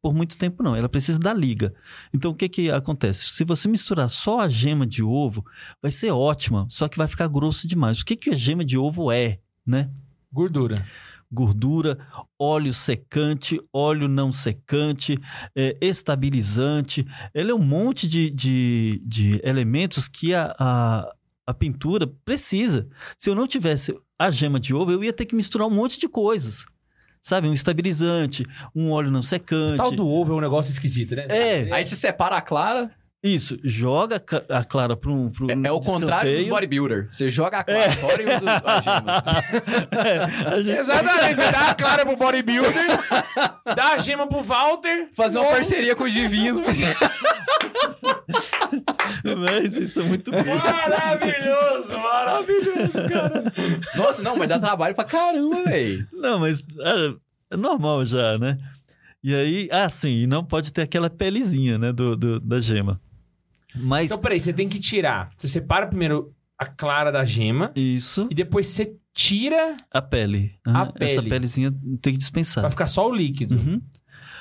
por 0.02 0.14
muito 0.14 0.38
tempo, 0.38 0.62
não. 0.62 0.76
Ela 0.76 0.90
precisa 0.90 1.18
dar 1.18 1.34
liga. 1.34 1.74
Então, 2.14 2.32
o 2.32 2.36
que 2.36 2.48
que 2.48 2.70
acontece? 2.70 3.30
Se 3.30 3.44
você 3.44 3.68
misturar 3.68 4.10
só 4.10 4.42
a 4.42 4.48
gema 4.48 4.86
de 4.86 5.02
ovo, 5.02 5.44
vai 5.82 5.92
ser 5.92 6.12
ótima, 6.12 6.68
só 6.70 6.88
que 6.88 6.98
vai 6.98 7.08
ficar 7.08 7.28
grosso 7.28 7.68
demais. 7.68 8.02
O 8.02 8.06
que 8.06 8.16
que 8.16 8.30
a 8.30 8.36
gema 8.36 8.64
de 8.64 8.78
ovo 8.78 9.12
é, 9.12 9.40
né? 9.66 9.90
Gordura. 10.32 10.86
Gordura, 11.34 11.98
óleo 12.40 12.72
secante, 12.72 13.60
óleo 13.74 14.08
não 14.08 14.32
secante, 14.32 15.18
é, 15.56 15.76
estabilizante. 15.82 17.06
Ele 17.34 17.52
é 17.52 17.56
um 17.56 17.64
monte 17.64 18.08
de, 18.08 18.30
de, 18.30 19.02
de 19.06 19.42
elementos 19.44 20.08
que 20.08 20.34
a, 20.34 20.56
a, 20.60 21.14
a 21.48 21.54
pintura 21.54 22.08
precisa. 22.24 22.88
Se 23.18 23.30
eu 23.30 23.36
não 23.36 23.48
tivesse 23.48 23.98
a 24.18 24.30
gema 24.30 24.60
de 24.60 24.74
ovo, 24.74 24.92
eu 24.92 25.04
ia 25.04 25.14
ter 25.14 25.26
que 25.26 25.36
misturar 25.36 25.68
um 25.68 25.72
monte 25.72 26.00
de 26.00 26.08
coisas. 26.08 26.66
Sabe, 27.22 27.48
um 27.48 27.54
estabilizante, 27.54 28.46
um 28.76 28.92
óleo 28.92 29.10
não 29.10 29.22
O 29.22 29.24
secante. 29.24 29.78
tal 29.78 29.92
do 29.92 30.06
ovo 30.06 30.34
é 30.34 30.36
um 30.36 30.42
negócio 30.42 30.72
esquisito, 30.72 31.16
né? 31.16 31.26
É. 31.30 31.74
Aí 31.74 31.86
você 31.86 31.96
separa 31.96 32.36
a 32.36 32.42
clara, 32.42 32.92
Isso, 33.24 33.58
joga 33.64 34.22
a 34.50 34.64
clara 34.66 34.98
para 34.98 35.10
um 35.10 35.30
pro 35.30 35.50
é, 35.50 35.54
é 35.54 35.72
o 35.72 35.80
contrário 35.80 36.30
escanteio. 36.30 36.50
bodybuilder. 36.54 37.08
Você 37.10 37.30
joga 37.30 37.60
a 37.60 37.64
clara 37.64 37.90
fora 37.92 38.22
e 38.22 38.26
usa 38.26 38.62
a 38.66 38.82
gema. 38.84 39.24
É, 39.92 40.50
a 40.56 40.62
gente- 40.62 40.78
Exatamente, 40.80 41.36
você 41.36 41.52
dá 41.52 41.70
a 41.70 41.74
clara 41.76 42.06
pro 42.06 42.18
bodybuilder, 42.18 42.86
dá 43.76 43.94
a 43.94 43.98
gema 44.00 44.28
pro 44.28 44.42
Walter. 44.44 45.08
Fazer 45.16 45.38
uma 45.40 45.50
parceria 45.52 45.96
com 45.96 46.04
o 46.04 46.10
Divino. 46.10 46.62
Mas 49.38 49.78
isso 49.78 50.02
é 50.02 50.04
muito 50.04 50.30
bom. 50.32 50.38
Maravilhoso, 50.44 51.98
maravilhoso, 52.00 53.08
cara. 53.10 53.54
Nossa, 53.96 54.22
não, 54.22 54.36
mas 54.36 54.50
dá 54.50 54.60
trabalho 54.60 54.96
pra 54.96 55.06
caramba, 55.06 55.64
velho. 55.64 56.06
Não, 56.12 56.40
mas 56.40 56.60
é, 56.60 57.14
é 57.52 57.58
normal 57.58 58.04
já, 58.06 58.38
né? 58.38 58.58
E 59.24 59.34
aí, 59.34 59.70
ah, 59.72 59.88
sim, 59.88 60.24
e 60.24 60.28
não 60.28 60.44
pode 60.44 60.74
ter 60.74 60.82
aquela 60.82 61.10
pelezinha, 61.10 61.78
né, 61.78 61.94
do, 61.94 62.18
do- 62.18 62.40
da 62.42 62.60
gema. 62.60 63.00
Mas 63.76 64.12
Então, 64.12 64.20
peraí, 64.22 64.40
você 64.40 64.54
tem 64.54 64.68
que 64.70 64.80
tirar. 64.80 65.30
Você 65.38 65.48
separa 65.48 65.88
primeiro 65.88 66.34
a 66.58 66.66
clara 66.66 67.12
da 67.12 67.26
gema 67.26 67.72
isso, 67.76 68.28
e 68.30 68.36
depois 68.36 68.68
você 68.68 68.96
tira 69.14 69.76
a 69.92 70.02
pele. 70.02 70.56
A 70.66 70.70
Aham, 70.70 70.94
Essa 71.00 71.16
pele. 71.18 71.30
pelezinha 71.30 71.72
tem 72.02 72.14
que 72.14 72.20
dispensar. 72.20 72.62
pra 72.62 72.70
ficar 72.70 72.88
só 72.88 73.08
o 73.10 73.14
líquido. 73.16 73.56
Uhum. 73.56 73.82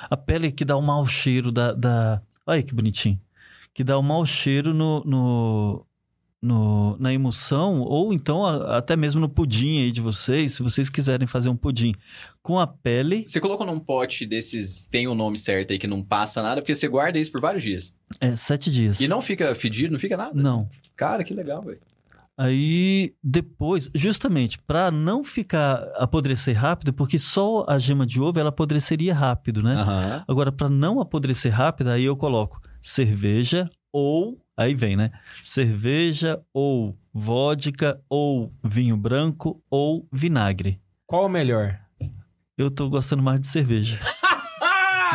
A 0.09 0.17
pele 0.17 0.51
que 0.51 0.63
dá 0.65 0.75
o 0.75 0.81
mau 0.81 1.05
cheiro 1.05 1.51
da, 1.51 1.73
da... 1.73 2.21
Olha 2.45 2.61
que 2.61 2.73
bonitinho. 2.73 3.19
Que 3.73 3.83
dá 3.83 3.97
o 3.97 4.03
mau 4.03 4.25
cheiro 4.25 4.73
no, 4.73 5.03
no, 5.05 5.85
no- 6.43 6.97
na 6.99 7.13
emulsão, 7.13 7.79
ou 7.81 8.13
então 8.13 8.45
a- 8.45 8.77
até 8.77 8.95
mesmo 8.97 9.21
no 9.21 9.29
pudim 9.29 9.79
aí 9.81 9.91
de 9.91 10.01
vocês, 10.01 10.53
se 10.53 10.61
vocês 10.61 10.89
quiserem 10.89 11.25
fazer 11.25 11.47
um 11.47 11.55
pudim 11.55 11.93
com 12.41 12.59
a 12.59 12.67
pele, 12.67 13.23
Você 13.25 13.39
colocou 13.39 13.65
num 13.65 13.79
pote 13.79 14.25
desses, 14.25 14.83
tem 14.83 15.07
o 15.07 15.15
nome 15.15 15.37
certo 15.37 15.71
aí, 15.71 15.79
que 15.79 15.87
não 15.87 16.03
passa 16.03 16.41
nada, 16.43 16.61
porque 16.61 16.75
você 16.75 16.87
guarda 16.87 17.17
isso 17.17 17.31
por 17.31 17.39
vários 17.41 17.63
dias. 17.63 17.93
é 18.19 18.35
sete 18.35 18.69
dias. 18.69 18.99
E 19.01 19.07
não 19.07 19.21
fica 19.21 19.55
fedido, 19.55 19.93
não 19.93 19.99
fica 19.99 20.17
nada? 20.17 20.31
Não. 20.35 20.69
Cara, 20.95 21.23
que 21.23 21.33
legal, 21.33 21.61
velho. 21.63 21.79
Aí 22.37 23.13
depois, 23.23 23.89
justamente 23.93 24.57
para 24.57 24.89
não 24.89 25.23
ficar 25.23 25.83
apodrecer 25.95 26.57
rápido, 26.57 26.91
porque 26.91 27.19
só 27.19 27.63
a 27.69 27.77
gema 27.77 28.05
de 28.07 28.19
ovo 28.19 28.39
ela 28.39 28.49
apodreceria 28.49 29.13
rápido, 29.13 29.61
né? 29.61 29.75
Aham. 29.75 30.23
Agora 30.27 30.51
para 30.51 30.67
não 30.69 30.99
apodrecer 30.99 31.53
rápido, 31.53 31.89
aí 31.89 32.03
eu 32.05 32.15
coloco 32.17 32.59
cerveja 32.81 33.69
ou 33.91 34.39
aí 34.57 34.73
vem, 34.75 34.95
né? 34.95 35.11
Cerveja 35.31 36.39
ou 36.53 36.97
vodka 37.13 37.99
ou 38.09 38.51
vinho 38.63 38.97
branco 38.97 39.61
ou 39.69 40.07
vinagre. 40.11 40.79
Qual 41.05 41.25
o 41.25 41.29
melhor? 41.29 41.79
Eu 42.57 42.69
tô 42.71 42.89
gostando 42.89 43.21
mais 43.23 43.39
de 43.39 43.47
cerveja. 43.47 43.99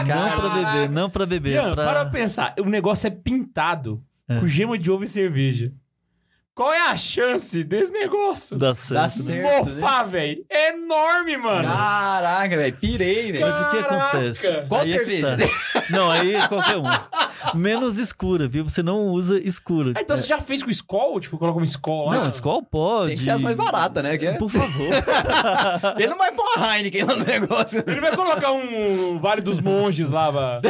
Não 0.07 0.36
para 0.36 0.49
beber, 0.51 0.91
não 0.91 1.11
para 1.11 1.26
beber, 1.26 1.61
pra... 1.61 1.74
para 1.74 1.93
pra 2.05 2.05
pensar. 2.07 2.55
O 2.61 2.66
negócio 2.66 3.09
é 3.09 3.11
pintado 3.11 4.01
É. 4.28 4.39
com 4.39 4.47
gema 4.47 4.78
de 4.78 4.89
ovo 4.93 5.03
e 5.03 5.09
cerveja. 5.09 5.72
Qual 6.59 6.75
é 6.75 6.89
a 6.91 6.97
chance 6.97 7.63
desse 7.63 7.93
negócio? 7.93 8.59
dar 8.59 8.75
certo. 8.75 8.95
Dá 8.95 9.03
né? 9.03 9.09
certo. 9.09 9.69
né? 9.69 9.77
Mofar, 9.77 10.09
velho. 10.09 10.45
É 10.51 10.71
enorme, 10.71 11.37
mano. 11.37 11.69
Caraca, 11.69 12.57
velho. 12.57 12.77
Pirei, 12.77 13.31
velho. 13.31 13.47
Mas 13.47 13.61
o 13.61 13.71
que 13.71 13.77
acontece? 13.77 14.63
Qual 14.69 14.81
Aí 14.81 14.93
é 14.93 14.99
cerveja? 14.99 15.37
tá. 15.37 15.83
Não, 15.89 16.11
aí 16.11 16.35
é 16.35 16.49
qualquer 16.49 16.77
um. 16.77 16.83
Menos 17.55 17.99
escura, 17.99 18.49
viu? 18.49 18.65
Você 18.65 18.83
não 18.83 19.07
usa 19.07 19.39
escura. 19.39 19.93
Ah, 19.95 20.01
então 20.03 20.17
você 20.17 20.27
já 20.27 20.41
fez 20.41 20.65
com 20.65 20.71
Skol? 20.71 21.21
Tipo, 21.21 21.39
coloca 21.39 21.59
uma 21.59 21.65
Skol 21.65 22.07
lá? 22.07 22.19
Não, 22.19 22.29
Skol 22.29 22.61
pode. 22.65 23.07
Tem 23.11 23.17
que 23.17 23.23
ser 23.23 23.31
as 23.31 23.41
mais 23.41 23.57
baratas, 23.57 24.03
né? 24.03 24.19
Que 24.19 24.27
é- 24.27 24.33
Por 24.33 24.51
favor. 24.51 24.91
Ele 25.97 26.09
não 26.09 26.19
vai 26.19 26.33
pôr 26.33 26.45
a 26.59 26.77
Heineken 26.77 27.05
lá 27.05 27.15
no 27.15 27.25
negócio. 27.25 27.85
Ele 27.87 28.01
vai 28.01 28.17
colocar 28.17 28.51
um 28.51 29.17
Vale 29.21 29.43
dos 29.43 29.61
Monges 29.61 30.11
lá, 30.11 30.33
pra... 30.33 30.61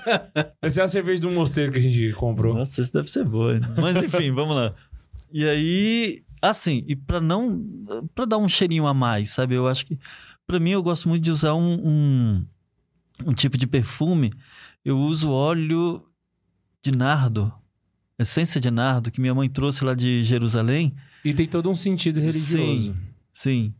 Essa 0.62 0.80
é 0.80 0.84
a 0.84 0.88
cerveja 0.88 1.20
do 1.20 1.30
mosteiro 1.30 1.72
que 1.72 1.78
a 1.78 1.82
gente 1.82 2.14
comprou. 2.14 2.54
Nossa, 2.54 2.80
isso 2.80 2.90
deve 2.90 3.08
ser 3.08 3.24
boa. 3.24 3.54
hein? 3.54 3.60
Mas 3.76 3.96
enfim, 4.02 4.32
vamos 4.32 4.56
lá. 4.56 4.72
E 5.32 5.44
aí, 5.46 6.22
assim, 6.40 6.84
e 6.86 6.94
pra 6.96 7.20
não. 7.20 7.60
Pra 8.14 8.24
dar 8.24 8.38
um 8.38 8.48
cheirinho 8.48 8.86
a 8.86 8.94
mais, 8.94 9.30
sabe? 9.30 9.54
Eu 9.54 9.66
acho 9.66 9.86
que. 9.86 9.98
Pra 10.46 10.60
mim, 10.60 10.70
eu 10.70 10.82
gosto 10.82 11.08
muito 11.08 11.22
de 11.24 11.30
usar 11.30 11.54
um, 11.54 11.74
um, 11.88 12.46
um 13.26 13.32
tipo 13.34 13.58
de 13.58 13.66
perfume. 13.66 14.32
Eu 14.84 14.98
uso 14.98 15.30
óleo 15.30 16.02
de 16.82 16.92
nardo. 16.92 17.52
Essência 18.18 18.60
de 18.60 18.70
nardo, 18.70 19.10
que 19.10 19.20
minha 19.20 19.34
mãe 19.34 19.48
trouxe 19.48 19.84
lá 19.84 19.92
de 19.94 20.22
Jerusalém. 20.24 20.94
E 21.24 21.34
tem 21.34 21.46
todo 21.46 21.68
um 21.68 21.74
sentido 21.74 22.20
religioso. 22.20 22.96
Sim. 23.34 23.74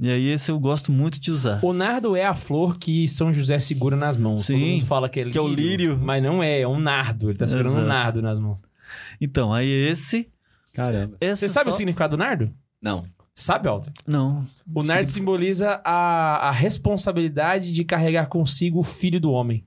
E 0.00 0.08
aí, 0.10 0.28
esse 0.28 0.50
eu 0.50 0.58
gosto 0.58 0.90
muito 0.90 1.20
de 1.20 1.30
usar. 1.30 1.60
O 1.62 1.72
nardo 1.72 2.16
é 2.16 2.24
a 2.24 2.34
flor 2.34 2.78
que 2.78 3.06
São 3.06 3.32
José 3.32 3.58
segura 3.58 3.96
nas 3.96 4.16
mãos. 4.16 4.42
Sim, 4.46 4.54
Todo 4.54 4.66
mundo 4.66 4.86
fala 4.86 5.08
que 5.08 5.20
é 5.20 5.24
lírio. 5.24 5.32
que 5.32 5.38
é 5.38 5.42
o 5.42 5.48
lírio. 5.48 5.98
Mas 6.00 6.22
não 6.22 6.42
é, 6.42 6.60
é 6.60 6.68
um 6.68 6.78
nardo. 6.78 7.30
Ele 7.30 7.38
tá 7.38 7.46
segurando 7.46 7.74
um 7.74 7.78
Exato. 7.78 7.88
nardo 7.88 8.22
nas 8.22 8.40
mãos. 8.40 8.58
Então, 9.20 9.52
aí 9.52 9.68
esse. 9.68 10.28
Caramba. 10.78 11.16
essa 11.20 11.40
Você 11.40 11.52
sabe 11.52 11.64
só... 11.64 11.70
o 11.70 11.72
significado 11.76 12.16
do 12.16 12.20
nardo? 12.20 12.54
Não. 12.80 13.04
Sabe, 13.34 13.68
Aldo? 13.68 13.90
Não. 14.06 14.46
O 14.72 14.82
nardo 14.84 15.10
simboliza 15.10 15.80
a, 15.84 16.48
a 16.48 16.52
responsabilidade 16.52 17.72
de 17.72 17.84
carregar 17.84 18.26
consigo 18.26 18.78
o 18.78 18.84
filho 18.84 19.20
do 19.20 19.32
homem. 19.32 19.66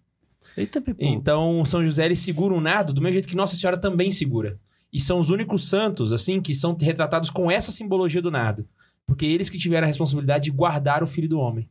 Eita, 0.55 0.79
Pipo. 0.79 1.03
Então, 1.03 1.65
São 1.65 1.83
José 1.83 2.05
ele 2.05 2.15
segura 2.15 2.53
um 2.53 2.61
nardo 2.61 2.93
do 2.93 3.01
mesmo 3.01 3.13
jeito 3.13 3.27
que 3.27 3.35
Nossa 3.35 3.57
Senhora 3.57 3.77
também 3.77 4.09
segura. 4.09 4.57
E 4.91 5.01
são 5.01 5.19
os 5.19 5.29
únicos 5.29 5.67
santos, 5.67 6.13
assim, 6.13 6.41
que 6.41 6.53
são 6.53 6.77
retratados 6.79 7.29
com 7.29 7.51
essa 7.51 7.71
simbologia 7.71 8.21
do 8.21 8.31
nardo. 8.31 8.65
Porque 9.05 9.25
eles 9.25 9.49
que 9.49 9.57
tiveram 9.57 9.85
a 9.85 9.87
responsabilidade 9.87 10.45
de 10.45 10.51
guardar 10.51 11.03
o 11.03 11.07
filho 11.07 11.27
do 11.27 11.39
homem. 11.39 11.69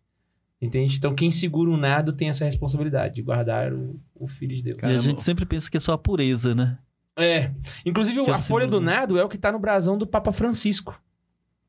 Entende? 0.60 0.96
Então, 0.96 1.14
quem 1.14 1.30
segura 1.30 1.70
um 1.70 1.76
nardo 1.78 2.12
tem 2.12 2.28
essa 2.28 2.44
responsabilidade 2.44 3.14
de 3.14 3.22
guardar 3.22 3.72
o, 3.72 3.98
o 4.14 4.26
filho 4.26 4.54
de 4.54 4.62
Deus. 4.62 4.78
E 4.82 4.86
a 4.86 4.98
gente 4.98 5.22
sempre 5.22 5.46
pensa 5.46 5.70
que 5.70 5.78
é 5.78 5.80
só 5.80 5.94
a 5.94 5.98
pureza, 5.98 6.54
né? 6.54 6.78
É. 7.20 7.50
Inclusive, 7.84 8.22
Que 8.24 8.30
é 8.30 8.34
a 8.34 8.36
folha 8.36 8.66
do 8.66 8.80
nardo 8.80 9.18
é 9.18 9.24
o 9.24 9.28
que 9.28 9.38
tá 9.38 9.52
no 9.52 9.58
brasão 9.58 9.96
do 9.98 10.06
Papa 10.06 10.32
Francisco. 10.32 11.00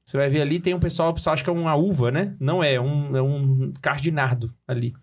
Você 0.06 0.18
vai 0.18 0.30
ver 0.30 0.42
ali, 0.42 0.60
tem 0.60 0.74
um 0.74 0.80
pessoal, 0.80 1.12
o 1.12 1.14
pessoal 1.14 1.34
acha 1.36 1.44
que 1.44 1.50
é 1.50 1.54
uma 1.54 1.76
uva, 1.76 2.12
né? 2.12 2.34
Não 2.40 2.64
é, 2.64 2.74
é 2.74 2.82
um, 2.82 3.16
é 3.16 3.22
um 3.22 3.72
cacho 3.82 4.02
de 4.04 4.12
nardo 4.12 4.54
ali. 4.68 4.94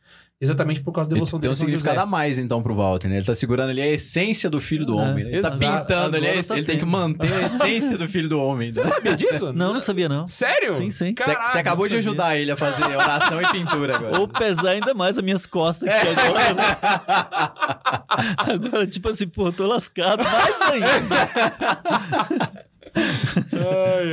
Exatamente 0.41 0.81
por 0.83 0.93
causa 0.93 1.11
da 1.11 1.15
devoção 1.15 1.41
Tem 1.41 1.51
um 1.51 1.53
dele. 1.53 1.55
a 1.55 1.57
São 1.57 1.67
significado 1.67 2.01
a 2.01 2.07
mais, 2.07 2.39
então, 2.39 2.63
pro 2.63 2.73
Walter, 2.77 3.09
né? 3.09 3.17
Ele 3.17 3.27
tá 3.27 3.35
segurando 3.35 3.71
ali 3.71 3.81
a 3.83 3.89
essência 3.89 4.49
do 4.49 4.61
filho 4.61 4.87
do 4.87 4.97
É, 4.97 5.03
homem. 5.03 5.25
né? 5.25 5.31
Ele 5.33 5.41
tá 5.43 5.51
pintando 5.51 6.17
ali, 6.17 6.45
só 6.45 6.55
ele 6.55 6.65
tem 6.65 6.77
tem. 6.77 6.85
que 6.85 6.89
manter 6.89 7.33
a 7.33 7.43
essência 7.43 7.99
do 7.99 8.07
filho 8.07 8.29
do 8.29 8.39
homem. 8.39 8.73
Você 8.73 8.83
né? 8.83 8.87
sabia 8.87 9.17
disso? 9.17 9.51
Não, 9.53 9.73
não 9.73 9.81
sabia, 9.81 10.09
não. 10.09 10.29
Sério? 10.29 10.75
Sim, 10.75 10.91
sim. 10.91 11.07
Você, 11.07 11.13
Caraca, 11.15 11.49
você 11.49 11.59
acabou 11.59 11.89
de 11.89 11.97
ajudar 11.97 12.37
ele 12.37 12.53
a 12.53 12.57
fazer 12.57 12.85
oração 12.85 13.43
e 13.43 13.49
pintura 13.51 13.97
agora. 13.97 14.21
Ou 14.21 14.29
pesar 14.29 14.71
ainda 14.71 14.95
mais 14.95 15.19
as 15.19 15.25
minhas 15.25 15.45
costas 15.45 15.89
aqui 15.89 16.07
agora. 16.09 17.98
Agora, 18.09 18.87
tipo 18.87 19.09
assim, 19.09 19.29
pô, 19.29 19.53
tô 19.53 19.67
lascado 19.67 20.25
mais 20.25 20.61
ainda. 20.63 20.89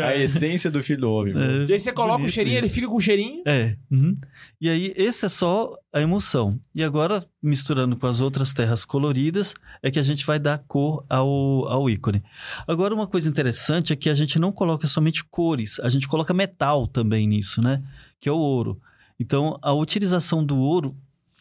A 0.06 0.16
essência 0.16 0.70
do 0.70 0.84
filho 0.84 1.02
do 1.02 1.12
homem. 1.12 1.34
mano. 1.34 1.64
É, 1.64 1.66
E 1.66 1.74
aí 1.74 1.80
você 1.80 1.92
coloca 1.92 2.26
o 2.26 2.30
cheirinho, 2.30 2.58
ele 2.58 2.66
isso. 2.66 2.76
fica 2.76 2.88
com 2.88 2.96
o 2.96 3.02
cheirinho. 3.02 3.42
É. 3.46 3.76
uhum. 3.92 4.16
E 4.60 4.70
aí, 4.70 4.94
esse 4.96 5.26
é 5.26 5.30
só 5.30 5.76
a 5.94 6.02
emoção. 6.02 6.60
E 6.74 6.84
agora, 6.84 7.26
misturando 7.42 7.96
com 7.96 8.08
as 8.08 8.22
outras 8.22 8.54
terras 8.54 8.84
coloridas, 8.86 9.54
é 9.82 9.90
que 9.90 10.00
a 10.00 10.04
gente 10.04 10.26
vai 10.26 10.40
dar 10.40 10.60
cor 10.68 11.06
ao, 11.10 11.68
ao 11.68 11.90
ícone. 11.90 12.24
Agora, 12.68 12.94
uma 12.94 13.08
coisa 13.08 13.30
interessante 13.30 13.94
é 13.94 13.96
que 13.96 14.10
a 14.10 14.14
gente 14.14 14.38
não 14.40 14.52
coloca 14.52 14.88
somente 14.88 15.24
cores, 15.26 15.80
a 15.80 15.90
gente 15.90 16.08
coloca 16.08 16.34
metal 16.34 16.88
também 16.88 17.28
nisso, 17.28 17.62
né? 17.62 17.82
Que 18.20 18.30
é 18.30 18.32
o 18.32 18.38
ouro. 18.38 18.80
Então, 19.20 19.58
a 19.62 19.74
utilização 19.74 20.44
do 20.44 20.58
ouro 20.58 20.96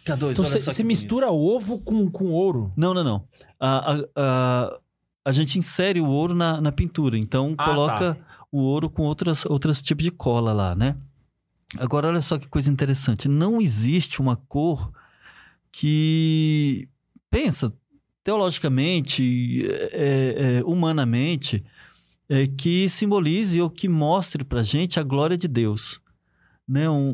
K2, 0.05 0.33
Então 0.33 0.45
olha 0.45 0.61
você 0.61 0.85
mistura 0.85 1.31
ovo 1.31 1.79
com, 1.81 2.11
com 2.11 2.31
ouro. 2.31 2.73
Não, 2.77 2.93
não, 2.93 3.03
não. 3.05 3.29
A, 3.59 3.93
a, 3.95 4.05
a, 4.17 4.79
a 5.25 5.33
gente 5.33 5.59
insere 5.59 6.01
o 6.01 6.07
ouro 6.07 6.35
na, 6.35 6.61
na 6.61 6.71
pintura. 6.73 7.17
Então, 7.19 7.55
Ah, 7.57 7.65
coloca 7.65 8.19
o 8.53 8.59
ouro 8.59 8.91
com 8.91 9.03
outras, 9.05 9.45
outros 9.47 9.81
tipos 9.81 10.05
de 10.05 10.11
cola 10.11 10.53
lá, 10.53 10.75
né? 10.75 10.97
Agora, 11.79 12.09
olha 12.09 12.21
só 12.23 12.39
que 12.39 12.47
coisa 12.49 12.71
interessante. 12.71 13.29
Não 13.29 13.61
existe 13.61 14.21
uma 14.21 14.37
cor 14.37 14.93
que... 15.73 16.89
Pensa, 17.31 17.73
teologicamente, 18.23 19.67
é, 19.93 20.59
é, 20.61 20.65
humanamente, 20.65 21.65
é, 22.29 22.47
que 22.47 22.89
simbolize 22.89 23.61
ou 23.61 23.69
que 23.69 23.89
mostre 23.89 24.45
pra 24.45 24.63
gente 24.63 25.01
a 25.01 25.03
glória 25.03 25.37
de 25.37 25.49
Deus. 25.49 26.01
Né? 26.67 26.89
Um, 26.89 27.09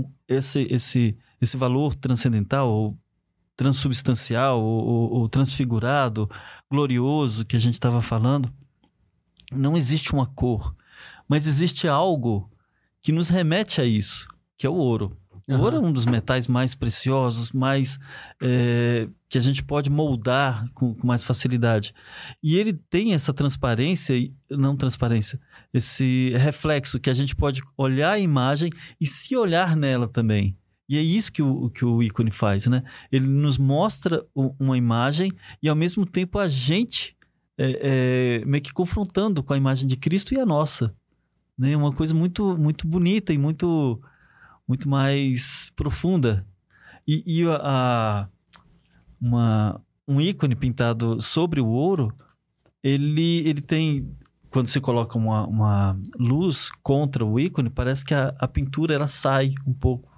um- 0.00 0.10
esse, 0.26 0.66
esse, 0.68 1.16
esse 1.46 1.56
valor 1.56 1.94
transcendental, 1.94 2.68
ou 2.70 2.98
transubstancial, 3.56 4.62
ou, 4.62 5.12
ou- 5.12 5.28
transfigurado, 5.28 6.28
glorioso 6.70 7.44
que 7.44 7.56
a 7.56 7.58
gente 7.58 7.74
estava 7.74 8.02
falando, 8.02 8.50
não 9.52 9.76
existe 9.76 10.12
uma 10.12 10.26
cor, 10.26 10.74
mas 11.28 11.46
existe 11.46 11.88
algo 11.88 12.50
que 13.02 13.12
nos 13.12 13.28
remete 13.28 13.80
a 13.80 13.84
isso, 13.84 14.26
que 14.58 14.66
é 14.66 14.70
o 14.70 14.74
ouro. 14.74 15.16
O 15.48 15.52
ouro 15.62 15.76
é 15.76 15.80
um 15.80 15.92
dos 15.92 16.04
metais 16.06 16.48
mais 16.48 16.74
preciosos, 16.74 17.52
mais 17.52 17.98
é, 18.42 19.08
que 19.28 19.38
a 19.38 19.40
gente 19.40 19.62
pode 19.64 19.88
moldar 19.88 20.68
com, 20.74 20.92
com 20.92 21.06
mais 21.06 21.24
facilidade. 21.24 21.94
E 22.42 22.56
ele 22.56 22.72
tem 22.72 23.14
essa 23.14 23.32
transparência, 23.32 24.14
e- 24.16 24.34
não 24.50 24.76
transparência, 24.76 25.40
esse 25.72 26.32
reflexo 26.36 26.98
que 26.98 27.08
a 27.08 27.14
gente 27.14 27.36
pode 27.36 27.62
olhar 27.76 28.12
a 28.12 28.18
imagem 28.18 28.70
e 29.00 29.06
se 29.06 29.36
olhar 29.36 29.76
nela 29.76 30.08
também. 30.08 30.56
E 30.88 30.96
é 30.96 31.02
isso 31.02 31.32
que 31.32 31.42
o, 31.42 31.68
que 31.70 31.84
o 31.84 32.02
ícone 32.02 32.30
faz, 32.30 32.66
né? 32.66 32.84
Ele 33.10 33.26
nos 33.26 33.58
mostra 33.58 34.24
u- 34.34 34.54
uma 34.58 34.78
imagem 34.78 35.32
e 35.62 35.68
ao 35.68 35.74
mesmo 35.74 36.06
tempo 36.06 36.38
a 36.38 36.46
gente 36.46 37.16
é, 37.58 38.40
é, 38.42 38.44
meio 38.44 38.62
que 38.62 38.72
confrontando 38.72 39.42
com 39.42 39.52
a 39.52 39.56
imagem 39.56 39.88
de 39.88 39.96
Cristo 39.96 40.32
e 40.34 40.38
a 40.38 40.46
nossa. 40.46 40.94
Né? 41.58 41.76
Uma 41.76 41.92
coisa 41.92 42.14
muito, 42.14 42.56
muito 42.56 42.86
bonita 42.86 43.32
e 43.32 43.38
muito, 43.38 44.00
muito 44.68 44.88
mais 44.88 45.72
profunda. 45.74 46.46
E, 47.06 47.22
e 47.26 47.44
a, 47.48 48.28
uma, 49.20 49.80
um 50.06 50.20
ícone 50.20 50.54
pintado 50.54 51.20
sobre 51.20 51.60
o 51.60 51.66
ouro, 51.66 52.14
ele, 52.82 53.48
ele 53.48 53.60
tem. 53.60 54.08
Quando 54.50 54.68
você 54.68 54.80
coloca 54.80 55.18
uma, 55.18 55.46
uma 55.46 56.00
luz 56.18 56.70
contra 56.82 57.24
o 57.24 57.38
ícone, 57.40 57.68
parece 57.68 58.04
que 58.04 58.14
a, 58.14 58.34
a 58.38 58.46
pintura 58.46 58.94
ela 58.94 59.08
sai 59.08 59.52
um 59.66 59.72
pouco 59.74 60.15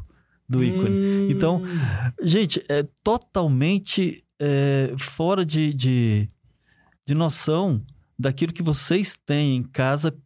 do 0.49 0.65
ícone. 0.65 0.91
Hum. 0.91 1.31
Então, 1.31 1.63
Gente, 2.21 2.65
é 2.69 2.87
totalmente 3.03 4.25
é, 4.39 4.95
fora 4.97 5.45
de, 5.45 5.73
de, 5.73 6.29
de 7.07 7.15
noção 7.15 7.85
daquilo 8.19 8.53
que 8.53 8.63
vocês 8.63 9.17
têm 9.17 9.57
em 9.57 9.63
casa 9.63 10.17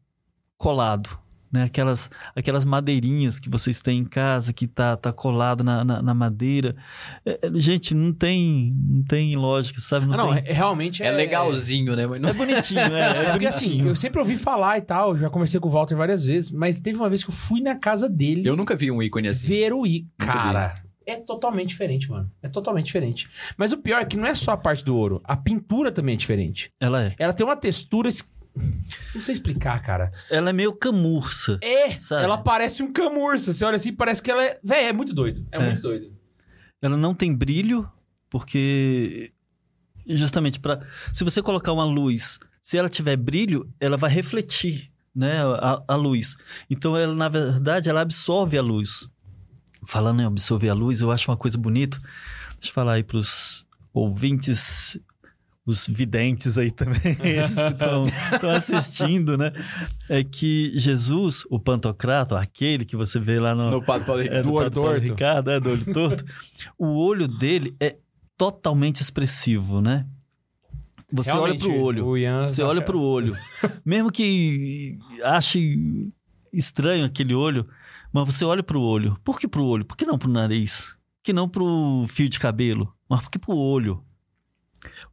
colado. 0.57 1.19
Né? 1.52 1.64
Aquelas, 1.64 2.08
aquelas 2.34 2.64
madeirinhas 2.64 3.38
que 3.38 3.50
vocês 3.50 3.80
têm 3.82 3.98
em 3.98 4.04
casa, 4.04 4.52
que 4.52 4.66
tá, 4.66 4.96
tá 4.96 5.12
colado 5.12 5.62
na, 5.62 5.84
na, 5.84 6.00
na 6.02 6.14
madeira. 6.14 6.74
É, 7.26 7.38
é, 7.42 7.50
gente, 7.60 7.94
não 7.94 8.12
tem, 8.12 8.74
não 8.88 9.02
tem 9.04 9.36
lógica, 9.36 9.78
sabe? 9.80 10.06
Não 10.06 10.14
Ah, 10.14 10.16
não, 10.16 10.34
tem... 10.34 10.42
é- 10.46 10.52
realmente 10.52 11.02
é... 11.02 11.06
É 11.08 11.10
legalzinho, 11.10 11.94
né? 11.94 12.06
Mas 12.06 12.20
não... 12.22 12.30
É 12.30 12.32
bonitinho, 12.32 12.80
é, 12.80 13.26
é, 13.26 13.30
porque 13.32 13.46
assim, 13.46 13.86
eu 13.86 13.94
sempre 13.94 14.18
ouvi 14.18 14.38
falar 14.38 14.78
e 14.78 14.80
tal, 14.82 15.16
já 15.16 15.28
conversei 15.28 15.60
com 15.60 15.68
o 15.68 15.70
Walter 15.70 15.94
várias 15.94 16.24
vezes, 16.24 16.50
mas 16.50 16.80
teve 16.80 16.96
uma 16.96 17.08
vez 17.10 17.22
que 17.22 17.28
eu 17.30 17.34
fui 17.34 17.60
na 17.60 17.74
casa 17.76 18.08
dele 18.08 18.48
Eu 18.48 18.56
nunca 18.56 18.74
vi 18.74 18.90
um 18.90 19.02
ícone 19.02 19.28
assim. 19.28 19.46
ver 19.46 19.72
o. 19.74 19.82
Nunca 19.82 20.06
Cara, 20.18 20.82
é 21.04 21.16
totalmente 21.16 21.68
diferente, 21.70 22.08
mano. 22.08 22.30
É 22.42 22.48
totalmente 22.48 22.86
diferente. 22.86 23.28
Mas 23.58 23.72
o 23.72 23.78
pior 23.78 24.00
é 24.00 24.04
que 24.04 24.16
não 24.16 24.26
é 24.26 24.34
só 24.34 24.52
a 24.52 24.56
parte 24.56 24.84
do 24.84 24.96
ouro, 24.96 25.20
a 25.24 25.36
pintura 25.36 25.92
também 25.92 26.14
é 26.14 26.16
diferente. 26.16 26.70
Ela 26.80 27.04
é. 27.06 27.14
Ela 27.18 27.32
tem 27.32 27.44
uma 27.44 27.56
textura. 27.56 28.08
Não 29.14 29.20
sei 29.22 29.32
explicar, 29.32 29.80
cara. 29.82 30.10
Ela 30.30 30.50
é 30.50 30.52
meio 30.52 30.74
camurça. 30.74 31.58
É, 31.62 31.90
Sabe? 31.92 32.24
ela 32.24 32.38
parece 32.38 32.82
um 32.82 32.92
camurça. 32.92 33.52
Você 33.52 33.64
olha 33.64 33.76
assim, 33.76 33.92
parece 33.92 34.22
que 34.22 34.30
ela 34.30 34.44
é. 34.44 34.58
Véi, 34.62 34.86
é 34.86 34.92
muito 34.92 35.14
doido. 35.14 35.46
É, 35.50 35.56
É. 35.56 35.64
muito 35.66 35.80
doido. 35.82 36.12
Ela 36.80 36.96
não 36.96 37.14
tem 37.14 37.34
brilho, 37.34 37.88
porque 38.28 39.32
justamente 40.06 40.58
para 40.58 40.84
se 41.12 41.22
você 41.22 41.40
colocar 41.40 41.72
uma 41.72 41.84
luz, 41.84 42.38
se 42.62 42.76
ela 42.76 42.88
tiver 42.88 43.16
brilho, 43.16 43.72
ela 43.78 43.96
vai 43.96 44.10
refletir, 44.10 44.90
né, 45.14 45.42
a, 45.44 45.82
a 45.86 45.94
luz. 45.94 46.36
Então 46.68 46.96
ela 46.96 47.14
na 47.14 47.28
verdade 47.28 47.88
ela 47.88 48.00
absorve 48.00 48.58
a 48.58 48.62
luz. 48.62 49.08
Falando 49.86 50.22
em 50.22 50.24
absorver 50.26 50.68
a 50.68 50.74
luz, 50.74 51.00
eu 51.02 51.10
acho 51.10 51.30
uma 51.30 51.36
coisa 51.36 51.58
bonita. 51.58 51.98
Deixa 52.54 52.68
eu 52.68 52.72
falar 52.72 52.94
aí 52.94 53.02
pros 53.04 53.66
ouvintes 53.92 54.98
os 55.64 55.86
videntes 55.86 56.59
aí 56.59 56.70
também, 56.70 57.16
esses 57.22 57.55
que 57.55 57.70
estão 57.70 58.05
assistindo, 58.51 59.36
né? 59.36 59.52
É 60.09 60.24
que 60.24 60.72
Jesus, 60.74 61.44
o 61.51 61.59
Pantocrato, 61.59 62.34
aquele 62.34 62.84
que 62.84 62.97
você 62.97 63.20
vê 63.20 63.39
lá 63.39 63.55
no, 63.55 63.70
No 63.70 63.82
Padre 63.82 64.06
Paulo 64.06 64.22
é, 64.22 64.43
Do 64.43 64.48
do 64.48 64.52
olho 64.55 64.64
Padre 64.64 64.74
Paulo 64.74 64.90
torto. 64.90 65.10
Ricardo, 65.12 65.51
é, 65.51 65.60
do 65.60 65.70
olho 65.70 65.93
torto. 65.93 66.24
o 66.76 66.86
olho 66.97 67.28
dele 67.28 67.74
é 67.78 67.97
totalmente 68.36 69.01
expressivo, 69.01 69.80
né? 69.80 70.06
Você 71.12 71.30
Realmente, 71.30 71.64
olha 71.64 71.74
pro 71.74 71.82
olho. 71.84 72.06
O 72.06 72.16
Ian 72.16 72.48
Você 72.48 72.62
olha 72.62 72.82
pro 72.82 73.01
olho. 73.01 73.36
Mesmo 73.84 74.10
que 74.10 74.98
ache 75.22 76.10
estranho 76.52 77.05
aquele 77.05 77.34
olho, 77.34 77.68
mas 78.12 78.24
você 78.26 78.44
olha 78.44 78.62
pro 78.62 78.80
olho. 78.80 79.16
Por 79.22 79.39
que 79.39 79.47
pro 79.47 79.64
olho? 79.64 79.84
Por 79.84 79.97
que 79.97 80.06
não 80.06 80.18
pro 80.18 80.30
nariz? 80.30 80.97
Por 81.18 81.24
que 81.24 81.32
não 81.32 81.48
pro 81.48 82.05
fio 82.09 82.28
de 82.28 82.40
cabelo? 82.40 82.93
Mas 83.09 83.20
por 83.20 83.30
que 83.30 83.39
pro 83.39 83.55
olho? 83.55 84.02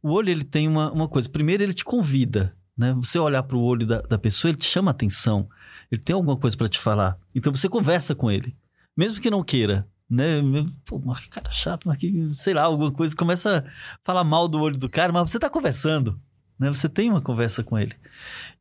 O 0.02 0.10
olho, 0.10 0.30
ele 0.30 0.44
tem 0.44 0.68
uma, 0.68 0.90
uma 0.92 1.08
coisa. 1.08 1.28
Primeiro, 1.28 1.62
ele 1.62 1.74
te 1.74 1.84
convida, 1.84 2.56
né? 2.76 2.92
Você 2.94 3.18
olhar 3.18 3.42
pro 3.42 3.60
olho 3.60 3.86
da, 3.86 4.00
da 4.02 4.18
pessoa, 4.18 4.50
ele 4.50 4.58
te 4.58 4.66
chama 4.66 4.90
a 4.90 4.92
atenção. 4.92 5.48
Ele 5.90 6.02
tem 6.02 6.14
alguma 6.14 6.36
coisa 6.36 6.56
para 6.56 6.68
te 6.68 6.78
falar. 6.78 7.16
Então, 7.34 7.54
você 7.54 7.68
conversa 7.68 8.14
com 8.14 8.30
ele. 8.30 8.56
Mesmo 8.96 9.20
que 9.20 9.30
não 9.30 9.42
queira, 9.42 9.88
né? 10.08 10.40
Pô, 10.84 11.00
que 11.14 11.28
cara 11.28 11.50
chato, 11.50 11.86
mas 11.86 11.96
que, 11.98 12.28
sei 12.32 12.54
lá, 12.54 12.62
alguma 12.62 12.92
coisa. 12.92 13.14
Começa 13.14 13.64
a 13.66 13.98
falar 14.04 14.24
mal 14.24 14.48
do 14.48 14.60
olho 14.60 14.76
do 14.76 14.88
cara, 14.88 15.12
mas 15.12 15.30
você 15.30 15.38
tá 15.38 15.48
conversando, 15.48 16.20
né? 16.58 16.68
Você 16.68 16.88
tem 16.88 17.10
uma 17.10 17.20
conversa 17.20 17.62
com 17.62 17.78
ele. 17.78 17.94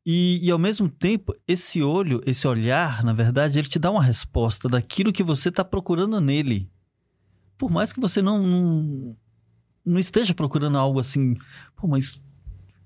E, 0.05 0.39
e 0.41 0.51
ao 0.51 0.59
mesmo 0.59 0.89
tempo, 0.89 1.35
esse 1.47 1.83
olho, 1.83 2.21
esse 2.25 2.47
olhar, 2.47 3.03
na 3.03 3.13
verdade, 3.13 3.59
ele 3.59 3.67
te 3.67 3.79
dá 3.79 3.91
uma 3.91 4.03
resposta 4.03 4.69
daquilo 4.69 5.13
que 5.13 5.23
você 5.23 5.49
está 5.49 5.63
procurando 5.63 6.19
nele. 6.21 6.69
Por 7.57 7.69
mais 7.69 7.91
que 7.91 7.99
você 7.99 8.21
não, 8.21 9.15
não 9.85 9.99
esteja 9.99 10.33
procurando 10.33 10.77
algo 10.77 10.99
assim, 10.99 11.35
pô, 11.75 11.87
mas 11.87 12.19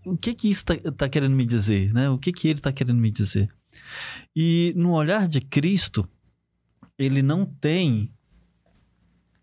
o 0.05 0.17
que 0.17 0.33
que 0.33 0.49
isso 0.49 0.63
está 0.85 1.07
querendo 1.09 1.35
me 1.35 1.45
dizer, 1.45 1.93
né? 1.93 2.09
O 2.09 2.17
que 2.17 2.31
que 2.31 2.47
ele 2.47 2.59
está 2.59 2.71
querendo 2.71 2.99
me 2.99 3.09
dizer? 3.11 3.49
E 4.35 4.73
no 4.75 4.91
olhar 4.93 5.27
de 5.27 5.41
Cristo, 5.41 6.07
ele 6.97 7.21
não 7.21 7.45
tem. 7.45 8.11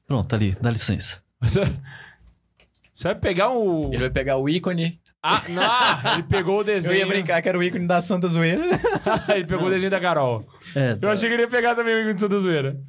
Pronto, 0.06 0.34
ali, 0.34 0.56
dá 0.60 0.70
licença. 0.70 1.22
Você 1.40 3.08
vai 3.08 3.14
pegar 3.14 3.50
o. 3.50 3.88
Ele 3.88 3.98
vai 4.00 4.10
pegar 4.10 4.36
o 4.36 4.48
ícone. 4.48 5.00
Ah, 5.22 5.42
não, 5.50 5.62
ah, 5.62 6.02
ele 6.14 6.22
pegou 6.22 6.58
o 6.58 6.60
Eu 6.62 6.64
desenho. 6.64 6.96
ia 6.96 7.06
brincar 7.06 7.42
que 7.42 7.48
era 7.48 7.58
o 7.58 7.62
ícone 7.62 7.86
da 7.86 8.00
Santa 8.00 8.26
Zoeira. 8.28 8.64
ele 9.34 9.46
pegou 9.46 9.66
o 9.66 9.70
desenho 9.70 9.90
da 9.90 10.00
Carol. 10.00 10.46
É, 10.74 10.98
Eu 11.00 11.10
achei 11.10 11.28
que 11.28 11.34
ele 11.34 11.42
ia 11.42 11.48
pegar 11.48 11.74
também 11.74 11.94
o 11.94 11.98
ícone 12.00 12.14
de 12.14 12.20
Santa 12.20 12.38
Zoeira. 12.38 12.80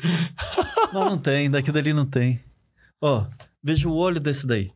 Não, 0.94 1.10
não 1.12 1.18
tem, 1.18 1.50
daqui 1.50 1.72
dali 1.72 1.94
não 1.94 2.06
tem. 2.06 2.42
Ó, 3.02 3.26
veja 3.64 3.88
o 3.88 3.94
olho 3.94 4.20
desse 4.20 4.46
daí. 4.46 4.72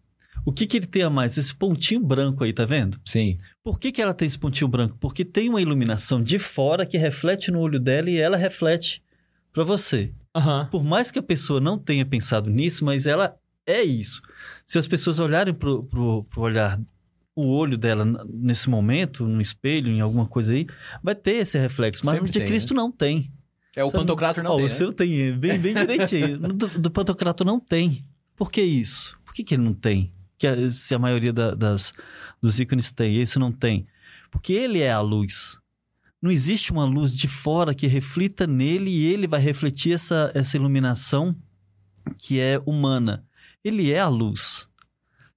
O 0.46 0.52
que 0.52 0.68
que 0.68 0.78
ele 0.78 0.86
tem 0.86 1.02
a 1.02 1.10
mais? 1.10 1.38
Esse 1.38 1.56
pontinho 1.56 2.02
branco 2.02 2.44
aí, 2.44 2.54
tá 2.54 2.66
vendo? 2.66 3.00
Sim. 3.04 3.38
Por 3.64 3.80
que, 3.80 3.92
que 3.92 4.02
ela 4.02 4.14
tem 4.14 4.28
esse 4.28 4.38
pontinho 4.38 4.68
branco? 4.68 4.96
Porque 5.00 5.26
tem 5.26 5.50
uma 5.50 5.62
iluminação 5.62 6.22
de 6.22 6.38
fora 6.38 6.86
que 6.86 6.98
reflete 6.98 7.50
no 7.52 7.60
olho 7.60 7.80
dela 7.80 8.10
e 8.10 8.18
ela 8.18 8.38
reflete 8.38 9.02
pra 9.52 9.64
você. 9.64 10.14
Aham. 10.36 10.68
Por 10.70 10.84
mais 10.84 11.10
que 11.10 11.18
a 11.18 11.24
pessoa 11.24 11.60
não 11.60 11.80
tenha 11.80 12.06
pensado 12.06 12.50
nisso, 12.50 12.86
mas 12.86 13.08
ela 13.08 13.36
é 13.66 13.82
isso. 13.82 14.22
Se 14.66 14.78
as 14.78 14.86
pessoas 14.86 15.18
olharem 15.20 15.54
pro, 15.54 15.84
pro, 15.86 16.24
pro 16.26 16.42
olhar, 16.42 16.80
o 17.36 17.48
olho 17.48 17.78
dela 17.78 18.06
nesse 18.32 18.70
momento, 18.70 19.26
no 19.26 19.42
espelho, 19.42 19.90
em 19.90 20.00
alguma 20.02 20.28
coisa 20.28 20.54
aí, 20.54 20.68
vai 21.02 21.16
ter 21.16 21.38
esse 21.38 21.58
reflexo. 21.58 22.06
Mas 22.06 22.16
Sempre 22.16 22.32
de 22.32 22.40
tem, 22.40 22.48
Cristo 22.48 22.74
não 22.74 22.92
tem. 22.92 23.32
É 23.76 23.84
o 23.84 23.90
Sabe? 23.90 24.04
Pantocrator 24.04 24.44
não 24.44 24.52
Ó, 24.52 24.56
tem, 24.58 24.66
O 24.66 24.68
né? 24.68 24.74
seu 24.74 24.94
tem, 24.94 25.38
bem, 25.38 25.58
bem 25.60 25.74
direitinho. 25.74 26.38
Do, 26.54 26.68
do 26.68 26.92
Pantocrator 26.92 27.46
não 27.46 27.60
tem. 27.60 28.04
Por 28.36 28.52
que 28.52 28.62
isso? 28.62 29.18
Por 29.26 29.34
que, 29.34 29.44
que 29.44 29.56
ele 29.56 29.64
não 29.64 29.74
tem? 29.74 30.14
Que 30.38 30.70
se 30.70 30.94
a 30.94 31.00
maioria 31.00 31.32
da- 31.32 31.56
das, 31.56 31.94
dos 32.42 32.60
ícones 32.60 32.92
tem, 32.92 33.20
esse 33.20 33.40
não 33.40 33.52
tem. 33.52 33.88
Porque 34.30 34.54
ele 34.54 34.82
é 34.82 34.92
a 34.92 35.00
luz. 35.02 35.58
Não 36.22 36.32
existe 36.32 36.72
uma 36.72 36.86
luz 36.86 37.16
de 37.16 37.28
fora 37.28 37.74
que 37.76 37.88
reflita 37.88 38.46
nele 38.48 38.90
e 38.90 39.06
ele 39.06 39.28
vai 39.28 39.40
refletir 39.40 39.94
essa, 39.94 40.32
essa 40.34 40.58
iluminação 40.58 41.36
que 42.18 42.40
é 42.40 42.60
humana. 42.66 43.26
Ele 43.64 43.92
é 43.92 44.00
a 44.00 44.08
luz. 44.08 44.68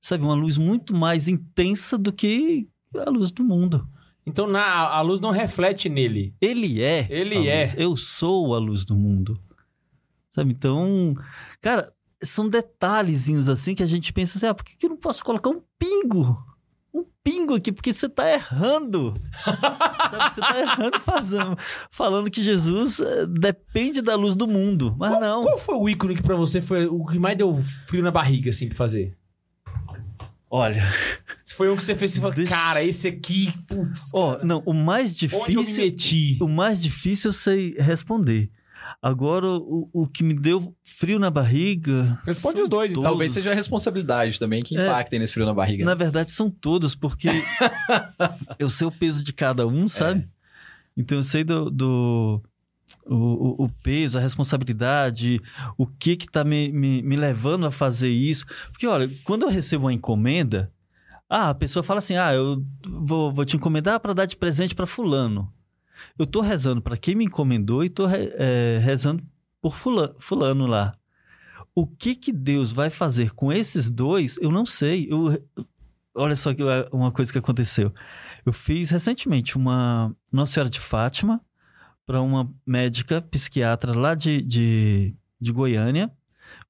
Sabe, 0.01 0.23
uma 0.25 0.35
luz 0.35 0.59
muito 0.59 0.95
mais 0.95 1.29
intensa 1.29 1.99
do 1.99 2.13
que 2.13 2.69
a 2.97 3.11
luz 3.11 3.31
do 3.31 3.45
mundo. 3.45 3.87
Então 4.27 4.47
na, 4.47 4.63
a 4.89 5.01
luz 5.01 5.21
não 5.21 5.31
reflete 5.31 5.89
nele. 5.89 6.35
Ele 6.41 6.83
é. 6.83 7.07
Ele 7.11 7.47
é. 7.49 7.61
luz. 7.61 7.75
Eu 7.79 7.97
sou 7.97 8.55
a 8.55 8.59
luz 8.59 8.85
do 8.85 8.97
mundo. 8.97 9.41
Sabe? 10.31 10.53
Então, 10.53 11.15
cara, 11.61 11.93
são 12.23 12.49
detalhezinhos 12.49 13.49
assim 13.49 13.75
que 13.75 13.83
a 13.83 13.87
gente 13.87 14.13
pensa 14.13 14.37
assim, 14.39 14.47
ah, 14.47 14.55
por 14.55 14.65
que 14.65 14.77
que 14.77 14.87
eu 14.87 14.91
não 14.91 14.97
posso 14.97 15.23
colocar 15.25 15.51
um 15.51 15.63
pingo? 15.79 16.37
Um 16.93 17.05
pingo 17.23 17.55
aqui, 17.55 17.71
porque 17.71 17.93
você 17.93 18.09
tá 18.09 18.29
errando. 18.33 19.15
Sabe? 19.45 20.35
Você 20.35 20.41
tá 20.41 20.59
errando 20.61 21.01
fazendo, 21.01 21.57
falando 21.91 22.31
que 22.31 22.43
Jesus 22.43 22.99
eh, 22.99 23.27
depende 23.27 24.01
da 24.01 24.17
luz 24.17 24.35
do 24.35 24.49
mundo. 24.49 24.97
Mas 24.99 25.11
qual, 25.11 25.21
não. 25.21 25.43
qual 25.43 25.59
foi 25.59 25.75
o 25.77 25.89
ícone 25.89 26.17
que 26.17 26.23
pra 26.23 26.35
você 26.35 26.61
foi 26.63 26.87
o 26.87 27.05
que 27.05 27.19
mais 27.19 27.37
deu 27.37 27.63
frio 27.87 28.03
na 28.03 28.11
barriga, 28.11 28.51
assim, 28.51 28.67
pra 28.69 28.77
fazer? 28.77 29.17
Olha, 30.51 30.83
Se 31.45 31.55
foi 31.55 31.71
um 31.71 31.77
que 31.77 31.83
você 31.85 31.95
fez 31.95 32.17
e 32.17 32.21
falou, 32.21 32.35
Deixa- 32.35 32.55
cara, 32.55 32.83
esse 32.83 33.07
aqui, 33.07 33.53
putz, 33.67 34.11
ó, 34.15 34.33
cara, 34.37 34.45
não, 34.47 34.63
o 34.65 34.73
mais 34.73 35.11
onde 35.23 35.27
eu 35.35 35.61
me 35.61 35.67
difícil. 35.67 35.85
meti? 35.85 36.39
O 36.41 36.49
mais 36.49 36.83
difícil 36.83 37.29
eu 37.29 37.33
sei 37.35 37.75
responder. 37.79 38.51
Agora, 39.03 39.47
o, 39.47 39.89
o 39.93 40.07
que 40.07 40.25
me 40.25 40.35
deu 40.35 40.75
frio 40.85 41.19
na 41.19 41.31
barriga. 41.31 42.19
Responde 42.25 42.61
os 42.61 42.69
dois, 42.69 42.91
então. 42.91 43.03
Talvez 43.03 43.33
todos. 43.33 43.43
seja 43.45 43.53
a 43.53 43.57
responsabilidade 43.57 44.39
também 44.39 44.63
que 44.63 44.77
É. 44.77 44.87
impactem 44.87 45.19
nesse 45.19 45.33
frio 45.33 45.47
na 45.47 45.55
barriga. 45.55 45.85
Na 45.85 45.95
verdade, 45.95 46.31
são 46.31 46.51
todos, 46.51 46.95
porque 46.95 47.29
eu 48.59 48.69
sei 48.69 48.87
o 48.87 48.93
peso 48.93 49.23
de 49.23 49.33
cada 49.33 49.67
um, 49.67 49.89
sabe? 49.89 50.29
Então 50.97 51.19
eu 51.19 51.23
sei 51.23 51.45
do. 51.45 51.71
do- 51.71 52.43
o, 53.07 53.15
o- 53.15 53.65
o 53.65 53.69
peso, 53.83 54.17
a 54.19 54.21
responsabilidade, 54.21 55.41
o 55.77 55.87
que 55.87 56.17
que 56.17 56.27
tá 56.27 56.43
me, 56.43 56.73
me, 56.73 57.03
me 57.03 57.17
levando 57.17 57.67
a 57.67 57.71
fazer 57.71 58.09
isso. 58.09 58.47
Porque, 58.71 58.87
olha, 58.87 59.09
quando 59.25 59.43
eu 59.43 59.49
recebo 59.51 59.85
uma 59.85 59.93
encomenda, 59.93 60.73
ah, 61.29 61.51
a 61.51 61.55
pessoa 61.55 61.83
fala 61.83 61.99
assim: 61.99 62.17
ah, 62.17 62.33
eu 62.35 62.65
vou, 62.87 63.31
vou 63.33 63.45
te 63.45 63.57
encomendar 63.57 64.01
para 64.01 64.15
dar 64.15 64.25
de 64.27 64.37
presente 64.37 64.75
para 64.75 64.87
Fulano. 64.87 65.53
Eu 66.19 66.27
tô 66.27 66.41
rezando 66.41 66.81
para 66.83 66.97
quem 66.97 67.15
me 67.15 67.25
encomendou 67.25 67.85
e 67.85 67.89
re- 68.07 68.33
é, 68.35 68.79
rezando 68.83 69.23
por 69.61 69.75
fulano, 69.75 70.15
fulano 70.19 70.67
lá. 70.67 70.97
O 71.75 71.87
que 71.87 72.15
que 72.15 72.33
Deus 72.33 72.73
vai 72.73 72.91
fazer 72.91 73.33
com 73.35 73.53
esses 73.53 73.89
dois, 73.91 74.37
eu 74.41 74.51
não 74.51 74.67
sei. 74.67 75.07
Eu, 75.11 75.37
olha 76.15 76.35
só 76.35 76.51
uma 76.93 77.13
coisa 77.13 77.33
que 77.33 77.39
aconteceu. 77.39 77.93
Eu 78.45 78.53
fiz 78.53 78.91
recentemente 78.91 79.57
uma 79.57 80.15
Nossa 80.33 80.53
Senhora 80.55 80.71
de 80.71 80.81
Fátima 80.81 81.41
para 82.07 82.21
uma 82.21 82.49
médica 82.67 83.21
psiquiatra 83.21 83.97
lá 83.97 84.15
de, 84.15 84.43
de, 84.43 85.15
de 85.41 85.53
Goiânia, 85.53 86.11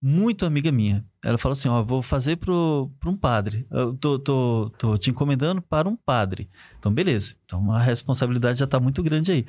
muito 0.01 0.47
amiga 0.47 0.71
minha. 0.71 1.05
Ela 1.25 1.39
falou 1.39 1.53
assim: 1.55 1.69
Ó, 1.69 1.83
vou 1.83 2.03
fazer 2.03 2.37
para 2.37 2.53
um 2.53 3.17
padre. 3.17 3.67
Eu 3.71 3.95
tô, 3.95 4.19
tô, 4.19 4.71
tô 4.79 4.97
te 4.97 5.11
encomendando 5.11 5.61
para 5.61 5.89
um 5.89 5.97
padre. 5.97 6.49
Então, 6.79 6.93
beleza. 6.93 7.35
Então 7.45 7.73
a 7.73 7.79
responsabilidade 7.81 8.59
já 8.59 8.65
está 8.65 8.79
muito 8.79 9.03
grande 9.03 9.33
aí. 9.33 9.47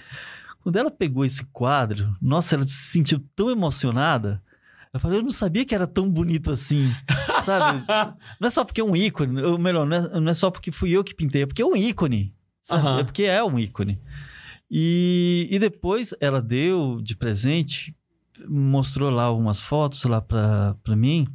Quando 0.61 0.75
ela 0.75 0.91
pegou 0.91 1.23
esse 1.23 1.45
quadro, 1.45 2.15
nossa, 2.21 2.55
ela 2.55 2.63
se 2.63 2.91
sentiu 2.91 3.19
tão 3.35 3.49
emocionada. 3.49 4.41
Eu 4.91 4.99
falei, 4.99 5.19
eu 5.19 5.23
não 5.23 5.29
sabia 5.29 5.63
que 5.63 5.75
era 5.75 5.85
tão 5.85 6.09
bonito 6.09 6.49
assim, 6.49 6.91
sabe? 7.45 7.85
Não 8.39 8.47
é 8.47 8.49
só 8.49 8.65
porque 8.65 8.81
é 8.81 8.83
um 8.83 8.95
ícone, 8.95 9.39
ou 9.43 9.57
melhor, 9.57 9.85
não 9.85 9.95
é, 9.95 10.19
não 10.19 10.31
é 10.31 10.33
só 10.33 10.49
porque 10.49 10.71
fui 10.71 10.89
eu 10.89 11.03
que 11.03 11.13
pintei, 11.13 11.43
é 11.43 11.45
porque 11.45 11.61
é 11.61 11.65
um 11.65 11.75
ícone. 11.75 12.33
sabe? 12.63 12.87
Aham. 12.87 12.99
É 12.99 13.03
porque 13.03 13.23
é 13.23 13.43
um 13.43 13.59
ícone. 13.59 14.01
E, 14.69 15.47
e 15.51 15.59
depois 15.59 16.13
ela 16.19 16.41
deu 16.41 16.99
de 17.01 17.15
presente, 17.15 17.95
mostrou 18.47 19.09
lá 19.09 19.31
umas 19.31 19.61
fotos 19.61 20.03
lá 20.05 20.21
pra, 20.21 20.75
pra 20.83 20.95
mim. 20.95 21.27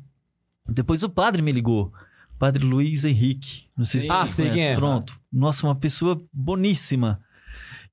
Depois 0.69 1.03
o 1.03 1.09
padre 1.09 1.43
me 1.43 1.53
ligou. 1.53 1.93
Padre 2.39 2.65
Luiz 2.65 3.05
Henrique. 3.05 3.67
Não 3.77 3.85
sei 3.85 4.03
Sim. 4.03 4.09
se 4.09 4.13
Ah, 4.15 4.27
você 4.27 4.35
sei 4.35 4.45
conhece. 4.47 4.59
quem 4.67 4.73
é. 4.73 4.77
Pronto. 4.77 5.21
Nossa, 5.33 5.67
uma 5.67 5.75
pessoa 5.77 6.21
boníssima. 6.33 7.21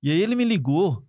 E 0.02 0.10
aí 0.12 0.22
ele 0.22 0.36
me 0.36 0.44
ligou 0.46 1.06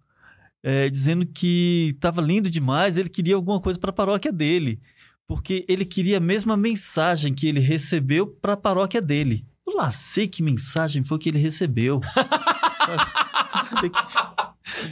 é, 0.63 0.89
dizendo 0.91 1.25
que 1.27 1.93
estava 1.95 2.21
lindo 2.21 2.51
demais, 2.51 2.97
ele 2.97 3.09
queria 3.09 3.35
alguma 3.35 3.61
coisa 3.61 3.81
para 3.81 3.91
a 3.91 3.95
paróquia 3.95 4.33
dele. 4.33 4.81
Porque 5.27 5.65
ele 5.69 5.85
queria 5.85 6.19
a 6.19 6.21
mesma 6.21 6.57
mensagem 6.57 7.33
que 7.33 7.47
ele 7.47 7.61
recebeu 7.61 8.27
para 8.27 8.53
a 8.53 8.57
paróquia 8.57 9.01
dele. 9.01 9.47
Eu 9.67 9.77
lá 9.77 9.91
sei 9.93 10.29
que 10.29 10.43
mensagem 10.43 11.03
foi 11.03 11.19
que 11.19 11.29
ele 11.29 11.39
recebeu. 11.39 12.01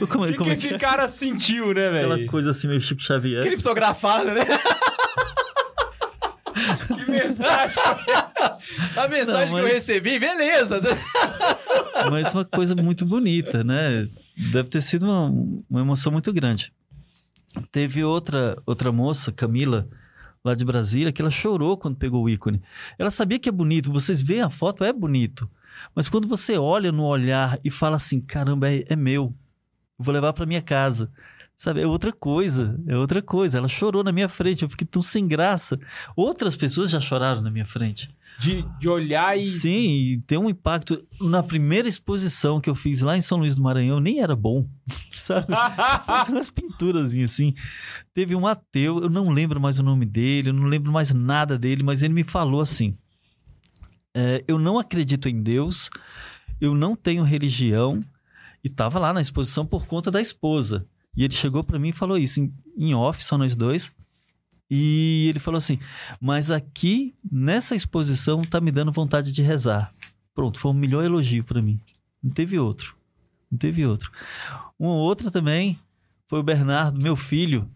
Como, 0.07 0.23
O 0.25 0.27
que, 0.27 0.33
como 0.33 0.43
que 0.45 0.49
é 0.49 0.53
esse 0.53 0.67
que 0.69 0.75
é? 0.75 0.77
cara 0.77 1.07
sentiu, 1.07 1.73
né, 1.73 1.89
Aquela 1.89 2.15
velho? 2.15 2.27
coisa 2.29 2.51
assim, 2.51 2.67
meio 2.67 2.79
Chico 2.81 3.01
Xavier. 3.01 3.43
Criptografada, 3.43 4.33
né? 4.33 4.41
Que 6.87 7.09
mensagem? 7.09 7.77
A 8.95 9.07
mensagem 9.07 9.39
Não, 9.39 9.45
que 9.47 9.51
mas- 9.53 9.63
eu 9.63 9.73
recebi, 9.73 10.19
beleza. 10.19 10.79
Mas 12.09 12.33
uma 12.33 12.43
coisa 12.45 12.75
muito 12.75 13.05
bonita, 13.05 13.63
né? 13.63 14.07
Deve 14.51 14.69
ter 14.69 14.81
sido 14.81 15.03
uma, 15.03 15.29
uma 15.69 15.81
emoção 15.81 16.11
muito 16.11 16.31
grande. 16.33 16.73
Teve 17.71 18.03
outra, 18.03 18.57
outra 18.65 18.91
moça, 18.91 19.31
Camila, 19.31 19.87
lá 20.43 20.55
de 20.55 20.65
Brasília, 20.65 21.11
que 21.11 21.21
ela 21.21 21.29
chorou 21.31 21.77
quando 21.77 21.95
pegou 21.97 22.23
o 22.23 22.29
ícone. 22.29 22.61
Ela 22.97 23.11
sabia 23.11 23.37
que 23.39 23.47
é 23.49 23.51
bonito, 23.51 23.91
vocês 23.91 24.21
veem 24.21 24.41
a 24.41 24.49
foto, 24.49 24.83
é 24.83 24.91
bonito. 24.91 25.49
Mas 25.95 26.09
quando 26.09 26.27
você 26.27 26.57
olha 26.57 26.91
no 26.91 27.03
olhar 27.03 27.59
e 27.63 27.69
fala 27.69 27.95
assim, 27.95 28.19
caramba, 28.19 28.71
é, 28.71 28.85
é 28.87 28.95
meu, 28.95 29.35
vou 29.97 30.13
levar 30.13 30.33
para 30.33 30.45
minha 30.45 30.61
casa. 30.61 31.11
Sabe, 31.57 31.79
é 31.79 31.85
outra 31.85 32.11
coisa, 32.11 32.81
é 32.87 32.97
outra 32.97 33.21
coisa. 33.21 33.59
Ela 33.59 33.67
chorou 33.67 34.03
na 34.03 34.11
minha 34.11 34.27
frente, 34.27 34.63
eu 34.63 34.69
fiquei 34.69 34.87
tão 34.87 35.01
sem 35.01 35.27
graça. 35.27 35.79
Outras 36.15 36.55
pessoas 36.57 36.89
já 36.89 36.99
choraram 36.99 37.39
na 37.39 37.51
minha 37.51 37.67
frente. 37.67 38.09
De, 38.39 38.65
de 38.79 38.89
olhar 38.89 39.37
e. 39.37 39.43
Sim, 39.43 39.87
e 39.87 40.17
tem 40.25 40.39
um 40.39 40.49
impacto. 40.49 41.05
Na 41.21 41.43
primeira 41.43 41.87
exposição 41.87 42.59
que 42.59 42.67
eu 42.67 42.73
fiz 42.73 43.01
lá 43.01 43.15
em 43.15 43.21
São 43.21 43.37
Luís 43.37 43.53
do 43.53 43.61
Maranhão, 43.61 43.99
nem 43.99 44.21
era 44.21 44.35
bom, 44.35 44.67
sabe? 45.13 45.53
Fiz 46.03 46.29
umas 46.29 46.49
pinturas 46.49 47.13
assim. 47.13 47.53
Teve 48.11 48.35
um 48.35 48.47
ateu, 48.47 48.99
eu 49.03 49.09
não 49.09 49.29
lembro 49.29 49.61
mais 49.61 49.77
o 49.77 49.83
nome 49.83 50.07
dele, 50.07 50.49
eu 50.49 50.53
não 50.53 50.65
lembro 50.65 50.91
mais 50.91 51.13
nada 51.13 51.59
dele, 51.59 51.83
mas 51.83 52.01
ele 52.01 52.15
me 52.15 52.23
falou 52.23 52.61
assim: 52.61 52.97
é, 54.13 54.43
Eu 54.47 54.59
não 54.59 54.77
acredito 54.77 55.27
em 55.29 55.41
Deus, 55.41 55.89
eu 56.59 56.75
não 56.75 56.95
tenho 56.95 57.23
religião, 57.23 57.99
e 58.63 58.69
tava 58.69 58.99
lá 58.99 59.11
na 59.11 59.21
exposição 59.21 59.65
por 59.65 59.87
conta 59.87 60.11
da 60.11 60.21
esposa. 60.21 60.87
E 61.15 61.23
ele 61.23 61.33
chegou 61.33 61.63
para 61.63 61.79
mim 61.79 61.89
e 61.89 61.93
falou 61.93 62.17
isso 62.17 62.39
em, 62.39 62.53
em 62.77 62.93
off, 62.93 63.23
só 63.23 63.37
nós 63.37 63.55
dois. 63.55 63.91
E 64.69 65.27
ele 65.29 65.39
falou 65.39 65.57
assim: 65.57 65.79
Mas 66.19 66.49
aqui, 66.49 67.13
nessa 67.29 67.75
exposição, 67.75 68.41
tá 68.41 68.61
me 68.61 68.71
dando 68.71 68.91
vontade 68.91 69.31
de 69.31 69.41
rezar. 69.41 69.93
Pronto, 70.33 70.59
foi 70.59 70.71
o 70.71 70.75
melhor 70.75 71.03
elogio 71.03 71.43
para 71.43 71.61
mim. 71.61 71.79
Não 72.23 72.31
teve 72.31 72.57
outro. 72.57 72.95
Não 73.51 73.57
teve 73.57 73.85
outro. 73.85 74.11
Uma 74.79 74.93
outra 74.93 75.29
também 75.29 75.77
foi 76.27 76.39
o 76.39 76.43
Bernardo, 76.43 77.01
meu 77.01 77.17
filho, 77.17 77.69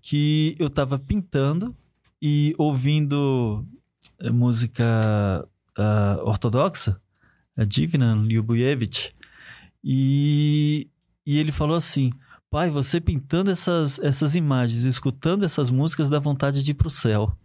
que 0.00 0.54
eu 0.58 0.70
tava 0.70 0.98
pintando 0.98 1.76
e 2.22 2.54
ouvindo 2.56 3.66
eh, 4.20 4.30
música 4.30 5.48
ah, 5.76 6.18
ortodoxa, 6.22 7.00
a 7.56 7.64
Divina 7.64 8.14
Lyubuyevich, 8.14 9.12
e, 9.82 10.88
e 11.24 11.38
ele 11.38 11.52
falou 11.52 11.76
assim: 11.76 12.10
Pai, 12.50 12.70
você 12.70 13.00
pintando 13.00 13.50
essas, 13.50 13.98
essas 14.00 14.34
imagens, 14.34 14.84
escutando 14.84 15.44
essas 15.44 15.70
músicas, 15.70 16.08
dá 16.08 16.18
vontade 16.18 16.62
de 16.62 16.70
ir 16.72 16.74
pro 16.74 16.90
céu. 16.90 17.36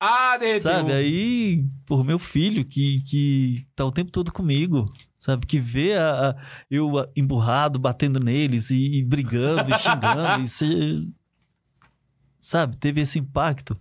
Ah, 0.00 0.36
derreteu. 0.36 0.60
Sabe? 0.60 0.92
Aí, 0.92 1.64
por 1.86 2.04
meu 2.04 2.18
filho, 2.18 2.64
que, 2.64 3.00
que 3.02 3.66
tá 3.74 3.84
o 3.86 3.92
tempo 3.92 4.10
todo 4.10 4.32
comigo, 4.32 4.84
sabe? 5.16 5.46
Que 5.46 5.58
vê 5.58 5.94
a, 5.96 6.30
a- 6.30 6.36
eu 6.70 6.98
a- 6.98 7.08
emburrado, 7.16 7.78
batendo 7.78 8.20
neles 8.20 8.70
e, 8.70 8.98
e 8.98 9.04
brigando 9.04 9.70
e 9.70 9.78
xingando. 9.78 10.42
e 10.44 10.48
se- 10.48 11.08
sabe? 12.38 12.76
Teve 12.76 13.00
esse 13.00 13.18
impacto. 13.18 13.78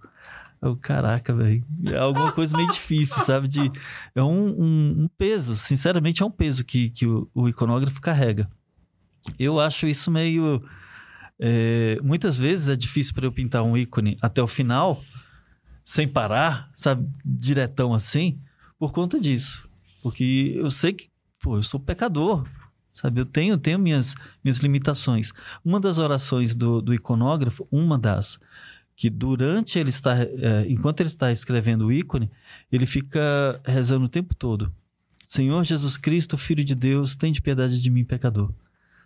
Eu, 0.64 0.78
caraca, 0.78 1.34
velho. 1.36 1.64
É 1.88 1.98
alguma 1.98 2.32
coisa 2.32 2.56
meio 2.56 2.70
difícil, 2.70 3.22
sabe? 3.24 3.48
De, 3.48 3.72
é 4.16 4.24
um, 4.24 4.50
um- 4.50 5.04
um 5.04 5.08
peso. 5.18 5.56
Sinceramente, 5.56 6.24
é 6.24 6.26
um 6.26 6.32
peso 6.32 6.64
que, 6.64 6.90
que 6.90 7.06
o, 7.06 7.30
o 7.34 7.50
iconógrafo 7.50 8.00
carrega. 8.00 8.50
Eu 9.38 9.60
acho 9.60 9.88
isso 9.88 10.10
meio. 10.10 10.64
é, 11.40 11.98
muitas 12.04 12.38
vezes 12.38 12.70
é 12.70 12.76
difícil 12.76 13.14
para 13.14 13.26
eu 13.26 13.32
pintar 13.32 13.64
um 13.64 13.76
ícone 13.78 14.18
até 14.22 14.42
o 14.42 14.48
final, 14.48 15.04
sem 15.84 16.08
parar, 16.08 16.70
sabe? 16.74 17.10
Diretão 17.26 17.94
assim, 17.94 18.40
por 18.80 18.92
conta 18.94 19.20
disso. 19.20 19.68
Porque 20.02 20.54
eu 20.56 20.70
sei 20.70 20.94
que, 20.94 21.10
pô, 21.42 21.58
eu 21.58 21.64
sou 21.64 21.80
pecador, 21.80 22.46
sabe? 22.92 23.20
Eu 23.22 23.26
tenho, 23.26 23.58
tenho 23.58 23.80
minhas, 23.80 24.16
minhas 24.44 24.60
limitações. 24.60 25.32
Uma 25.64 25.80
das 25.80 25.98
orações 25.98 26.54
do, 26.56 26.82
do 26.82 26.94
iconógrafo, 26.94 27.68
uma 27.72 27.98
das, 27.98 28.40
que 28.96 29.10
durante 29.10 29.80
ele 29.80 29.90
está, 29.90 30.22
é, 30.22 30.66
enquanto 30.68 31.00
ele 31.00 31.08
está 31.08 31.32
escrevendo 31.32 31.88
o 31.88 31.92
ícone, 31.92 32.30
ele 32.72 32.86
fica 32.86 33.60
rezando 33.66 34.06
o 34.06 34.10
tempo 34.10 34.36
todo. 34.36 34.74
Senhor 35.28 35.64
Jesus 35.64 35.98
Cristo, 35.98 36.38
Filho 36.38 36.64
de 36.64 36.76
Deus, 36.76 37.16
tem 37.16 37.32
de 37.32 37.42
piedade 37.42 37.82
de 37.82 37.90
mim, 37.90 38.04
pecador. 38.06 38.54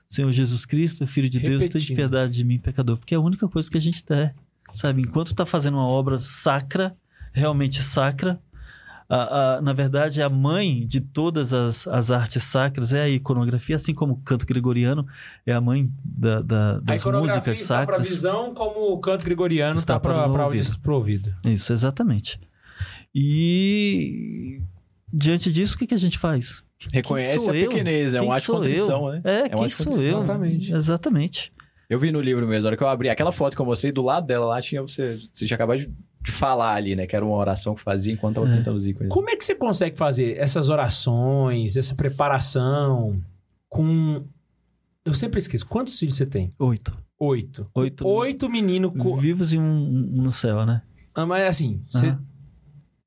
Senhor 0.08 0.32
Jesus 0.32 0.66
Cristo, 0.66 1.06
Filho 1.08 1.30
de 1.30 1.40
Deus, 1.40 1.64
tem 1.64 1.70
de 1.70 1.76
Repetindo. 1.80 1.96
piedade 1.96 2.34
de 2.34 2.44
mim, 2.44 2.60
pecador. 2.60 2.98
Porque 2.98 3.14
é 3.14 3.18
a 3.18 3.22
única 3.22 3.48
coisa 3.48 3.70
que 3.70 3.78
a 3.78 3.82
gente 3.82 4.04
tem, 4.04 4.32
sabe? 4.74 5.02
Enquanto 5.02 5.28
está 5.28 5.46
fazendo 5.46 5.76
uma 5.76 5.88
obra 5.88 6.18
sacra, 6.18 6.96
realmente 7.34 7.82
sacra, 7.84 8.42
A, 9.10 9.56
a- 9.58 9.62
na 9.62 9.72
verdade, 9.72 10.22
a 10.22 10.30
mãe 10.30 10.86
de 10.86 11.00
todas 11.00 11.54
as, 11.54 11.88
as 11.88 12.12
artes 12.12 12.44
sacras 12.44 12.92
é 12.92 13.04
a 13.04 13.10
iconografia, 13.10 13.78
assim 13.78 13.94
como 13.94 14.14
o 14.14 14.18
canto 14.18 14.46
gregoriano 14.46 15.08
é 15.46 15.54
a 15.54 15.62
mãe 15.62 15.90
da, 16.04 16.42
da- 16.42 16.72
A 16.76 16.80
das 16.82 17.02
iconografia 17.02 17.36
músicas 17.40 17.62
está 17.62 17.76
para 17.86 17.86
sacras. 17.94 18.10
visão, 18.10 18.54
como 18.54 18.92
o 18.94 19.00
canto 19.00 19.24
gregoriano 19.24 19.80
Está 19.80 19.96
está 19.96 20.00
para 20.00 20.92
o 20.92 20.96
ouvido. 20.96 21.34
Isso, 21.46 21.72
exatamente. 21.72 22.40
E 23.40 24.62
diante 25.12 25.52
disso, 25.52 25.76
o 25.76 25.78
que, 25.80 25.88
que 25.88 25.94
a 25.94 25.98
gente 25.98 26.18
faz? 26.18 26.64
Reconhece 26.94 27.50
a 27.50 27.54
pequenez, 27.54 28.14
é 28.14 28.20
Quem 28.20 28.28
um 28.28 28.32
ato 28.32 28.40
de 28.42 28.46
sou 28.46 28.56
eu? 28.56 28.62
contrição, 28.62 29.12
né? 29.12 29.22
É, 29.24 29.56
um 29.56 29.60
quem 29.60 29.70
sou 29.70 29.94
eu? 29.94 30.22
Exatamente. 30.24 30.74
Exatamente. 30.74 31.54
Eu 31.90 32.00
vi 32.00 32.12
no 32.12 32.20
livro 32.22 32.46
mesmo, 32.46 32.64
na 32.64 32.68
hora 32.68 32.78
que 32.78 32.84
eu 32.84 32.88
abri 32.88 33.10
aquela 33.10 33.32
foto 33.32 33.56
que 33.56 33.62
eu 33.62 33.66
mostrei, 33.66 33.92
do 33.92 34.02
lado 34.04 34.28
dela 34.28 34.46
lá 34.46 34.62
tinha 34.62 34.82
você. 34.82 35.18
Você 35.32 35.48
já 35.48 35.56
acabou 35.56 35.76
de, 35.78 35.90
de 36.28 36.32
falar 36.34 36.74
ali, 36.76 36.94
né? 36.96 37.08
Que 37.08 37.16
era 37.16 37.26
uma 37.26 37.36
oração 37.38 37.74
que 37.74 37.82
fazia 37.82 38.12
enquanto 38.14 38.36
tava 38.36 38.50
É. 38.50 38.58
tentando 38.58 38.76
os 38.76 38.86
ícones. 38.86 39.12
Como 39.14 39.30
é 39.30 39.36
que 39.38 39.44
você 39.46 39.56
consegue 39.56 39.98
fazer 39.98 40.38
essas 40.38 40.68
orações, 40.70 41.78
essa 41.78 41.96
preparação 41.96 43.22
com. 43.70 44.26
Eu 45.06 45.14
sempre 45.14 45.40
esqueço. 45.40 45.66
Quantos 45.66 45.98
filhos 45.98 46.16
você 46.16 46.26
tem? 46.26 46.54
Oito. 46.60 46.98
Oito. 47.20 47.66
Oito. 47.74 48.06
Oito 48.08 48.50
meninos. 48.50 48.92
Co... 49.02 49.16
Vivos 49.16 49.54
e 49.54 49.58
um, 49.58 49.64
um 49.64 50.22
no 50.24 50.32
céu, 50.32 50.66
né? 50.66 50.82
Ah, 51.16 51.26
Mas 51.26 51.48
assim, 51.48 51.82
você- 51.90 52.08
Aham. 52.08 52.22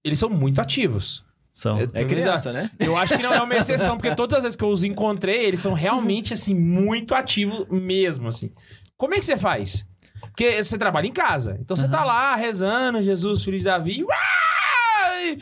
eles 0.02 0.18
são 0.18 0.30
muito 0.30 0.60
ativos. 0.60 1.24
São. 1.52 1.78
É- 1.78 1.88
É 1.92 2.05
criança, 2.06 2.52
né? 2.52 2.70
Eu 2.78 2.97
acho 2.97 3.14
que 3.16 3.22
não 3.22 3.34
é 3.34 3.40
uma 3.42 3.55
exceção, 3.55 3.97
porque 3.98 4.14
todas 4.14 4.38
as 4.38 4.42
vezes 4.44 4.56
que 4.56 4.64
eu 4.64 4.68
os 4.70 4.82
encontrei, 4.82 5.44
eles 5.44 5.60
são 5.60 5.74
realmente, 5.74 6.32
assim, 6.32 6.55
muito 6.55 7.14
ativos 7.14 7.66
mesmo, 7.68 8.28
assim. 8.28 8.51
Como 8.97 9.14
é 9.14 9.18
que 9.18 9.24
você 9.26 9.36
faz? 9.36 9.84
Porque 10.31 10.62
você 10.62 10.78
trabalha 10.78 11.07
em 11.07 11.12
casa. 11.12 11.59
Então 11.61 11.77
você 11.77 11.89
tá 11.89 12.05
lá 12.05 12.35
rezando, 12.35 13.02
Jesus, 13.02 13.43
filho 13.44 13.59
de 13.59 13.65
Davi. 13.65 14.05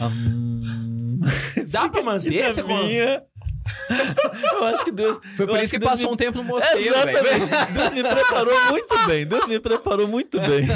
Hum, 0.01 1.19
Dá 1.69 1.89
pra 1.89 2.03
manter 2.03 2.37
essa 2.39 2.63
minha. 2.63 3.23
Eu 4.55 4.65
acho 4.65 4.85
que 4.85 4.91
Deus. 4.91 5.21
Foi 5.37 5.47
por 5.47 5.61
isso 5.61 5.71
que, 5.71 5.79
Deus 5.79 5.91
passou 5.91 6.07
me- 6.09 6.15
um 6.15 6.17
tempo 6.17 6.39
no 6.39 6.45
mosteiro. 6.45 6.89
Exatamente. 6.97 7.73
Deus 7.75 7.93
me 7.93 8.03
preparou 8.03 8.71
muito 8.71 9.07
bem. 9.07 9.27
Deus 9.27 9.47
me 9.47 9.61
preparou 9.61 10.09
muito 10.09 10.41
bem. 10.41 10.67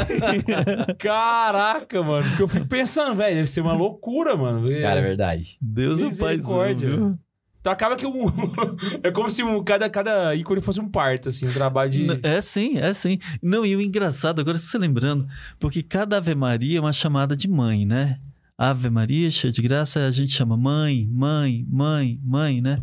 Caraca, 0.99 2.03
mano. 2.03 2.27
Porque 2.29 2.43
eu 2.43 2.49
fico 2.49 2.67
pensando, 2.67 3.15
velho, 3.17 3.37
deve 3.37 3.47
ser 3.49 3.63
uma 3.63 3.73
loucura, 3.73 4.37
mano. 4.37 4.69
Cara, 4.83 5.01
é 5.01 5.03
verdade. 5.03 5.57
Deus 5.61 5.99
é 6.01 6.03
o 6.05 6.07
paizão, 6.09 6.29
Misericórdia. 6.29 7.15
Então 7.63 7.73
acaba 7.73 7.95
que 7.95 8.05
um... 8.05 8.27
é 9.05 9.13
como 9.13 9.31
se 9.31 9.45
um- 9.45 9.63
cada, 9.63 9.89
cada 9.89 10.35
ícone 10.35 10.61
fosse 10.61 10.81
um 10.81 10.89
parto, 10.89 11.29
assim, 11.29 11.49
um 11.49 11.53
trabalho 11.53 11.91
de. 11.91 12.07
É 12.21 12.41
sim, 12.41 12.77
é 12.77 12.93
sim. 12.93 13.21
Não, 13.41 13.65
e 13.65 13.77
o 13.77 13.81
engraçado, 13.81 14.41
agora 14.41 14.59
você 14.59 14.77
lembrando, 14.77 15.29
porque 15.61 15.81
cada 15.81 16.17
Ave 16.17 16.35
Maria 16.35 16.79
é 16.79 16.81
uma 16.81 16.93
chamada 16.93 17.37
de 17.37 17.49
mãe, 17.49 17.87
né? 17.87 18.19
Ave 18.59 18.91
Maria, 18.91 19.31
cheia 19.31 19.53
de 19.53 19.63
graça, 19.63 20.05
a 20.05 20.11
gente 20.11 20.33
chama 20.33 20.57
mãe, 20.57 21.09
mãe, 21.09 21.65
mãe, 21.71 22.21
mãe, 22.25 22.61
né? 22.61 22.83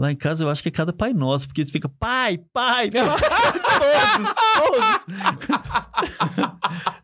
Lá 0.00 0.10
em 0.10 0.16
casa 0.16 0.42
eu 0.44 0.48
acho 0.48 0.62
que 0.62 0.70
é 0.70 0.72
cada 0.72 0.94
pai 0.94 1.12
nosso, 1.12 1.46
porque 1.46 1.62
fica 1.66 1.86
pai, 1.86 2.38
pai, 2.54 2.88
pai, 2.90 3.02
todos, 4.16 5.04
todos. 5.04 5.06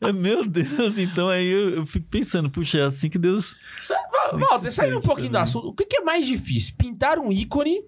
É, 0.01 0.12
Meu 0.16 0.47
Deus, 0.47 0.97
então 0.97 1.28
aí 1.28 1.47
eu, 1.47 1.74
eu 1.77 1.86
fico 1.86 2.09
pensando, 2.09 2.48
puxa, 2.51 2.78
é 2.78 2.82
assim 2.85 3.10
que 3.10 3.18
Deus. 3.18 3.55
Sa- 3.82 3.94
é 3.97 4.31
que 4.31 4.36
Walter, 4.39 4.73
saindo 4.73 4.97
um 4.97 5.02
pouquinho 5.02 5.28
do 5.28 5.32
também? 5.32 5.43
assunto, 5.43 5.68
o 5.68 5.74
que 5.74 5.85
que 5.85 5.98
é 5.98 6.01
mais 6.01 6.27
difícil? 6.27 6.74
Pintar 6.78 7.18
um 7.18 7.31
ícone 7.31 7.82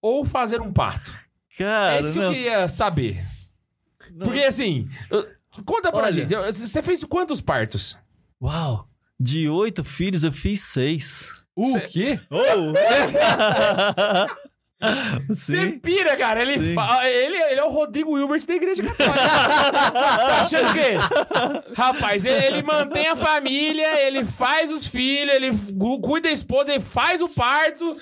ou 0.00 0.24
fazer 0.24 0.62
um 0.62 0.72
parto? 0.72 1.14
Cara, 1.58 1.96
é 1.96 2.00
isso 2.00 2.12
que 2.12 2.18
não, 2.18 2.24
eu 2.24 2.30
queria 2.32 2.68
saber. 2.70 3.22
não. 4.12 4.24
Porque 4.24 4.40
assim, 4.44 4.88
conta 5.66 5.92
pra 5.92 6.04
Olha. 6.04 6.26
gente, 6.26 6.34
você 6.34 6.80
fez 6.80 7.04
quantos 7.04 7.42
partos? 7.42 7.98
Uau! 8.40 8.88
De 9.20 9.46
oito 9.46 9.84
filhos, 9.84 10.24
eu 10.24 10.32
fiz 10.32 10.60
seis. 10.62 11.28
O 11.58 11.72
Cê- 11.72 11.80
quê? 11.80 12.20
Oh! 12.30 12.72
Você 15.28 15.72
pira, 15.82 16.16
cara. 16.16 16.40
Ele, 16.40 16.52
ele, 16.54 17.36
ele 17.36 17.60
é 17.60 17.64
o 17.64 17.68
Rodrigo 17.68 18.16
Hilbert 18.16 18.46
da 18.46 18.54
Igreja 18.54 18.80
Católica. 18.80 19.18
tá 19.90 20.40
achando 20.40 20.70
o 20.70 20.72
quê? 20.72 21.74
Rapaz, 21.76 22.24
ele, 22.24 22.46
ele 22.46 22.62
mantém 22.62 23.08
a 23.08 23.16
família, 23.16 24.00
ele 24.06 24.24
faz 24.24 24.70
os 24.72 24.86
filhos, 24.86 25.34
ele 25.34 25.50
cuida 26.00 26.28
da 26.28 26.32
esposa, 26.32 26.70
ele 26.72 26.80
faz 26.80 27.20
o 27.20 27.28
parto. 27.28 27.96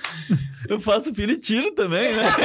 Eu 0.68 0.78
faço 0.78 1.14
filho 1.14 1.32
e 1.32 1.38
tiro 1.38 1.70
também, 1.72 2.12
né? 2.12 2.24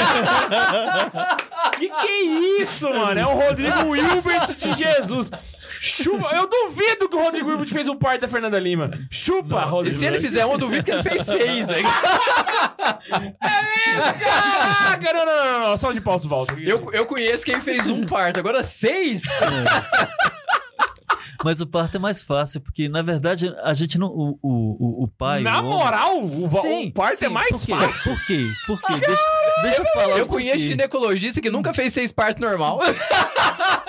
Que 1.78 1.90
que 1.90 2.08
é 2.08 2.24
isso, 2.62 2.88
mano? 2.90 3.20
É 3.20 3.26
o 3.26 3.34
Rodrigo 3.34 3.96
Hilbert 3.96 4.56
de 4.56 4.74
Jesus. 4.78 5.30
Chupa. 5.84 6.30
Eu 6.36 6.48
duvido 6.48 7.10
que 7.10 7.16
o 7.16 7.24
Rodrigo 7.24 7.50
Hilbert 7.50 7.70
fez 7.70 7.88
o 7.90 7.96
parto 7.96 8.22
da 8.22 8.28
Fernanda 8.28 8.60
Lima. 8.60 8.92
Chupa, 9.10 9.62
E 9.62 9.66
Rodrigo. 9.66 9.98
se 9.98 10.06
ele 10.06 10.20
fizer 10.20 10.46
um, 10.46 10.52
eu 10.52 10.58
duvido 10.60 10.84
que 10.84 10.92
ele 10.92 11.02
fez 11.02 11.24
seis, 11.24 11.70
velho. 11.70 11.88
Caraca! 13.42 15.14
Não, 15.14 15.26
não, 15.26 15.36
não, 15.36 15.60
não, 15.60 15.70
não. 15.70 15.78
Só 15.78 15.92
de 15.92 16.00
pausa, 16.02 16.28
volta. 16.28 16.54
Eu, 16.60 16.92
eu 16.94 17.06
conheço 17.06 17.44
quem 17.44 17.60
fez 17.62 17.88
um 17.88 18.06
parto, 18.06 18.40
agora 18.40 18.62
seis? 18.64 19.24
Mas 21.44 21.60
o 21.60 21.66
parto 21.66 21.98
é 21.98 22.00
mais 22.00 22.22
fácil, 22.22 22.62
porque 22.62 22.88
na 22.88 23.02
verdade 23.02 23.52
a 23.64 23.74
gente 23.74 23.98
não. 23.98 24.10
O, 24.10 24.38
o, 24.44 25.02
o, 25.02 25.04
o 25.06 25.08
pai. 25.08 25.42
Na 25.42 25.56
o 25.60 25.66
homem- 25.66 25.72
moral, 25.80 26.18
o, 26.20 26.46
o 26.46 26.50
Sim, 26.62 26.92
parto 26.92 27.14
é 27.14 27.16
sim, 27.16 27.30
mais 27.30 27.66
por 27.66 27.80
fácil. 27.80 28.12
Por 28.16 28.26
quê? 28.28 28.46
Por 28.68 28.80
quê? 28.80 28.94
Deixa, 29.00 29.24
deixa 29.64 29.82
eu 29.82 29.86
falar. 29.94 30.18
Eu 30.20 30.26
o 30.26 30.28
conheço 30.28 30.60
ginecologista 30.60 31.42
que 31.42 31.50
nunca 31.50 31.74
fez 31.74 31.92
seis 31.94 32.12
partos 32.12 32.40
normal. 32.44 32.80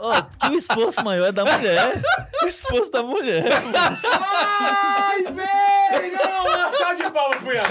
Ó, 0.00 0.22
porque 0.22 0.54
o 0.54 0.58
esforço 0.58 1.04
maior 1.04 1.28
é 1.28 1.32
da 1.32 1.44
mulher. 1.44 2.02
O 2.42 2.46
esforço 2.46 2.90
da 2.90 3.02
mulher. 3.02 3.44
Ai, 3.74 5.22
velho! 5.22 6.18
Não, 6.18 6.46
uma 6.46 6.70
salva 6.70 6.94
de 6.94 7.10
palmas 7.10 7.38
pro 7.40 7.52
Ian. 7.52 7.62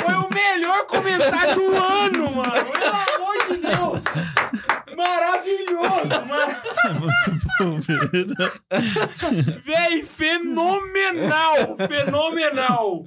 Foi 0.00 0.14
o 0.14 0.28
melhor 0.32 0.86
comentário 0.86 1.54
do 1.54 1.76
ano, 1.76 2.30
mano. 2.36 2.72
Pelo 2.72 3.24
amor 3.24 3.38
de 3.48 3.56
Deus. 3.58 4.04
Maravilhoso, 5.02 6.26
mano. 6.26 6.56
Muito 7.00 7.48
bom, 7.58 7.80
velho. 7.80 9.60
Véi, 9.64 10.04
fenomenal. 10.04 11.76
Fenomenal. 11.88 13.06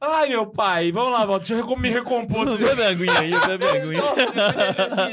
Ai, 0.00 0.28
meu 0.28 0.46
pai. 0.46 0.92
Vamos 0.92 1.12
lá, 1.12 1.24
Walter. 1.24 1.56
Deixa 1.56 1.62
eu 1.62 1.76
me 1.76 1.90
recompor. 1.90 2.58
Bebe 2.58 2.82
a 2.82 2.88
aguinha 2.88 3.18
aí, 3.18 3.30
bebe 3.46 3.64
aguinha. 3.64 4.02
Nossa, 4.02 5.08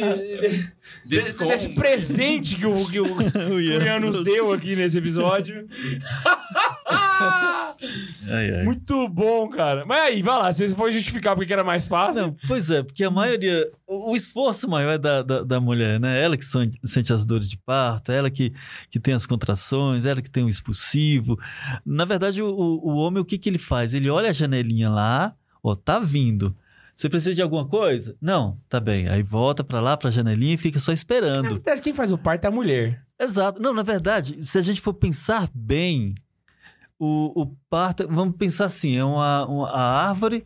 desse, 1.06 1.34
desse, 1.34 1.34
desse 1.34 1.70
presente 1.76 2.56
que 2.56 2.66
o, 2.66 2.86
que 2.88 3.00
o, 3.00 3.08
O 3.52 3.56
o 3.56 3.62
Ian 3.62 4.00
nos 4.00 4.24
deu 4.24 4.54
aqui 4.54 4.76
nesse 4.76 4.98
episódio. 4.98 5.68
Ai, 8.30 8.52
ai. 8.56 8.64
Muito 8.64 9.08
bom, 9.08 9.48
cara. 9.50 9.86
Mas 9.86 10.00
aí, 10.00 10.22
vai 10.22 10.38
lá, 10.38 10.52
você 10.52 10.68
foi 10.70 10.92
justificar 10.92 11.36
porque 11.36 11.54
era 11.54 11.64
mais 11.64 11.88
fácil. 11.88 12.24
Não, 12.24 12.38
pois 12.48 12.72
é, 12.72 12.82
porque 12.84 13.04
a 13.04 13.12
maioria. 13.12 13.70
O, 13.86 14.12
o 14.12 14.16
esforço 14.16 14.68
maior 14.70 14.94
é 14.94 14.98
da, 14.98 15.22
da, 15.22 15.44
da 15.44 15.60
mulher, 15.60 16.00
né? 16.00 16.22
Ela 16.22 16.36
que 16.36 16.44
sente 16.44 17.14
as 17.14 17.24
dores 17.24 17.50
de 17.50 17.58
parto, 17.58 18.12
ela 18.12 18.30
que, 18.30 18.52
que 18.90 19.00
tem 19.00 19.14
as 19.14 19.26
contrações, 19.26 20.06
ela 20.06 20.22
que 20.22 20.30
tem 20.30 20.44
o 20.44 20.50
expulsivo. 20.50 21.40
Na 21.86 22.04
verdade, 22.04 22.42
o, 22.42 22.48
o, 22.50 22.96
homem, 22.96 23.22
o 23.22 23.26
que, 23.26 23.38
que 23.38 23.48
ele 23.48 23.60
faz? 23.60 23.94
Ele 23.94 24.10
olha 24.10 24.32
a 24.32 24.34
janelinha 24.34 24.90
lá, 24.90 25.36
ó, 25.64 25.76
tá 25.76 26.00
vindo. 26.00 26.56
Você 26.96 27.08
precisa 27.08 27.36
de 27.36 27.44
alguma 27.44 27.66
coisa? 27.68 28.16
Não, 28.20 28.58
tá 28.68 28.80
bem. 28.80 29.08
Aí 29.08 29.22
volta 29.22 29.64
pra 29.64 29.80
lá, 29.80 29.96
pra 29.96 30.10
janelinha 30.10 30.56
e 30.56 30.58
fica 30.58 30.80
só 30.80 30.90
Na 30.90 30.96
esperando. 30.96 31.48
verdade, 31.48 31.82
quem 31.82 31.94
faz 31.94 32.12
o 32.12 32.18
parto 32.18 32.46
é 32.46 32.48
a 32.48 32.52
mulher. 32.52 33.04
Exato. 33.20 33.62
Não, 33.62 33.72
na 33.72 33.84
verdade, 33.84 34.44
se 34.44 34.58
a 34.58 34.62
gente 34.62 34.82
for 34.82 34.96
pensar 34.96 35.48
bem, 35.54 36.16
o, 37.00 37.42
o 37.42 37.46
parto, 37.70 38.08
vamos 38.10 38.36
pensar 38.38 38.66
assim, 38.66 38.96
é 38.98 39.04
uma, 39.04 39.46
uma- 39.46 39.70
a 39.70 40.08
árvore, 40.10 40.46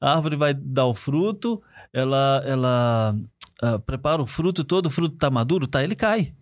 a 0.00 0.14
árvore 0.14 0.36
vai 0.36 0.54
dar 0.54 0.86
o 0.86 0.94
fruto, 0.94 1.62
ela, 1.92 2.42
ela 2.46 3.16
ah, 3.62 3.78
prepara 3.78 4.20
o 4.22 4.26
fruto 4.26 4.62
todo, 4.64 4.86
o 4.86 4.90
fruto 4.90 5.16
tá 5.16 5.30
maduro, 5.30 5.66
tá, 5.66 5.82
ele 5.82 5.96
cai. 5.96 6.32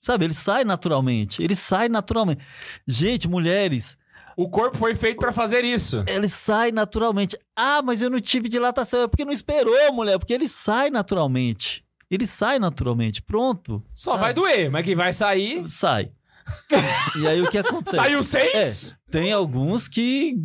Sabe, 0.00 0.24
ele 0.24 0.34
sai 0.34 0.64
naturalmente, 0.64 1.42
ele 1.42 1.54
sai 1.54 1.88
naturalmente. 1.88 2.44
Gente, 2.86 3.28
mulheres, 3.28 3.96
O 4.36 4.48
corpo 4.48 4.76
foi 4.76 4.96
feito 4.96 5.18
pra 5.18 5.30
fazer 5.32 5.62
isso. 5.64 6.02
ele 6.08 6.28
sai 6.28 6.72
naturalmente. 6.72 7.38
Ah, 7.54 7.80
mas 7.82 8.02
eu 8.02 8.10
não 8.10 8.18
tive 8.18 8.48
dilatação, 8.48 9.02
é 9.02 9.08
porque 9.08 9.24
não 9.24 9.32
esperou, 9.32 9.92
mulher, 9.92 10.18
porque 10.18 10.32
ele 10.32 10.48
sai 10.48 10.90
naturalmente. 10.90 11.84
Ele 12.10 12.26
sai 12.26 12.58
naturalmente, 12.58 13.22
pronto. 13.22 13.82
Só 13.94 14.16
vai 14.16 14.34
doer, 14.34 14.70
mas 14.70 14.84
quem 14.84 14.94
vai 14.96 15.12
sair. 15.12 15.66
Sai. 15.68 16.10
e 17.20 17.26
aí 17.26 17.40
o 17.40 17.50
que 17.50 17.58
acontece? 17.58 17.96
Saiu 17.96 18.22
seis? 18.22 18.94
Tem 19.10 19.32
alguns 19.32 19.88
que, 19.88 20.36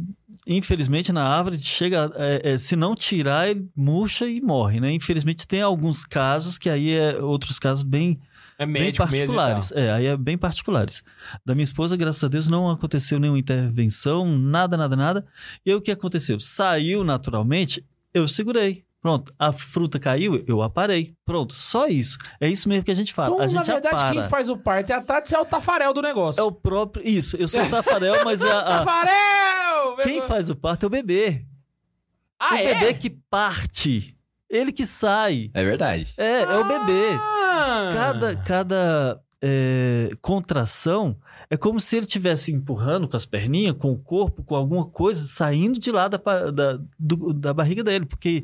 infelizmente, 0.46 1.12
na 1.12 1.24
árvore 1.24 1.58
chega. 1.60 2.12
é, 2.16 2.54
é, 2.54 2.58
se 2.58 2.76
não 2.76 2.96
tirar, 2.96 3.50
ele 3.50 3.68
murcha 3.76 4.28
e 4.28 4.42
morre, 4.42 4.80
né? 4.80 4.92
Infelizmente, 4.92 5.48
tem 5.48 5.62
alguns 5.62 6.04
casos 6.04 6.58
que 6.58 6.70
aí 6.70 6.92
é 6.94 7.18
outros 7.22 7.60
casos 7.60 7.84
bem, 7.84 8.20
É, 8.58 8.66
bem 8.66 8.84
médico 8.84 9.08
particulares. 9.08 9.72
É, 9.74 9.92
aí 9.92 10.06
é 10.06 10.18
bem 10.18 10.38
particulares. 10.38 11.04
Da 11.46 11.54
minha 11.54 11.64
esposa, 11.64 11.96
graças 11.96 12.24
a 12.24 12.28
Deus, 12.28 12.48
não 12.48 12.70
aconteceu 12.70 13.20
nenhuma 13.20 13.40
intervenção, 13.40 14.26
nada, 14.38 14.76
nada, 14.76 14.96
nada. 14.96 15.26
E 15.66 15.70
aí 15.72 15.76
o 15.76 15.82
que 15.82 15.92
aconteceu? 15.92 16.40
Saiu 16.40 17.04
naturalmente, 17.04 17.84
eu 18.14 18.28
segurei. 18.28 18.87
Pronto, 19.00 19.32
a 19.38 19.52
fruta 19.52 20.00
caiu, 20.00 20.44
eu 20.48 20.62
aparei. 20.62 21.14
Pronto, 21.26 21.54
só 21.54 21.88
isso. 21.88 22.18
É 22.42 22.50
isso 22.50 22.68
mesmo 22.68 22.84
que 22.84 22.92
a 22.92 22.96
gente 22.96 23.14
fala. 23.14 23.30
Então, 23.30 23.40
a 23.40 23.46
na 23.46 23.48
gente 23.64 23.66
verdade, 23.72 23.96
apara. 23.96 24.12
quem 24.14 24.24
faz 24.30 24.50
o 24.50 24.58
parto 24.58 24.90
é 24.90 24.96
a 24.96 25.02
Tati, 25.02 25.30
você 25.30 25.36
é 25.36 25.40
o 25.40 25.46
tafarel 25.46 25.94
do 25.94 26.02
negócio. 26.02 26.42
É 26.42 26.44
o 26.44 26.52
próprio. 26.52 27.08
Isso, 27.08 27.38
eu 27.38 27.48
sou 27.48 27.62
o 27.64 27.70
Tafarel, 27.70 28.26
mas 28.26 28.42
a- 28.42 28.60
a- 28.60 28.64
Tafarel! 28.86 29.98
quem 30.04 30.22
faz 30.24 30.50
o 30.50 30.56
parto 30.56 30.84
é 30.84 30.88
o 30.88 30.90
bebê. 30.90 31.46
Ah, 32.40 32.56
o 32.56 32.58
é? 32.58 32.74
bebê 32.74 32.94
que 32.96 33.10
parte. 33.30 34.16
Ele 34.50 34.72
que 34.72 34.86
sai. 34.86 35.52
É 35.54 35.64
verdade. 35.64 36.14
É, 36.18 36.42
é 36.42 36.58
o 36.58 36.64
bebê. 36.64 37.10
Ah. 37.20 37.90
Cada, 37.94 38.36
cada 38.38 39.22
é, 39.42 40.10
contração 40.22 41.18
é 41.50 41.56
como 41.58 41.80
se 41.80 41.96
ele 41.96 42.06
estivesse 42.06 42.52
empurrando 42.54 43.08
com 43.08 43.16
as 43.18 43.26
perninhas, 43.26 43.76
com 43.78 43.92
o 43.92 43.98
corpo, 44.00 44.44
com 44.44 44.56
alguma 44.56 44.86
coisa, 44.86 45.24
saindo 45.26 45.80
de 45.80 45.92
lá 45.92 46.08
da, 46.08 46.18
da, 46.52 46.80
do- 47.00 47.34
da 47.34 47.54
barriga 47.54 47.84
dele. 47.84 48.06
Porque 48.06 48.44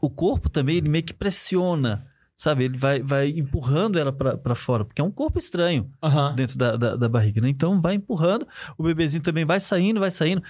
o 0.00 0.10
corpo 0.10 0.48
também, 0.48 0.76
ele 0.76 0.88
meio 0.88 1.04
que 1.04 1.14
pressiona, 1.14 2.06
sabe? 2.36 2.64
Ele 2.64 2.76
vai, 2.78 3.02
vai 3.02 3.30
empurrando 3.30 3.98
ela 3.98 4.12
para 4.12 4.54
fora, 4.54 4.84
porque 4.84 5.00
é 5.00 5.04
um 5.04 5.10
corpo 5.10 5.38
estranho 5.38 5.90
Aham. 6.02 6.34
dentro 6.34 6.56
da, 6.58 6.76
da, 6.76 6.96
da 6.96 7.08
barriga, 7.08 7.40
né? 7.40 7.48
Então 7.48 7.80
vai 7.80 7.94
empurrando, 7.94 8.46
o 8.76 8.82
bebezinho 8.82 9.22
também 9.22 9.44
vai 9.44 9.60
saindo, 9.60 10.00
vai 10.00 10.10
saindo. 10.10 10.42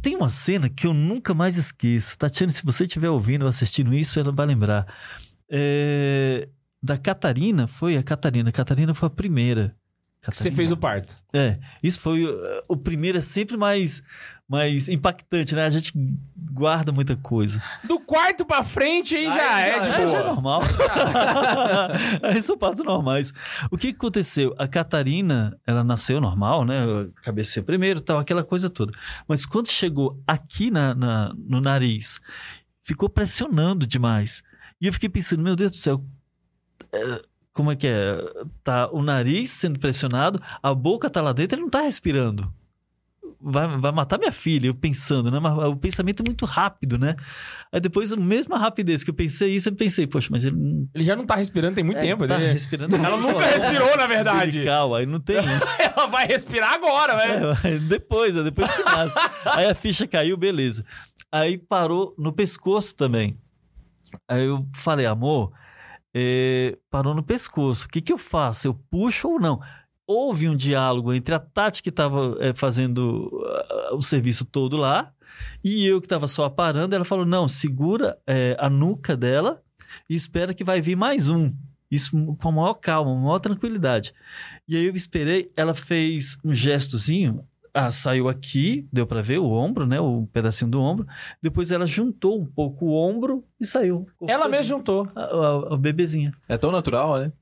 Tem 0.00 0.14
uma 0.14 0.30
cena 0.30 0.68
que 0.68 0.86
eu 0.86 0.94
nunca 0.94 1.34
mais 1.34 1.56
esqueço. 1.56 2.16
Tatiana, 2.16 2.52
se 2.52 2.64
você 2.64 2.84
estiver 2.84 3.10
ouvindo 3.10 3.42
ou 3.42 3.48
assistindo 3.48 3.92
isso, 3.94 4.20
ela 4.20 4.30
vai 4.30 4.46
lembrar. 4.46 4.86
É, 5.50 6.48
Da 6.80 6.96
Catarina, 6.96 7.66
foi 7.66 7.96
a 7.96 8.02
Catarina. 8.02 8.50
A 8.50 8.52
Catarina 8.52 8.94
foi 8.94 9.08
a 9.08 9.10
primeira. 9.10 9.74
Que 10.22 10.36
você 10.36 10.50
fez 10.52 10.70
o 10.70 10.76
parto. 10.76 11.16
É, 11.32 11.58
isso 11.82 12.00
foi 12.00 12.24
uh, 12.24 12.36
o 12.68 12.76
primeiro, 12.76 13.18
é 13.18 13.20
sempre 13.20 13.56
mais, 13.56 14.02
mais 14.48 14.88
impactante, 14.88 15.54
né? 15.54 15.64
A 15.66 15.70
gente 15.70 15.92
guarda 16.52 16.90
muita 16.90 17.14
coisa. 17.16 17.62
Do 17.84 18.00
quarto 18.00 18.46
pra 18.46 18.64
frente 18.64 19.14
aí 19.14 19.26
Aí 19.26 19.34
já 19.34 19.60
é 19.60 19.72
já- 19.74 19.78
de 19.82 19.90
É, 19.90 19.96
boa. 19.98 20.08
já 20.08 20.18
é 20.18 20.24
normal. 20.24 20.62
Aí 22.22 22.40
são 22.42 22.56
partos 22.56 22.84
normais. 22.84 23.32
O 23.70 23.76
que 23.76 23.88
que 23.92 23.96
aconteceu? 23.96 24.54
A 24.58 24.66
Catarina, 24.66 25.58
ela 25.66 25.84
nasceu 25.84 26.20
normal, 26.20 26.64
né? 26.64 26.80
Cabeceia 27.22 27.62
primeiro 27.62 28.00
tal, 28.00 28.18
aquela 28.18 28.42
coisa 28.44 28.70
toda. 28.70 28.92
Mas 29.26 29.44
quando 29.44 29.68
chegou 29.68 30.20
aqui 30.26 30.70
na, 30.70 30.94
na- 30.94 31.34
no 31.36 31.60
nariz, 31.60 32.18
ficou 32.82 33.08
pressionando 33.08 33.86
demais. 33.86 34.42
E 34.80 34.86
eu 34.86 34.92
fiquei 34.92 35.08
pensando, 35.08 35.42
meu 35.42 35.54
Deus 35.56 35.70
do 35.72 35.76
céu, 35.76 36.02
é, 36.92 37.20
como 37.52 37.70
é 37.72 37.76
que 37.76 37.86
é? 37.86 38.16
Tá 38.64 38.88
o 38.92 39.02
nariz 39.02 39.50
sendo 39.50 39.78
pressionado, 39.78 40.40
a 40.62 40.74
boca 40.74 41.10
tá 41.10 41.20
lá 41.20 41.32
dentro, 41.32 41.56
ele 41.56 41.62
não 41.62 41.70
tá 41.70 41.82
respirando. 41.82 42.52
Vai, 43.40 43.68
vai 43.78 43.92
matar 43.92 44.18
minha 44.18 44.32
filha, 44.32 44.66
eu 44.66 44.74
pensando, 44.74 45.30
né? 45.30 45.38
Mas 45.38 45.56
o 45.68 45.76
pensamento 45.76 46.22
é 46.22 46.26
muito 46.26 46.44
rápido, 46.44 46.98
né? 46.98 47.14
Aí 47.72 47.80
depois, 47.80 48.12
a 48.12 48.16
mesma 48.16 48.58
rapidez 48.58 49.04
que 49.04 49.10
eu 49.10 49.14
pensei 49.14 49.54
isso, 49.54 49.68
eu 49.68 49.76
pensei, 49.76 50.06
poxa, 50.08 50.28
mas 50.30 50.44
ele 50.44 50.56
Ele 50.92 51.04
já 51.04 51.14
não 51.14 51.24
tá 51.24 51.36
respirando 51.36 51.76
tem 51.76 51.84
muito 51.84 51.98
é, 51.98 52.00
tempo. 52.00 52.26
tá 52.26 52.36
né? 52.36 52.52
respirando. 52.52 52.96
Ela 52.96 53.16
nunca 53.16 53.46
respirou, 53.46 53.96
na 53.96 54.06
verdade. 54.08 54.48
Umbilical, 54.48 54.94
aí 54.94 55.06
não 55.06 55.20
tem 55.20 55.36
isso. 55.38 55.82
Ela 55.96 56.06
vai 56.06 56.26
respirar 56.26 56.72
agora, 56.72 57.16
velho. 57.16 57.56
É, 57.64 57.78
depois, 57.78 58.36
é 58.36 58.42
depois 58.42 58.72
que 58.72 58.82
nasce. 58.82 59.14
Aí 59.44 59.66
a 59.66 59.74
ficha 59.74 60.06
caiu, 60.08 60.36
beleza. 60.36 60.84
Aí 61.30 61.58
parou 61.58 62.14
no 62.18 62.32
pescoço 62.32 62.96
também. 62.96 63.38
Aí 64.28 64.46
eu 64.46 64.66
falei, 64.74 65.06
amor, 65.06 65.52
é, 66.14 66.76
parou 66.90 67.14
no 67.14 67.22
pescoço. 67.22 67.86
O 67.86 67.88
que, 67.88 68.00
que 68.00 68.12
eu 68.12 68.18
faço? 68.18 68.66
Eu 68.66 68.74
puxo 68.90 69.28
ou 69.28 69.38
não? 69.40 69.60
Houve 70.10 70.48
um 70.48 70.56
diálogo 70.56 71.12
entre 71.12 71.34
a 71.34 71.38
Tati, 71.38 71.82
que 71.82 71.90
estava 71.90 72.34
fazendo 72.54 73.30
ah, 73.44 73.94
o 73.94 74.00
serviço 74.00 74.46
todo 74.46 74.74
lá, 74.74 75.12
e 75.62 75.84
eu 75.84 76.00
que 76.00 76.06
estava 76.06 76.26
só 76.26 76.46
aparando. 76.46 76.94
Ela 76.94 77.04
falou: 77.04 77.26
não, 77.26 77.46
segura 77.46 78.18
é, 78.26 78.56
a 78.58 78.70
nuca 78.70 79.14
dela 79.14 79.60
e 80.08 80.14
espera 80.14 80.54
que 80.54 80.64
vai 80.64 80.80
vir 80.80 80.96
mais 80.96 81.28
um. 81.28 81.52
Isso 81.90 82.16
com 82.36 82.48
a 82.48 82.52
maior 82.52 82.74
calma, 82.74 83.14
maior 83.14 83.38
tranquilidade. 83.38 84.14
E 84.66 84.76
aí 84.76 84.86
eu 84.86 84.96
esperei, 84.96 85.50
ela 85.56 85.74
fez 85.74 86.38
um 86.44 86.52
gestozinho, 86.52 87.46
ah, 87.72 87.90
saiu 87.90 88.28
aqui, 88.28 88.86
deu 88.92 89.06
pra 89.06 89.22
ver 89.22 89.38
o 89.38 89.50
ombro, 89.50 89.86
né, 89.86 90.00
o 90.00 90.26
pedacinho 90.32 90.70
do 90.70 90.80
ombro. 90.80 91.06
Depois 91.42 91.70
ela 91.70 91.86
juntou 91.86 92.40
um 92.40 92.46
pouco 92.46 92.86
o 92.86 92.94
ombro 92.94 93.44
e 93.60 93.64
saiu. 93.64 94.06
Ela 94.26 94.48
mesma 94.48 94.64
juntou. 94.64 95.08
A, 95.14 95.22
a, 95.22 95.74
a 95.74 95.76
bebezinha. 95.76 96.32
É 96.48 96.58
tão 96.58 96.70
natural, 96.72 97.18
né? 97.18 97.32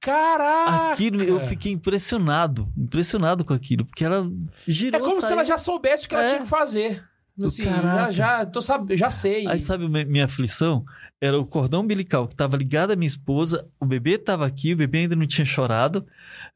Caraca! 0.00 0.92
Aquilo, 0.92 1.22
eu 1.22 1.40
fiquei 1.40 1.72
impressionado, 1.72 2.68
impressionado 2.76 3.44
com 3.44 3.52
aquilo, 3.52 3.84
porque 3.84 4.04
ela 4.04 4.30
girou, 4.66 5.00
É 5.00 5.02
como 5.02 5.16
se 5.16 5.22
saiu. 5.22 5.32
ela 5.34 5.44
já 5.44 5.58
soubesse 5.58 6.06
o 6.06 6.08
que 6.08 6.14
ela 6.14 6.24
É. 6.24 6.28
tinha 6.28 6.40
que 6.42 6.48
fazer. 6.48 7.04
Assim, 7.40 7.62
já, 7.64 8.10
já, 8.10 8.46
tô 8.46 8.58
já 8.96 9.10
sei. 9.12 9.46
Aí 9.46 9.60
sabe 9.60 9.88
minha 10.04 10.24
aflição? 10.24 10.84
Era 11.20 11.38
o 11.38 11.46
cordão 11.46 11.80
umbilical 11.82 12.26
que 12.26 12.34
estava 12.34 12.56
ligado 12.56 12.90
à 12.92 12.96
minha 12.96 13.06
esposa, 13.06 13.66
o 13.80 13.86
bebê 13.86 14.12
estava 14.14 14.44
aqui, 14.44 14.72
o 14.72 14.76
bebê 14.76 14.98
ainda 14.98 15.14
não 15.16 15.26
tinha 15.26 15.44
chorado. 15.44 16.04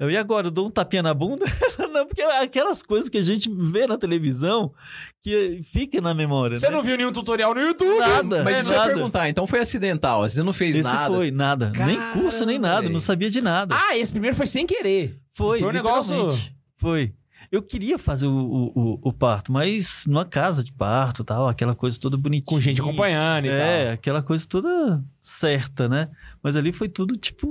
Eu, 0.03 0.11
e 0.11 0.17
agora, 0.17 0.49
eu 0.49 0.51
dou 0.51 0.67
um 0.67 0.71
tapinha 0.71 1.01
na 1.01 1.15
bunda? 1.15 1.47
não, 1.93 2.05
porque 2.05 2.21
é 2.21 2.43
aquelas 2.43 2.83
coisas 2.83 3.09
que 3.09 3.19
a 3.19 3.23
gente 3.23 3.49
vê 3.57 3.87
na 3.87 3.97
televisão 3.97 4.75
que 5.23 5.61
fica 5.63 6.01
na 6.01 6.13
memória. 6.13 6.57
Você 6.57 6.67
né? 6.69 6.73
não 6.73 6.83
viu 6.83 6.97
nenhum 6.97 7.13
tutorial 7.13 7.55
no 7.55 7.61
YouTube? 7.61 8.01
Nada. 8.01 8.43
Mas 8.43 8.57
É, 8.57 8.61
isso 8.63 8.73
eu 8.73 8.77
nada. 8.79 8.93
perguntar, 8.95 9.29
então 9.29 9.47
foi 9.47 9.61
acidental, 9.61 10.29
você 10.29 10.43
não 10.43 10.53
fez 10.53 10.75
Esse 10.75 10.93
nada. 10.93 11.17
foi, 11.17 11.31
nada. 11.31 11.73
nem 11.87 12.01
curso, 12.11 12.45
nem 12.45 12.59
nada, 12.59 12.81
velho. 12.81 12.93
não 12.93 12.99
sabia 12.99 13.31
de 13.31 13.41
nada. 13.41 13.77
Ah, 13.79 13.97
esse 13.97 14.11
primeiro 14.11 14.37
foi 14.37 14.49
sem 14.49 14.67
querer. 14.67 15.21
foi, 15.31 15.61
foi 15.61 15.69
um 15.69 15.73
negócio-. 15.73 16.37
Foi. 16.75 17.15
Eu 17.53 17.63
queria 17.63 17.99
fazer 17.99 18.27
o, 18.27 18.33
o, 18.33 18.73
o- 18.95 18.99
o 19.03 19.13
parto, 19.13 19.53
mas 19.53 20.05
numa 20.09 20.25
casa 20.25 20.65
de 20.65 20.73
parto 20.73 21.23
tal, 21.23 21.47
aquela 21.47 21.75
coisa 21.75 22.01
toda 22.01 22.17
bonitinha. 22.17 22.47
Com 22.47 22.59
gente 22.59 22.81
acompanhando 22.81 23.45
e 23.45 23.51
É, 23.51 23.85
tal. 23.85 23.93
aquela 23.93 24.23
coisa 24.23 24.47
toda 24.49 25.05
certa, 25.21 25.87
né? 25.87 26.09
Mas 26.43 26.57
ali 26.57 26.73
foi 26.73 26.89
tudo 26.89 27.15
tipo 27.15 27.47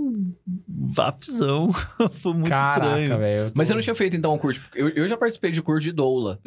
vapzão. 0.67 1.69
foi 2.13 2.33
muito 2.33 2.49
Caraca, 2.49 2.85
estranho. 2.87 3.17
velho. 3.19 3.39
eu 3.41 3.45
tô- 3.51 3.53
Mas 3.55 3.67
você 3.67 3.73
não 3.75 3.81
tinha 3.81 3.93
feito 3.95 4.15
então 4.15 4.33
um 4.33 4.39
curso? 4.39 4.59
Eu, 4.73 4.89
eu 4.89 5.07
já 5.07 5.15
participei 5.15 5.51
de 5.51 5.61
curso 5.61 5.83
de 5.83 5.91
doula. 5.91 6.39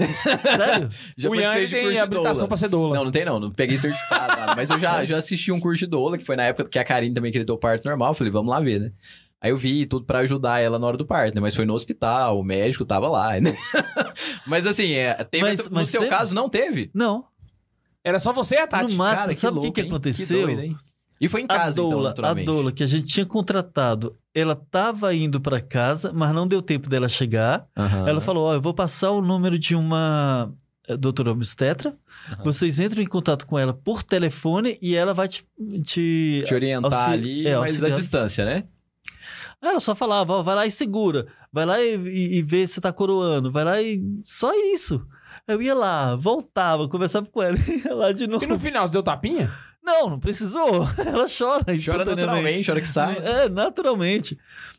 Sério? 0.43 0.89
Já 1.17 1.31
o 1.31 1.35
Ian 1.37 1.43
participei 1.43 1.59
ele 1.61 1.67
de 1.67 1.71
tem 1.75 1.81
curso 1.83 1.93
de 1.95 1.99
habilitação 2.01 2.33
doula. 2.41 2.49
pra 2.49 2.57
ser 2.57 2.69
doula. 2.69 2.97
Não, 2.97 3.05
não 3.05 3.11
tem 3.13 3.25
não, 3.25 3.39
não 3.39 3.51
peguei 3.53 3.77
certificado, 3.77 4.37
nada. 4.37 4.55
mas 4.57 4.69
eu 4.69 4.79
já, 4.81 5.05
já 5.05 5.17
assisti 5.17 5.53
um 5.53 5.61
curso 5.61 5.85
de 5.85 5.87
doula, 5.87 6.19
que 6.19 6.25
foi 6.25 6.35
na 6.35 6.43
época 6.43 6.69
que 6.69 6.79
a 6.79 6.85
Karine 6.85 7.15
também 7.15 7.31
queria 7.31 7.47
ter 7.47 7.53
o 7.53 7.57
parto 7.59 7.85
normal, 7.89 8.15
falei, 8.15 8.33
vamos 8.33 8.51
lá 8.51 8.59
ver, 8.59 8.81
né? 8.81 8.91
Aí 9.45 9.51
eu 9.51 9.59
vi 9.59 9.85
tudo 9.85 10.07
pra 10.07 10.21
ajudar 10.21 10.59
ela 10.61 10.79
na 10.79 10.87
hora 10.87 10.97
do 10.97 11.05
parto, 11.05 11.35
né? 11.35 11.41
Mas 11.43 11.55
foi 11.55 11.67
no 11.67 11.75
hospital, 11.75 12.41
o 12.41 12.43
médico 12.43 12.83
tava 12.83 13.09
lá, 13.09 13.39
né? 13.39 13.55
mas 14.47 14.67
assim, 14.67 14.93
é, 14.93 15.13
teve 15.23 15.45
Mas- 15.45 15.61
essa- 15.61 15.69
no 15.69 15.75
mas 15.77 15.91
seu 15.91 16.01
teve? 16.01 16.11
caso 16.17 16.35
não 16.35 16.49
teve? 16.49 16.91
Não. 16.95 17.27
Era 18.03 18.19
só 18.19 18.33
você 18.33 18.55
e 18.55 18.59
a 18.61 18.67
Tati. 18.67 18.91
No 18.91 18.97
máximo, 18.97 19.27
Cara, 19.27 19.35
sabe 19.35 19.59
o 19.59 19.61
que, 19.61 19.71
que 19.73 19.81
aconteceu? 19.83 20.47
doido, 20.47 20.63
hein? 20.63 20.75
E 21.21 21.29
foi 21.29 21.43
em 21.43 21.45
a 21.45 21.49
casa, 21.49 21.79
então, 21.81 22.01
a 22.01 22.03
naturalmente. 22.05 22.47
doula 22.47 22.73
que 22.73 22.83
a 22.83 22.87
gente 22.87 23.05
tinha 23.05 23.27
contratado, 23.27 24.17
ela 24.35 24.57
tava 24.57 25.15
indo 25.15 25.39
pra 25.39 25.61
casa, 25.61 26.11
mas 26.11 26.33
não 26.33 26.49
deu 26.49 26.63
tempo 26.63 26.89
dela 26.89 27.07
chegar. 27.09 27.67
Aham. 27.77 28.09
Ela 28.09 28.21
falou: 28.23 28.47
Ó, 28.47 28.55
eu 28.55 28.63
vou 28.63 28.73
passar 28.73 29.11
o 29.11 29.21
número 29.21 29.59
de 29.59 29.77
uma 29.77 30.51
eh, 30.89 30.97
doutora 30.97 31.31
obstetra. 31.33 31.95
Aham. 32.33 32.45
Vocês 32.45 32.81
entram 32.81 33.03
em 33.03 33.07
contato 33.07 33.47
com 33.47 33.59
ela 33.59 33.75
por 33.75 34.03
telefone 34.03 34.79
e 34.81 34.95
ela 34.95 35.13
vai 35.15 35.29
te. 35.29 35.47
te... 35.85 36.43
Te 36.47 36.55
orientar 36.55 37.11
ali, 37.11 37.47
é, 37.47 37.59
mas 37.59 37.85
à 37.85 37.91
distância, 37.91 38.45
né? 38.45 38.65
Ela 39.71 39.81
só 39.81 39.95
falava: 39.95 40.35
ó, 40.35 40.43
vai 40.43 40.55
lá 40.55 40.67
e 40.67 40.71
segura. 40.71 41.27
Vai 41.53 41.65
lá 41.65 41.81
e, 41.81 41.97
e, 41.97 42.39
e 42.39 42.43
vê 42.43 42.67
se 42.67 42.81
tá 42.81 42.93
coroando. 42.93 43.51
Vai 43.51 43.65
lá 43.65 43.81
e. 43.81 44.03
Só 44.25 44.53
isso. 44.73 45.07
Eu 45.47 45.61
ia 45.61 45.75
lá, 45.75 46.17
voltava, 46.17 46.89
conversava 46.89 47.27
com 47.27 47.43
ela, 47.43 47.59
ia 47.69 47.95
lá 47.95 48.13
de 48.13 48.27
novo. 48.27 48.45
E 48.45 48.47
no 48.47 48.59
final, 48.59 48.87
você 48.87 48.93
deu 48.93 49.03
tapinha? 49.03 49.53
Não, 49.83 50.09
não 50.09 50.19
precisou. 50.19 50.89
Ela 51.05 51.27
chora. 51.29 51.65
Chora 51.85 52.05
naturalmente, 52.07 52.71
a 52.71 52.73
hora 52.73 52.81
que 52.81 52.89
sai. 52.89 53.19
É, 53.19 53.49
naturalmente. 53.51 54.39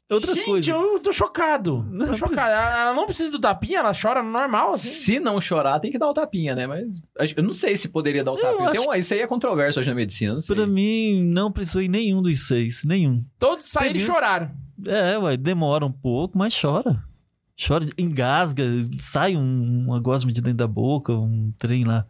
Outra 0.09 0.33
Gente, 0.33 0.45
coisa. 0.45 0.71
eu 0.71 0.99
tô 0.99 1.13
chocado. 1.13 1.85
Não, 1.91 2.07
Tô 2.09 2.13
chocado. 2.15 2.51
Ela 2.51 2.93
não 2.93 3.05
precisa 3.05 3.31
do 3.31 3.39
tapinha, 3.39 3.79
ela 3.79 3.91
chora 3.99 4.23
normal, 4.23 4.71
assim. 4.71 4.89
Se 4.89 5.19
não 5.19 5.39
chorar, 5.39 5.79
tem 5.79 5.91
que 5.91 5.97
dar 5.99 6.09
o 6.09 6.13
tapinha, 6.13 6.55
né? 6.55 6.65
Mas 6.65 7.33
eu 7.35 7.43
não 7.43 7.53
sei 7.53 7.77
se 7.77 7.87
poderia 7.87 8.23
dar 8.23 8.31
o 8.31 8.37
Eu 8.37 8.41
tapinha. 8.41 8.71
Tem 8.71 8.81
um, 8.81 8.93
isso 8.95 9.13
aí 9.13 9.19
é 9.19 9.27
controverso 9.27 9.79
hoje 9.79 9.89
na 9.89 9.95
medicina, 9.95 10.33
não 10.33 10.41
sei. 10.41 10.55
Pra 10.55 10.65
mim, 10.65 11.23
não 11.23 11.51
precisou 11.51 11.83
em 11.83 11.87
nenhum 11.87 12.21
dos 12.21 12.47
seis. 12.47 12.83
Nenhum. 12.83 13.23
Todos 13.37 13.65
saíram 13.65 13.97
e 13.97 13.99
choraram. 13.99 14.51
É, 14.85 15.17
ué, 15.17 15.37
demora 15.37 15.85
um 15.85 15.91
pouco, 15.91 16.37
mas 16.37 16.59
chora. 16.59 17.03
Chora, 17.55 17.87
engasga, 17.97 18.63
sai 18.99 19.37
um, 19.37 19.85
uma 19.87 19.99
gosma 19.99 20.31
de 20.31 20.41
dentro 20.41 20.57
da 20.57 20.67
boca, 20.67 21.13
um 21.13 21.53
trem 21.57 21.85
lá. 21.85 22.05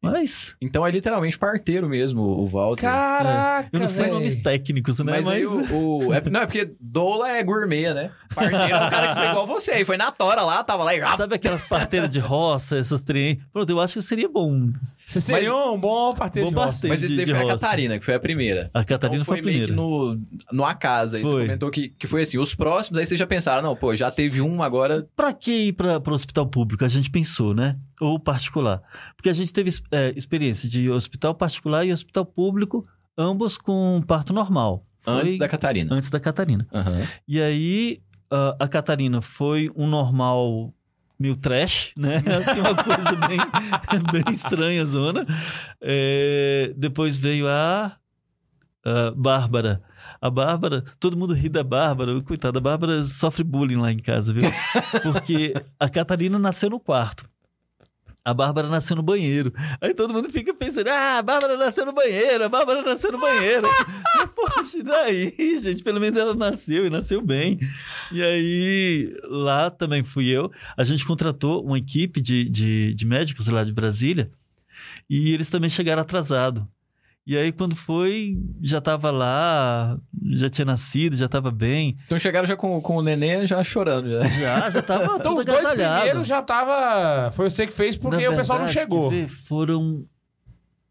Mas, 0.00 0.54
Então 0.62 0.86
é 0.86 0.90
literalmente 0.92 1.36
parteiro 1.36 1.88
mesmo, 1.88 2.22
o 2.22 2.46
Walter. 2.46 2.82
Caraca, 2.82 3.68
eu 3.72 3.80
não 3.80 3.88
sei 3.88 4.04
velho. 4.04 4.14
nomes 4.16 4.36
técnicos, 4.36 4.98
né? 5.00 5.12
Mas, 5.12 5.26
Mas, 5.26 5.34
aí 5.36 5.44
o. 5.46 6.06
o- 6.06 6.14
é- 6.14 6.22
não, 6.30 6.40
é 6.40 6.46
porque 6.46 6.70
doula 6.80 7.28
é 7.30 7.42
gourmet, 7.42 7.92
né? 7.92 8.12
Parteiro 8.32 8.62
é 8.62 8.66
o 8.86 8.90
cara 8.90 9.08
que 9.14 9.20
foi 9.20 9.28
igual 9.30 9.46
você. 9.48 9.70
Aí 9.72 9.84
foi 9.84 9.96
na 9.96 10.12
tora 10.12 10.42
lá, 10.42 10.62
tava 10.62 10.84
lá 10.84 10.94
e. 10.94 11.00
sabe 11.16 11.34
aquelas 11.34 11.64
parteiras 11.66 12.08
de 12.08 12.20
roça, 12.20 12.78
essas 12.78 13.02
trem? 13.02 13.40
Pronto, 13.52 13.68
eu 13.68 13.80
acho 13.80 13.94
que 13.94 14.02
seria 14.02 14.28
bom. 14.28 14.70
Você 15.04 15.20
seria 15.20 15.52
um 15.54 15.78
bom 15.80 16.14
parteiro 16.14 16.48
Bom 16.48 16.52
de 16.52 16.58
roça. 16.58 16.72
parteiro. 16.72 16.92
Mas 16.92 17.02
esse 17.02 17.16
daí 17.16 17.24
de 17.24 17.32
foi 17.34 17.42
a. 17.42 17.46
Catarina, 17.48 17.98
que 17.98 18.04
foi 18.04 18.14
a 18.14 18.20
primeira. 18.20 18.70
A 18.72 18.84
Catarina 18.84 19.22
então 19.22 19.34
foi 19.34 19.42
foi 19.42 19.50
a 19.50 19.52
meio 19.52 19.66
que 19.66 19.72
primeira. 19.72 19.90
no, 19.90 20.20
no 20.52 20.64
acaso. 20.64 21.16
Aí 21.16 21.22
você 21.22 21.28
Foi. 21.32 21.42
comentou 21.42 21.70
que, 21.72 21.88
que 21.88 22.06
foi 22.06 22.22
assim. 22.22 22.38
Os 22.38 22.54
próximos, 22.54 22.98
aí 23.00 23.04
vocês 23.06 23.18
já 23.18 23.26
pensaram, 23.26 23.62
não, 23.62 23.74
pô, 23.74 23.92
já 23.96 24.10
teve 24.12 24.40
um, 24.40 24.62
agora. 24.62 25.08
Pra 25.16 25.32
que 25.32 25.68
ir 25.68 25.72
pra, 25.72 25.98
pro 25.98 26.14
hospital 26.14 26.46
público? 26.46 26.84
A 26.84 26.88
gente 26.88 27.10
pensou, 27.10 27.52
né? 27.52 27.76
Ou 28.00 28.18
particular. 28.18 28.82
Porque 29.16 29.28
a 29.28 29.32
gente 29.32 29.52
teve 29.52 29.70
é, 29.90 30.12
experiência 30.16 30.68
de 30.68 30.90
hospital 30.90 31.34
particular 31.34 31.84
e 31.84 31.92
hospital 31.92 32.24
público, 32.24 32.86
ambos 33.16 33.56
com 33.58 34.02
parto 34.06 34.32
normal. 34.32 34.82
Foi 35.00 35.14
Antes 35.22 35.38
da 35.38 35.48
Catarina. 35.48 35.94
antes 35.94 36.10
da 36.10 36.20
Catarina. 36.20 36.66
Aham. 36.72 37.06
E 37.26 37.40
aí, 37.40 38.00
a, 38.30 38.56
a 38.64 38.68
Catarina 38.68 39.20
foi 39.20 39.70
um 39.74 39.86
normal 39.86 40.72
meio 41.18 41.34
trash, 41.36 41.92
né? 41.96 42.16
Assim, 42.38 42.60
uma 42.60 42.74
coisa 42.76 43.16
bem, 43.26 43.38
bem 44.12 44.32
estranha, 44.32 44.84
zona. 44.84 45.26
É, 45.80 46.72
depois 46.76 47.16
veio 47.16 47.48
a, 47.48 47.96
a 48.84 49.10
Bárbara. 49.16 49.82
A 50.20 50.30
Bárbara, 50.30 50.84
todo 50.98 51.16
mundo 51.16 51.32
ri 51.34 51.48
da 51.48 51.62
Bárbara. 51.62 52.20
Coitada, 52.22 52.58
a 52.58 52.60
Bárbara 52.60 53.04
sofre 53.04 53.44
bullying 53.44 53.76
lá 53.76 53.92
em 53.92 53.98
casa, 53.98 54.32
viu? 54.32 54.42
Porque 55.02 55.54
a 55.78 55.88
Catarina 55.88 56.38
nasceu 56.38 56.70
no 56.70 56.80
quarto. 56.80 57.28
A 58.28 58.34
Bárbara 58.34 58.68
nasceu 58.68 58.94
no 58.94 59.02
banheiro. 59.02 59.54
Aí 59.80 59.94
todo 59.94 60.12
mundo 60.12 60.30
fica 60.30 60.52
pensando: 60.52 60.88
ah, 60.88 61.16
a 61.16 61.22
Bárbara 61.22 61.56
nasceu 61.56 61.86
no 61.86 61.94
banheiro, 61.94 62.44
a 62.44 62.48
Bárbara 62.50 62.82
nasceu 62.82 63.10
no 63.10 63.18
banheiro. 63.18 63.66
Poxa, 64.36 64.76
e 64.76 64.82
daí, 64.82 65.58
gente? 65.58 65.82
Pelo 65.82 65.98
menos 65.98 66.18
ela 66.18 66.34
nasceu 66.34 66.86
e 66.86 66.90
nasceu 66.90 67.22
bem. 67.22 67.58
E 68.12 68.22
aí, 68.22 69.16
lá 69.24 69.70
também 69.70 70.04
fui 70.04 70.28
eu. 70.28 70.52
A 70.76 70.84
gente 70.84 71.06
contratou 71.06 71.64
uma 71.64 71.78
equipe 71.78 72.20
de, 72.20 72.46
de, 72.50 72.92
de 72.92 73.06
médicos 73.06 73.46
lá 73.46 73.64
de 73.64 73.72
Brasília 73.72 74.30
e 75.08 75.32
eles 75.32 75.48
também 75.48 75.70
chegaram 75.70 76.02
atrasado. 76.02 76.68
E 77.28 77.36
aí, 77.36 77.52
quando 77.52 77.76
foi, 77.76 78.38
já 78.62 78.80
tava 78.80 79.10
lá, 79.10 80.00
já 80.32 80.48
tinha 80.48 80.64
nascido, 80.64 81.14
já 81.14 81.28
tava 81.28 81.50
bem. 81.50 81.94
Então 82.04 82.18
chegaram 82.18 82.48
já 82.48 82.56
com, 82.56 82.80
com 82.80 82.96
o 82.96 83.02
neném 83.02 83.46
já 83.46 83.62
chorando. 83.62 84.08
Já. 84.10 84.22
Já, 84.40 84.70
já 84.70 84.80
tava 84.82 85.16
Então 85.18 85.36
os 85.36 85.44
dois 85.44 85.68
primeiros 85.68 86.26
já 86.26 86.40
tava. 86.40 87.30
Foi 87.32 87.50
você 87.50 87.66
que 87.66 87.72
fez 87.74 87.98
porque 87.98 88.26
Na 88.26 88.32
o 88.32 88.36
pessoal 88.36 88.60
não 88.60 88.64
verdade, 88.66 88.86
chegou. 88.86 89.10
ver, 89.10 89.28
foram 89.28 90.06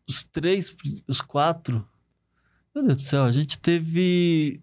os 0.08 0.24
três, 0.24 0.76
os 1.08 1.22
quatro. 1.22 1.84
Meu 2.76 2.84
Deus 2.86 2.98
do 2.98 3.02
céu, 3.02 3.24
a 3.24 3.32
gente 3.32 3.58
teve 3.58 4.62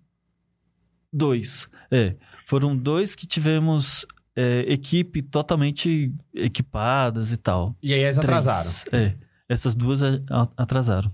dois. 1.12 1.66
É, 1.90 2.14
foram 2.46 2.76
dois 2.76 3.16
que 3.16 3.26
tivemos 3.26 4.06
é, 4.36 4.60
equipe 4.68 5.22
totalmente 5.22 6.14
equipadas 6.32 7.32
e 7.32 7.36
tal. 7.36 7.74
E 7.82 7.92
aí 7.92 7.98
Três. 8.00 8.18
atrasaram. 8.18 8.70
É, 8.92 9.14
essas 9.48 9.74
duas 9.74 10.02
atrasaram. 10.56 11.10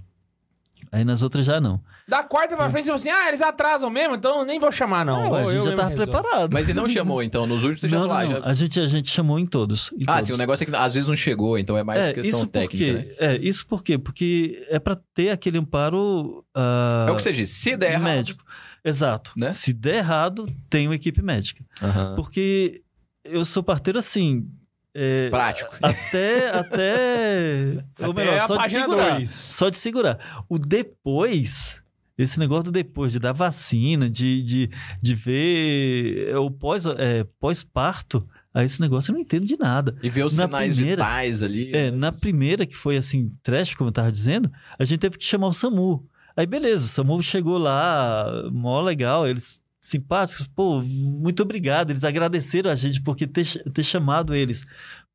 Aí 0.93 1.05
nas 1.05 1.23
outras 1.23 1.47
já 1.47 1.61
não. 1.61 1.81
Da 2.09 2.25
quarta 2.25 2.57
pra 2.57 2.69
frente, 2.69 2.87
você 2.87 2.91
falou 2.91 2.97
assim: 2.97 3.11
ah, 3.11 3.29
eles 3.29 3.41
atrasam 3.41 3.89
mesmo, 3.89 4.17
então 4.17 4.41
eu 4.41 4.45
nem 4.45 4.59
vou 4.59 4.73
chamar, 4.73 5.05
não. 5.07 5.23
É, 5.23 5.29
ué, 5.29 5.39
a 5.39 5.43
Eu 5.43 5.47
gente 5.51 5.57
já 5.59 5.63
mesmo 5.65 5.77
tava 5.77 5.89
resolvo. 5.91 6.11
preparado. 6.11 6.53
Mas 6.53 6.69
e 6.69 6.75
não 6.75 6.89
chamou, 6.89 7.23
então? 7.25 7.47
Nos 7.47 7.63
últimos 7.63 7.81
você 7.83 7.89
já 7.89 7.99
não, 8.01 8.09
falou. 8.09 8.23
não, 8.25 8.31
ah, 8.31 8.35
não. 8.39 8.43
já- 8.45 8.51
A, 8.51 8.55
gente, 8.55 8.81
a 8.81 8.87
gente 8.89 9.11
chamou 9.11 9.39
em 9.39 9.47
todos. 9.47 9.93
em 9.93 10.03
Ah, 10.09 10.15
todos. 10.15 10.27
sim, 10.27 10.33
o 10.33 10.37
negócio 10.37 10.65
é 10.65 10.67
que 10.67 10.75
às 10.75 10.93
vezes 10.95 11.09
não 11.09 11.15
chegou, 11.17 11.57
então 11.57 11.79
é 11.79 11.85
mais 11.85 12.13
questão 12.13 12.41
isso 12.41 12.47
técnica, 12.49 12.93
porque, 13.03 13.09
né? 13.09 13.15
É, 13.35 13.37
isso 13.37 13.65
por 13.67 13.85
quê? 13.85 13.97
Porque 13.97 14.67
é 14.69 14.81
pra 14.81 14.97
ter 15.15 15.31
aquele 15.31 15.59
amparo 15.59 16.45
ah, 16.55 17.07
É 17.09 17.13
o 17.13 17.17
que 17.17 17.23
você 17.23 17.33
disse, 17.33 17.55
se 17.55 17.77
der 17.77 17.93
errado... 17.93 18.03
médico. 18.05 18.45
Exato. 18.85 19.33
Né? 19.37 19.53
Se 19.53 19.73
der 19.73 19.97
errado, 19.97 20.47
tem 20.69 20.89
uma 20.89 20.95
equipe 20.97 21.23
médica. 21.23 21.63
Aham. 21.83 22.15
Porque 22.17 22.83
eu 23.25 23.45
sou 23.45 23.63
parteiro 23.63 23.99
assim. 23.99 24.49
É, 24.95 25.31
Prático. 25.31 25.75
Até. 25.83 26.51
Até. 26.51 27.85
ou 28.01 28.11
Até 28.11 28.25
melhor, 28.25 28.39
a 28.41 28.47
só 28.47 28.57
de 28.57 28.69
segurar. 28.71 29.15
dois. 29.15 29.31
Só 29.31 29.69
de 29.71 29.77
segurar. 29.77 30.45
O 30.49 30.59
depois. 30.59 31.83
Esse 32.19 32.39
negócio 32.39 32.65
do 32.65 32.71
depois, 32.71 33.13
de 33.13 33.19
dar 33.19 33.33
vacina, 33.33 34.11
de, 34.11 34.43
de, 34.43 34.71
de 35.01 35.15
ver 35.15 36.37
o 36.37 36.51
pós, 36.51 36.85
é, 36.85 37.25
pós-parto, 37.41 38.29
aí 38.53 38.67
esse 38.67 38.79
negócio 38.79 39.11
eu 39.11 39.15
não 39.15 39.23
entendo 39.23 39.47
de 39.47 39.57
nada. 39.59 39.97
E 40.03 40.11
ver 40.11 40.27
os 40.27 40.37
Na 40.37 40.45
sinais 40.45 40.77
primeira- 40.77 41.03
vitais 41.03 41.43
ali. 41.43 41.73
É, 41.75 41.91
na 41.91 42.13
primeira, 42.13 42.67
que 42.67 42.77
foi 42.77 42.99
assim, 42.99 43.27
trash, 43.43 43.75
como 43.75 43.89
eu 43.89 43.93
tava 43.95 44.13
dizendo, 44.13 44.53
a 44.79 44.85
gente 44.85 45.01
teve 45.01 45.17
que 45.17 45.25
chamar 45.25 45.47
o 45.49 45.53
SAMU. 45.53 46.07
Aí, 46.37 46.45
beleza, 46.47 46.85
o 46.85 46.89
SAMU 46.89 47.23
chegou 47.23 47.57
lá, 47.57 48.27
mó 48.53 48.83
legal, 48.83 49.27
eles 49.27 49.59
simpáticos, 49.81 50.47
pô, 50.47 50.83
muito 50.83 51.43
obrigado. 51.43 51.91
Eles 51.91 52.05
agradeceram 52.05 52.71
a 52.71 52.75
gente 52.75 53.01
porque 53.03 53.27
ter, 53.27 53.47
ter 53.73 53.83
chamado 53.83 54.35
eles 54.35 54.65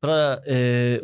para 0.00 0.40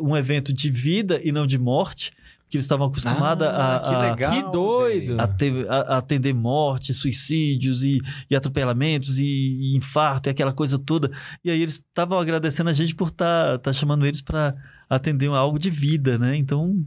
um 0.01 0.15
evento 0.17 0.53
de 0.53 0.69
vida 0.69 1.19
e 1.23 1.31
não 1.31 1.47
de 1.47 1.57
morte, 1.57 2.11
que 2.49 2.57
eles 2.57 2.65
estavam 2.65 2.85
acostumados 2.87 3.47
Ah, 3.47 3.77
a, 3.77 3.79
que 3.79 3.95
a- 3.95 4.11
legal, 4.11 4.31
Que 4.31 4.51
doido. 4.51 5.19
a 5.19 5.27
ter- 5.27 5.67
a- 5.67 5.81
a 5.95 5.97
atender 5.97 6.33
mortes, 6.35 6.97
suicídios 6.97 7.83
e, 7.83 7.99
e 8.29 8.35
atropelamentos 8.35 9.17
e, 9.17 9.23
e 9.25 9.75
infarto 9.77 10.29
e 10.29 10.31
aquela 10.31 10.53
coisa 10.53 10.77
toda. 10.77 11.09
E 11.43 11.49
aí 11.49 11.59
eles 11.61 11.75
estavam 11.75 12.19
agradecendo 12.19 12.69
a 12.69 12.73
gente 12.73 12.93
por 12.93 13.07
estar 13.07 13.57
tá, 13.57 13.73
chamando 13.73 14.05
eles 14.05 14.21
para 14.21 14.53
atender 14.87 15.29
algo 15.31 15.57
de 15.57 15.71
vida, 15.71 16.19
né? 16.19 16.35
Então 16.37 16.85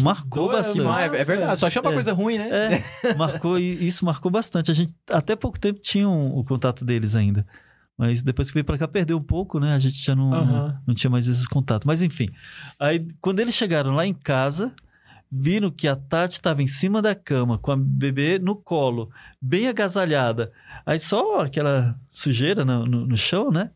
marcou 0.00 0.48
doido, 0.48 0.56
bastante. 0.58 0.78
Não, 0.80 0.98
é, 0.98 1.08
verdade, 1.24 1.58
só 1.60 1.68
chama 1.70 1.90
É. 1.90 1.94
coisa 1.94 2.12
ruim, 2.12 2.38
né? 2.38 2.82
É, 3.04 3.14
marcou 3.14 3.58
isso 3.58 4.04
marcou 4.04 4.30
bastante. 4.30 4.70
A 4.70 4.74
gente 4.74 4.94
até 5.10 5.34
pouco 5.36 5.58
tempo 5.58 5.78
tinha 5.80 6.08
um- 6.08 6.36
o 6.38 6.44
contato 6.44 6.84
deles 6.84 7.14
ainda. 7.14 7.46
Mas 7.96 8.22
depois 8.22 8.48
que 8.48 8.54
veio 8.54 8.64
pra 8.64 8.76
cá, 8.76 8.88
perdeu 8.88 9.16
um 9.16 9.22
pouco, 9.22 9.60
né? 9.60 9.72
A 9.74 9.78
gente 9.78 10.02
já 10.04 10.16
não, 10.16 10.32
Aham. 10.34 10.80
não 10.86 10.94
tinha 10.94 11.08
mais 11.10 11.28
esses 11.28 11.46
contatos. 11.46 11.86
Mas 11.86 12.02
enfim. 12.02 12.28
Aí, 12.80 13.06
quando 13.20 13.38
eles 13.38 13.54
chegaram 13.54 13.92
lá 13.94 14.04
em 14.04 14.12
casa, 14.12 14.72
viram 15.30 15.70
que 15.70 15.86
a 15.86 15.94
Tati 15.94 16.34
estava 16.34 16.60
em 16.62 16.66
cima 16.66 17.00
da 17.00 17.14
cama, 17.14 17.56
com 17.56 17.70
a 17.70 17.76
bebê 17.76 18.38
no 18.38 18.56
colo, 18.56 19.10
bem 19.40 19.68
agasalhada. 19.68 20.50
Aí 20.84 20.98
só 20.98 21.40
aquela 21.40 21.96
sujeira 22.08 22.64
no, 22.64 22.84
no, 22.84 23.06
no 23.06 23.16
chão, 23.16 23.50
né? 23.52 23.70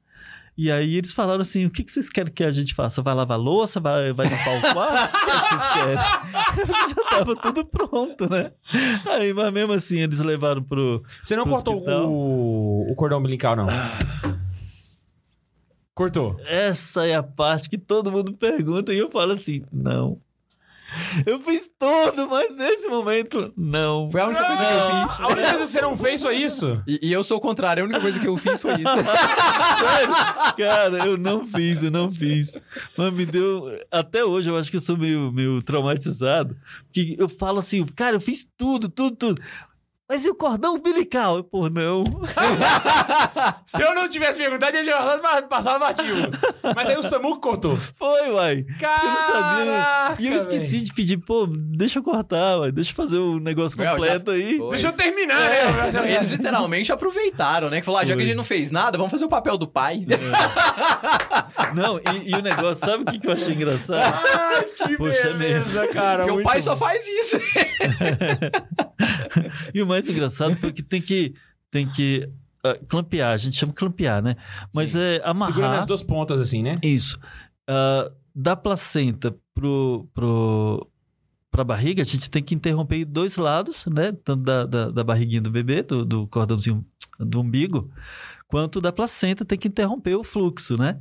E 0.59 0.73
aí 0.73 0.97
eles 0.97 1.13
falaram 1.13 1.41
assim: 1.41 1.67
o 1.67 1.71
que, 1.71 1.85
que 1.85 1.93
vocês 1.93 2.09
querem 2.09 2.33
que 2.33 2.43
a 2.43 2.51
gente 2.51 2.75
faça? 2.75 3.01
Vai 3.01 3.15
lavar 3.15 3.39
louça? 3.39 3.79
Vai, 3.79 4.13
vai 4.13 4.27
limpar 4.27 4.59
o 4.59 4.75
quarto? 4.75 5.15
O 5.15 5.25
que, 5.25 5.31
que 5.31 5.49
vocês 5.49 5.73
querem? 5.73 5.95
Já 6.89 7.11
tava 7.11 7.37
tudo 7.37 7.65
pronto, 7.65 8.29
né? 8.29 8.51
Aí, 9.07 9.33
mas 9.33 9.53
mesmo 9.53 9.73
assim, 9.73 10.01
eles 10.01 10.19
levaram 10.19 10.61
pro. 10.61 11.01
Você 11.23 11.37
não 11.37 11.45
pro 11.45 11.53
cortou 11.53 11.75
hospital. 11.77 12.11
o, 12.11 12.91
o 12.91 12.95
cordão 12.97 13.21
umbilical, 13.21 13.55
não? 13.55 13.69
Cortou. 15.95 16.37
Essa 16.45 17.07
é 17.07 17.15
a 17.15 17.23
parte 17.23 17.71
que 17.71 17.79
todo 17.79 18.11
mundo 18.11 18.33
pergunta 18.33 18.93
e 18.93 18.99
eu 18.99 19.09
falo 19.13 19.35
assim: 19.35 19.63
não. 19.73 20.21
Eu 21.27 21.39
fiz 21.41 21.71
tudo, 21.79 22.29
mas 22.29 22.57
nesse 22.57 22.89
momento, 22.89 23.53
não. 23.57 24.11
Foi 24.11 24.21
a 24.21 24.27
única 24.27 24.45
coisa 24.47 24.65
que 24.65 24.73
eu 24.73 25.09
fiz. 25.09 25.21
A 25.21 25.27
única 25.27 25.49
coisa 25.51 25.65
que 25.65 25.71
você 25.71 25.81
não 25.81 25.97
fez 25.97 26.23
foi 26.23 26.37
isso. 26.37 26.75
E, 26.87 27.09
e 27.09 27.13
eu 27.13 27.23
sou 27.23 27.39
o 27.39 27.41
contrário, 27.41 27.83
a 27.83 27.87
única 27.87 28.01
coisa 28.01 28.19
que 28.19 28.27
eu 28.27 28.37
fiz 28.37 28.61
foi 28.61 28.73
isso. 28.73 28.95
Sério? 29.79 30.15
Cara, 30.57 31.07
eu 31.07 31.17
não 31.17 31.45
fiz, 31.45 31.83
eu 31.83 31.91
não 31.91 32.11
fiz. 32.11 32.57
Mas 32.97 33.13
me 33.13 33.27
deu. 33.27 33.65
Até 33.91 34.25
hoje 34.25 34.51
eu 34.51 34.57
acho 34.57 34.71
que 34.71 34.77
eu 34.77 34.81
sou 34.81 34.97
meio, 34.97 35.31
meio 35.33 35.63
traumatizado. 35.63 36.57
Que 36.93 37.17
eu 37.19 37.29
falo 37.29 37.59
assim, 37.59 37.85
cara, 37.85 38.17
eu 38.17 38.21
fiz 38.21 38.47
tudo, 38.57 38.89
tudo, 38.89 39.17
tudo. 39.17 39.43
Mas 40.11 40.25
e 40.25 40.31
o 40.31 40.35
cordão 40.35 40.77
umbilical? 40.77 41.45
Pô, 41.45 41.69
não. 41.69 42.03
Se 43.67 43.83
eu 43.83 43.95
não 43.95 44.09
tivesse 44.09 44.39
perguntado, 44.39 44.75
ia 44.75 44.83
já 44.83 45.19
passar 45.51 45.79
batido. 45.79 46.31
Mas 46.75 46.89
aí 46.89 46.97
o 46.97 47.03
Samu 47.03 47.39
cortou. 47.39 47.77
Foi, 47.77 48.31
uai. 48.31 48.65
Caraca, 48.81 49.05
eu 49.05 49.11
não 49.11 49.21
sabia. 49.21 49.65
né? 49.67 50.17
E 50.19 50.29
eu 50.29 50.35
esqueci 50.37 50.81
de 50.81 50.95
pedir, 50.95 51.19
pô, 51.19 51.47
deixa 51.47 51.99
eu 51.99 52.03
cortar, 52.03 52.59
uai. 52.61 52.73
Deixa 52.73 52.91
eu 52.91 52.95
fazer 52.95 53.19
o 53.19 53.39
negócio 53.39 53.77
Não, 53.77 53.85
já 53.85 53.91
completo 53.93 54.31
aí. 54.31 54.57
foi. 54.57 54.71
Deixa 54.71 54.89
eu 54.89 54.93
terminar, 54.97 55.41
É. 55.53 55.93
né? 55.93 56.15
Eles 56.15 56.31
literalmente 56.31 56.91
aproveitaram, 56.91 57.69
né? 57.69 57.81
Que 57.81 57.85
falaram, 57.87 58.05
ah, 58.05 58.09
já 58.09 58.17
que 58.17 58.23
a 58.23 58.25
gente 58.25 58.37
não 58.37 58.45
fez 58.45 58.71
nada, 58.71 58.97
vamos 58.97 59.11
fazer 59.11 59.27
o 59.27 59.29
papel 59.29 59.59
do 59.59 59.69
pai. 59.69 60.07
Não, 61.75 61.99
e, 61.99 62.31
e 62.31 62.35
o 62.35 62.41
negócio, 62.41 62.87
sabe 62.87 63.03
o 63.03 63.07
que, 63.07 63.19
que 63.19 63.27
eu 63.27 63.33
achei 63.33 63.53
engraçado? 63.53 64.19
Ai, 64.25 64.65
que 64.65 64.97
Poxa, 64.97 65.35
beleza, 65.35 65.87
cara. 65.89 66.25
Porque 66.25 66.41
o 66.41 66.45
pai 66.45 66.57
bom. 66.61 66.65
só 66.65 66.75
faz 66.77 67.07
isso. 67.07 67.39
E 69.75 69.81
o 69.83 69.87
mais 69.87 69.98
engraçado 70.07 70.55
foi 70.57 70.73
que 70.73 70.83
tem 70.83 71.01
que, 71.01 71.35
tem 71.71 71.91
que 71.91 72.29
ah, 72.65 72.79
clampear, 72.89 73.33
a 73.33 73.37
gente 73.37 73.57
chama 73.57 73.73
clampear, 73.73 74.23
né? 74.23 74.37
Mas 74.75 74.91
Sim. 74.91 75.01
é 75.01 75.21
amarrar. 75.25 75.55
Segura 75.55 75.69
nas 75.71 75.87
duas 75.87 76.03
pontas, 76.03 76.41
assim, 76.41 76.63
né? 76.63 76.79
Isso. 76.83 77.19
Ah, 77.69 78.11
da 78.35 78.55
placenta 78.55 79.35
pro, 79.55 80.09
pro, 80.15 80.89
pra 81.51 81.65
barriga, 81.65 82.03
a 82.03 82.07
gente 82.07 82.31
tem 82.31 82.43
que 82.43 82.55
interromper 82.55 83.05
dois 83.05 83.37
lados, 83.37 83.87
né? 83.87 84.13
Tanto 84.25 84.43
da, 84.43 84.65
da, 84.65 84.91
da 84.91 85.05
barriguinha 85.05 85.41
do 85.41 85.51
bebê, 85.51 85.83
do, 85.83 86.05
do 86.05 86.27
cordãozinho 86.29 86.87
do 87.19 87.41
umbigo, 87.41 87.91
quanto 88.47 88.81
da 88.81 88.93
placenta, 88.93 89.45
tem 89.45 89.59
que 89.59 89.69
interromper 89.69 90.15
o 90.15 90.23
fluxo, 90.23 90.77
né? 90.77 91.01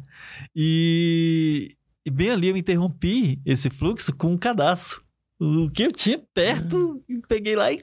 E, 0.55 1.75
e 2.05 2.09
bem 2.09 2.31
ali 2.31 2.47
eu 2.47 2.57
interrompi 2.57 3.39
esse 3.45 3.69
fluxo 3.69 4.15
com 4.15 4.33
um 4.33 4.37
cadastro. 4.37 5.03
O 5.39 5.69
que 5.69 5.83
eu 5.83 5.91
tinha 5.91 6.19
perto, 6.33 7.03
peguei 7.27 7.55
lá 7.55 7.71
e 7.71 7.79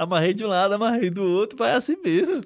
amarrei 0.00 0.32
de 0.32 0.44
um 0.44 0.48
lado, 0.48 0.74
amarrei 0.74 1.10
do 1.10 1.22
outro, 1.22 1.58
vai 1.58 1.72
assim 1.72 1.94
mesmo. 2.02 2.42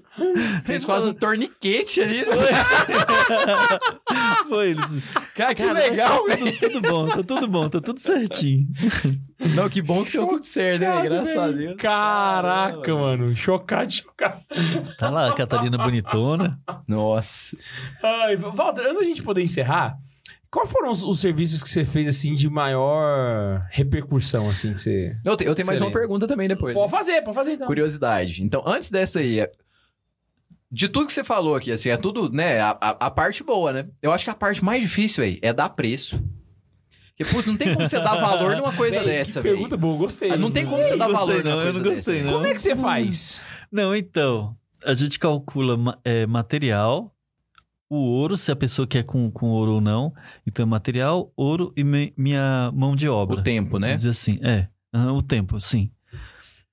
Fez 0.64 0.84
quase 0.84 1.08
um 1.08 1.14
torniquete 1.14 2.00
ali. 2.00 2.26
né? 2.26 2.26
Foi 4.48 4.70
eles. 4.70 5.02
Cara, 5.36 5.54
que 5.54 5.62
Cara, 5.62 5.74
mas 5.74 5.90
legal, 5.90 6.24
tá 6.24 6.34
velho. 6.34 6.58
tudo, 6.58 6.72
tudo 6.72 6.80
bom, 6.80 7.06
tá 7.06 7.22
tudo 7.22 7.48
bom, 7.48 7.68
tá 7.68 7.80
tudo 7.80 8.00
certinho. 8.00 8.66
Não, 9.54 9.68
que 9.68 9.80
bom 9.80 10.04
que 10.04 10.12
deu 10.12 10.26
tudo 10.26 10.42
certo, 10.42 10.80
né? 10.80 11.02
Graças 11.02 11.36
a 11.36 11.48
Deus. 11.48 11.76
Caraca, 11.76 12.94
mano. 12.94 13.36
Chocado, 13.36 13.92
chocado. 13.92 14.40
Tá 14.98 15.10
lá 15.10 15.28
a 15.28 15.32
Catarina 15.32 15.78
bonitona. 15.78 16.58
Nossa. 16.88 17.56
Ai, 18.02 18.36
Walter, 18.36 18.82
antes 18.82 18.98
da 18.98 19.04
gente 19.04 19.22
poder 19.22 19.42
encerrar, 19.42 19.96
Qual 20.54 20.66
foram 20.68 20.92
os, 20.92 21.02
os 21.04 21.18
serviços 21.18 21.62
que 21.64 21.68
você 21.68 21.84
fez, 21.84 22.06
assim, 22.06 22.34
de 22.36 22.48
maior 22.48 23.66
repercussão, 23.70 24.48
assim, 24.48 24.72
que 24.72 24.80
você... 24.80 25.16
Eu, 25.24 25.36
te- 25.36 25.44
eu 25.44 25.52
tenho 25.54 25.66
mais 25.66 25.80
uma 25.80 25.88
Excelente. 25.88 25.92
pergunta 25.92 26.26
também 26.28 26.46
depois. 26.46 26.74
Pode 26.74 26.90
fazer, 26.92 27.22
pode 27.22 27.34
fazer, 27.34 27.52
então. 27.54 27.66
Curiosidade. 27.66 28.40
Então, 28.44 28.62
antes 28.64 28.88
dessa 28.88 29.18
aí, 29.18 29.40
é- 29.40 29.50
de 30.70 30.88
tudo 30.88 31.06
que 31.06 31.12
você 31.12 31.24
falou 31.24 31.56
aqui, 31.56 31.72
assim, 31.72 31.88
é 31.88 31.96
tudo, 31.96 32.30
né, 32.30 32.60
a, 32.60 32.70
a- 32.80 32.96
a 33.06 33.10
parte 33.10 33.42
boa, 33.42 33.72
né? 33.72 33.86
Eu 34.00 34.12
acho 34.12 34.22
que 34.24 34.30
a 34.30 34.34
parte 34.34 34.64
mais 34.64 34.80
difícil 34.82 35.24
aí 35.24 35.38
é 35.42 35.52
dar 35.52 35.68
preço. 35.70 36.22
Porque, 37.16 37.32
putz, 37.32 37.46
não 37.48 37.56
tem 37.56 37.74
como 37.74 37.86
você 37.88 37.98
dar 38.00 38.14
valor 38.16 38.56
numa 38.56 38.72
coisa 38.76 38.98
Véi, 39.00 39.06
dessa, 39.08 39.40
velho. 39.40 39.54
pergunta 39.54 39.76
boa, 39.76 39.96
gostei. 39.98 40.30
Ah, 40.30 40.36
Não 40.36 40.50
tem 40.50 40.64
como 40.66 40.82
você 40.84 40.94
Eu 40.94 40.98
dar 40.98 41.08
gostei, 41.08 41.26
valor 41.26 41.44
não, 41.44 41.50
numa 41.52 41.60
eu 41.62 41.64
coisa 41.72 41.82
não 41.82 41.90
gostei, 41.90 42.14
dessa. 42.14 42.26
não. 42.26 42.32
Como 42.34 42.46
é 42.46 42.52
que 42.54 42.60
você 42.60 42.76
faz? 42.76 43.42
Não, 43.70 43.94
então, 43.94 44.56
a 44.84 44.94
gente 44.94 45.18
calcula 45.18 45.98
é, 46.04 46.26
material, 46.26 47.13
o 47.88 47.96
ouro, 47.96 48.36
se 48.36 48.50
a 48.50 48.56
pessoa 48.56 48.86
quer 48.88 49.04
com, 49.04 49.30
com 49.30 49.48
ouro 49.50 49.74
ou 49.74 49.80
não. 49.80 50.12
Então, 50.46 50.66
material, 50.66 51.32
ouro 51.36 51.72
e 51.76 51.84
me- 51.84 52.12
minha 52.16 52.70
mão 52.74 52.96
de 52.96 53.08
obra. 53.08 53.40
O 53.40 53.42
tempo, 53.42 53.78
né? 53.78 53.94
Dizer 53.94 54.10
assim, 54.10 54.38
é. 54.42 54.68
Aham, 54.92 55.12
o 55.14 55.22
tempo, 55.22 55.58
sim. 55.60 55.90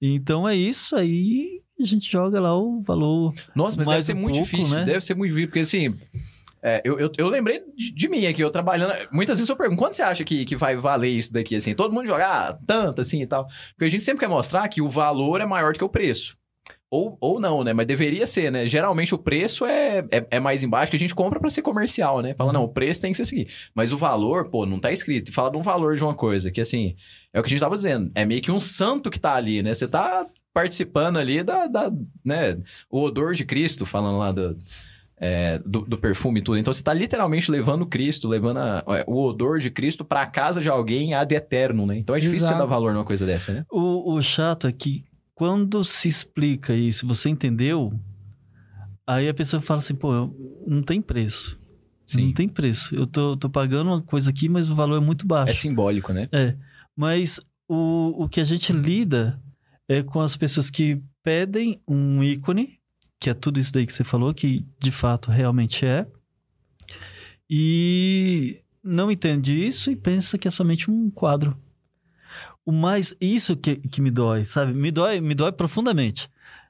Então 0.02 0.48
é 0.48 0.56
isso, 0.56 0.96
aí 0.96 1.62
a 1.80 1.86
gente 1.86 2.12
joga 2.12 2.40
lá 2.40 2.58
o 2.58 2.82
valor. 2.82 3.34
Nossa, 3.56 3.78
mas 3.78 3.88
deve 3.88 4.04
ser 4.04 4.14
um 4.14 4.18
muito 4.18 4.34
pouco, 4.36 4.50
difícil. 4.52 4.76
né? 4.76 4.86
Deve 4.86 5.02
ser 5.02 5.14
muito 5.16 5.30
difícil, 5.32 5.48
porque 5.48 5.60
assim. 5.60 5.96
é, 6.62 6.82
eu, 6.84 7.00
eu, 7.00 7.12
eu 7.18 7.28
lembrei 7.28 7.62
de, 7.76 7.92
de 7.94 8.08
mim 8.10 8.26
aqui, 8.26 8.42
eu 8.42 8.50
trabalhando. 8.52 8.94
Muitas 9.12 9.38
vezes 9.38 9.50
eu 9.50 9.56
pergunto, 9.56 9.80
quanto 9.80 9.96
você 9.96 10.04
acha 10.04 10.24
que, 10.24 10.46
que 10.46 10.56
vai 10.56 10.76
valer 10.76 11.10
isso 11.10 11.32
daqui, 11.34 11.56
assim? 11.56 11.74
Todo 11.76 11.94
mundo 11.94 12.06
jogar 12.08 12.58
tanto, 12.66 13.02
assim 13.02 13.22
e 13.22 13.28
tal. 13.28 13.46
Porque 13.72 13.86
a 13.86 13.90
gente 13.90 14.04
sempre 14.04 14.22
quer 14.22 14.28
mostrar 14.30 14.68
que 14.70 14.82
o 14.82 14.90
valor 14.90 15.42
é 15.42 15.46
maior 15.46 15.74
do 15.74 15.78
que 15.80 15.86
o 15.86 15.90
preço. 15.90 16.36
Ou, 16.94 17.18
ou 17.22 17.40
não, 17.40 17.64
né? 17.64 17.72
Mas 17.72 17.88
deveria 17.88 18.28
ser, 18.28 18.52
né? 18.52 18.68
Geralmente 18.68 19.16
o 19.16 19.18
preço 19.18 19.66
é, 19.66 20.00
é, 20.12 20.28
é 20.32 20.40
mais 20.42 20.62
embaixo, 20.62 20.90
que 20.92 20.98
a 20.98 21.00
gente 21.00 21.16
compra 21.16 21.40
pra 21.40 21.50
ser 21.50 21.62
comercial, 21.62 22.20
né? 22.22 22.34
Fala, 22.34 22.52
não, 22.52 22.64
o 22.66 22.68
preço 22.68 23.00
tem 23.00 23.12
que 23.14 23.18
ser 23.18 23.24
seguir. 23.24 23.48
Mas 23.74 23.94
o 23.94 23.98
valor, 23.98 24.50
pô, 24.50 24.66
não 24.66 24.78
tá 24.78 24.92
escrito. 24.92 25.30
E 25.30 25.32
fala 25.34 25.50
de 25.50 25.56
um 25.58 25.62
valor 25.62 25.96
de 25.96 26.04
uma 26.04 26.14
coisa, 26.14 26.52
que 26.52 26.60
assim, 26.60 26.96
é 27.34 27.40
o 27.40 27.44
que 27.44 27.48
a 27.48 27.50
gente 27.50 27.62
tava 27.62 27.78
dizendo. 27.78 28.12
É 28.14 28.26
meio 28.26 28.42
que 28.42 28.52
um 28.52 28.60
santo 28.60 29.10
que 29.10 29.18
tá 29.18 29.36
ali, 29.36 29.64
né? 29.64 29.74
Você 29.74 29.88
tá 29.88 30.26
participando 30.54 31.18
ali 31.18 31.42
da, 31.44 31.66
da 31.66 31.90
né? 32.26 32.58
O 32.90 33.02
odor 33.04 33.34
de 33.36 33.46
Cristo, 33.46 33.86
falando 33.86 34.18
lá 34.18 34.34
do, 34.34 34.58
é, 35.18 35.60
do, 35.66 35.82
do 35.86 35.98
perfume 35.98 36.42
e 36.42 36.44
tudo. 36.44 36.58
Então 36.58 36.74
você 36.74 36.84
tá 36.84 36.94
literalmente 36.94 37.50
levando 37.50 37.86
Cristo, 37.86 38.28
levando 38.28 38.58
a- 38.58 38.84
é, 38.90 39.06
o 39.08 39.24
odor 39.24 39.60
de 39.60 39.72
Cristo 39.72 40.04
pra 40.04 40.26
casa 40.26 40.60
de 40.60 40.68
alguém 40.68 41.14
ad 41.14 41.34
eterno, 41.34 41.86
né? 41.86 41.98
Então 41.98 42.14
é 42.14 42.20
difícil 42.20 42.42
você 42.48 42.54
Exato. 42.54 42.60
dar 42.60 42.66
valor 42.66 42.92
numa 42.94 43.06
coisa 43.06 43.26
dessa, 43.26 43.54
né? 43.54 43.66
O, 43.72 44.14
o 44.14 44.22
chato 44.22 44.68
é 44.68 44.74
que 44.74 45.06
quando 45.36 45.84
se 45.84 46.08
explica 46.08 46.74
isso, 46.74 47.08
você 47.08 47.30
entendeu, 47.30 47.98
aí 49.06 49.28
a 49.28 49.34
pessoa 49.34 49.62
fala 49.62 49.80
assim, 49.80 49.96
pô, 49.96 50.34
não 50.68 50.82
tem 50.82 51.02
preço. 51.02 51.60
Não 52.14 52.34
tem 52.34 52.50
preço. 52.50 52.94
Eu 52.94 53.08
tô, 53.08 53.38
tô 53.38 53.50
pagando 53.50 53.88
uma 53.88 54.02
coisa 54.02 54.30
aqui, 54.30 54.50
mas 54.50 54.70
o 54.70 54.76
valor 54.76 54.98
é 54.98 55.06
muito 55.06 55.26
baixo. 55.26 55.52
É 55.52 55.54
simbólico, 55.54 56.12
né? 56.12 56.24
Mas 56.96 57.40
o, 57.70 58.24
o 58.24 58.28
que 58.28 58.42
a 58.42 58.44
gente 58.44 58.74
lida 58.74 59.42
é 59.88 60.04
com 60.04 60.20
as 60.20 60.36
pessoas 60.36 60.70
que 60.70 61.02
pedem 61.24 61.82
um 61.88 62.22
ícone, 62.22 62.80
que 63.20 63.30
é 63.30 63.34
tudo 63.34 63.60
isso 63.60 63.72
daí 63.72 63.86
que 63.86 63.94
você 63.94 64.04
falou, 64.04 64.34
que 64.34 64.66
de 64.78 64.92
fato 64.92 65.32
realmente 65.32 65.86
é, 65.86 66.06
e 67.54 68.62
não 68.82 69.12
entende 69.12 69.68
isso 69.68 69.92
e 69.92 69.96
pensa 69.96 70.38
que 70.38 70.48
é 70.48 70.52
somente 70.52 70.90
um 70.90 71.12
quadro. 71.12 71.61
O 72.66 72.72
mais. 72.72 73.16
Isso 73.20 73.56
que, 73.58 73.76
que 73.78 74.02
me 74.02 74.12
dói, 74.12 74.46
sabe? 74.46 74.74
Me 74.74 74.92
dói, 74.92 75.20
me 75.22 75.34
dói 75.34 75.52
profundamente. 75.52 76.30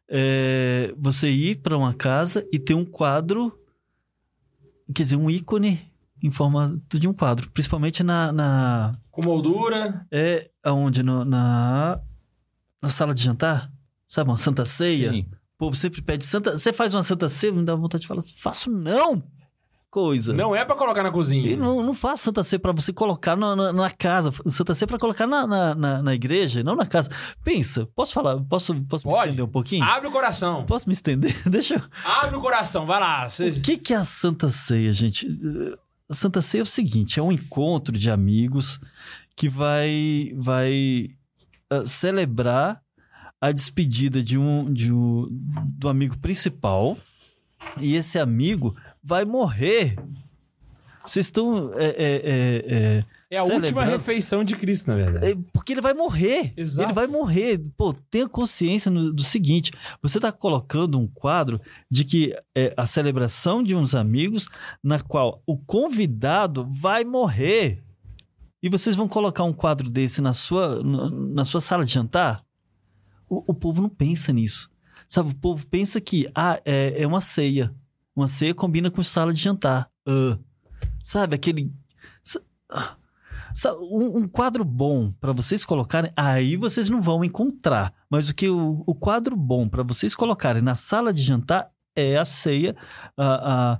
É, 0.09 0.93
você 0.97 1.29
ir 1.29 1.57
para 1.61 1.77
uma 1.77 1.93
casa 1.93 2.45
e 2.51 2.59
ter 2.59 2.73
um 2.73 2.85
quadro, 2.85 3.57
quer 4.93 5.03
dizer, 5.03 5.15
um 5.15 5.29
ícone 5.29 5.89
em 6.23 6.29
forma 6.29 6.79
de 6.89 7.07
um 7.07 7.13
quadro, 7.13 7.49
principalmente 7.51 8.03
na- 8.03 8.31
na, 8.31 8.99
Com 9.09 9.23
moldura. 9.23 10.05
é 10.11 10.49
aonde? 10.63 11.01
No- 11.01 11.25
na, 11.25 11.99
na 12.81 12.89
sala 12.89 13.13
de 13.13 13.23
jantar? 13.23 13.71
Sabe, 14.07 14.29
uma 14.29 14.37
santa 14.37 14.65
ceia? 14.65 15.11
Sim. 15.11 15.25
O 15.55 15.57
povo 15.57 15.75
sempre 15.75 16.01
pede 16.01 16.25
santa. 16.25 16.57
Você 16.57 16.73
faz 16.73 16.93
uma 16.93 17.03
santa 17.03 17.29
ceia, 17.29 17.53
me 17.53 17.63
dá 17.63 17.73
vontade 17.75 18.01
de 18.01 18.07
falar 18.07 18.19
assim: 18.19 18.33
faço 18.35 18.69
não! 18.69 19.23
Coisa. 19.91 20.31
Não 20.31 20.55
é 20.55 20.63
pra 20.63 20.73
colocar 20.73 21.03
na 21.03 21.11
cozinha. 21.11 21.51
E 21.51 21.57
não, 21.57 21.83
não 21.83 21.93
faço 21.93 22.23
Santa 22.23 22.45
Ceia 22.45 22.57
pra 22.61 22.71
você 22.71 22.93
colocar 22.93 23.35
na, 23.35 23.53
na, 23.57 23.73
na 23.73 23.89
casa. 23.89 24.31
Santa 24.47 24.73
Ceia 24.73 24.87
pra 24.87 24.97
colocar 24.97 25.27
na, 25.27 25.45
na, 25.45 26.01
na, 26.01 26.15
igreja, 26.15 26.63
não 26.63 26.77
na 26.77 26.87
casa. 26.87 27.09
Pensa, 27.43 27.85
posso 27.93 28.13
falar? 28.13 28.39
Posso, 28.39 28.73
posso 28.85 29.05
me 29.05 29.13
estender 29.13 29.43
um 29.43 29.49
pouquinho? 29.49 29.83
Abre 29.83 30.07
o 30.07 30.11
coração. 30.11 30.65
Posso 30.65 30.87
me 30.87 30.93
estender? 30.93 31.35
Deixa 31.45 31.75
eu... 31.75 31.81
Abre 32.05 32.37
o 32.37 32.39
coração, 32.41 32.85
vai 32.85 33.01
lá. 33.01 33.29
Cê- 33.29 33.49
O 33.49 33.61
que, 33.61 33.77
que 33.77 33.93
é 33.93 33.97
a 33.97 34.05
Santa 34.05 34.49
Ceia, 34.49 34.93
gente? 34.93 35.27
A 36.09 36.13
Santa 36.13 36.41
Ceia 36.41 36.61
é 36.61 36.63
o 36.63 36.65
seguinte: 36.65 37.19
é 37.19 37.21
um 37.21 37.31
encontro 37.31 37.97
de 37.97 38.09
amigos 38.09 38.79
que 39.35 39.49
vai, 39.49 40.31
vai 40.37 41.09
ah, 41.69 41.85
celebrar 41.85 42.81
a 43.41 43.51
despedida 43.51 44.23
de 44.23 44.37
um, 44.37 44.71
de 44.71 44.93
um 44.93 45.27
do 45.29 45.89
amigo 45.89 46.17
principal 46.17 46.97
e 47.79 47.95
esse 47.95 48.17
amigo 48.17 48.75
vai 49.03 49.25
morrer. 49.25 49.95
Vocês 51.05 51.25
estão. 51.27 51.71
É, 51.73 51.85
é, 51.85 51.91
é, 51.95 52.73
é, 52.99 53.05
É 53.31 53.37
a 53.37 53.43
última 53.43 53.61
celebrando- 53.65 53.91
refeição 53.91 54.43
de 54.43 54.55
Cristo, 54.55 54.87
na 54.89 54.95
verdade. 54.95 55.31
é, 55.31 55.35
Porque 55.51 55.71
ele 55.73 55.81
vai 55.81 55.93
morrer. 55.95 56.53
Exato. 56.55 56.87
Ele 56.87 56.93
vai 56.93 57.07
morrer. 57.07 57.59
Pô, 57.75 57.93
tenha 58.11 58.29
consciência 58.29 58.91
no- 58.91 59.11
do 59.11 59.23
seguinte: 59.23 59.71
você 60.01 60.19
está 60.19 60.31
colocando 60.31 60.99
um 60.99 61.07
quadro 61.07 61.59
de 61.89 62.03
que 62.05 62.35
é 62.55 62.73
a 62.77 62.85
celebração 62.85 63.63
de 63.63 63.75
uns 63.75 63.95
amigos 63.95 64.47
na 64.83 64.99
qual 64.99 65.41
o 65.45 65.57
convidado 65.57 66.67
vai 66.69 67.03
morrer. 67.03 67.83
E 68.61 68.69
vocês 68.69 68.95
vão 68.95 69.07
colocar 69.07 69.43
um 69.43 69.53
quadro 69.53 69.89
desse 69.89 70.21
na 70.21 70.33
sua, 70.33 70.83
na, 70.83 71.09
na 71.09 71.45
sua 71.45 71.59
sala 71.61 71.83
de 71.83 71.93
jantar? 71.93 72.43
O, 73.27 73.43
o 73.47 73.53
povo 73.55 73.81
não 73.81 73.89
pensa 73.89 74.31
nisso. 74.31 74.69
Sabe, 75.07 75.31
o 75.31 75.35
povo 75.35 75.65
pensa 75.67 75.99
que 75.99 76.27
ah, 76.35 76.61
é, 76.63 77.01
é 77.01 77.07
uma 77.07 77.21
ceia. 77.21 77.73
Uma 78.21 78.27
ceia 78.27 78.53
combina 78.53 78.91
com 78.91 79.01
sala 79.01 79.33
de 79.33 79.41
jantar. 79.41 79.89
Ah. 80.07 80.37
sabe, 81.03 81.35
aquele. 81.35 81.73
Um, 83.91 84.19
um 84.19 84.27
quadro 84.27 84.63
bom 84.63 85.11
para 85.19 85.33
vocês 85.33 85.65
colocarem, 85.65 86.11
aí 86.15 86.55
vocês 86.55 86.87
não 86.89 87.01
vão 87.01 87.23
encontrar. 87.23 87.93
Mas 88.09 88.29
o 88.29 88.35
que 88.35 88.47
o, 88.47 88.83
o 88.85 88.95
quadro 88.95 89.35
bom 89.35 89.67
para 89.67 89.83
vocês 89.83 90.15
colocarem 90.15 90.61
na 90.61 90.75
sala 90.75 91.11
de 91.11 91.21
jantar 91.21 91.69
é 91.95 92.17
a 92.17 92.23
ceia, 92.23 92.75
a, 93.17 93.79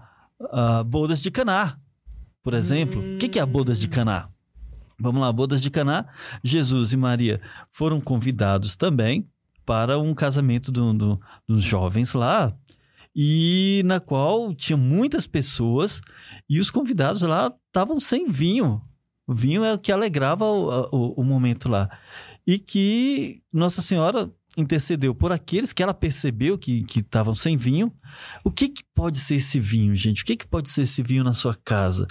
a, 0.52 0.80
a 0.80 0.84
bodas 0.84 1.22
de 1.22 1.32
Caná, 1.32 1.78
por 2.44 2.54
exemplo. 2.54 3.00
O 3.16 3.18
que, 3.18 3.30
que 3.30 3.40
é 3.40 3.42
a 3.42 3.46
bodas 3.46 3.80
de 3.80 3.88
Caná? 3.88 4.28
Vamos 5.00 5.22
lá, 5.22 5.32
bodas 5.32 5.62
de 5.62 5.70
Caná. 5.70 6.06
Jesus 6.44 6.92
e 6.92 6.98
Maria 6.98 7.40
foram 7.72 8.02
convidados 8.02 8.76
também 8.76 9.26
para 9.66 9.98
um 9.98 10.14
casamento 10.14 10.70
do- 10.72 10.94
do- 10.94 11.22
dos 11.48 11.64
jovens 11.64 12.14
lá, 12.14 12.54
e 13.16 13.82
na 13.86 14.00
qual 14.00 14.54
tinha 14.54 14.78
muitas 14.78 15.28
pessoas 15.28 16.02
e 16.50 16.60
os 16.60 16.72
convidados 16.72 17.22
lá 17.24 17.54
estavam 17.68 18.00
sem 18.00 18.28
vinho. 18.30 18.82
O 19.28 19.34
vinho 19.34 19.64
é 19.64 19.74
o 19.74 19.80
que 19.80 19.92
alegrava 19.92 20.46
o, 20.46 20.88
o- 20.92 21.22
o 21.22 21.24
momento 21.24 21.70
lá. 21.70 21.90
E 22.46 22.58
que 22.60 23.42
Nossa 23.54 23.82
Senhora 23.82 24.32
intercedeu 24.58 25.16
por 25.16 25.32
aqueles 25.32 25.72
que 25.72 25.82
ela 25.82 25.94
percebeu 25.94 26.58
que 26.58 26.84
estavam 26.96 27.34
sem 27.36 27.56
vinho. 27.56 27.94
O 28.44 28.52
que, 28.52 28.68
que 28.68 28.84
pode 28.94 29.20
ser 29.20 29.36
esse 29.36 29.60
vinho, 29.60 29.96
gente? 29.96 30.24
O 30.24 30.26
que, 30.26 30.36
que 30.36 30.48
pode 30.48 30.70
ser 30.70 30.82
esse 30.82 31.02
vinho 31.02 31.24
na 31.24 31.34
sua 31.34 31.56
casa? 31.64 32.06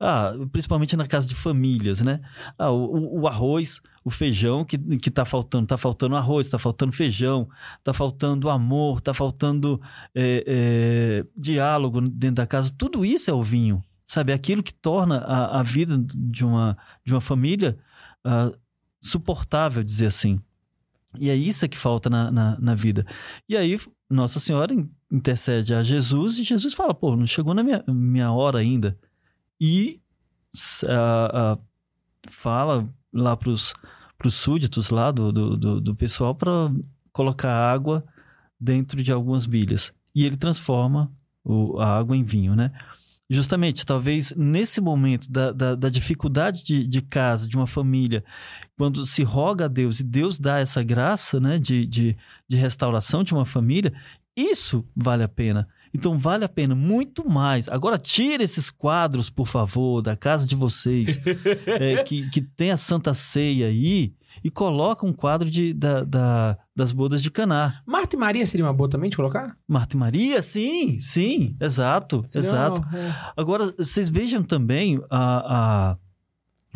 Ah, 0.00 0.32
principalmente 0.50 0.96
na 0.96 1.06
casa 1.06 1.28
de 1.28 1.34
famílias, 1.36 2.00
né? 2.00 2.20
Ah, 2.58 2.70
o- 2.70 3.20
o 3.20 3.28
arroz, 3.28 3.80
o 4.04 4.10
feijão 4.10 4.64
que, 4.64 4.76
que 4.98 5.10
tá 5.10 5.24
faltando. 5.24 5.66
Tá 5.66 5.78
faltando 5.78 6.14
arroz, 6.14 6.50
tá 6.50 6.58
faltando 6.58 6.92
feijão, 6.92 7.48
tá 7.82 7.92
faltando 7.92 8.50
amor, 8.50 9.00
tá 9.00 9.14
faltando 9.14 9.80
é, 10.14 10.44
é, 10.46 11.26
diálogo 11.36 12.00
dentro 12.02 12.36
da 12.36 12.46
casa. 12.46 12.72
Tudo 12.76 13.04
isso 13.04 13.30
é 13.30 13.32
o 13.34 13.42
vinho, 13.42 13.82
sabe? 14.04 14.32
Aquilo 14.32 14.62
que 14.62 14.74
torna 14.74 15.18
a, 15.18 15.60
a 15.60 15.62
vida 15.62 15.96
de 16.14 16.44
uma, 16.44 16.76
de 17.04 17.14
uma 17.14 17.20
família 17.20 17.78
ah, 18.22 18.52
suportável, 19.00 19.82
dizer 19.82 20.06
assim. 20.06 20.38
E 21.18 21.30
é 21.30 21.34
isso 21.34 21.68
que 21.68 21.78
falta 21.78 22.10
na, 22.10 22.30
na, 22.30 22.58
na 22.60 22.74
vida. 22.74 23.06
E 23.48 23.56
aí, 23.56 23.78
Nossa 24.10 24.40
Senhora 24.40 24.74
in- 24.74 24.90
intercede 25.10 25.72
a 25.72 25.82
Jesus 25.82 26.38
e 26.38 26.44
Jesus 26.44 26.74
fala: 26.74 26.92
pô, 26.92 27.16
não 27.16 27.26
chegou 27.26 27.54
na 27.54 27.62
minha, 27.62 27.82
minha 27.86 28.32
hora 28.32 28.58
ainda. 28.58 28.98
E 29.60 30.00
ah, 30.86 31.30
ah, 31.32 31.58
fala 32.28 32.86
lá 33.14 33.36
pros, 33.36 33.72
pros 34.18 34.34
súditos 34.34 34.90
lá 34.90 35.10
do, 35.10 35.32
do, 35.32 35.56
do, 35.56 35.80
do 35.80 35.94
pessoal 35.96 36.34
para 36.34 36.70
colocar 37.12 37.52
água 37.52 38.04
dentro 38.60 39.02
de 39.02 39.12
algumas 39.12 39.46
bilhas. 39.46 39.92
E 40.14 40.24
ele 40.24 40.36
transforma 40.36 41.10
o- 41.44 41.78
a 41.80 41.98
água 41.98 42.16
em 42.16 42.24
vinho, 42.24 42.54
né? 42.56 42.70
Justamente, 43.30 43.86
talvez 43.86 44.34
nesse 44.36 44.80
momento 44.82 45.30
da, 45.30 45.50
da, 45.50 45.74
da 45.74 45.88
dificuldade 45.88 46.62
de, 46.62 46.86
de 46.86 47.00
casa, 47.00 47.48
de 47.48 47.56
uma 47.56 47.66
família, 47.66 48.22
quando 48.76 49.04
se 49.06 49.22
roga 49.22 49.64
a 49.64 49.68
Deus 49.68 50.00
e 50.00 50.04
Deus 50.04 50.38
dá 50.38 50.58
essa 50.58 50.82
graça 50.82 51.40
né, 51.40 51.58
de, 51.58 51.86
de, 51.86 52.16
de 52.46 52.56
restauração 52.56 53.24
de 53.24 53.32
uma 53.32 53.46
família, 53.46 53.94
isso 54.36 54.86
vale 54.94 55.22
a 55.22 55.28
pena. 55.28 55.66
Então 55.94 56.18
vale 56.18 56.44
a 56.44 56.48
pena 56.48 56.74
muito 56.74 57.28
mais. 57.28 57.68
Agora 57.68 57.96
tira 57.96 58.42
esses 58.42 58.68
quadros, 58.68 59.30
por 59.30 59.46
favor, 59.46 60.02
da 60.02 60.16
casa 60.16 60.44
de 60.46 60.56
vocês, 60.56 61.20
é, 61.66 62.02
que, 62.02 62.28
que 62.30 62.40
tem 62.42 62.72
a 62.72 62.76
Santa 62.76 63.14
Ceia 63.14 63.68
aí, 63.68 64.12
e 64.42 64.50
coloca 64.50 65.06
um 65.06 65.12
quadro 65.12 65.48
de, 65.48 65.72
da, 65.72 66.02
da- 66.02 66.58
das 66.74 66.90
bodas 66.90 67.22
de 67.22 67.30
Caná. 67.30 67.80
Marta 67.86 68.16
e 68.16 68.18
Maria 68.18 68.44
seria 68.44 68.66
uma 68.66 68.72
boa 68.72 68.90
também 68.90 69.08
de 69.08 69.16
colocar? 69.16 69.54
Marta 69.66 69.94
e 69.94 69.98
Maria, 69.98 70.42
sim, 70.42 70.98
sim, 70.98 71.56
exato, 71.60 72.24
Seria 72.26 72.48
exato. 72.48 72.80
uma- 72.82 72.98
é. 72.98 73.14
Agora, 73.36 73.72
vocês 73.78 74.10
vejam 74.10 74.42
também 74.42 75.00
a, 75.08 75.92
a- 75.92 75.96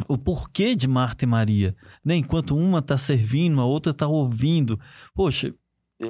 o 0.08 0.16
porquê 0.16 0.76
de 0.76 0.86
Marta 0.86 1.24
e 1.24 1.26
Maria. 1.28 1.74
Né? 2.04 2.14
Enquanto 2.14 2.56
uma 2.56 2.78
está 2.78 2.96
servindo, 2.96 3.60
a 3.60 3.64
outra 3.64 3.90
está 3.90 4.06
ouvindo. 4.06 4.78
Poxa, 5.12 5.52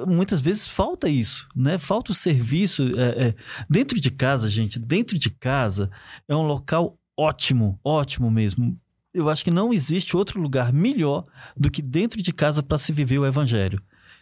muitas 0.07 0.39
vezes 0.41 0.67
falta 0.67 1.09
isso, 1.09 1.47
né? 1.55 1.77
Falta 1.77 2.11
o 2.11 2.15
serviço. 2.15 2.83
é, 2.99 3.27
é. 3.27 3.35
Dentro 3.69 3.99
de 3.99 4.11
casa, 4.11 4.49
gente, 4.49 4.79
dentro 4.79 5.17
de 5.17 5.29
casa 5.29 5.89
é 6.27 6.35
um 6.35 6.43
local 6.43 6.97
ótimo, 7.17 7.79
ótimo 7.83 8.29
mesmo. 8.31 8.79
Eu 9.13 9.29
acho 9.29 9.43
que 9.43 9.51
não 9.51 9.73
existe 9.73 10.15
outro 10.15 10.39
lugar 10.39 10.71
melhor 10.71 11.25
do 11.57 11.69
que 11.69 11.81
dentro 11.81 12.21
de 12.21 12.31
casa 12.31 12.61
para 12.61 12.77
se 12.77 12.93
viver 12.93 13.17
o 13.17 13.25
evangelho. 13.25 13.81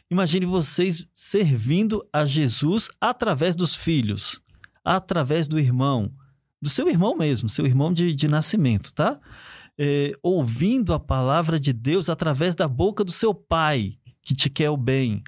Imagine 0.10 0.46
vocês 0.46 1.06
servindo 1.14 2.08
a 2.14 2.26
Jesus 2.26 2.88
através 3.00 3.56
dos 3.56 3.76
filhos, 3.76 4.42
através 4.84 5.48
do 5.48 5.60
irmão, 5.60 6.12
do 6.62 6.70
seu 6.70 6.88
irmão 6.88 7.16
mesmo, 7.16 7.50
seu 7.50 7.66
irmão 7.66 7.92
de, 7.92 8.16
de 8.16 8.28
nascimento, 8.28 8.94
tá? 8.94 9.20
É, 9.78 10.14
ouvindo 10.24 10.94
a 10.94 11.00
palavra 11.00 11.60
de 11.60 11.74
Deus 11.74 12.10
através 12.10 12.56
da 12.56 12.68
boca 12.68 13.04
do 13.04 13.12
seu 13.12 13.34
pai, 13.34 13.98
que 14.24 14.34
te 14.34 14.50
quer 14.50 14.70
o 14.70 14.78
bem. 14.78 15.22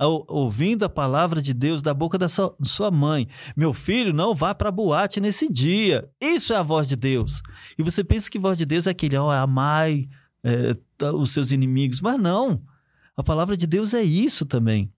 Ou- 0.00 0.24
ouvindo 0.28 0.84
a 0.84 0.88
palavra 0.88 1.40
de 1.40 1.54
Deus 1.54 1.80
da 1.80 1.94
boca 1.94 2.18
da 2.18 2.28
sua, 2.28 2.54
sua 2.62 2.90
mãe. 2.90 3.28
Meu 3.56 3.72
filho, 3.72 4.12
não 4.12 4.34
vá 4.34 4.54
para 4.54 4.70
boate 4.70 5.20
nesse 5.20 5.48
dia. 5.50 6.08
Isso 6.20 6.52
é 6.52 6.56
a 6.56 6.62
voz 6.62 6.88
de 6.88 6.96
Deus. 6.96 7.40
E 7.78 7.82
você 7.82 8.02
pensa 8.02 8.30
que 8.30 8.38
voz 8.38 8.58
de 8.58 8.66
Deus 8.66 8.86
é 8.86 8.90
aquele, 8.90 9.16
ó, 9.16 9.30
amai 9.30 10.08
é, 10.42 10.72
os 11.12 11.30
seus 11.30 11.52
inimigos. 11.52 12.00
Mas 12.00 12.18
não. 12.18 12.60
A 13.16 13.22
palavra 13.22 13.56
de 13.56 13.66
Deus 13.66 13.94
é 13.94 14.02
isso 14.02 14.44
também. 14.44 14.92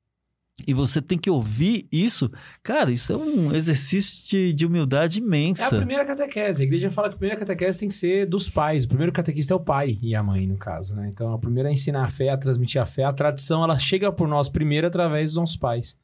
E 0.66 0.73
você 0.73 1.03
tem 1.03 1.19
que 1.19 1.28
ouvir 1.28 1.87
isso. 1.93 2.31
Cara, 2.62 2.91
isso 2.91 3.12
é 3.12 3.16
um 3.16 3.55
exercício 3.55 4.27
de, 4.27 4.53
de 4.55 4.65
humildade 4.65 5.19
É 5.19 5.23
a 5.23 5.27
imensa. 5.27 5.77
primeira 5.77 6.05
catequese. 6.05 6.62
A 6.62 6.65
igreja 6.66 6.91
fala 6.91 7.09
que 7.11 7.15
a 7.16 7.19
primeira 7.19 7.39
catequese 7.39 7.77
tem 7.77 7.89
que 7.89 7.95
ser 7.95 8.24
dos 8.24 8.49
pais. 8.49 8.85
O 8.85 8.89
primeiro 8.89 9.12
catequista 9.12 9.53
é 9.53 9.57
o 9.57 9.61
pai 9.61 9.99
e 10.01 10.15
a 10.15 10.23
mãe, 10.23 10.47
no 10.47 10.57
caso, 10.57 10.95
né? 10.97 11.09
Então, 11.12 11.33
a 11.35 11.39
primeira 11.39 11.69
é 11.69 11.73
ensinar 11.73 12.05
a 12.05 12.09
fé, 12.11 12.31
a 12.31 12.39
transmitir 12.39 12.81
a 12.81 12.87
fé. 12.87 13.05
A 13.05 13.12
tradição, 13.12 13.62
ela 13.62 13.78
chega 13.78 14.11
por 14.11 14.27
nós 14.27 14.49
primeiro 14.49 14.87
através 14.87 15.31
dos 15.33 15.37
nossos 15.41 15.57
pais. 15.57 15.97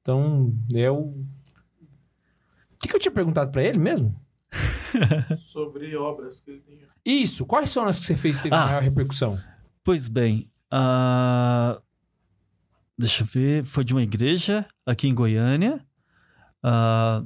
Então, 0.00 0.54
eu... 0.72 0.96
O 0.96 1.26
que, 2.80 2.86
que 2.88 2.94
eu 2.94 3.00
tinha 3.00 3.12
perguntado 3.12 3.50
pra 3.50 3.64
ele 3.64 3.78
mesmo? 3.78 4.14
Sobre 5.52 5.96
obras 5.96 6.38
que 6.40 6.52
ele 6.52 6.60
tem. 6.60 6.78
Isso. 7.04 7.44
Quais 7.44 7.68
são 7.70 7.84
as 7.86 7.98
que 7.98 8.06
você 8.06 8.16
fez 8.16 8.36
que 8.36 8.44
teve 8.44 8.54
Ah. 8.54 8.66
maior 8.66 8.82
repercussão? 8.82 9.38
Pois 9.82 10.06
bem, 10.08 10.48
ah, 10.70 11.80
deixa 12.98 13.22
eu 13.22 13.26
ver, 13.26 13.64
foi 13.64 13.84
de 13.84 13.94
uma 13.94 14.02
igreja 14.02 14.66
aqui 14.84 15.06
em 15.06 15.14
Goiânia, 15.14 15.80
ah, 16.62 17.22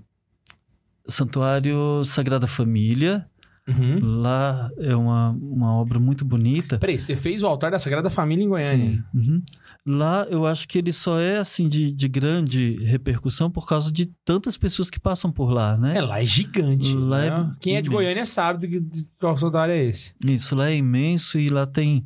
Santuário 1.07 2.05
Sagrada 2.05 2.47
Família. 2.47 3.27
Uhum. 3.67 4.21
Lá 4.23 4.69
é 4.79 4.95
uma, 4.95 5.31
uma 5.31 5.73
obra 5.77 6.01
muito 6.01 6.25
bonita. 6.25 6.81
Peraí, 6.81 6.99
você 6.99 7.15
fez 7.15 7.45
o 7.45 7.47
altar 7.47 7.71
da 7.71 7.79
Sagrada 7.79 8.11
Família 8.11 8.45
em 8.45 8.49
Goiânia. 8.49 8.91
Sim, 8.91 9.05
uhum. 9.15 9.43
Lá 9.87 10.27
eu 10.29 10.45
acho 10.45 10.67
que 10.67 10.79
ele 10.79 10.93
só 10.93 11.19
é 11.21 11.39
assim 11.39 11.69
de, 11.69 11.93
de 11.93 12.09
grande 12.09 12.77
repercussão 12.85 13.49
por 13.49 13.67
causa 13.67 13.93
de 13.93 14.07
tantas 14.25 14.59
pessoas 14.59 14.91
que 14.91 14.99
passam 14.99 15.31
por 15.31 15.51
lá, 15.51 15.77
né? 15.77 15.97
É, 15.97 16.01
lá 16.01 16.21
é 16.21 16.25
gigante. 16.25 16.93
Lá 16.97 17.19
né? 17.19 17.29
é 17.29 17.57
Quem 17.61 17.77
é 17.77 17.83
de 17.83 17.89
imenso. 17.89 18.03
Goiânia 18.03 18.27
sabe 18.27 18.67
de, 18.67 18.81
de 18.81 19.07
qual 19.19 19.37
altar 19.41 19.71
é 19.71 19.81
esse. 19.81 20.13
Isso, 20.25 20.57
lá 20.57 20.69
é 20.69 20.77
imenso 20.77 21.39
e 21.39 21.49
lá 21.49 21.65
tem, 21.65 22.05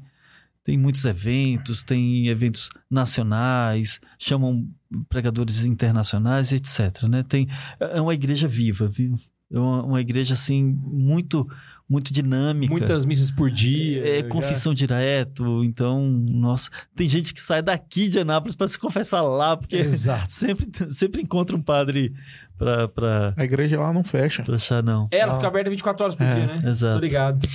tem 0.67 0.77
muitos 0.77 1.05
eventos, 1.05 1.85
tem 1.85 2.27
eventos 2.27 2.71
nacionais, 2.91 4.01
chamam 4.19 4.67
pregadores 5.09 5.65
internacionais, 5.65 6.53
etc. 6.53 7.05
Né? 7.09 7.23
Tem, 7.23 7.47
é 7.79 8.01
uma 8.01 8.13
igreja 8.15 8.49
viva, 8.49 8.89
viu? 8.89 9.17
É 9.53 9.57
uma, 9.59 9.83
uma 9.85 10.01
igreja 10.01 10.35
assim 10.35 10.77
muito 10.85 11.49
muito 11.89 12.13
dinâmica. 12.13 12.73
Muitas 12.73 13.07
missas 13.07 13.31
por 13.31 13.49
dia. 13.49 14.05
É, 14.19 14.23
já- 14.23 14.29
confissão 14.29 14.75
direto, 14.75 15.63
então, 15.63 16.03
nossa, 16.05 16.69
tem 16.97 17.09
gente 17.09 17.33
que 17.33 17.41
sai 17.41 17.63
daqui 17.63 18.09
de 18.09 18.19
Anápolis 18.19 18.57
para 18.57 18.67
se 18.67 18.77
confessar 18.77 19.23
lá, 19.23 19.57
porque 19.57 19.77
Exato. 19.77 20.27
sempre, 20.35 20.67
sempre 20.93 21.23
encontra 21.23 21.55
um 21.55 21.63
padre 21.63 22.13
para 22.59 22.89
pra, 22.89 23.35
A 23.37 23.45
igreja 23.45 23.79
lá 23.79 23.93
não 23.93 24.03
fecha. 24.03 24.43
pra 24.43 24.57
achar, 24.57 24.83
não. 24.83 25.07
Ela 25.13 25.35
Ah. 25.35 25.37
fica 25.37 25.47
aberta 25.47 25.71
24 25.71 26.03
horas 26.05 26.17
por 26.17 26.25
É, 26.27 26.35
dia, 26.35 26.47
né? 26.49 26.59
Tô 26.61 26.67
Exato. 26.69 26.99
ligado. 26.99 27.49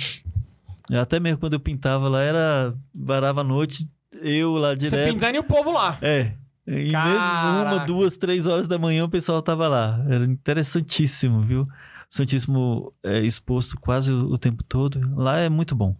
Até 0.90 1.20
mesmo 1.20 1.38
quando 1.38 1.54
eu 1.54 1.60
pintava 1.60 2.08
lá, 2.08 2.22
era 2.22 2.74
varava 2.94 3.40
a 3.40 3.44
noite, 3.44 3.86
eu 4.20 4.56
lá 4.56 4.70
Você 4.70 4.90
direto. 4.90 5.12
pintando 5.12 5.36
e 5.36 5.38
o 5.38 5.44
povo 5.44 5.72
lá. 5.72 5.96
É. 6.00 6.34
E 6.66 6.70
mesmo 6.70 6.92
Caraca. 6.92 7.76
uma, 7.76 7.86
duas, 7.86 8.16
três 8.16 8.46
horas 8.46 8.68
da 8.68 8.78
manhã 8.78 9.04
o 9.04 9.08
pessoal 9.08 9.42
tava 9.42 9.68
lá. 9.68 10.04
Era 10.08 10.24
interessantíssimo, 10.24 11.40
viu? 11.40 11.64
Santíssimo 12.08 12.92
é, 13.02 13.20
exposto 13.20 13.78
quase 13.80 14.12
o, 14.12 14.32
o 14.32 14.38
tempo 14.38 14.62
todo. 14.62 15.00
Lá 15.16 15.38
é 15.38 15.48
muito 15.48 15.74
bom. 15.74 15.96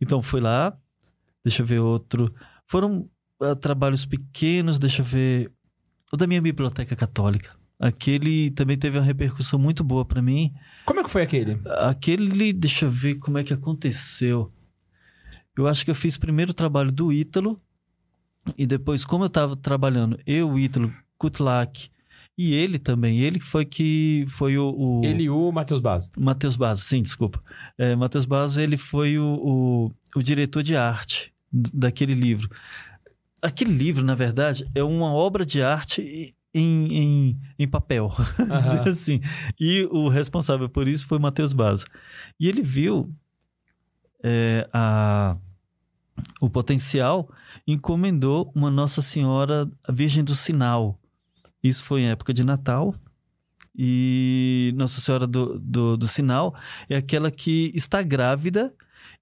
Então 0.00 0.22
fui 0.22 0.40
lá. 0.40 0.76
Deixa 1.44 1.62
eu 1.62 1.66
ver 1.66 1.80
outro. 1.80 2.32
Foram 2.66 3.08
ah, 3.40 3.54
trabalhos 3.54 4.04
pequenos, 4.04 4.78
deixa 4.78 5.02
eu 5.02 5.06
ver. 5.06 5.50
O 6.12 6.16
da 6.16 6.26
minha 6.26 6.40
biblioteca 6.40 6.94
católica. 6.94 7.50
Aquele 7.78 8.50
também 8.50 8.76
teve 8.76 8.98
uma 8.98 9.04
repercussão 9.04 9.58
muito 9.58 9.84
boa 9.84 10.04
para 10.04 10.22
mim. 10.22 10.52
Como 10.84 11.00
é 11.00 11.04
que 11.04 11.10
foi 11.10 11.22
aquele? 11.22 11.60
Aquele, 11.80 12.52
deixa 12.52 12.86
eu 12.86 12.90
ver 12.90 13.16
como 13.16 13.38
é 13.38 13.44
que 13.44 13.52
aconteceu. 13.52 14.50
Eu 15.56 15.66
acho 15.66 15.84
que 15.84 15.90
eu 15.90 15.94
fiz 15.94 16.16
primeiro 16.16 16.52
o 16.52 16.54
trabalho 16.54 16.90
do 16.90 17.12
Ítalo, 17.12 17.60
e 18.56 18.66
depois, 18.66 19.04
como 19.04 19.24
eu 19.24 19.28
estava 19.28 19.56
trabalhando, 19.56 20.18
eu, 20.26 20.50
o 20.50 20.58
Ítalo, 20.58 20.92
Kutlak 21.18 21.90
e 22.38 22.52
ele 22.52 22.78
também. 22.78 23.20
Ele 23.20 23.40
foi 23.40 23.64
que 23.64 24.26
foi 24.28 24.58
o. 24.58 24.74
o 24.76 25.04
Ele 25.04 25.24
e 25.24 25.30
o 25.30 25.50
Matheus 25.50 25.80
Basso. 25.80 26.10
Matheus 26.18 26.56
Basso, 26.56 26.82
sim, 26.82 27.02
desculpa. 27.02 27.40
É, 27.78 27.96
Matheus 27.96 28.26
Basso, 28.26 28.60
ele 28.60 28.76
foi 28.76 29.18
o, 29.18 29.24
o, 29.24 29.92
o 30.14 30.22
diretor 30.22 30.62
de 30.62 30.76
arte 30.76 31.32
daquele 31.50 32.14
livro. 32.14 32.50
Aquele 33.40 33.72
livro, 33.72 34.04
na 34.04 34.14
verdade, 34.14 34.68
é 34.74 34.82
uma 34.82 35.12
obra 35.12 35.46
de 35.46 35.62
arte 35.62 36.34
em, 36.58 36.92
em, 36.92 37.40
em 37.58 37.68
papel, 37.68 38.10
Aham. 38.50 38.88
assim. 38.88 39.20
E 39.60 39.86
o 39.90 40.08
responsável 40.08 40.68
por 40.68 40.88
isso 40.88 41.06
foi 41.06 41.18
o 41.18 41.20
Matheus 41.20 41.52
Basso. 41.52 41.84
E 42.40 42.48
ele 42.48 42.62
viu 42.62 43.12
é, 44.24 44.66
a, 44.72 45.36
o 46.40 46.48
potencial, 46.48 47.28
encomendou 47.66 48.50
uma 48.54 48.70
Nossa 48.70 49.02
Senhora, 49.02 49.70
a 49.86 49.92
Virgem 49.92 50.24
do 50.24 50.34
Sinal. 50.34 50.98
Isso 51.62 51.84
foi 51.84 52.02
em 52.02 52.08
época 52.08 52.32
de 52.32 52.42
Natal. 52.42 52.94
E 53.78 54.72
Nossa 54.74 55.02
Senhora 55.02 55.26
do, 55.26 55.58
do, 55.58 55.98
do 55.98 56.08
Sinal 56.08 56.56
é 56.88 56.96
aquela 56.96 57.30
que 57.30 57.70
está 57.74 58.02
grávida 58.02 58.74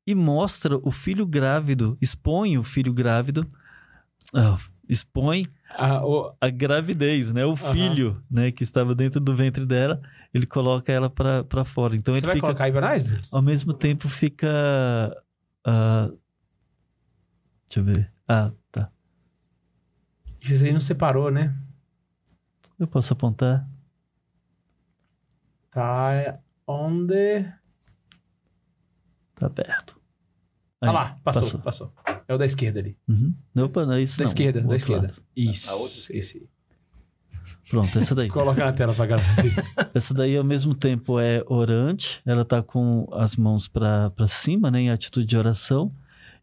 e 0.07 0.15
mostra 0.15 0.79
o 0.83 0.93
filho 0.93 1.27
grávido, 1.27 1.99
expõe 2.01 2.57
o 2.57 2.63
filho 2.63 2.93
grávido, 2.93 3.51
ah, 4.33 4.57
expõe 4.89 5.47
Ah, 5.77 6.05
o- 6.07 6.33
a 6.41 6.49
gravidez, 6.51 7.33
né? 7.35 7.45
O 7.45 7.57
filho, 7.57 8.23
né, 8.31 8.53
que 8.53 8.63
estava 8.63 8.95
dentro 8.95 9.21
do 9.21 9.35
ventre 9.35 9.67
dela, 9.67 10.01
ele 10.33 10.47
coloca 10.47 10.93
ela 10.93 11.11
para 11.11 11.65
fora. 11.65 11.97
Então 11.97 12.15
Você 12.15 12.21
ele 12.21 12.27
vai 12.27 12.35
fica 12.37 12.47
colocar? 12.47 12.71
Bruno? 13.03 13.23
ao 13.33 13.43
mesmo 13.43 13.73
tempo 13.75 14.09
fica 14.09 14.49
ah, 15.67 16.11
deixa 17.69 17.81
eu 17.81 17.85
ver. 17.85 18.13
Ah, 18.29 18.53
tá. 18.71 18.91
Isso 20.41 20.65
aí 20.65 20.73
não 20.73 20.81
separou, 20.81 21.31
né? 21.31 21.55
Eu 22.79 22.87
posso 22.87 23.13
apontar? 23.13 23.69
Tá 25.71 26.39
onde... 26.67 27.45
Tá 29.35 29.51
perto. 29.51 30.01
Ah 30.85 30.91
Aí, 30.91 30.95
lá, 30.95 31.19
passou, 31.25 31.59
passou, 31.61 31.93
É 32.29 32.35
o 32.35 32.39
da 32.39 32.47
esquerda 32.47 32.81
ali. 32.81 32.97
Uhum. 33.09 33.35
Não, 33.55 33.65
opa, 33.67 33.85
não 33.87 33.95
é 33.95 34.03
isso 34.03 34.17
Da 34.19 34.25
não. 34.25 34.29
esquerda, 34.29 34.61
da 34.61 34.77
esquerda. 34.77 35.07
lado. 35.09 35.23
Isso. 35.37 35.71
A 35.71 35.75
outra 35.77 36.17
esse 36.19 36.39
aí. 36.39 36.49
Pronto, 37.69 37.99
essa 37.99 38.15
daí. 38.15 38.29
Coloca 38.31 38.65
na 38.65 38.73
tela 38.73 38.93
pra 38.95 39.07
galera. 39.07 39.27
Essa 39.95 40.13
daí, 40.13 40.37
ao 40.37 40.45
mesmo 40.45 40.75
tempo, 40.75 41.19
é 41.19 41.43
orante. 41.47 42.21
Ela 42.27 42.45
tá 42.45 42.63
com 42.63 43.09
as 43.13 43.37
mãos 43.37 43.69
para 43.69 44.13
cima, 44.27 44.71
né? 44.71 44.81
Em 44.81 44.91
atitude 44.91 45.25
de 45.27 45.37
oração. 45.37 45.91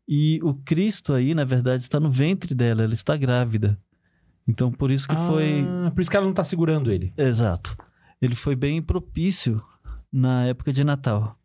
E 0.07 0.39
o 0.41 0.53
Cristo 0.55 1.13
aí, 1.13 1.35
na 1.35 1.43
verdade, 1.43 1.83
está 1.83 1.99
no 1.99 2.09
ventre 2.09 2.55
dela. 2.55 2.83
Ela 2.83 2.93
está 2.93 3.15
grávida. 3.15 3.77
Então, 4.47 4.71
por 4.71 4.89
isso 4.89 5.07
que 5.07 5.15
foi... 5.15 5.63
Ah, 5.85 5.91
Por 5.91 6.01
isso 6.01 6.09
que 6.09 6.17
ela 6.17 6.25
não 6.25 6.33
tá 6.33 6.43
segurando 6.43 6.91
ele. 6.91 7.13
Exato. 7.15 7.77
Ele 8.21 8.35
foi 8.35 8.55
bem 8.55 8.81
propício 8.81 9.61
na 10.11 10.45
época 10.45 10.73
de 10.73 10.83
Natal. 10.83 11.37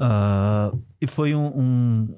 Ah, 0.00 0.72
e 1.00 1.06
foi 1.06 1.34
um, 1.34 1.46
um- 1.46 2.14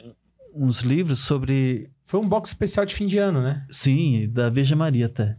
uns 0.55 0.81
livros 0.83 1.19
sobre... 1.21 1.91
Foi 2.07 2.21
um 2.21 2.29
box 2.29 2.51
especial 2.51 2.87
de 2.87 2.95
fim 2.95 3.07
de 3.07 3.19
ano, 3.19 3.43
né? 3.43 3.67
Sim, 3.71 4.29
da 4.31 4.49
Virgem 4.51 4.77
Maria 4.77 5.07
até. 5.07 5.37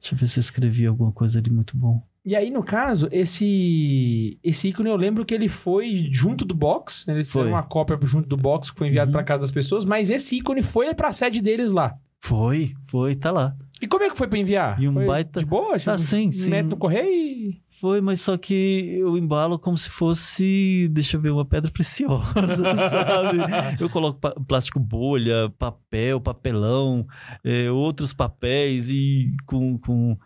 Deixa 0.00 0.14
eu 0.14 0.18
ver 0.18 0.28
se 0.28 0.38
eu 0.38 0.40
escrevi 0.40 0.86
alguma 0.86 1.12
coisa 1.12 1.38
ali 1.38 1.50
muito 1.50 1.76
bom. 1.76 2.02
E 2.24 2.36
aí, 2.36 2.50
no 2.50 2.62
caso, 2.62 3.08
esse 3.10 4.38
esse 4.44 4.68
ícone 4.68 4.90
eu 4.90 4.96
lembro 4.96 5.24
que 5.24 5.32
ele 5.34 5.48
foi 5.48 6.08
junto 6.10 6.44
do 6.44 6.54
box. 6.54 7.04
né? 7.06 7.14
Eles 7.14 7.30
Foi. 7.32 7.42
fizeram 7.42 7.56
uma 7.56 7.62
cópia 7.62 7.98
junto 8.02 8.28
do 8.28 8.36
box 8.36 8.70
que 8.70 8.78
foi 8.78 8.88
enviado 8.88 9.08
Uhum. 9.10 9.12
pra 9.12 9.24
casa 9.24 9.42
das 9.44 9.50
pessoas, 9.52 9.84
mas 9.84 10.10
esse 10.10 10.36
ícone 10.36 10.62
foi 10.62 10.92
pra 10.94 11.12
sede 11.12 11.40
deles 11.40 11.72
lá. 11.72 11.96
Foi, 12.20 12.74
foi, 12.82 13.14
tá 13.16 13.30
lá. 13.30 13.56
E 13.80 13.86
como 13.86 14.02
é 14.04 14.10
que 14.10 14.18
foi 14.18 14.26
pra 14.28 14.38
enviar? 14.38 14.80
E 14.82 14.88
um 14.88 14.92
Foi 14.94 15.06
baita- 15.06 15.40
De 15.40 15.46
boa? 15.46 15.76
Ah, 15.86 15.96
sim, 15.98 16.30
sim. 16.32 16.50
Mete 16.50 16.66
no 16.66 16.76
correio 16.76 17.08
e... 17.08 17.62
Foi, 17.80 18.00
mas 18.00 18.20
só 18.20 18.36
que 18.36 18.96
eu 18.98 19.16
embalo 19.16 19.58
como 19.58 19.78
se 19.78 19.88
fosse, 19.88 20.88
deixa 20.90 21.16
eu 21.16 21.20
ver, 21.20 21.30
uma 21.30 21.44
pedra 21.44 21.70
preciosa, 21.70 22.74
sabe? 22.74 23.38
Eu 23.78 23.88
coloco 23.88 24.18
plástico 24.46 24.80
bolha, 24.80 25.48
papel, 25.58 26.20
papelão, 26.20 27.06
é, 27.44 27.70
outros 27.70 28.12
papéis 28.12 28.90
e 28.90 29.32
com, 29.46 29.78
com 29.78 30.16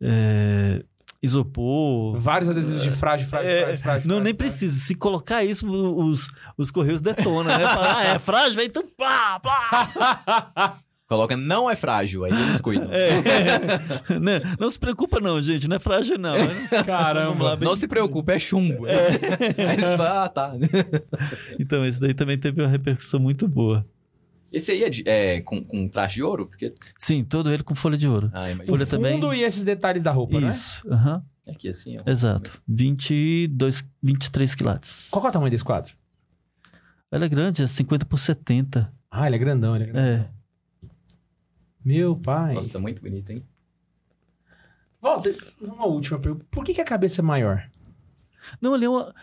é, 0.00 0.82
isopor. 1.22 2.16
Vários 2.16 2.50
adesivos 2.50 2.82
de 2.82 2.90
frágil, 2.90 3.28
frágil, 3.28 3.50
É, 3.50 3.60
frágil, 3.62 3.82
frágil. 3.82 4.08
não, 4.08 4.16
frágil, 4.16 4.24
nem 4.24 4.34
frágil. 4.34 4.36
precisa. 4.36 4.84
Se 4.84 4.94
colocar 4.96 5.44
isso, 5.44 5.68
os, 5.70 6.28
os 6.58 6.70
correios 6.72 7.00
detonam, 7.00 7.56
né? 7.56 7.66
Fala, 7.68 7.98
ah, 7.98 8.04
é 8.04 8.18
frágil, 8.18 8.60
aí 8.60 8.68
tudo 8.68 8.88
plá, 8.96 9.38
plá. 9.38 10.78
Coloca 11.08 11.36
não 11.36 11.70
é 11.70 11.76
frágil, 11.76 12.24
aí 12.24 12.32
eles 12.32 12.60
cuidam. 12.60 12.88
É. 12.92 14.18
não, 14.18 14.56
não 14.58 14.70
se 14.70 14.78
preocupa 14.78 15.20
não, 15.20 15.40
gente, 15.40 15.68
não 15.68 15.76
é 15.76 15.78
frágil 15.78 16.18
não. 16.18 16.34
Lá, 16.72 16.84
Caramba. 16.84 17.56
bem- 17.56 17.68
Não 17.68 17.76
se 17.76 17.86
preocupe, 17.86 18.32
é 18.32 18.38
chumbo. 18.38 18.86
Aí 18.90 19.74
eles 19.74 19.92
falam, 19.92 20.22
ah, 20.24 20.28
tá. 20.28 20.52
Então, 21.60 21.84
esse 21.86 22.00
daí 22.00 22.12
também 22.14 22.36
teve 22.36 22.60
uma 22.60 22.68
repercussão 22.68 23.20
muito 23.20 23.46
boa. 23.46 23.86
Esse 24.52 24.72
aí 24.72 24.84
é, 24.84 24.90
de- 24.90 25.02
é 25.06 25.40
com, 25.42 25.62
com 25.62 25.86
traje 25.88 26.14
de 26.16 26.22
ouro? 26.22 26.46
Porque... 26.46 26.72
Sim, 26.98 27.22
todo 27.24 27.52
ele 27.52 27.62
com 27.62 27.74
folha 27.74 27.98
de 27.98 28.08
ouro. 28.08 28.30
Ah, 28.32 28.44
O. 28.64 28.66
Folha 28.68 28.86
fundo 28.86 29.20
também. 29.20 29.34
e 29.40 29.42
esses 29.42 29.64
detalhes 29.64 30.02
da 30.02 30.10
roupa, 30.12 30.40
né? 30.40 30.48
Isso, 30.50 30.82
aham, 30.90 31.22
Aqui 31.48 31.68
assim, 31.68 31.96
ó. 32.04 32.10
exato. 32.10 32.60
22, 32.66 33.84
23 34.02 34.54
quilates. 34.54 35.08
Qual 35.10 35.24
é 35.24 35.28
o 35.28 35.32
tamanho 35.32 35.50
desse 35.50 35.64
quadro? 35.64 35.92
Ela 37.10 37.26
é 37.26 37.28
grande, 37.28 37.62
é 37.62 37.66
50 37.66 38.06
por 38.06 38.18
70. 38.18 38.90
Ah, 39.10 39.26
ele 39.26 39.36
é 39.36 39.38
grandão, 39.38 39.74
ele 39.76 39.84
é 39.84 39.86
grandão. 39.88 40.04
É. 40.12 40.35
Meu 41.86 42.16
pai. 42.16 42.54
Nossa, 42.54 42.80
muito 42.80 43.00
bonito, 43.00 43.30
hein? 43.30 43.44
Volta, 45.00 45.32
uma 45.60 45.86
última 45.86 46.18
pergunta. 46.18 46.44
Por 46.50 46.64
que, 46.64 46.74
que 46.74 46.80
a 46.80 46.84
cabeça 46.84 47.20
é 47.20 47.24
maior? 47.24 47.62
Não, 48.60 48.74
ali 48.74 48.86
é 48.86 48.88
uma... 48.90 49.14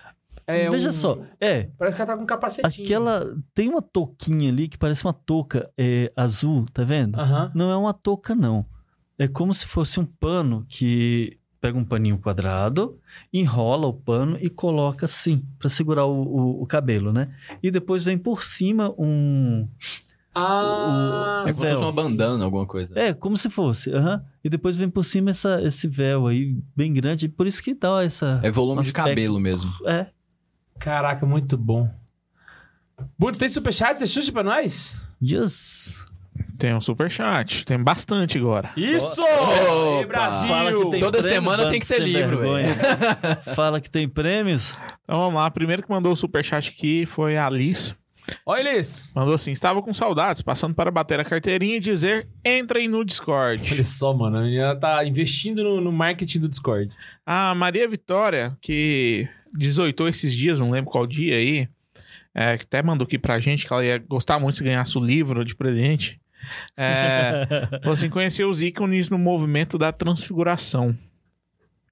É 0.48 0.70
Veja 0.70 0.90
um- 0.90 0.92
só, 0.94 1.20
é, 1.40 1.64
Parece 1.78 1.96
que 1.96 2.02
ela 2.02 2.12
tá 2.12 2.18
com 2.18 2.24
um 2.24 2.28
capacetinho. 2.28 2.86
aquela... 2.86 3.36
Tem 3.54 3.68
uma 3.70 3.82
touquinha 3.82 4.50
ali 4.50 4.68
que 4.70 4.78
parece 4.78 5.04
uma 5.06 5.14
touca 5.14 5.70
é, 5.78 6.12
azul, 6.16 6.66
tá 6.74 6.84
vendo? 6.84 7.18
Não 7.54 7.70
é 7.70 7.76
uma 7.78 7.94
touca, 7.94 8.34
não. 8.36 8.66
É 9.18 9.28
como 9.28 9.54
se 9.54 9.66
fosse 9.68 10.00
um 10.00 10.06
pano 10.06 10.66
que 10.68 11.38
pega 11.62 11.78
um 11.78 11.86
paninho 11.86 12.18
quadrado, 12.18 13.00
enrola 13.32 13.88
o 13.88 13.94
pano 13.94 14.38
e 14.42 14.50
coloca 14.50 15.06
assim, 15.06 15.46
pra 15.60 15.70
segurar 15.70 16.06
o, 16.06 16.22
o- 16.22 16.62
o 16.64 16.66
cabelo, 16.68 17.14
né? 17.14 17.34
E 17.62 17.72
depois 17.72 18.04
vem 18.04 18.18
por 18.18 18.44
cima 18.44 18.94
um... 18.98 19.68
Ah, 20.36 21.44
É 21.48 21.54
como 21.54 21.66
se 21.66 21.70
fosse 21.72 21.82
uma 21.84 21.92
bandana, 21.92 22.44
alguma 22.44 22.66
coisa. 22.66 22.94
É, 22.98 23.14
como 23.14 23.38
se 23.38 23.50
fosse, 23.50 23.92
aham. 23.94 24.24
E 24.44 24.50
depois 24.50 24.76
vem 24.76 24.90
por 24.90 25.04
cima 25.04 25.30
essa, 25.30 25.62
esse 25.62 25.88
véu 25.88 26.28
aí, 26.28 26.58
bem 26.76 26.92
grande, 26.94 27.28
por 27.30 27.46
isso 27.48 27.62
que 27.62 27.74
dá 27.74 28.04
essa... 28.04 28.40
É 28.44 28.50
volume 28.50 28.82
de 28.82 28.92
cabelo 28.94 29.40
mesmo. 29.40 29.72
É, 29.86 30.08
caraca, 30.80 31.26
muito 31.26 31.56
bom. 31.58 31.90
Bundes, 33.18 33.40
tem 33.40 33.50
superchat? 33.50 33.98
Você 34.00 34.06
xuxa 34.08 34.32
pra 34.32 34.44
nós? 34.44 34.98
yes. 35.22 36.06
Tem 36.58 36.74
um 36.74 36.82
superchat. 36.82 37.66
Tem 37.66 37.78
bastante 37.82 38.38
agora. 38.38 38.72
Isso! 38.78 39.22
Ei, 40.00 40.06
Brasil! 40.06 40.48
Fala 40.48 40.72
que 40.74 40.90
tem 40.92 41.00
Toda 41.00 41.22
semana 41.22 41.70
tem 41.70 41.80
que 41.80 41.88
ter 41.88 41.96
sem 41.98 42.06
livro. 42.06 42.40
Fala 43.56 43.82
que 43.82 43.90
tem 43.90 44.08
prêmios. 44.08 44.78
Então 45.04 45.18
vamos 45.20 45.36
lá. 45.36 45.50
Primeiro 45.52 45.84
que 45.84 45.90
mandou 45.90 46.12
o 46.12 46.16
superchat 46.16 46.70
aqui 46.70 47.06
foi 47.06 47.38
a 47.38 47.46
Alice. 47.48 47.94
Olha 48.46 48.70
eles. 48.70 49.12
Mandou 49.16 49.34
assim: 49.34 49.52
estava 49.52 49.82
com 49.82 49.94
saudades, 49.94 50.42
passando 50.42 50.74
para 50.74 50.92
bater 50.92 51.20
a 51.20 51.26
carteirinha 51.26 51.78
e 51.78 51.80
dizer: 51.80 52.28
entrem 52.44 52.88
no 52.88 53.04
Discord. 53.04 53.64
Olha 53.72 53.84
só, 53.84 54.14
mano. 54.14 54.38
A 54.38 54.42
menina 54.42 54.76
tá 54.76 55.04
investindo 55.06 55.64
no, 55.64 55.82
no 55.82 55.92
marketing 55.92 56.40
do 56.40 56.50
Discord. 56.50 56.94
A 57.26 57.54
Maria 57.56 57.88
Vitória, 57.88 58.58
que 58.62 59.28
18 59.54 60.08
esses 60.08 60.34
dias, 60.34 60.60
não 60.60 60.72
lembro 60.72 60.92
qual 60.92 61.06
dia 61.06 61.36
aí, 61.36 61.68
é, 62.34 62.58
que 62.58 62.64
até 62.64 62.82
mandou 62.82 63.06
aqui 63.06 63.20
pra 63.20 63.40
gente 63.40 63.66
que 63.66 63.74
ela 63.74 63.86
ia 63.86 63.98
gostar 63.98 64.40
muito 64.40 64.58
se 64.58 64.64
ganhasse 64.64 64.98
o 64.98 65.04
livro 65.04 65.46
de 65.46 65.56
presente. 65.56 66.20
É, 66.76 67.48
falou 67.82 67.94
assim: 67.94 68.10
conheceu 68.10 68.50
os 68.50 68.62
ícones 68.62 69.10
no 69.10 69.18
movimento 69.18 69.78
da 69.78 69.92
transfiguração. 69.92 70.98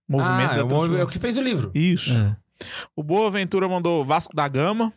Movimento 0.08 0.52
ah, 0.52 0.56
da 0.56 0.60
é 0.60 0.64
o, 0.64 0.64
é 0.64 0.64
o 0.64 0.68
transfiguração. 0.68 1.08
que 1.08 1.20
fez 1.20 1.38
o 1.38 1.42
livro. 1.42 1.72
Isso. 1.74 2.18
É. 2.18 2.36
O 2.96 3.04
Boa 3.04 3.30
Ventura 3.32 3.68
mandou 3.68 4.06
Vasco 4.06 4.36
da 4.36 4.48
Gama. 4.48 4.94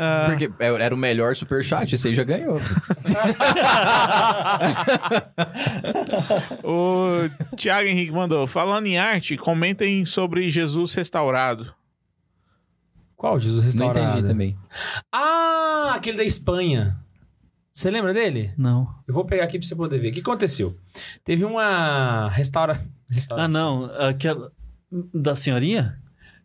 Ah, 0.00 0.26
Porque 0.28 0.48
era 0.60 0.94
o 0.94 0.98
melhor 0.98 1.34
superchat, 1.34 1.92
esse 1.92 2.06
aí 2.06 2.14
já 2.14 2.22
ganhou. 2.22 2.60
o 6.62 7.56
Thiago 7.56 7.88
Henrique 7.88 8.12
mandou: 8.12 8.46
falando 8.46 8.86
em 8.86 8.96
arte, 8.96 9.36
comentem 9.36 10.06
sobre 10.06 10.48
Jesus 10.48 10.94
restaurado. 10.94 11.74
Qual 13.16 13.40
Jesus 13.40 13.74
Não 13.74 13.88
Restaurado? 13.88 14.12
entendi 14.18 14.28
também. 14.28 14.56
Ah, 15.12 15.94
aquele 15.96 16.16
da 16.16 16.22
Espanha. 16.24 16.96
Você 17.72 17.90
lembra 17.90 18.14
dele? 18.14 18.52
Não. 18.56 18.88
Eu 19.08 19.14
vou 19.14 19.24
pegar 19.24 19.44
aqui 19.44 19.58
pra 19.58 19.66
você 19.66 19.74
poder 19.74 19.98
ver. 19.98 20.10
O 20.10 20.12
que 20.12 20.20
aconteceu? 20.20 20.76
Teve 21.24 21.44
uma 21.44 22.28
restaura... 22.28 22.80
restauração. 23.10 23.44
Ah, 23.44 23.48
não. 23.48 23.84
Aquela. 24.08 24.52
Da 25.12 25.34
senhorinha? 25.34 25.98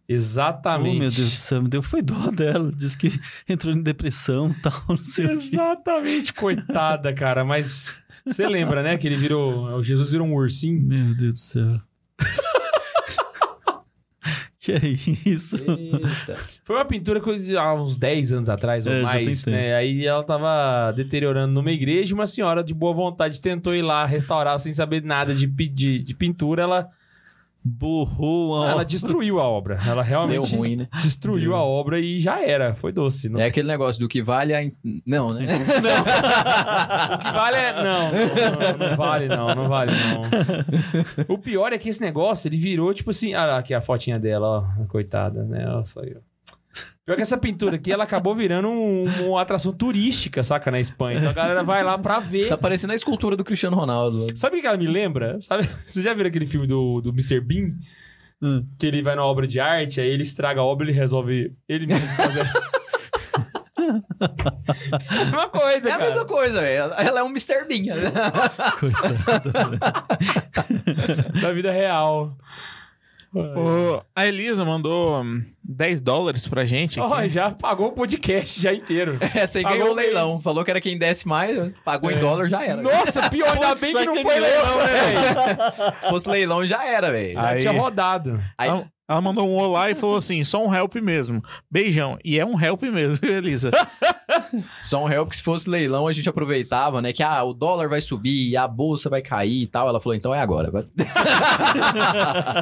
Exatamente. 0.07 0.97
Oh, 0.97 0.99
meu 0.99 1.11
Deus 1.11 1.29
do 1.29 1.35
céu, 1.35 1.61
me 1.61 1.69
deu 1.69 1.81
foi 1.81 2.01
dó 2.01 2.29
dela. 2.31 2.71
Diz 2.75 2.95
que 2.95 3.11
entrou 3.47 3.73
em 3.73 3.81
depressão 3.81 4.51
e 4.51 4.53
tal, 4.61 4.83
não 4.89 4.97
sei. 4.97 5.31
Exatamente, 5.31 6.33
coitada, 6.33 7.13
cara. 7.13 7.43
Mas 7.45 8.03
você 8.25 8.47
lembra, 8.47 8.83
né? 8.83 8.97
Que 8.97 9.07
ele 9.07 9.17
virou. 9.17 9.65
O 9.77 9.83
Jesus 9.83 10.11
virou 10.11 10.27
um 10.27 10.33
ursinho. 10.33 10.81
Meu 10.81 11.15
Deus 11.15 11.31
do 11.33 11.37
céu. 11.37 11.81
que 14.63 14.71
é 14.71 14.79
isso? 15.29 15.57
Eita. 15.57 16.37
Foi 16.63 16.77
uma 16.77 16.85
pintura 16.85 17.19
que 17.19 17.57
há 17.57 17.73
uns 17.73 17.97
10 17.97 18.33
anos 18.33 18.49
atrás 18.49 18.87
ou 18.87 18.93
É, 18.93 19.01
mais, 19.01 19.45
né? 19.45 19.75
Aí 19.75 20.05
ela 20.05 20.23
tava 20.23 20.93
deteriorando 20.93 21.53
numa 21.53 21.71
igreja 21.71 22.11
e 22.11 22.13
uma 22.13 22.25
senhora 22.25 22.63
de 22.63 22.73
boa 22.73 22.93
vontade 22.93 23.41
tentou 23.41 23.75
ir 23.75 23.81
lá 23.81 24.05
restaurar 24.05 24.57
sem 24.59 24.71
saber 24.71 25.03
nada 25.03 25.35
de, 25.35 25.45
de, 25.47 25.99
de 25.99 26.13
pintura. 26.13 26.63
Ela, 26.63 26.89
Borrou 27.65 28.61
a 28.61 28.69
ela 28.71 28.83
destruiu 28.83 29.39
a 29.39 29.47
obra. 29.47 29.79
Ela 29.87 30.03
realmente 30.03 30.49
Deu 30.49 30.59
ruim, 30.59 30.75
né? 30.75 30.87
destruiu 31.01 31.51
Deu. 31.51 31.55
a 31.55 31.63
obra 31.63 31.97
e 31.99 32.19
já 32.19 32.41
era. 32.41 32.75
Foi 32.75 32.91
doce. 32.91 33.29
Não 33.29 33.39
É 33.39 33.45
aquele 33.45 33.67
negócio 33.67 34.01
do 34.01 34.09
que 34.09 34.21
vale 34.21 34.53
a. 34.53 34.59
Não, 35.05 35.29
né? 35.31 35.47
O 37.13 37.17
que 37.19 37.31
vale 37.31 37.57
é. 37.57 37.73
Não, 37.83 38.11
não, 38.11 38.89
não 38.89 38.97
vale, 38.97 39.27
não, 39.27 39.55
não 39.55 39.69
vale, 39.69 39.91
não. 39.91 40.23
O 41.33 41.37
pior 41.37 41.71
é 41.71 41.77
que 41.77 41.89
esse 41.89 42.01
negócio, 42.01 42.47
ele 42.47 42.57
virou 42.57 42.93
tipo 42.93 43.11
assim. 43.11 43.33
Ah, 43.33 43.57
aqui 43.57 43.73
a 43.73 43.81
fotinha 43.81 44.19
dela, 44.19 44.59
ó. 44.59 44.85
Coitada, 44.87 45.43
né? 45.43 45.65
Ó, 45.69 45.83
só 45.85 46.01
eu. 46.01 46.21
Pior 47.05 47.15
que 47.15 47.21
essa 47.21 47.37
pintura 47.37 47.75
aqui, 47.75 47.91
ela 47.91 48.03
acabou 48.05 48.33
virando 48.33 48.69
um- 48.69 49.29
uma 49.29 49.41
atração 49.41 49.73
turística, 49.73 50.41
saca? 50.43 50.71
Na 50.71 50.79
Espanha. 50.79 51.17
Então 51.19 51.29
a 51.29 51.33
galera 51.33 51.63
vai 51.63 51.83
lá 51.83 51.97
pra 51.97 52.19
ver. 52.19 52.47
Tá 52.49 52.57
parecendo 52.57 52.93
a 52.93 52.95
escultura 52.95 53.35
do 53.35 53.43
Cristiano 53.43 53.75
Ronaldo. 53.75 54.27
Sabe 54.37 54.57
o 54.57 54.61
que 54.61 54.67
ela 54.67 54.77
me 54.77 54.87
lembra? 54.87 55.37
Sabe? 55.41 55.63
Vocês 55.85 56.03
já 56.05 56.13
viram 56.13 56.29
aquele 56.29 56.45
filme 56.47 56.65
do, 56.65 57.01
do 57.01 57.09
Mr. 57.09 57.39
Bean? 57.41 57.71
Hum. 58.41 58.65
Que 58.79 58.85
ele 58.87 59.01
vai 59.01 59.15
na 59.15 59.23
obra 59.25 59.45
de 59.47 59.59
arte, 59.59 59.99
aí 60.01 60.07
ele 60.09 60.23
estraga 60.23 60.61
a 60.61 60.63
obra 60.63 60.85
e 60.85 60.89
ele 60.91 60.97
resolve 60.97 61.53
ele 61.67 61.85
mesmo 61.87 62.07
fazer. 62.15 62.43
Uma 65.31 65.49
coisa, 65.49 65.89
É 65.89 65.91
a 65.91 65.97
cara. 65.97 66.09
mesma 66.09 66.25
coisa, 66.25 66.61
velho. 66.61 66.93
Ela 66.97 67.19
é 67.19 67.23
um 67.23 67.29
Mr. 67.29 67.65
Bean. 67.67 67.95
né? 67.95 68.11
Da 71.41 71.51
vida 71.53 71.71
real. 71.71 72.35
O- 73.33 74.01
a 74.15 74.27
Elisa 74.27 74.63
mandou 74.63 75.21
hum, 75.23 75.43
10 75.63 76.01
dólares 76.01 76.47
pra 76.47 76.65
gente. 76.65 76.99
Ó, 76.99 77.27
já 77.27 77.49
pagou 77.51 77.87
o 77.87 77.91
podcast 77.93 78.59
já 78.61 78.73
inteiro. 78.73 79.17
Essa 79.33 79.59
aí 79.59 79.63
Pagou 79.63 79.77
ganhou 79.79 79.89
o 79.91 79.93
o 79.93 79.95
mês. 79.95 80.07
leilão. 80.13 80.39
Falou 80.41 80.63
que 80.63 80.71
era 80.71 80.81
quem 80.81 80.97
desse 80.97 81.27
mais, 81.27 81.71
pagou 81.85 82.11
É. 82.11 82.15
em 82.15 82.19
dólar, 82.19 82.49
já 82.49 82.63
era. 82.65 82.81
Nossa, 82.81 83.29
pior, 83.29 83.53
ainda 83.53 83.75
bem 83.75 83.93
que 83.95 84.05
não 84.05 84.21
foi 84.21 84.39
leilão, 84.39 84.77
né, 84.79 84.85
velho? 84.93 86.01
Se 86.01 86.09
fosse 86.09 86.29
leilão, 86.29 86.65
já 86.65 86.85
era, 86.85 87.11
velho. 87.11 87.33
Já 87.33 87.47
Aí- 87.47 87.61
tinha 87.61 87.73
rodado. 87.73 88.43
Aí- 88.57 88.67
Ela, 88.69 88.85
ela 89.09 89.21
mandou 89.21 89.47
um 89.47 89.55
olá 89.55 89.89
e 89.91 89.95
falou 89.95 90.17
assim: 90.17 90.43
só 90.43 90.65
um 90.65 90.73
help 90.73 90.95
mesmo. 90.95 91.41
Beijão. 91.69 92.17
E 92.23 92.39
é 92.39 92.45
um 92.45 92.59
help 92.59 92.83
mesmo, 92.83 93.15
viu, 93.21 93.31
Elisa. 93.37 93.71
Só 94.81 95.01
um 95.03 95.05
réu, 95.05 95.25
porque 95.25 95.37
se 95.37 95.43
fosse 95.43 95.69
leilão, 95.69 96.07
a 96.07 96.11
gente 96.11 96.29
aproveitava, 96.29 97.01
né? 97.01 97.11
Que 97.11 97.21
ah, 97.23 97.43
o 97.43 97.53
dólar 97.53 97.89
vai 97.89 98.01
subir, 98.01 98.55
a 98.55 98.67
bolsa 98.67 99.09
vai 99.09 99.21
cair 99.21 99.63
e 99.63 99.67
tal. 99.67 99.87
Ela 99.89 99.99
falou, 99.99 100.15
então 100.15 100.33
é 100.33 100.39
agora. 100.41 100.71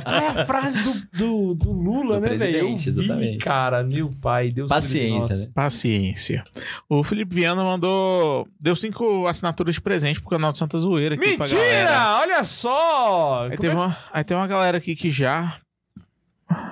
É 0.05 0.41
a 0.41 0.45
frase 0.45 0.81
do, 0.83 0.93
do, 1.17 1.53
do 1.55 1.71
Lula, 1.71 2.15
Do 2.15 2.21
né, 2.21 2.29
velho? 2.29 2.33
Eu 2.33 2.37
presidente, 2.37 2.85
vi, 2.85 2.90
exatamente. 2.99 3.37
cara, 3.43 3.83
meu 3.83 4.09
pai, 4.21 4.51
Deus 4.51 4.69
Paciência, 4.69 5.35
né? 5.35 5.51
Paciência. 5.53 6.43
O 6.89 7.03
Felipe 7.03 7.35
Viana 7.35 7.63
mandou. 7.63 8.47
Deu 8.61 8.75
cinco 8.75 9.27
assinaturas 9.27 9.75
de 9.75 9.81
presente 9.81 10.19
pro 10.21 10.29
canal 10.29 10.51
de 10.51 10.57
Santa 10.57 10.79
Zoeira 10.79 11.15
aqui 11.15 11.37
pra 11.37 11.47
galera. 11.47 11.79
Mentira! 11.83 12.19
Olha 12.19 12.43
só! 12.43 13.43
Aí 13.43 13.49
Como 13.51 13.61
teve, 13.61 13.73
é- 13.73 13.77
uma, 13.77 13.97
aí 14.11 14.23
tem 14.23 14.35
uma 14.37 14.47
galera 14.47 14.77
aqui 14.77 14.95
que 14.95 15.09
já. 15.11 15.57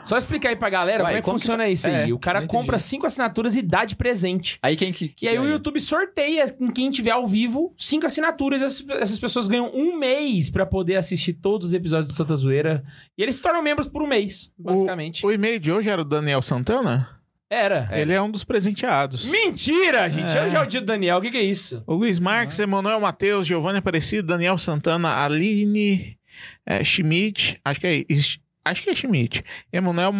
Só 0.03 0.17
explicar 0.17 0.49
aí 0.49 0.55
pra 0.55 0.69
galera 0.69 1.03
Vai, 1.03 1.11
como 1.13 1.17
é 1.17 1.21
que 1.21 1.25
que 1.25 1.31
funciona 1.31 1.63
tá- 1.63 1.69
isso 1.69 1.87
aí. 1.87 2.09
É, 2.09 2.13
o 2.13 2.19
cara 2.19 2.39
entendi. 2.39 2.51
compra 2.53 2.79
cinco 2.79 3.05
assinaturas 3.05 3.55
e 3.55 3.61
dá 3.61 3.85
de 3.85 3.95
presente. 3.95 4.57
Aí 4.61 4.75
quem 4.75 4.91
que. 4.91 5.13
E 5.21 5.27
aí 5.27 5.37
o 5.37 5.47
YouTube 5.47 5.79
sorteia 5.79 6.55
em 6.59 6.71
quem 6.71 6.89
tiver 6.89 7.11
ao 7.11 7.27
vivo 7.27 7.73
cinco 7.77 8.05
assinaturas. 8.05 8.61
Essas, 8.63 8.85
essas 8.89 9.19
pessoas 9.19 9.47
ganham 9.47 9.71
um 9.73 9.97
mês 9.97 10.49
pra 10.49 10.65
poder 10.65 10.95
assistir 10.95 11.33
todos 11.33 11.67
os 11.67 11.73
episódios 11.73 12.07
do 12.07 12.13
Santa 12.13 12.35
Zoeira. 12.35 12.83
E 13.17 13.23
eles 13.23 13.35
se 13.35 13.41
tornam 13.41 13.61
membros 13.61 13.87
por 13.87 14.01
um 14.01 14.07
mês, 14.07 14.51
basicamente. 14.57 15.25
O 15.25 15.31
e-mail 15.31 15.59
de 15.59 15.71
hoje 15.71 15.89
era 15.89 16.01
o 16.01 16.05
Daniel 16.05 16.41
Santana? 16.41 17.19
Era. 17.49 17.89
Ele 17.91 18.13
é 18.13 18.21
um 18.21 18.29
dos 18.29 18.43
presenteados. 18.43 19.25
Mentira, 19.25 20.07
gente! 20.07 20.37
É. 20.37 20.45
Hoje 20.45 20.55
é 20.55 20.61
o 20.61 20.67
dia 20.67 20.81
do 20.81 20.85
Daniel. 20.85 21.17
O 21.17 21.21
que, 21.21 21.31
que 21.31 21.37
é 21.37 21.43
isso? 21.43 21.83
O 21.87 21.95
Luiz 21.95 22.19
Marques, 22.19 22.59
Emanuel 22.59 22.99
Matheus, 22.99 23.47
Giovanni 23.47 23.79
Aparecido, 23.79 24.27
Daniel 24.27 24.57
Santana, 24.57 25.15
Aline 25.23 26.15
é, 26.63 26.83
Schmidt, 26.83 27.59
acho 27.65 27.79
que 27.79 27.87
é 27.87 28.05
isso. 28.07 28.39
Acho 28.65 28.83
que 28.83 28.89
é 28.89 28.95
Schmidt. 28.95 29.43
Emanuel, 29.71 30.13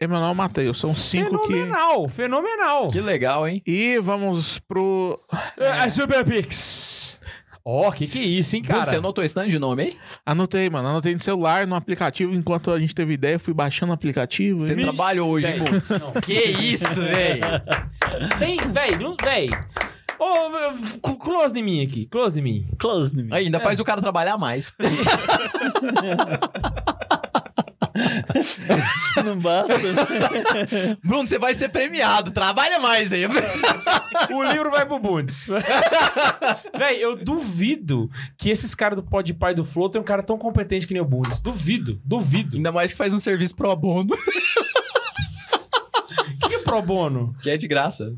Emanuel 0.00 0.34
Matheus. 0.34 0.78
São 0.78 0.94
cinco 0.94 1.38
que. 1.46 1.54
Fenomenal, 1.54 2.08
fenomenal. 2.08 2.88
Que 2.88 3.00
legal, 3.00 3.48
hein? 3.48 3.62
E 3.66 3.98
vamos 3.98 4.58
pro. 4.58 5.18
A 5.80 5.88
Super 5.88 6.24
Pix. 6.24 7.06
Ó, 7.68 7.90
que 7.90 8.06
que 8.06 8.20
é 8.20 8.24
isso, 8.24 8.54
hein, 8.54 8.62
cara? 8.62 8.86
você 8.86 8.94
anotou 8.94 9.24
esse 9.24 9.34
tanto 9.34 9.48
de 9.48 9.58
nome 9.58 9.82
aí? 9.82 9.96
Anotei, 10.24 10.70
mano. 10.70 10.86
Anotei 10.86 11.12
no 11.14 11.20
celular, 11.20 11.66
no 11.66 11.74
aplicativo. 11.74 12.32
Enquanto 12.32 12.70
a 12.70 12.78
gente 12.78 12.94
teve 12.94 13.14
ideia, 13.14 13.40
fui 13.40 13.52
baixando 13.52 13.90
o 13.90 13.94
aplicativo. 13.94 14.60
Você 14.60 14.74
e- 14.74 14.82
trabalhou 14.82 15.28
hoje, 15.30 15.48
hein, 15.50 15.58
Bruno? 15.58 15.80
Que 16.24 16.32
isso, 16.32 17.02
velho? 17.02 17.40
Tem, 18.38 18.56
véi, 18.72 18.96
não, 18.96 19.16
véi. 19.20 19.48
Ô, 20.16 20.76
c- 20.76 21.00
close 21.20 21.58
em 21.58 21.62
mim 21.64 21.82
aqui, 21.84 22.06
close 22.06 22.38
em 22.38 22.42
mim. 22.42 22.68
Close 22.78 23.16
me. 23.16 23.34
Ainda 23.34 23.58
faz 23.58 23.80
o 23.80 23.84
cara 23.84 24.00
trabalhar 24.00 24.38
mais. 24.38 24.72
Não 29.24 29.38
basta. 29.38 29.74
Bruno, 31.02 31.26
você 31.26 31.38
vai 31.38 31.54
ser 31.54 31.68
premiado. 31.68 32.30
Trabalha 32.30 32.78
mais 32.78 33.12
aí. 33.12 33.26
O 33.26 34.42
livro 34.44 34.70
vai 34.70 34.86
pro 34.86 34.98
Bundes. 34.98 35.46
véi, 36.76 37.02
eu 37.02 37.16
duvido 37.16 38.10
que 38.36 38.50
esses 38.50 38.74
caras 38.74 38.96
do 38.96 39.02
Pod 39.02 39.32
Pai 39.34 39.54
do 39.54 39.64
Flow 39.64 39.88
tem 39.88 40.00
um 40.00 40.04
cara 40.04 40.22
tão 40.22 40.38
competente 40.38 40.86
que 40.86 40.94
nem 40.94 41.02
o 41.02 41.06
Bundes. 41.06 41.40
Duvido, 41.40 42.00
duvido. 42.04 42.56
Ainda 42.56 42.72
mais 42.72 42.92
que 42.92 42.98
faz 42.98 43.14
um 43.14 43.18
serviço 43.18 43.54
pro 43.54 43.74
bono. 43.76 44.14
O 44.14 44.18
que, 46.38 46.48
que 46.48 46.54
é 46.54 46.58
pro 46.58 46.82
bono? 46.82 47.34
Que 47.42 47.50
é 47.50 47.56
de 47.56 47.68
graça. 47.68 48.14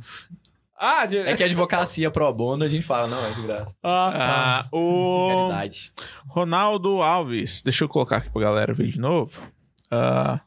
Ah, 0.80 1.06
de... 1.06 1.18
É 1.18 1.36
que 1.36 1.42
a 1.42 1.46
advocacia 1.46 2.08
pro 2.08 2.32
bono, 2.32 2.62
a 2.62 2.68
gente 2.68 2.86
fala, 2.86 3.08
não, 3.08 3.26
é 3.26 3.32
de 3.32 3.42
graça. 3.42 3.74
ah, 3.82 4.10
tá. 4.12 4.60
Ah, 4.60 4.68
o 4.70 5.48
Caridade. 5.50 5.92
Ronaldo 6.28 7.02
Alves, 7.02 7.62
deixa 7.62 7.82
eu 7.84 7.88
colocar 7.88 8.18
aqui 8.18 8.30
pra 8.30 8.42
galera 8.42 8.72
ver 8.72 8.86
de 8.88 9.00
novo. 9.00 9.42
Ah, 9.90 10.40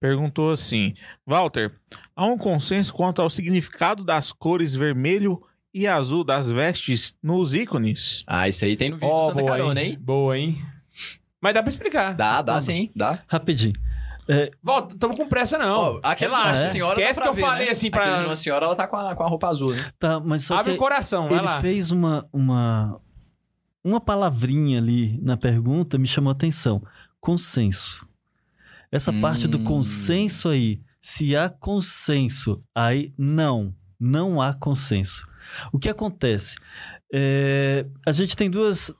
perguntou 0.00 0.50
assim: 0.52 0.94
Walter, 1.26 1.72
há 2.14 2.24
um 2.26 2.36
consenso 2.38 2.92
quanto 2.92 3.22
ao 3.22 3.30
significado 3.30 4.04
das 4.04 4.32
cores 4.32 4.74
vermelho 4.74 5.42
e 5.72 5.86
azul 5.86 6.24
das 6.24 6.50
vestes 6.50 7.14
nos 7.22 7.54
ícones? 7.54 8.22
Ah, 8.26 8.48
isso 8.48 8.64
aí 8.64 8.76
tem 8.76 8.90
no 8.90 8.96
vídeo 8.96 9.10
do 9.10 9.22
Santa 9.22 9.34
boa, 9.40 9.50
Carona, 9.50 9.82
hein? 9.82 9.90
hein? 9.92 9.98
Boa, 10.00 10.38
hein? 10.38 10.64
Mas 11.40 11.54
dá 11.54 11.62
pra 11.62 11.70
explicar. 11.70 12.14
Dá, 12.14 12.42
dá 12.42 12.60
sim, 12.60 12.90
dá. 12.94 13.18
Rapidinho. 13.26 13.72
Volta, 14.62 14.96
tamo 14.96 15.16
com 15.16 15.26
pressa 15.26 15.58
não. 15.58 15.98
Aquela 16.02 16.38
Relaxa, 16.38 16.60
Nossa 16.62 16.72
Senhora 16.72 17.00
esquece 17.00 17.20
que 17.20 17.28
eu 17.28 17.34
ver, 17.34 17.40
falei 17.40 17.66
né? 17.66 17.72
assim 17.72 17.88
Aquele 17.88 18.04
de 18.04 18.10
pra... 18.12 18.22
Nossa 18.22 18.42
Senhora, 18.42 18.66
ela 18.66 18.76
tá 18.76 18.86
com 18.86 18.96
a, 18.96 19.14
com 19.14 19.22
a 19.24 19.28
roupa 19.28 19.48
azul, 19.48 19.74
né? 19.74 19.84
Tá, 19.98 20.20
mas 20.20 20.44
só 20.44 20.56
Abre 20.58 20.72
que 20.72 20.76
o 20.76 20.78
coração, 20.78 21.28
vai 21.28 21.38
ele 21.38 21.46
lá. 21.46 21.60
fez 21.60 21.90
uma, 21.90 22.26
uma, 22.32 23.00
uma 23.82 24.00
palavrinha 24.00 24.78
ali 24.78 25.18
na 25.20 25.36
pergunta, 25.36 25.98
me 25.98 26.06
chamou 26.06 26.30
a 26.30 26.32
atenção. 26.32 26.82
Consenso. 27.22 28.04
Essa 28.90 29.12
parte 29.12 29.46
do 29.46 29.58
Hum. 29.58 29.64
consenso 29.64 30.48
aí, 30.48 30.82
se 31.00 31.36
há 31.36 31.48
consenso, 31.48 32.62
aí 32.74 33.14
não, 33.16 33.72
não 33.98 34.42
há 34.42 34.52
consenso. 34.52 35.26
O 35.72 35.78
que 35.78 35.88
acontece? 35.88 36.56
É, 37.14 37.86
a 38.04 38.10
gente 38.10 38.36
tem 38.36 38.50
duas, 38.50 38.92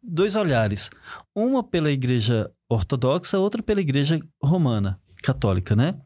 dois 0.00 0.36
olhares. 0.36 0.90
Uma 1.34 1.62
pela 1.62 1.90
igreja 1.90 2.50
ortodoxa, 2.68 3.36
outra 3.38 3.62
pela 3.62 3.80
igreja 3.80 4.20
romana, 4.40 5.00
católica, 5.20 5.74
né? 5.74 6.00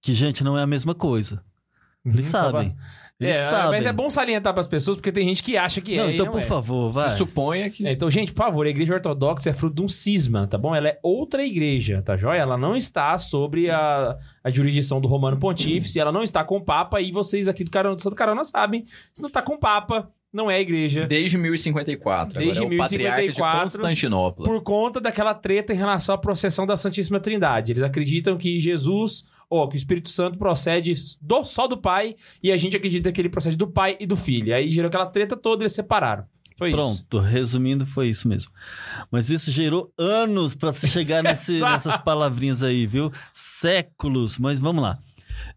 Que, 0.00 0.14
gente, 0.14 0.42
não 0.42 0.58
é 0.58 0.62
a 0.62 0.66
mesma 0.66 0.94
coisa. 0.94 1.44
Eles 2.04 2.24
só 2.24 2.50
sabem. 2.50 2.74
Eles 3.20 3.34
É, 3.34 3.50
sabem. 3.50 3.70
mas 3.80 3.86
é 3.86 3.92
bom 3.92 4.08
salientar 4.08 4.54
pras 4.54 4.68
pessoas, 4.68 4.96
porque 4.96 5.10
tem 5.10 5.26
gente 5.26 5.42
que 5.42 5.56
acha 5.56 5.80
que 5.80 5.94
é. 5.94 6.02
Não, 6.02 6.10
e 6.10 6.14
então, 6.14 6.26
não 6.26 6.32
por 6.32 6.40
é. 6.40 6.44
favor, 6.44 6.92
vai. 6.92 7.08
Se 7.10 7.16
suponha 7.16 7.68
que... 7.68 7.86
É, 7.86 7.92
então, 7.92 8.08
gente, 8.08 8.32
por 8.32 8.44
favor, 8.44 8.64
a 8.66 8.70
igreja 8.70 8.94
ortodoxa 8.94 9.50
é 9.50 9.52
fruto 9.52 9.74
de 9.76 9.82
um 9.82 9.88
cisma, 9.88 10.46
tá 10.46 10.56
bom? 10.56 10.72
Ela 10.74 10.88
é 10.90 10.98
outra 11.02 11.44
igreja, 11.44 12.00
tá 12.00 12.16
joia? 12.16 12.38
Ela 12.38 12.56
não 12.56 12.76
está 12.76 13.18
sobre 13.18 13.70
a, 13.70 14.16
a 14.44 14.50
jurisdição 14.50 15.00
do 15.00 15.08
Romano 15.08 15.36
Pontífice, 15.38 15.98
ela 15.98 16.12
não 16.12 16.22
está 16.22 16.44
com 16.44 16.58
o 16.58 16.64
Papa, 16.64 17.00
e 17.00 17.10
vocês 17.10 17.48
aqui 17.48 17.64
do 17.64 17.70
Carona, 17.72 17.96
do 17.96 18.00
Santo 18.02 18.14
Carona 18.14 18.44
sabem, 18.44 18.84
se 19.12 19.20
não 19.20 19.28
tá 19.30 19.42
com 19.42 19.54
o 19.54 19.58
Papa, 19.58 20.08
não 20.32 20.50
é 20.50 20.60
igreja. 20.60 21.06
Desde 21.06 21.38
1054. 21.38 22.38
Desde 22.38 22.58
agora 22.58 22.74
é 22.74 22.76
o 22.76 22.78
patriarca 22.78 23.16
de 23.20 23.26
1054, 23.28 23.62
Constantinopla. 23.62 24.44
Por 24.46 24.62
conta 24.62 25.00
daquela 25.00 25.34
treta 25.34 25.72
em 25.72 25.76
relação 25.76 26.14
à 26.14 26.18
processão 26.18 26.66
da 26.66 26.76
Santíssima 26.76 27.18
Trindade. 27.20 27.72
Eles 27.72 27.82
acreditam 27.82 28.36
que 28.36 28.60
Jesus, 28.60 29.24
ou 29.48 29.66
que 29.68 29.76
o 29.76 29.78
Espírito 29.78 30.08
Santo 30.10 30.38
procede 30.38 30.94
do, 31.20 31.44
só 31.44 31.66
do 31.66 31.78
Pai, 31.78 32.14
e 32.42 32.52
a 32.52 32.56
gente 32.56 32.76
acredita 32.76 33.10
que 33.10 33.20
ele 33.20 33.28
procede 33.30 33.56
do 33.56 33.66
Pai 33.68 33.96
e 33.98 34.06
do 34.06 34.16
Filho. 34.16 34.54
Aí 34.54 34.70
gerou 34.70 34.88
aquela 34.88 35.06
treta 35.06 35.36
toda, 35.36 35.62
eles 35.62 35.72
separaram. 35.74 36.24
Foi 36.56 36.70
isso. 36.70 36.76
Pronto, 36.76 37.18
resumindo, 37.20 37.86
foi 37.86 38.08
isso 38.08 38.26
mesmo. 38.28 38.50
Mas 39.12 39.30
isso 39.30 39.48
gerou 39.50 39.92
anos 39.96 40.56
para 40.56 40.72
se 40.72 40.88
chegar 40.88 41.22
nesse- 41.24 41.60
nessas 41.60 41.96
palavrinhas 41.98 42.64
aí, 42.64 42.84
viu? 42.84 43.12
Séculos, 43.32 44.38
mas 44.38 44.58
vamos 44.60 44.82
lá. 44.82 44.98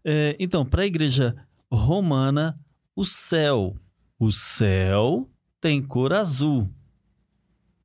É, 0.04 0.36
então, 0.38 0.64
para 0.64 0.82
a 0.82 0.86
igreja 0.86 1.34
romana, 1.70 2.56
o 2.94 3.04
céu. 3.04 3.74
O 4.22 4.30
céu 4.30 5.28
tem 5.60 5.82
cor 5.82 6.12
azul. 6.12 6.70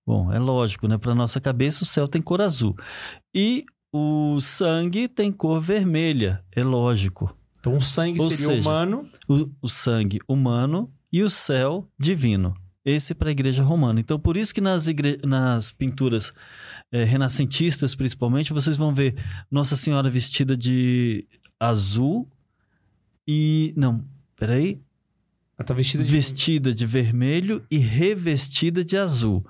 Bom, 0.05 0.31
é 0.31 0.37
lógico, 0.37 0.87
né? 0.87 0.95
Para 0.95 1.15
nossa 1.15 1.41
cabeça, 1.41 1.83
o 1.83 1.87
céu 1.87 2.07
tem 2.07 2.21
cor 2.21 2.41
azul. 2.41 2.75
E 3.33 3.65
o 3.91 4.39
sangue 4.39 5.07
tem 5.07 5.31
cor 5.31 5.59
vermelha. 5.59 6.45
É 6.51 6.63
lógico. 6.63 7.35
Então 7.59 7.75
o 7.75 7.81
sangue 7.81 8.21
Ou 8.21 8.29
seria 8.29 8.45
seja, 8.45 8.69
humano. 8.69 9.09
o, 9.27 9.49
o 9.63 9.67
sangue 9.67 10.19
humano 10.27 10.93
e 11.11 11.23
o 11.23 11.29
céu 11.29 11.87
divino. 11.97 12.53
Esse 12.85 13.15
para 13.15 13.29
a 13.29 13.31
igreja 13.31 13.63
romana. 13.63 13.99
Então, 13.99 14.19
por 14.19 14.37
isso 14.37 14.53
que 14.53 14.61
nas, 14.61 14.85
igre... 14.85 15.19
nas 15.25 15.71
pinturas 15.71 16.31
eh, 16.91 17.03
renascentistas, 17.03 17.95
principalmente, 17.95 18.53
vocês 18.53 18.77
vão 18.77 18.93
ver 18.93 19.15
Nossa 19.49 19.75
Senhora 19.75 20.07
vestida 20.07 20.55
de 20.55 21.27
azul 21.59 22.29
e... 23.27 23.73
Não, 23.75 24.05
peraí. 24.35 24.79
Ela 25.57 25.65
tá 25.65 25.73
vestida 25.73 26.03
de... 26.03 26.11
Vestida 26.11 26.73
de 26.73 26.85
vermelho 26.85 27.65
e 27.69 27.77
revestida 27.77 28.83
de 28.85 28.95
azul. 28.97 29.45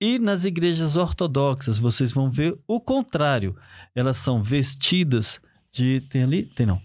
E 0.00 0.18
nas 0.18 0.44
igrejas 0.44 0.96
ortodoxas, 0.96 1.78
vocês 1.78 2.12
vão 2.12 2.30
ver 2.30 2.56
o 2.66 2.80
contrário. 2.80 3.56
Elas 3.94 4.18
são 4.18 4.42
vestidas 4.42 5.40
de... 5.72 6.02
Tem 6.10 6.22
ali? 6.22 6.44
Tem 6.44 6.66
não. 6.66 6.80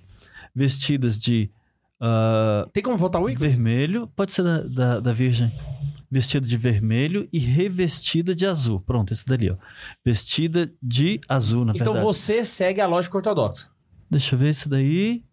Vestidas 0.56 1.20
de... 1.20 1.52
ah, 2.00 2.68
Tem 2.72 2.82
como 2.82 2.98
voltar 2.98 3.20
o 3.20 3.30
ícone? 3.30 3.50
vermelho, 3.50 4.08
pode 4.16 4.34
ser 4.34 4.44
da, 4.44 4.62
da, 4.64 5.00
da 5.00 5.14
Virgem. 5.14 5.52
Vestida 6.10 6.48
de 6.48 6.56
vermelho 6.58 7.28
e 7.34 7.40
revestida 7.40 8.34
de 8.36 8.46
azul. 8.46 8.80
Pronto, 8.80 9.12
esse 9.14 9.26
dali, 9.26 9.50
ó. 9.50 9.58
Vestida 10.06 10.72
de 10.82 11.20
azul, 11.28 11.66
na 11.66 11.74
Então 11.76 11.94
verdade. 11.94 12.06
você 12.06 12.46
segue 12.46 12.80
a 12.80 12.86
lógica 12.88 13.18
ortodoxa. 13.18 13.68
Deixa 14.10 14.36
eu 14.36 14.40
ver 14.40 14.50
esse 14.50 14.70
daí. 14.70 15.24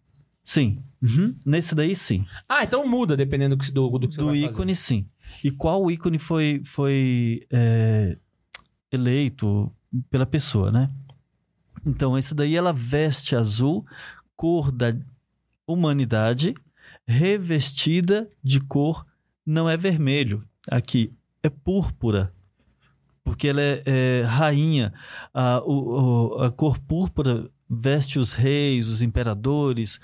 Sim. 0.43 0.81
Uhum. 1.01 1.35
Nesse 1.45 1.73
daí, 1.73 1.95
sim. 1.95 2.25
Ah, 2.47 2.63
então 2.63 2.87
muda 2.87 3.17
dependendo 3.17 3.55
do, 3.55 3.71
do, 3.71 3.99
do 3.99 4.07
que 4.07 4.13
você 4.15 4.19
Do 4.19 4.27
vai 4.27 4.35
fazer. 4.41 4.53
ícone, 4.53 4.75
sim. 4.75 5.07
E 5.43 5.49
qual 5.51 5.89
ícone 5.89 6.19
foi, 6.19 6.61
foi 6.63 7.45
é, 7.49 8.17
eleito 8.91 9.71
pela 10.09 10.25
pessoa, 10.25 10.71
né? 10.71 10.89
Então, 11.85 12.15
esse 12.17 12.35
daí 12.35 12.55
ela 12.55 12.71
veste 12.71 13.35
azul, 13.35 13.83
cor 14.35 14.71
da 14.71 14.93
humanidade, 15.65 16.53
revestida 17.07 18.29
de 18.43 18.59
cor 18.59 19.05
não 19.45 19.69
é 19.69 19.75
vermelho. 19.77 20.43
Aqui 20.69 21.11
é 21.41 21.49
púrpura. 21.49 22.33
Porque 23.23 23.47
ela 23.47 23.61
é, 23.61 23.83
é 23.85 24.23
rainha. 24.25 24.93
A, 25.33 25.61
o- 25.65 26.41
a 26.41 26.51
cor 26.51 26.79
púrpura 26.79 27.49
veste 27.73 28.19
os 28.19 28.33
reis, 28.33 28.87
os 28.89 29.01
imperadores. 29.01 29.97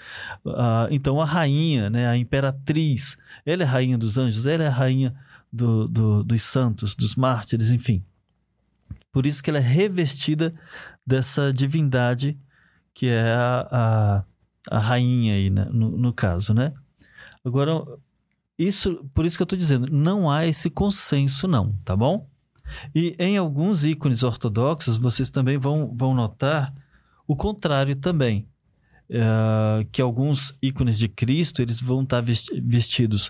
Ah, 0.46 0.88
então 0.90 1.20
a 1.20 1.26
rainha, 1.26 1.90
né, 1.90 2.08
a 2.08 2.16
imperatriz, 2.16 3.18
ela 3.46 3.64
é 3.64 3.66
a 3.66 3.70
rainha 3.70 3.98
dos 3.98 4.18
anjos, 4.18 4.46
ela 4.46 4.64
é 4.64 4.68
a 4.68 4.72
rainha 4.72 5.14
do, 5.52 5.88
do- 5.88 6.24
dos 6.24 6.42
santos, 6.44 6.96
dos 6.96 7.16
mártires, 7.16 7.70
enfim. 7.72 8.02
Por 9.12 9.26
isso 9.26 9.44
que 9.44 9.50
ela 9.50 9.60
é 9.60 9.62
revestida 9.62 10.54
dessa 11.06 11.52
divindade 11.52 12.38
que 12.94 13.08
é 13.08 13.32
a, 13.34 13.68
a, 13.72 14.24
a 14.78 14.80
rainha 14.80 15.34
aí, 15.36 15.50
né, 15.50 15.66
no, 15.72 15.92
no 15.98 16.14
caso, 16.14 16.54
né? 16.54 16.74
Agora, 17.46 17.84
isso, 18.58 19.08
por 19.14 19.26
isso 19.26 19.38
que 19.38 19.44
eu 19.44 19.46
estou 19.46 19.58
dizendo, 19.58 19.88
não 19.92 20.30
há 20.32 20.46
esse 20.48 20.70
consenso 20.70 21.48
não, 21.48 21.74
tá 21.86 21.96
bom? 21.96 22.28
E 22.94 23.16
em 23.20 23.38
alguns 23.38 23.84
ícones 23.86 24.24
ortodoxos, 24.24 24.98
vocês 24.98 25.30
também 25.30 25.58
vão, 25.58 25.94
vão 25.96 26.14
notar 26.16 26.74
o 27.28 27.36
contrário 27.36 27.96
também. 27.96 28.48
É, 29.10 29.86
que 29.92 30.02
alguns 30.02 30.54
ícones 30.62 30.98
de 30.98 31.08
Cristo, 31.08 31.62
eles 31.62 31.80
vão 31.80 32.04
estar 32.04 32.20
vesti- 32.20 32.60
vestidos 32.60 33.30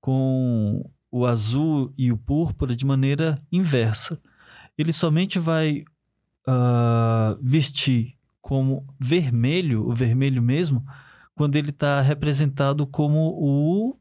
com 0.00 0.90
o 1.12 1.26
azul 1.26 1.92
e 1.96 2.10
o 2.10 2.16
púrpura 2.16 2.74
de 2.74 2.84
maneira 2.84 3.40
inversa. 3.52 4.18
Ele 4.76 4.92
somente 4.92 5.38
vai 5.38 5.84
ah, 6.46 7.36
vestir 7.40 8.16
como 8.40 8.84
vermelho, 8.98 9.86
o 9.86 9.92
vermelho 9.94 10.42
mesmo, 10.42 10.84
quando 11.34 11.56
ele 11.56 11.70
está 11.70 12.00
representado 12.00 12.86
como 12.86 13.18
o 13.38 13.96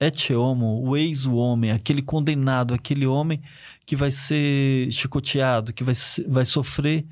et 0.00 0.30
homo, 0.32 0.80
o 0.86 0.96
ex-homem, 0.96 1.72
aquele 1.72 2.02
condenado, 2.02 2.72
aquele 2.72 3.06
homem 3.06 3.42
que 3.84 3.96
vai 3.96 4.12
ser 4.12 4.90
chicoteado, 4.92 5.72
que 5.72 5.82
vai, 5.82 5.94
vai 6.28 6.44
sofrer 6.44 7.06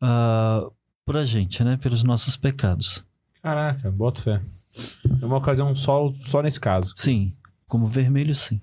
ah, 0.00 0.68
por 1.04 1.16
a 1.16 1.24
gente, 1.24 1.62
né? 1.62 1.76
Pelos 1.76 2.02
nossos 2.02 2.36
pecados. 2.36 3.04
Caraca, 3.42 3.90
boto 3.90 4.22
fé. 4.22 4.40
É 5.20 5.24
uma 5.24 5.36
ocasião 5.36 5.74
só, 5.74 6.12
só 6.14 6.42
nesse 6.42 6.58
caso. 6.58 6.92
Sim, 6.96 7.32
como 7.68 7.86
vermelho, 7.86 8.34
sim. 8.34 8.60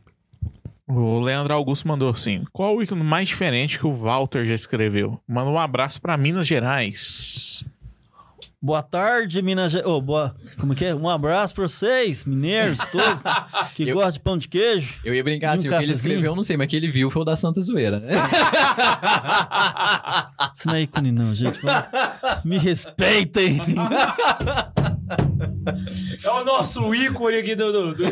O 0.87 1.19
Leandro 1.19 1.53
Augusto 1.53 1.87
mandou 1.87 2.09
assim: 2.09 2.43
Qual 2.51 2.75
o 2.75 2.83
ícone 2.83 3.03
mais 3.03 3.29
diferente 3.29 3.79
que 3.79 3.87
o 3.87 3.95
Walter 3.95 4.45
já 4.45 4.53
escreveu? 4.53 5.21
Manda 5.27 5.49
um 5.49 5.57
abraço 5.57 6.01
pra 6.01 6.17
Minas 6.17 6.47
Gerais. 6.47 7.63
Boa 8.63 8.83
tarde, 8.83 9.41
Minas 9.41 9.71
Gerais. 9.71 9.89
Oh, 9.89 9.99
boa... 9.99 10.35
Como 10.59 10.75
que 10.75 10.85
é? 10.85 10.93
Um 10.93 11.09
abraço 11.09 11.55
pra 11.55 11.63
vocês, 11.63 12.25
mineiros, 12.25 12.77
todos 12.91 13.07
que 13.73 13.81
Eu- 13.89 13.95
gostam 13.95 14.11
de 14.11 14.19
pão 14.19 14.37
de 14.37 14.47
queijo. 14.47 14.99
Eu 15.03 15.15
ia 15.15 15.23
brincar 15.23 15.47
E 15.47 15.49
um 15.49 15.53
assim, 15.55 15.67
o 15.67 15.71
que 15.71 15.83
ele 15.83 15.91
escreveu, 15.93 16.31
eu 16.31 16.35
não 16.35 16.43
sei, 16.43 16.55
mas 16.57 16.67
o 16.67 16.69
que 16.69 16.75
ele 16.75 16.91
viu 16.91 17.09
foi 17.09 17.23
o 17.23 17.25
da 17.25 17.35
Santa 17.35 17.59
Zoeira, 17.59 17.99
né? 17.99 18.11
Isso 20.55 20.67
não 20.67 20.75
é 20.75 20.81
ícone, 20.81 21.11
não, 21.11 21.33
gente. 21.33 21.59
Me 22.45 22.59
respeitem. 22.59 23.57
É 26.23 26.29
o 26.29 26.43
nosso 26.45 26.93
ícone 26.95 27.37
aqui 27.37 27.55
do. 27.55 27.71
do- 27.71 27.95
do- 27.95 28.03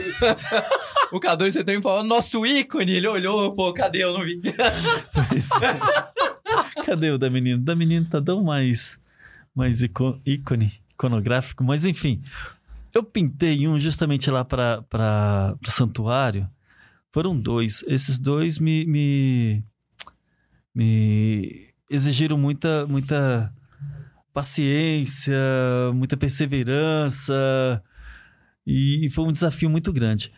o 1.13 1.19
K2 1.19 1.51
você 1.53 1.63
tem 1.63 1.81
falando, 1.81 2.07
nosso 2.07 2.45
ícone, 2.45 2.91
ele 2.91 3.07
olhou, 3.07 3.53
pô, 3.55 3.73
cadê? 3.73 4.03
Eu 4.03 4.13
não 4.13 4.21
vi. 4.23 4.41
Cadê 6.85 7.11
o 7.11 7.17
da 7.17 7.29
menina? 7.29 7.57
O 7.57 7.63
da 7.63 7.75
menina 7.75 8.05
tá 8.09 8.21
tão 8.21 8.43
mais, 8.43 8.99
mais 9.55 9.81
ícone, 9.81 10.21
iconográfico. 10.93 11.63
Mas 11.63 11.85
enfim, 11.85 12.21
eu 12.93 13.03
pintei 13.03 13.67
um 13.67 13.77
justamente 13.79 14.29
lá 14.29 14.43
para 14.43 15.57
o 15.65 15.69
santuário. 15.69 16.49
Foram 17.11 17.39
dois. 17.39 17.83
Esses 17.87 18.19
dois 18.19 18.59
me, 18.59 18.85
me, 18.85 19.63
me 20.73 21.73
exigiram 21.89 22.37
muita, 22.37 22.85
muita 22.87 23.53
paciência, 24.33 25.37
muita 25.93 26.15
perseverança. 26.15 27.83
E 28.65 29.09
foi 29.09 29.25
um 29.25 29.31
desafio 29.31 29.69
muito 29.69 29.91
grande. 29.91 30.31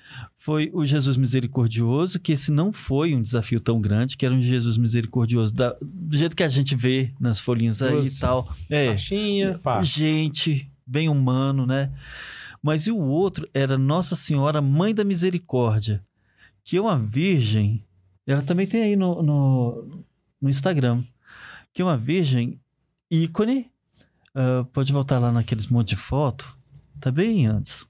Foi 0.44 0.72
o 0.74 0.84
Jesus 0.84 1.18
Misericordioso, 1.18 2.20
que 2.20 2.32
esse 2.32 2.50
não 2.50 2.74
foi 2.74 3.14
um 3.14 3.22
desafio 3.22 3.60
tão 3.60 3.80
grande, 3.80 4.18
que 4.18 4.26
era 4.26 4.34
um 4.34 4.42
Jesus 4.42 4.76
Misericordioso 4.76 5.54
da- 5.54 5.76
do 5.80 6.18
jeito 6.18 6.36
que 6.36 6.42
a 6.42 6.48
gente 6.48 6.76
vê 6.76 7.14
nas 7.20 7.40
folhinhas 7.40 7.80
aí 7.80 7.98
Doce. 7.98 8.18
e 8.18 8.20
tal. 8.20 8.56
É, 8.68 8.88
Caixinha, 8.88 9.60
pá. 9.60 9.84
gente, 9.84 10.68
bem 10.84 11.08
humano, 11.08 11.68
né? 11.68 11.94
Mas 12.60 12.88
e 12.88 12.92
o 12.92 12.98
outro 12.98 13.48
era 13.54 13.78
Nossa 13.78 14.16
Senhora 14.16 14.64
Mãe 14.64 14.96
da 14.96 15.04
Misericórdia, 15.04 16.04
que 16.64 16.76
é 16.76 16.82
uma 16.82 16.98
virgem, 16.98 17.86
ela 18.26 18.42
também 18.42 18.66
tem 18.66 18.82
aí 18.82 18.96
no, 18.96 19.22
no, 19.22 20.04
no 20.42 20.50
Instagram, 20.50 21.04
que 21.72 21.84
é 21.84 21.86
uma 21.86 21.98
virgem 21.98 22.60
ícone, 23.12 23.70
ah, 24.34 24.66
pode 24.74 24.92
voltar 24.92 25.20
lá 25.20 25.32
naqueles 25.32 25.68
monte 25.68 25.90
de 25.90 25.98
foto, 25.98 26.58
tá 27.00 27.12
bem 27.12 27.46
antes. 27.46 27.86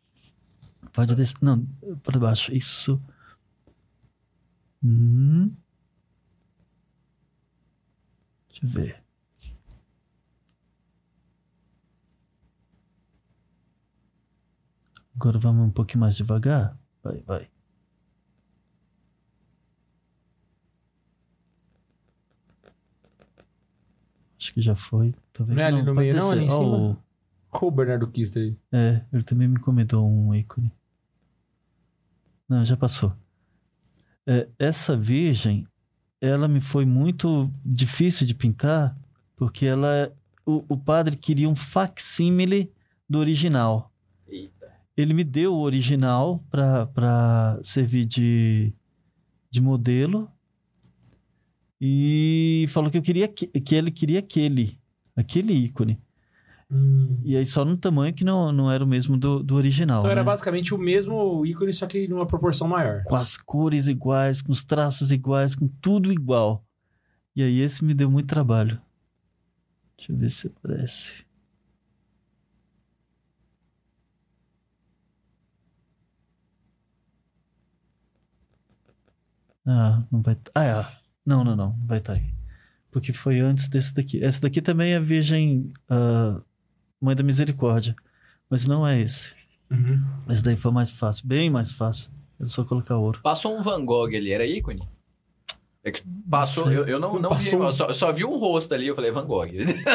Pode 0.93 1.15
descer, 1.15 1.37
não, 1.41 1.65
para 2.03 2.19
baixo, 2.19 2.51
isso. 2.53 3.01
Hum. 4.83 5.55
Deixa 8.49 8.65
eu 8.65 8.69
ver. 8.69 9.03
Agora 15.15 15.39
vamos 15.39 15.67
um 15.67 15.71
pouquinho 15.71 16.01
mais 16.01 16.15
devagar. 16.17 16.77
Vai, 17.03 17.21
vai. 17.21 17.49
Acho 24.39 24.53
que 24.53 24.61
já 24.61 24.75
foi. 24.75 25.13
Talvez 25.31 25.57
Não 25.59 25.65
ali 25.67 25.83
no 25.83 25.93
meio, 25.93 26.13
não? 26.15 26.21
descer. 26.21 26.33
Ali 26.37 26.45
em 26.45 26.49
cima? 26.49 26.77
o- 26.91 26.97
Qual 27.49 27.71
o 27.71 27.75
Bernardo 27.75 28.07
Kister 28.07 28.43
aí? 28.43 28.57
É, 28.71 29.05
ele 29.13 29.23
também 29.23 29.47
me 29.47 29.55
encomendou 29.59 30.07
um 30.09 30.33
ícone. 30.33 30.71
Não, 32.51 32.65
já 32.65 32.75
passou. 32.75 33.13
É, 34.27 34.45
essa 34.59 34.97
virgem, 34.97 35.65
ela 36.19 36.49
me 36.49 36.59
foi 36.59 36.85
muito 36.85 37.49
difícil 37.63 38.27
de 38.27 38.35
pintar, 38.35 38.93
porque 39.37 39.65
ela, 39.65 40.13
o, 40.45 40.61
o 40.67 40.77
padre 40.77 41.15
queria 41.15 41.47
um 41.47 41.55
facsímile 41.55 42.69
do 43.09 43.19
original. 43.19 43.89
Ele 44.97 45.13
me 45.13 45.23
deu 45.23 45.53
o 45.53 45.61
original 45.61 46.43
para 46.49 47.57
servir 47.63 48.03
de, 48.03 48.73
de 49.49 49.61
modelo 49.61 50.29
e 51.79 52.65
falou 52.67 52.91
que 52.91 52.97
eu 52.97 53.01
queria 53.01 53.29
que, 53.29 53.47
que 53.47 53.75
ele 53.75 53.91
queria 53.91 54.19
aquele, 54.19 54.77
aquele 55.15 55.53
ícone. 55.53 55.97
E 57.23 57.35
aí 57.35 57.45
só 57.45 57.65
no 57.65 57.77
tamanho 57.77 58.13
que 58.13 58.23
não, 58.23 58.51
não 58.51 58.71
era 58.71 58.83
o 58.83 58.87
mesmo 58.87 59.17
do, 59.17 59.43
do 59.43 59.55
original. 59.55 59.99
Então 59.99 60.11
era 60.11 60.21
né? 60.21 60.25
basicamente 60.25 60.73
o 60.73 60.77
mesmo 60.77 61.45
ícone, 61.45 61.73
só 61.73 61.85
que 61.85 62.07
numa 62.07 62.25
proporção 62.25 62.67
maior. 62.67 63.03
Com 63.03 63.15
as 63.15 63.35
cores 63.35 63.87
iguais, 63.87 64.41
com 64.41 64.51
os 64.51 64.63
traços 64.63 65.11
iguais, 65.11 65.53
com 65.53 65.67
tudo 65.67 66.11
igual. 66.13 66.65
E 67.35 67.43
aí 67.43 67.59
esse 67.59 67.83
me 67.83 67.93
deu 67.93 68.09
muito 68.09 68.27
trabalho. 68.27 68.81
Deixa 69.97 70.13
eu 70.13 70.17
ver 70.17 70.31
se 70.31 70.47
aparece. 70.47 71.25
Ah, 79.65 80.03
não 80.09 80.21
vai. 80.21 80.37
Ah, 80.55 80.65
é. 80.65 80.85
Não, 81.25 81.43
não, 81.43 81.55
não. 81.55 81.77
Vai 81.85 81.97
estar 81.99 82.13
aí. 82.13 82.33
Porque 82.89 83.13
foi 83.13 83.39
antes 83.39 83.69
desse 83.69 83.93
daqui. 83.93 84.17
Esse 84.17 84.41
daqui 84.41 84.61
também 84.61 84.93
é 84.93 84.99
Virgem 84.99 85.71
ah, 85.89 86.41
Mãe 87.01 87.15
da 87.15 87.23
Misericórdia. 87.23 87.95
Mas 88.49 88.65
não 88.65 88.87
é 88.87 88.99
esse. 89.01 89.33
Uhum. 89.69 90.03
Esse 90.29 90.43
daí 90.43 90.55
foi 90.55 90.71
mais 90.71 90.91
fácil. 90.91 91.25
Bem 91.27 91.49
mais 91.49 91.71
fácil. 91.71 92.11
É 92.39 92.45
só 92.47 92.63
colocar 92.63 92.97
ouro. 92.97 93.19
Passou 93.23 93.57
um 93.57 93.61
Van 93.61 93.83
Gogh 93.85 94.15
ali, 94.15 94.31
era 94.31 94.45
ícone? 94.45 94.87
É 95.83 95.91
que 95.91 96.03
passou, 96.29 96.71
eu, 96.71 96.85
eu 96.85 96.99
não, 96.99 97.13
não 97.19 97.31
vi, 97.31 97.35
Passou 97.37 97.59
um- 97.61 97.63
eu 97.65 97.71
só, 97.71 97.85
eu 97.87 97.95
só 97.95 98.11
vi 98.11 98.23
um 98.23 98.37
rosto 98.37 98.71
ali, 98.75 98.85
eu 98.85 98.93
falei 98.95 99.09
Van 99.11 99.25
Gogh. 99.25 99.47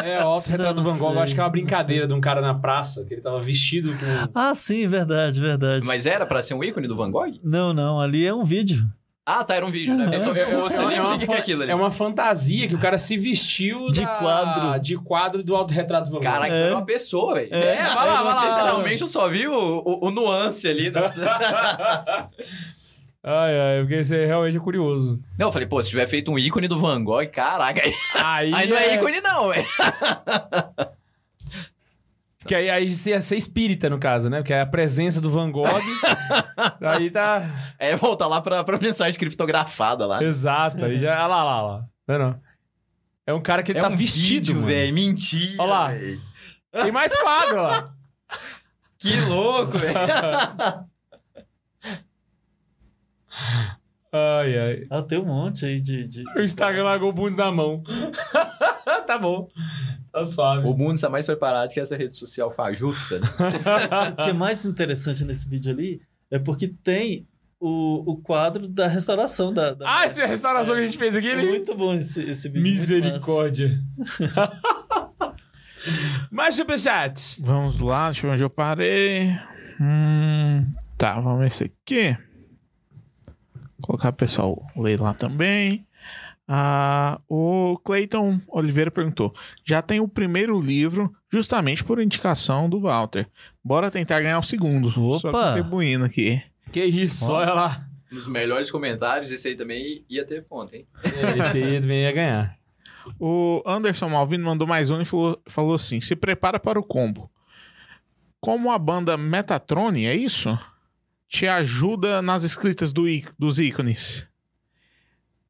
É, 0.03 0.21
o 0.21 0.27
autorretrato 0.27 0.73
do 0.75 0.83
Van 0.83 0.97
Gogh, 0.97 1.13
eu 1.13 1.19
acho 1.19 1.33
que 1.33 1.39
é 1.39 1.43
uma 1.43 1.49
brincadeira 1.49 2.05
de 2.05 2.13
um 2.13 2.19
cara 2.19 2.41
na 2.41 2.53
praça, 2.53 3.05
que 3.05 3.13
ele 3.13 3.21
tava 3.21 3.39
vestido 3.39 3.91
com. 3.97 4.05
Ah, 4.35 4.53
sim, 4.53 4.85
verdade, 4.87 5.39
verdade. 5.39 5.85
Mas 5.85 6.05
era 6.05 6.25
pra 6.25 6.41
ser 6.41 6.55
um 6.55 6.63
ícone 6.63 6.89
do 6.89 6.95
Van 6.97 7.09
Gogh? 7.09 7.39
Não, 7.41 7.73
não, 7.73 8.01
ali 8.01 8.25
é 8.25 8.33
um 8.33 8.43
vídeo. 8.43 8.85
Ah, 9.29 9.43
tá, 9.43 9.55
era 9.55 9.65
um 9.65 9.69
vídeo, 9.69 9.93
né? 9.93 10.09
Eu 10.15 10.19
só 10.21 10.31
rosto 10.61 10.79
ali, 10.79 10.95
É 10.95 10.99
eu 10.99 11.03
uma, 11.03 11.17
que 11.19 11.29
é 11.31 11.37
aquilo 11.37 11.61
ali? 11.63 11.71
é 11.71 11.75
uma 11.75 11.91
fantasia 11.91 12.65
que 12.65 12.75
o 12.75 12.79
cara 12.79 12.97
se 12.97 13.17
vestiu 13.17 13.91
De 13.91 13.99
da- 14.01 14.07
quadro. 14.15 14.79
de 14.79 14.95
quadro 14.95 15.43
do 15.43 15.53
autorretrato 15.53 16.05
do 16.05 16.11
Van 16.11 16.17
Gogh. 16.19 16.23
Caraca, 16.23 16.53
É. 16.53 16.61
era 16.67 16.75
uma 16.75 16.85
pessoa, 16.85 17.33
velho. 17.35 17.53
É, 17.53 17.75
vai 17.83 18.07
lá, 18.07 18.23
vai 18.23 18.33
lá. 18.35 18.49
Literalmente 18.57 19.01
eu 19.01 19.07
só 19.07 19.27
vi 19.27 19.45
o, 19.45 19.53
o, 19.53 20.07
o 20.07 20.11
nuance 20.11 20.65
ali. 20.69 20.89
né? 20.89 21.01
Ai, 23.29 23.59
ai, 23.59 23.79
porque 23.81 23.99
isso 23.99 24.13
é 24.15 24.25
realmente 24.25 24.57
curioso. 24.59 25.19
Não, 25.37 25.47
eu 25.47 25.51
falei, 25.51 25.67
pô, 25.67 25.83
se 25.83 25.89
tiver 25.89 26.07
feito 26.07 26.31
um 26.31 26.39
ícone 26.39 26.69
do 26.69 26.79
Van 26.79 27.03
Gogh, 27.03 27.27
caraca, 27.27 27.81
aí, 27.83 27.93
Aí, 28.23 28.53
aí 28.53 28.69
não 28.69 28.77
é 28.77 28.95
ícone 28.95 29.19
não, 29.19 29.49
velho. 29.49 29.65
Que 32.47 32.55
aí, 32.55 32.69
aí 32.69 32.89
você 32.93 33.09
ia 33.09 33.19
ser 33.19 33.35
espírita, 33.35 33.89
no 33.89 33.99
caso, 33.99 34.29
né? 34.29 34.37
Porque 34.37 34.53
é 34.53 34.61
a 34.61 34.65
presença 34.65 35.19
do 35.19 35.29
Van 35.29 35.51
Gogh. 35.51 35.67
aí 36.81 37.11
tá. 37.11 37.43
É 37.77 37.95
voltar 37.95 38.27
lá 38.27 38.41
pra, 38.41 38.63
pra 38.63 38.79
mensagem 38.79 39.19
criptografada 39.19 40.05
lá. 40.05 40.23
Exato. 40.23 40.85
Aí 40.85 40.99
já. 41.01 41.13
Olha 41.13 41.27
lá, 41.27 41.43
lá, 41.43 41.61
lá. 41.61 41.85
Não, 42.07 42.19
não. 42.19 42.41
É 43.25 43.33
um 43.33 43.41
cara 43.41 43.61
que 43.61 43.73
ele 43.73 43.79
é 43.79 43.81
tá 43.81 43.89
um 43.89 43.95
vestido, 43.97 44.61
velho. 44.61 44.93
Mentira. 44.93 45.61
Olha 45.61 45.69
lá. 45.69 45.87
velho. 45.89 46.21
Tem 46.71 46.91
mais 46.91 47.15
quadro, 47.15 47.61
ó. 47.61 47.83
Que 48.97 49.19
louco, 49.21 49.77
velho. 49.77 49.97
Ai, 54.11 54.57
ai. 54.57 54.87
Ah, 54.89 55.01
tem 55.03 55.19
um 55.19 55.25
monte 55.25 55.65
aí 55.65 55.81
de. 55.81 56.07
de... 56.07 56.23
O 56.35 56.41
Instagram 56.41 56.85
largou 56.85 57.09
o 57.09 57.13
Bundes 57.13 57.37
na 57.37 57.51
mão. 57.51 57.83
tá 59.07 59.17
bom. 59.17 59.49
Tá 60.11 60.25
suave. 60.25 60.67
o 60.67 60.73
mundo 60.75 60.95
está 60.95 61.09
mais 61.09 61.25
preparado 61.25 61.69
que 61.69 61.79
essa 61.79 61.95
rede 61.95 62.17
social 62.17 62.51
fajuta. 62.51 63.19
né? 63.19 63.27
O 64.13 64.23
que 64.23 64.29
é 64.29 64.33
mais 64.33 64.65
interessante 64.65 65.23
nesse 65.23 65.47
vídeo 65.49 65.71
ali 65.71 66.01
é 66.29 66.37
porque 66.37 66.67
tem 66.67 67.25
o, 67.59 68.11
o 68.11 68.17
quadro 68.17 68.67
da 68.67 68.87
restauração 68.87 69.53
da. 69.53 69.73
da... 69.73 69.85
Ah, 69.89 70.05
essa 70.05 70.21
é 70.21 70.25
a 70.25 70.27
restauração 70.27 70.75
que 70.75 70.81
a 70.81 70.85
gente 70.85 70.97
fez 70.97 71.15
aqui, 71.15 71.27
É 71.27 71.31
ele... 71.31 71.47
muito 71.47 71.73
bom 71.75 71.95
esse, 71.95 72.21
esse 72.23 72.49
vídeo. 72.49 72.63
Misericórdia. 72.63 73.81
Mais 76.29 76.55
superchats. 76.55 77.39
Vamos 77.43 77.79
lá, 77.79 78.07
deixa 78.11 78.25
eu 78.25 78.29
ver 78.29 78.33
onde 78.35 78.43
eu 78.43 78.49
parei. 78.49 79.31
Hum, 79.79 80.73
tá, 80.97 81.19
vamos 81.19 81.39
ver 81.39 81.47
esse 81.47 81.63
aqui. 81.63 82.17
Vou 83.79 83.87
colocar 83.87 84.09
o 84.09 84.13
pessoal 84.13 84.65
ler 84.75 84.99
lá 84.99 85.13
também. 85.13 85.86
Ah, 86.47 87.19
o 87.27 87.77
Clayton 87.83 88.39
Oliveira 88.47 88.89
perguntou: 88.89 89.35
já 89.65 89.81
tem 89.81 89.99
o 89.99 90.07
primeiro 90.07 90.59
livro, 90.59 91.13
justamente 91.31 91.83
por 91.83 92.01
indicação 92.01 92.69
do 92.69 92.79
Walter. 92.79 93.27
Bora 93.63 93.91
tentar 93.91 94.21
ganhar 94.21 94.39
o 94.39 94.43
segundo. 94.43 94.89
Só 94.89 95.29
Opa! 95.29 95.47
contribuindo 95.49 96.05
aqui. 96.05 96.41
Que 96.71 96.83
isso, 96.85 97.31
olha 97.31 97.53
lá. 97.53 97.87
Nos 98.09 98.27
melhores 98.27 98.71
comentários, 98.71 99.31
esse 99.31 99.49
aí 99.49 99.55
também 99.55 100.05
ia 100.09 100.25
ter 100.25 100.41
ponto, 100.43 100.73
hein? 100.73 100.87
Esse 101.03 101.61
aí 101.61 101.81
também 101.81 102.03
ia 102.03 102.11
ganhar. 102.13 102.57
O 103.19 103.61
Anderson 103.65 104.09
Malvino 104.09 104.45
mandou 104.45 104.67
mais 104.67 104.89
um 104.89 105.01
e 105.01 105.05
falou, 105.05 105.41
falou 105.47 105.75
assim: 105.75 105.99
se 105.99 106.15
prepara 106.15 106.59
para 106.59 106.79
o 106.79 106.83
combo. 106.83 107.29
Como 108.39 108.71
a 108.71 108.79
banda 108.79 109.17
Metatrone, 109.17 110.05
é 110.05 110.15
isso? 110.15 110.57
Te 111.27 111.45
ajuda 111.47 112.21
nas 112.21 112.43
escritas 112.43 112.93
do 112.93 113.03
dos 113.37 113.59
ícones. 113.59 114.25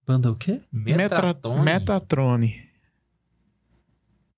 Banda 0.08 0.32
o 0.32 0.36
quê? 0.36 0.62
Metatone? 0.72 1.62
Metatrone. 1.62 2.70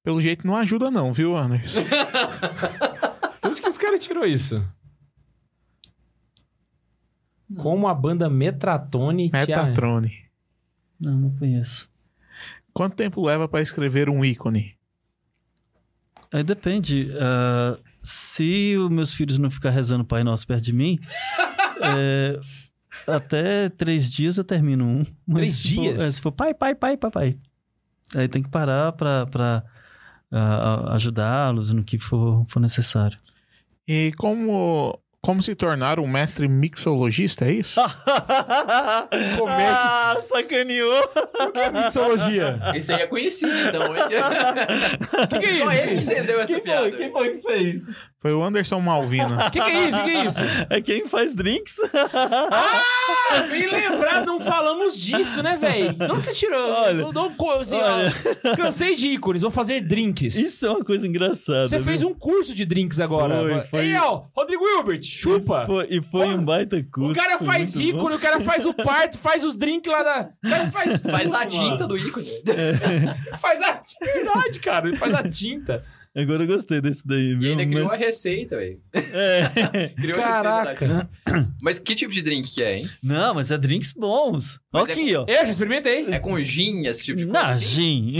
Pelo 0.03 0.19
jeito 0.19 0.47
não 0.47 0.55
ajuda, 0.55 0.89
não, 0.89 1.13
viu, 1.13 1.37
Anderson? 1.37 1.81
Onde 3.45 3.61
que 3.61 3.67
esse 3.67 3.79
cara 3.79 3.99
tirou 3.99 4.25
isso? 4.25 4.65
Como 7.55 7.87
a 7.87 7.93
banda 7.93 8.27
Metratone... 8.29 9.29
te 9.29 9.33
Metatrone. 9.33 10.25
Não, 10.99 11.13
não 11.15 11.35
conheço. 11.37 11.87
Quanto 12.73 12.95
tempo 12.95 13.23
leva 13.23 13.47
para 13.47 13.61
escrever 13.61 14.09
um 14.09 14.25
ícone? 14.25 14.75
Aí 16.31 16.43
depende. 16.43 17.11
ah, 17.19 17.77
se 18.01 18.75
os 18.77 18.89
meus 18.89 19.13
filhos 19.13 19.37
não 19.37 19.51
ficar 19.51 19.69
rezando 19.69 20.05
Pai 20.05 20.23
Nosso 20.23 20.47
perto 20.47 20.63
de 20.63 20.73
mim, 20.73 20.99
é, 21.81 22.39
até 23.07 23.69
três 23.69 24.09
dias 24.09 24.37
eu 24.37 24.43
termino 24.43 24.85
um. 24.85 25.05
Mas 25.27 25.37
Três 25.37 25.55
se 25.57 25.75
for- 25.75 25.81
dias? 25.81 26.03
é, 26.03 26.11
se 26.11 26.21
for 26.21 26.31
pai, 26.31 26.53
pai, 26.53 26.75
pai, 26.75 26.97
pai, 26.97 27.11
pai. 27.11 27.33
Aí 28.15 28.27
tem 28.27 28.41
que 28.41 28.49
parar 28.49 28.91
pra, 28.93 29.25
pra 29.27 29.63
ah, 30.31 30.93
ajudá-los 30.95 31.71
no 31.71 31.83
que 31.83 31.97
for, 31.99 32.43
for 32.47 32.59
necessário. 32.59 33.17
E 33.87 34.11
como, 34.17 34.99
como 35.21 35.41
se 35.43 35.53
tornar 35.55 35.99
um 35.99 36.07
mestre 36.07 36.47
mixologista, 36.47 37.45
é 37.45 37.53
isso? 37.53 37.79
Como 39.37 39.49
é 39.49 39.55
que- 39.57 39.71
Ah, 39.71 40.17
sacaneou! 40.21 41.01
Mixologia. 41.73 42.59
Esse 42.75 42.93
aí 42.93 43.01
é 43.01 43.07
conhecido, 43.07 43.51
então. 43.51 43.81
que 45.29 45.39
que 45.39 45.45
é 45.45 45.57
Só 45.63 45.71
ele 45.71 45.93
isso? 46.01 46.11
entendeu 46.11 46.39
essa 46.39 46.53
Quem 46.55 46.63
piada. 46.63 46.81
foi? 46.81 46.91
Quem 46.97 47.11
foi 47.11 47.29
que 47.31 47.37
fez? 47.41 47.87
Foi 48.21 48.33
o 48.33 48.43
Anderson 48.43 48.79
Malvino. 48.81 49.37
Que 49.51 49.59
que 49.61 49.71
é 49.71 49.87
isso? 49.87 49.97
Que 50.03 50.03
que 50.11 50.17
é 50.17 50.25
isso? 50.25 50.39
É 50.69 50.81
quem 50.81 51.05
faz 51.05 51.33
drinks. 51.35 51.77
Ah, 51.93 53.41
bem 53.49 53.67
lembrado, 53.69 54.25
não 54.25 54.39
falamos 54.39 54.97
disso, 54.97 55.41
né, 55.43 55.55
velho? 55.57 55.93
De 55.93 56.03
onde 56.11 56.25
você 56.25 56.33
tirou? 56.33 56.69
Olha, 56.71 57.01
eu 57.01 57.11
dou 57.13 57.29
co- 57.31 57.51
assim, 57.51 57.75
ó, 57.77 57.95
olha. 57.95 58.55
cansei 58.57 58.95
de 58.95 59.07
ícones, 59.09 59.41
vou 59.41 59.51
fazer 59.51 59.81
drinks. 59.81 60.35
Isso 60.35 60.65
é 60.65 60.69
uma 60.71 60.83
coisa 60.83 61.07
engraçada. 61.07 61.65
Você 61.67 61.79
fez 61.79 62.03
um 62.03 62.13
curso 62.13 62.53
de 62.53 62.65
drinks 62.65 62.99
agora. 62.99 63.39
Foi, 63.39 63.61
foi. 63.61 63.79
Ei, 63.85 63.95
ó, 63.95 64.23
Rodrigo 64.35 64.63
Hilbert, 64.67 65.03
chupa. 65.03 65.65
Foi- 65.65 65.87
e 65.89 66.01
foi 66.01 66.27
um 66.33 66.43
baita 66.43 66.83
curso. 66.91 67.11
o 67.19 67.23
cara 67.23 67.39
faz 67.39 67.75
muito 67.75 67.93
bom. 67.93 67.99
ícone, 67.99 68.15
o 68.15 68.19
cara 68.19 68.39
faz 68.41 68.65
o 68.65 68.73
parto, 68.73 69.17
faz 69.17 69.43
os 69.45 69.55
drinks 69.55 69.91
lá 69.91 70.03
da. 70.03 70.29
O 70.45 70.49
cara 70.49 70.71
faz. 70.71 71.01
Faz 71.01 71.33
a 71.33 71.45
tinta 71.45 71.87
do 71.87 71.97
ícone. 71.97 72.29
Faz 73.39 73.61
a 73.61 73.73
tinta. 73.75 74.05
Verdade, 74.05 74.59
cara. 74.59 74.87
Ele 74.87 74.97
faz 74.97 75.13
a 75.13 75.23
tinta. 75.29 75.83
Agora 76.21 76.43
eu 76.43 76.47
gostei 76.47 76.81
desse 76.81 77.05
daí, 77.07 77.31
E 77.31 77.35
viu? 77.35 77.51
ainda 77.51 77.65
criou 77.65 77.83
Mas- 77.85 77.93
a 77.93 77.97
receita, 77.97 78.57
velho. 78.57 78.79
É. 78.93 79.89
Criou 79.95 80.17
Caraca. 80.17 80.85
receita. 80.85 81.09
Mas 81.61 81.79
que 81.79 81.95
tipo 81.95 82.11
de 82.11 82.21
drink 82.21 82.49
que 82.53 82.61
é, 82.61 82.77
hein? 82.77 82.89
Não, 83.01 83.33
mas 83.33 83.51
é 83.51 83.57
drinks 83.57 83.93
bons. 83.93 84.59
Mas 84.71 84.87
é 84.87 84.91
aqui, 84.91 85.15
ó. 85.15 85.25
Eu 85.27 85.35
já 85.35 85.43
experimentei. 85.49 86.05
É 86.11 86.19
com 86.19 86.39
gin, 86.39 86.85
esse 86.85 87.03
tipo 87.03 87.17
de 87.17 87.25
coisa 87.25 87.41
Na 87.41 87.49
assim? 87.49 87.65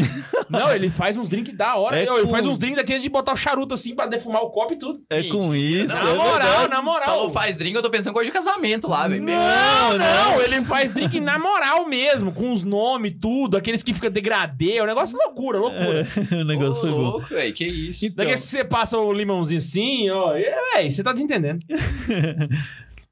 gin. 0.02 0.04
Não, 0.50 0.74
ele 0.74 0.90
faz 0.90 1.16
uns 1.16 1.30
drinks 1.30 1.54
da 1.54 1.76
hora. 1.76 2.00
É 2.00 2.08
Ele 2.08 2.24
com- 2.24 2.30
faz 2.30 2.46
uns 2.48 2.58
drinks 2.58 2.78
daqueles 2.78 3.04
de 3.04 3.10
botar 3.10 3.34
o 3.34 3.38
charuto 3.38 3.76
assim 3.76 3.94
pra 3.94 4.08
defumar 4.08 4.42
o 4.42 4.50
copo 4.50 4.74
e 4.74 4.78
tudo. 4.78 5.00
É 5.12 5.22
com 5.24 5.54
isso. 5.54 5.94
Na 5.94 6.00
é 6.10 6.14
moral, 6.16 6.40
verdade. 6.40 6.70
na 6.70 6.82
moral. 6.82 7.06
Falou 7.06 7.30
faz 7.30 7.56
drink, 7.56 7.76
eu 7.76 7.84
tô 7.84 7.90
pensando 7.92 8.10
em 8.10 8.14
coisa 8.14 8.32
de 8.32 8.34
casamento 8.34 8.88
lá, 8.88 9.08
velho. 9.08 9.22
Não, 9.24 9.98
não, 9.98 10.42
ele 10.42 10.62
faz 10.64 10.92
drink 10.92 11.20
na 11.20 11.38
moral 11.38 11.88
mesmo, 11.88 12.32
com 12.32 12.52
os 12.52 12.64
nomes, 12.64 13.14
tudo, 13.22 13.56
aqueles 13.56 13.84
que 13.84 13.94
fica 13.94 14.10
degradê, 14.10 14.78
é 14.78 14.84
um 14.84 14.88
negócio 14.88 15.16
loucura, 15.20 15.60
loucura. 15.60 16.08
o 16.42 16.44
negócio 16.44 16.80
Ô, 16.80 16.82
foi 16.82 16.90
bom. 16.92 16.98
louco, 16.98 17.28
velho, 17.28 17.54
que 17.54 17.66
isso. 17.68 18.06
Então, 18.06 18.26
Daqui 18.26 18.34
a 18.34 18.38
você 18.38 18.64
passa 18.64 18.98
o 18.98 19.14
limãozinho 19.14 19.58
assim, 19.60 20.10
ó, 20.10 20.34
é, 20.34 20.56
véi, 20.76 20.90
você 20.90 21.04
tá 21.04 21.14
desentendendo. 21.14 21.60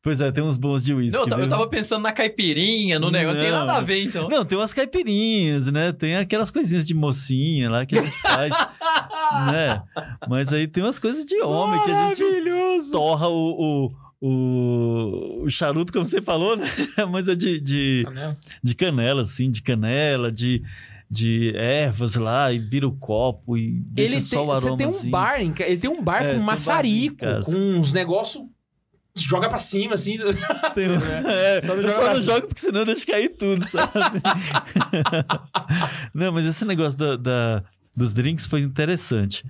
pois 0.01 0.21
é, 0.21 0.31
tem 0.31 0.43
uns 0.43 0.57
bons 0.57 0.83
de 0.83 0.93
uísque. 0.93 1.17
Não, 1.17 1.25
eu 1.25 1.29
tava, 1.29 1.41
eu 1.41 1.47
viu? 1.47 1.57
tava 1.57 1.67
pensando 1.69 2.03
na 2.03 2.11
caipirinha, 2.11 2.99
no 2.99 3.11
negócio, 3.11 3.37
não 3.39 3.43
tem 3.45 3.51
nada 3.51 3.73
a 3.73 3.81
ver, 3.81 4.03
então. 4.03 4.29
Não, 4.29 4.45
tem 4.45 4.57
umas 4.57 4.73
caipirinhas, 4.73 5.71
né? 5.71 5.91
Tem 5.91 6.15
aquelas 6.15 6.49
coisinhas 6.49 6.85
de 6.85 6.93
mocinha 6.93 7.69
lá 7.69 7.85
que 7.85 7.97
a 7.97 8.03
gente 8.03 8.17
faz, 8.21 8.53
né? 9.51 9.81
Mas 10.29 10.53
aí 10.53 10.67
tem 10.67 10.83
umas 10.83 10.99
coisas 10.99 11.25
de 11.25 11.41
homem 11.41 11.81
que 11.83 11.91
a 11.91 12.13
gente 12.13 12.23
torra 12.91 13.27
o, 13.27 13.91
o, 14.21 14.27
o, 14.27 15.43
o 15.43 15.49
charuto, 15.49 15.91
como 15.91 16.05
você 16.05 16.21
falou, 16.21 16.55
né? 16.55 16.65
Mas 17.11 17.27
é 17.27 17.35
de, 17.35 17.59
de, 17.59 18.05
de 18.63 18.75
canela, 18.75 19.21
assim, 19.23 19.49
de 19.49 19.61
canela, 19.61 20.31
de, 20.31 20.63
de 21.09 21.53
ervas 21.55 22.15
lá, 22.15 22.51
e 22.51 22.59
vira 22.59 22.87
o 22.87 22.91
copo 22.91 23.57
e 23.57 23.79
deixa 23.79 24.15
Ele 24.15 24.21
só 24.21 24.37
tem, 24.37 24.39
o 24.39 24.45
você 24.47 24.67
aroma. 24.67 24.77
tem 24.77 24.87
um 24.87 25.11
bar, 25.11 25.39
ele 25.41 25.77
tem 25.77 25.89
um 25.89 26.01
bar 26.01 26.23
É, 26.23 26.33
com 26.33 26.39
maçarico, 26.41 27.25
com 27.45 27.55
uns 27.55 27.93
negócios, 27.93 28.43
joga 29.25 29.47
pra 29.49 29.59
cima 29.59 29.93
assim. 29.93 30.17
Tem 30.73 30.89
um- 30.89 31.29
é, 31.29 31.61
Só 31.65 31.75
não 31.75 31.83
joga 31.83 32.21
só 32.21 32.33
não 32.33 32.41
porque 32.41 32.59
senão 32.61 32.85
deixa 32.85 33.05
cair 33.05 33.29
tudo, 33.29 33.67
sabe? 33.67 33.91
não, 36.13 36.31
mas 36.31 36.45
esse 36.45 36.65
negócio 36.65 36.97
da, 36.97 37.15
da- 37.15 37.63
dos 37.95 38.13
drinks 38.13 38.45
foi 38.45 38.61
interessante. 38.61 39.43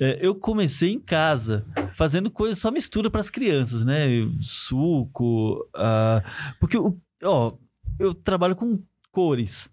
É, 0.00 0.18
eu 0.22 0.34
comecei 0.34 0.92
em 0.92 1.00
casa, 1.00 1.64
fazendo 1.94 2.30
coisa, 2.30 2.58
só 2.58 2.70
mistura 2.70 3.10
para 3.10 3.20
as 3.20 3.30
crianças, 3.30 3.84
né? 3.84 4.06
Suco, 4.40 5.68
ah, 5.74 6.22
porque 6.58 6.78
o- 6.78 6.98
ó, 7.22 7.52
eu 7.98 8.14
trabalho 8.14 8.56
com 8.56 8.78
cores. 9.12 9.68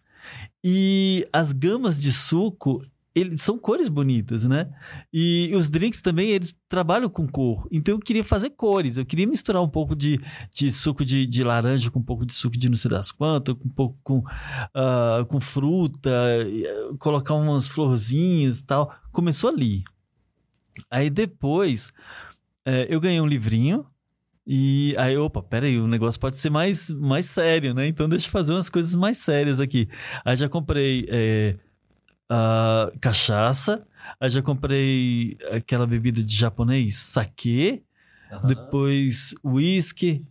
E 0.64 1.26
as 1.32 1.54
gamas 1.54 1.98
de 1.98 2.12
suco, 2.12 2.84
eles 3.20 3.42
são 3.42 3.58
cores 3.58 3.90
bonitas, 3.90 4.44
né? 4.44 4.70
E 5.12 5.52
os 5.56 5.70
drinks 5.70 6.02
também, 6.02 6.30
eles 6.30 6.56
trabalham 6.70 7.10
com 7.10 7.28
cor. 7.28 7.68
Então 7.72 7.96
eu 7.96 8.00
queria 8.00 8.24
fazer 8.24 8.52
cores. 8.52 8.98
Eu 8.98 9.06
queria 9.06 9.28
misturar 9.28 9.62
um 9.62 9.70
pouco 9.70 9.96
de, 9.96 10.20
de 10.54 10.72
suco 10.72 11.04
de, 11.04 11.26
de 11.26 11.44
laranja 11.44 11.90
com 11.90 12.00
um 12.00 12.04
pouco 12.04 12.26
de 12.26 12.34
suco 12.34 12.58
de 12.58 12.70
não 12.70 12.78
sei 12.78 12.92
das 12.92 13.12
quantas, 13.12 13.56
com 13.56 13.68
um 13.68 13.72
pouco 13.72 13.98
com, 14.04 14.24
ah, 14.74 15.26
com 15.28 15.40
fruta, 15.40 16.10
ah, 16.10 16.96
colocar 17.00 17.34
umas 17.36 17.68
florzinhas 17.68 18.62
tal. 18.62 18.94
Começou 19.12 19.50
ali. 19.50 19.84
Aí 20.92 21.10
depois 21.10 21.92
eh, 22.66 22.88
eu 22.90 23.00
ganhei 23.00 23.22
um 23.22 23.28
livrinho. 23.28 23.86
E 24.50 24.94
aí, 24.98 25.18
opa, 25.18 25.44
peraí, 25.44 25.78
o 25.78 25.88
negócio 25.88 26.20
pode 26.22 26.38
ser 26.38 26.50
mais, 26.50 26.90
mais 26.90 27.26
sério, 27.26 27.74
né? 27.74 27.86
Então 27.88 28.08
deixa 28.08 28.28
eu 28.28 28.32
fazer 28.32 28.54
umas 28.54 28.70
coisas 28.70 28.96
mais 28.96 29.18
sérias 29.18 29.60
aqui. 29.60 29.90
Aí 30.24 30.38
já 30.38 30.48
comprei 30.48 31.06
eh, 31.10 31.58
ah, 32.30 32.92
cachaça, 33.02 33.86
aí 34.20 34.30
já 34.30 34.42
comprei 34.42 35.38
aquela 35.52 35.86
bebida 35.88 36.24
de 36.24 36.36
japonês, 36.36 36.96
sake, 36.98 37.84
Aham. 38.32 38.48
depois 38.48 39.34
whisky. 39.44 40.26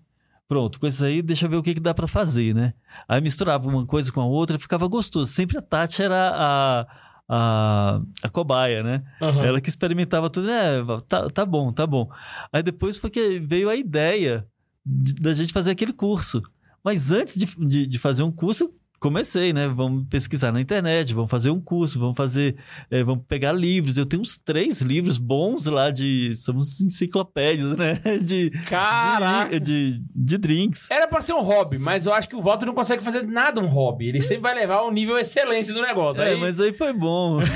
Pronto, 0.48 0.78
com 0.78 0.86
isso 0.86 1.04
aí, 1.04 1.22
deixa 1.22 1.46
eu 1.46 1.50
ver 1.50 1.56
o 1.56 1.62
que, 1.62 1.74
que 1.74 1.80
dá 1.80 1.92
pra 1.92 2.06
fazer, 2.06 2.54
né? 2.54 2.72
Aí 3.08 3.20
misturava 3.20 3.68
uma 3.68 3.84
coisa 3.84 4.12
com 4.12 4.20
a 4.20 4.26
outra, 4.26 4.58
ficava 4.60 4.86
gostoso. 4.86 5.30
Sempre 5.32 5.58
a 5.58 5.60
Tati 5.60 6.02
era 6.02 6.30
a, 6.36 6.86
a, 7.28 8.00
a 8.22 8.28
cobaia, 8.28 8.80
né? 8.82 9.02
Aham. 9.20 9.44
Ela 9.44 9.60
que 9.60 9.68
experimentava 9.68 10.30
tudo, 10.30 10.48
é, 10.48 10.80
tá, 11.08 11.28
tá 11.30 11.44
bom, 11.44 11.72
tá 11.72 11.84
bom. 11.84 12.08
Aí 12.52 12.62
depois 12.62 12.96
foi 12.96 13.10
que 13.10 13.40
veio 13.40 13.68
a 13.68 13.74
ideia 13.74 14.46
de- 14.84 15.14
da 15.14 15.34
gente 15.34 15.52
fazer 15.52 15.72
aquele 15.72 15.92
curso. 15.92 16.40
Mas 16.84 17.10
antes 17.10 17.36
de, 17.36 17.46
de, 17.66 17.84
de 17.84 17.98
fazer 17.98 18.22
um 18.22 18.30
curso, 18.30 18.72
comecei, 18.98 19.52
né? 19.52 19.68
Vamos 19.68 20.06
pesquisar 20.08 20.50
na 20.52 20.60
internet, 20.60 21.14
vamos 21.14 21.30
fazer 21.30 21.50
um 21.50 21.60
curso, 21.60 21.98
vamos 22.00 22.16
fazer, 22.16 22.56
é, 22.90 23.02
vamos 23.04 23.24
pegar 23.24 23.52
livros. 23.52 23.96
Eu 23.96 24.06
tenho 24.06 24.22
uns 24.22 24.38
três 24.38 24.80
livros 24.82 25.18
bons 25.18 25.66
lá 25.66 25.90
de, 25.90 26.32
somos 26.36 26.80
enciclopédias, 26.80 27.76
né? 27.76 27.94
De, 28.22 28.50
Caraca. 28.68 29.60
de, 29.60 29.92
de, 29.98 30.04
de 30.14 30.38
drinks. 30.38 30.90
Era 30.90 31.06
pra 31.06 31.20
ser 31.20 31.32
um 31.34 31.42
hobby, 31.42 31.78
mas 31.78 32.06
eu 32.06 32.12
acho 32.14 32.28
que 32.28 32.34
o 32.36 32.42
Walter 32.42 32.66
não 32.66 32.74
consegue 32.74 33.02
fazer 33.02 33.22
nada 33.26 33.60
um 33.60 33.66
hobby. 33.66 34.08
Ele 34.08 34.22
sempre 34.22 34.42
vai 34.42 34.54
levar 34.54 34.76
ao 34.76 34.90
nível 34.92 35.18
excelência 35.18 35.72
do 35.74 35.82
negócio. 35.82 36.22
É, 36.22 36.30
Aí- 36.30 36.40
mas 36.40 36.58
aí 36.60 36.72
foi 36.72 36.92
bom. 36.92 37.38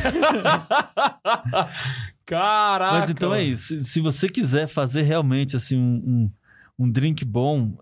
Caraca. 2.24 2.98
Mas 2.98 3.10
então 3.10 3.34
é 3.34 3.42
isso. 3.42 3.80
Se- 3.80 3.80
Se 3.90 4.00
você 4.00 4.28
quiser 4.28 4.66
fazer 4.68 5.02
realmente 5.02 5.56
assim 5.56 5.76
um, 5.76 6.30
um, 6.78 6.84
um 6.86 6.90
drink 6.90 7.24
bom, 7.24 7.72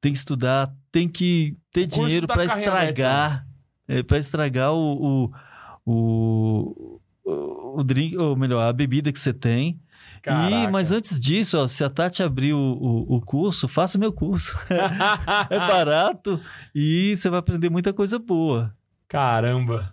tem 0.00 0.12
que 0.12 0.18
estudar, 0.18 0.70
tem 0.94 1.08
que 1.08 1.56
ter 1.72 1.86
dinheiro 1.86 2.24
tá 2.24 2.34
para 2.34 2.44
estragar, 2.44 3.44
é, 3.88 4.00
para 4.04 4.16
estragar 4.16 4.72
o, 4.72 5.24
o, 5.24 5.32
o, 5.84 7.00
o, 7.24 7.80
o 7.80 7.82
drink, 7.82 8.16
ou 8.16 8.36
melhor, 8.36 8.64
a 8.64 8.72
bebida 8.72 9.10
que 9.10 9.18
você 9.18 9.34
tem. 9.34 9.80
Caraca. 10.22 10.54
E, 10.54 10.68
mas 10.70 10.92
antes 10.92 11.18
disso, 11.18 11.58
ó, 11.58 11.66
se 11.66 11.82
a 11.82 11.90
Tati 11.90 12.22
abrir 12.22 12.52
o, 12.52 12.60
o, 12.60 13.16
o 13.16 13.20
curso, 13.20 13.66
faça 13.66 13.98
meu 13.98 14.12
curso. 14.12 14.56
é 15.50 15.58
barato 15.58 16.40
e 16.72 17.16
você 17.16 17.28
vai 17.28 17.40
aprender 17.40 17.68
muita 17.70 17.92
coisa 17.92 18.16
boa. 18.16 18.72
Caramba. 19.08 19.92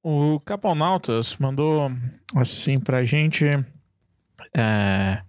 O 0.00 0.38
Caponautas 0.44 1.36
mandou 1.36 1.90
assim 2.36 2.78
pra 2.78 3.02
gente. 3.02 3.44
é, 4.56 5.20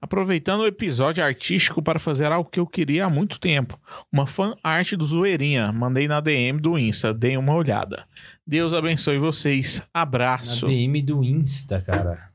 aproveitando 0.00 0.60
o 0.60 0.66
episódio 0.66 1.24
artístico 1.24 1.82
para 1.82 1.98
fazer 1.98 2.30
algo 2.32 2.50
que 2.50 2.60
eu 2.60 2.66
queria 2.66 3.06
há 3.06 3.10
muito 3.10 3.38
tempo. 3.40 3.78
Uma 4.10 4.26
fan 4.26 4.56
art 4.62 4.92
do 4.94 5.04
Zoeirinha. 5.04 5.72
Mandei 5.72 6.08
na 6.08 6.20
DM 6.20 6.60
do 6.60 6.78
Insta. 6.78 7.12
Deem 7.12 7.36
uma 7.36 7.54
olhada. 7.54 8.04
Deus 8.46 8.72
abençoe 8.72 9.18
vocês. 9.18 9.82
Na 9.94 10.02
Abraço. 10.02 10.66
DM 10.66 11.02
do 11.02 11.24
Insta, 11.24 11.80
cara. 11.80 12.30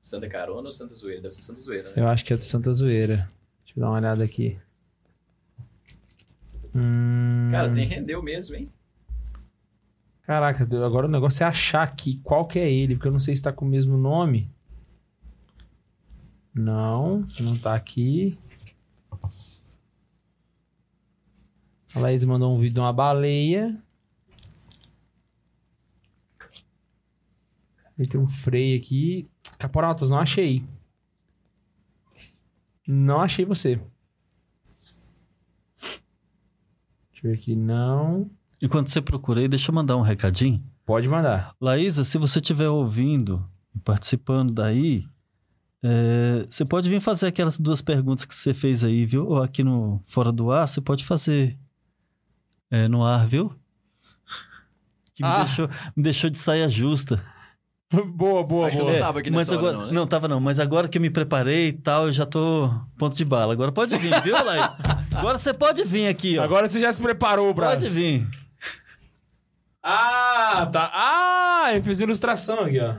Santa 0.00 0.28
Carona 0.28 0.66
ou 0.66 0.72
Santa 0.72 0.94
Zoeira? 0.94 1.22
Deve 1.22 1.34
ser 1.34 1.42
Santa 1.42 1.60
Zoeira, 1.60 1.88
né? 1.90 1.94
Eu 1.96 2.08
acho 2.08 2.24
que 2.24 2.32
é 2.32 2.36
do 2.36 2.44
Santa 2.44 2.72
Zoeira. 2.72 3.16
Deixa 3.64 3.74
eu 3.76 3.80
dar 3.80 3.88
uma 3.88 3.98
olhada 3.98 4.24
aqui. 4.24 4.58
Hum... 6.74 7.50
Cara, 7.50 7.70
tem 7.70 7.86
rendeu 7.86 8.22
mesmo, 8.22 8.56
hein? 8.56 8.68
Caraca, 10.22 10.62
agora 10.86 11.06
o 11.06 11.10
negócio 11.10 11.42
é 11.42 11.46
achar 11.46 11.82
aqui 11.82 12.20
qual 12.22 12.46
que 12.46 12.58
é 12.58 12.70
ele, 12.70 12.94
porque 12.94 13.08
eu 13.08 13.12
não 13.12 13.18
sei 13.18 13.34
se 13.34 13.42
tá 13.42 13.52
com 13.52 13.64
o 13.64 13.68
mesmo 13.68 13.96
nome. 13.98 14.48
Não, 16.54 17.24
não 17.40 17.56
tá 17.56 17.74
aqui. 17.74 18.38
A 21.94 21.98
Laís 22.00 22.24
mandou 22.24 22.54
um 22.54 22.58
vídeo 22.58 22.74
de 22.74 22.80
uma 22.80 22.92
baleia. 22.92 23.80
Aí 27.98 28.06
tem 28.06 28.20
um 28.20 28.26
freio 28.26 28.78
aqui. 28.78 29.28
Caporaltas, 29.58 30.10
não 30.10 30.18
achei. 30.18 30.64
Não 32.86 33.20
achei 33.20 33.44
você. 33.44 33.80
Deixa 37.12 37.26
eu 37.26 37.30
ver 37.30 37.34
aqui, 37.34 37.54
não. 37.54 38.30
Enquanto 38.62 38.88
você 38.88 39.00
procura 39.00 39.40
aí, 39.40 39.48
deixa 39.48 39.70
eu 39.70 39.74
mandar 39.74 39.96
um 39.96 40.02
recadinho. 40.02 40.64
Pode 40.86 41.08
mandar. 41.08 41.54
Laísa, 41.60 42.02
se 42.04 42.18
você 42.18 42.38
estiver 42.38 42.68
ouvindo 42.68 43.48
e 43.74 43.78
participando 43.78 44.52
daí, 44.52 45.06
é, 45.82 46.44
você 46.48 46.64
pode 46.64 46.88
vir 46.90 47.00
fazer 47.00 47.26
aquelas 47.28 47.58
duas 47.58 47.80
perguntas 47.82 48.24
que 48.24 48.34
você 48.34 48.52
fez 48.54 48.84
aí, 48.84 49.04
viu? 49.06 49.26
Ou 49.26 49.42
aqui 49.42 49.62
no 49.64 50.00
Fora 50.04 50.30
do 50.32 50.50
Ar, 50.52 50.66
você 50.68 50.80
pode 50.80 51.04
fazer 51.04 51.58
é, 52.70 52.86
no 52.88 53.04
ar, 53.04 53.26
viu? 53.26 53.52
Que 55.14 55.22
me, 55.22 55.28
Ah. 55.28 55.44
deixou, 55.44 55.68
me 55.96 56.02
deixou 56.02 56.30
de 56.30 56.38
saia 56.38 56.68
justa. 56.68 57.22
boa, 58.14 58.44
boa, 58.44 58.68
Acho 58.68 58.76
que 58.76 58.82
boa. 58.82 58.92
não 58.92 59.00
tava 59.00 59.18
aqui 59.18 59.30
mas 59.32 59.50
agora, 59.50 59.76
não, 59.76 59.92
não, 59.92 60.02
né? 60.04 60.08
tava 60.08 60.28
não. 60.28 60.38
Mas 60.40 60.60
agora 60.60 60.88
que 60.88 60.96
eu 60.96 61.02
me 61.02 61.10
preparei 61.10 61.68
e 61.68 61.72
tal, 61.72 62.06
eu 62.06 62.12
já 62.12 62.24
tô 62.24 62.70
ponto 62.96 63.16
de 63.16 63.24
bala. 63.24 63.52
Agora 63.52 63.72
pode 63.72 63.96
vir, 63.98 64.12
viu, 64.22 64.34
Laís? 64.44 64.76
Agora 65.12 65.36
você 65.38 65.52
pode 65.52 65.82
vir 65.84 66.06
aqui, 66.06 66.38
ó. 66.38 66.44
Agora 66.44 66.68
você 66.68 66.80
já 66.80 66.92
se 66.92 67.02
preparou, 67.02 67.46
pode 67.46 67.56
Brasil. 67.56 67.90
vir. 67.90 68.28
Ah, 69.82 70.68
tá. 70.72 70.90
Ah, 70.94 71.74
eu 71.74 71.82
fiz 71.82 72.00
ilustração 72.00 72.60
aqui, 72.60 72.78
ó. 72.78 72.94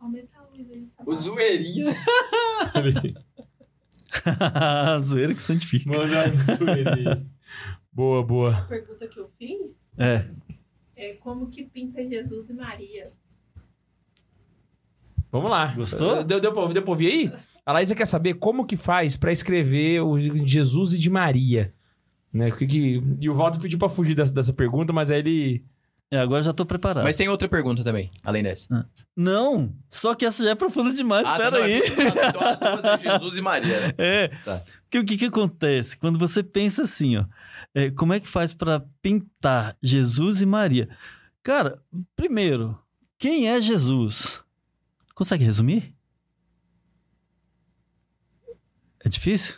Aumenta 0.00 0.29
O 1.06 1.16
Zoeirinha. 1.16 1.94
Zoeira 5.00 5.34
que 5.34 5.42
santifica. 5.42 5.90
Ele. 5.96 7.26
Boa, 7.92 8.22
boa. 8.24 8.56
A 8.58 8.62
pergunta 8.62 9.06
que 9.08 9.18
eu 9.18 9.28
fiz 9.38 9.76
É. 9.98 10.24
é 10.96 11.12
como 11.14 11.48
que 11.48 11.64
pinta 11.64 12.04
Jesus 12.04 12.48
e 12.50 12.54
Maria? 12.54 13.10
Vamos 15.30 15.50
lá. 15.50 15.66
Gostou? 15.74 16.24
Deu, 16.24 16.40
deu, 16.40 16.52
pra, 16.52 16.66
deu 16.72 16.82
pra 16.82 16.90
ouvir 16.90 17.06
aí? 17.06 17.32
A 17.64 17.72
Laísa 17.72 17.94
quer 17.94 18.06
saber 18.06 18.34
como 18.34 18.66
que 18.66 18.76
faz 18.76 19.16
pra 19.16 19.30
escrever 19.32 20.00
o 20.02 20.18
Jesus 20.46 20.92
e 20.94 20.98
de 20.98 21.08
Maria. 21.10 21.72
Né? 22.32 22.50
Que- 22.50 23.00
E 23.20 23.28
o 23.28 23.34
Walter 23.34 23.60
pediu 23.60 23.78
pra 23.78 23.88
fugir 23.88 24.14
dessa, 24.14 24.32
dessa 24.34 24.52
pergunta, 24.52 24.92
mas 24.92 25.10
aí 25.10 25.18
ele... 25.20 25.64
É, 26.12 26.18
agora 26.18 26.42
já 26.42 26.52
tô 26.52 26.66
preparado. 26.66 27.04
Mas 27.04 27.16
tem 27.16 27.28
outra 27.28 27.48
pergunta 27.48 27.84
também, 27.84 28.08
além 28.24 28.42
dessa. 28.42 28.88
Não, 29.16 29.72
só 29.88 30.12
que 30.14 30.26
essa 30.26 30.42
já 30.42 30.50
é 30.50 30.54
profunda 30.56 30.92
demais, 30.92 31.24
Ah, 31.26 31.32
espera 31.32 31.50
não, 31.52 31.62
aí. 31.64 31.78
aqui 31.78 31.92
Então 31.92 32.92
é 32.94 32.98
Jesus 33.18 33.36
e 33.36 33.40
Maria, 33.40 33.80
né? 33.80 33.94
É. 33.96 34.28
Tá. 34.44 34.62
Porque 34.82 34.98
o 34.98 35.04
que 35.04 35.16
que 35.16 35.26
acontece? 35.26 35.96
Quando 35.96 36.18
você 36.18 36.42
pensa 36.42 36.82
assim, 36.82 37.16
ó, 37.16 37.24
é, 37.72 37.90
como 37.92 38.12
é 38.12 38.18
que 38.18 38.28
faz 38.28 38.52
para 38.52 38.80
pintar 39.00 39.76
Jesus 39.80 40.40
e 40.40 40.46
Maria? 40.46 40.88
Cara, 41.44 41.78
primeiro, 42.16 42.76
quem 43.16 43.48
é 43.48 43.60
Jesus? 43.60 44.40
Consegue 45.14 45.44
resumir? 45.44 45.94
É 49.04 49.08
difícil? 49.08 49.54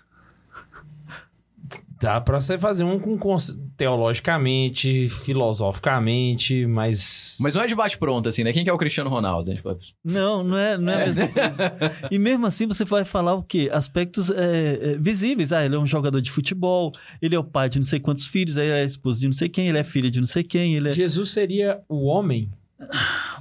Dá 2.03 2.21
pra 2.21 2.41
você 2.41 2.59
fazer 2.59 2.83
um 2.83 2.99
com 2.99 3.37
teologicamente, 3.77 5.09
filosoficamente, 5.09 6.67
mas... 6.67 7.37
Mas 7.39 7.55
não 7.55 7.63
é 7.63 7.67
de 7.69 7.77
bate-pronto, 7.77 8.29
assim, 8.29 8.43
né? 8.43 8.53
Quem 8.53 8.65
que 8.65 8.71
é 8.71 8.73
o 8.73 8.77
Cristiano 8.77 9.09
Ronaldo? 9.09 9.51
né? 9.51 9.57
Tipo, 9.57 9.79
Não, 10.05 10.43
não 10.43 10.59
é, 10.59 10.77
não 10.77 10.93
é 10.93 10.97
a 10.97 11.07
mesma 11.07 11.29
coisa. 11.29 11.73
E 12.11 12.19
mesmo 12.19 12.45
assim 12.45 12.67
você 12.67 12.85
vai 12.85 13.05
falar 13.05 13.35
o 13.35 13.43
quê? 13.45 13.71
Aspectos 13.73 14.31
é, 14.31 14.95
é, 14.95 14.99
visíveis. 14.99 15.53
Ah, 15.53 15.65
ele 15.65 15.77
é 15.77 15.79
um 15.79 15.87
jogador 15.87 16.21
de 16.21 16.33
futebol, 16.33 16.91
ele 17.21 17.37
é 17.37 17.39
o 17.39 17.45
pai 17.45 17.69
de 17.69 17.79
não 17.79 17.87
sei 17.87 18.01
quantos 18.01 18.27
filhos, 18.27 18.57
ele 18.57 18.71
é 18.71 18.83
a 18.83 18.85
esposa 18.85 19.21
de 19.21 19.27
não 19.27 19.33
sei 19.33 19.49
quem, 19.49 19.69
ele 19.69 19.79
é 19.79 19.85
filha 19.85 20.11
de 20.11 20.19
não 20.19 20.27
sei 20.27 20.43
quem, 20.43 20.75
ele 20.75 20.89
é... 20.89 20.93
Jesus 20.93 21.31
seria 21.31 21.83
o 21.89 22.07
homem? 22.07 22.51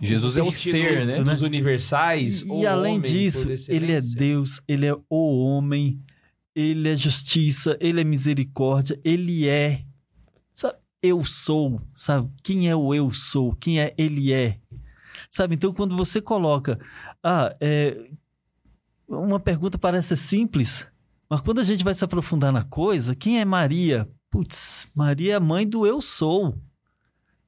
Jesus 0.03 0.37
é 0.37 0.43
o 0.43 0.51
ser, 0.51 1.03
né? 1.03 1.15
Dos 1.15 1.41
universais? 1.41 2.41
E, 2.41 2.51
ou 2.51 2.61
e 2.61 2.67
além 2.67 2.97
homem 2.97 3.11
disso, 3.11 3.49
ele 3.69 3.91
é? 3.91 3.99
Deus, 3.99 4.61
ele 4.67 4.85
é 4.85 4.95
o 5.09 5.43
homem, 5.43 5.99
ele 6.55 6.89
é 6.89 6.95
justiça, 6.95 7.77
ele 7.79 8.01
é 8.01 8.03
misericórdia, 8.03 8.99
ele 9.03 9.47
é. 9.47 9.85
Sabe, 10.53 10.77
eu 11.01 11.23
sou, 11.23 11.81
sabe? 11.95 12.29
Quem 12.43 12.69
é 12.69 12.75
o 12.75 12.93
eu 12.93 13.11
sou? 13.11 13.55
Quem 13.55 13.79
é 13.79 13.93
ele 13.97 14.33
é? 14.33 14.59
Sabe? 15.29 15.55
Então, 15.55 15.73
quando 15.73 15.95
você 15.95 16.21
coloca. 16.21 16.79
Ah, 17.23 17.55
é. 17.59 17.97
Uma 19.07 19.39
pergunta 19.39 19.77
parece 19.77 20.15
simples, 20.15 20.87
mas 21.29 21.41
quando 21.41 21.59
a 21.59 21.63
gente 21.63 21.83
vai 21.83 21.93
se 21.93 22.03
aprofundar 22.03 22.51
na 22.51 22.63
coisa, 22.63 23.15
quem 23.15 23.41
é 23.41 23.45
Maria? 23.45 24.09
Putz, 24.29 24.87
Maria 24.95 25.33
é 25.33 25.35
a 25.35 25.39
mãe 25.39 25.67
do 25.67 25.85
eu 25.85 26.01
sou. 26.01 26.57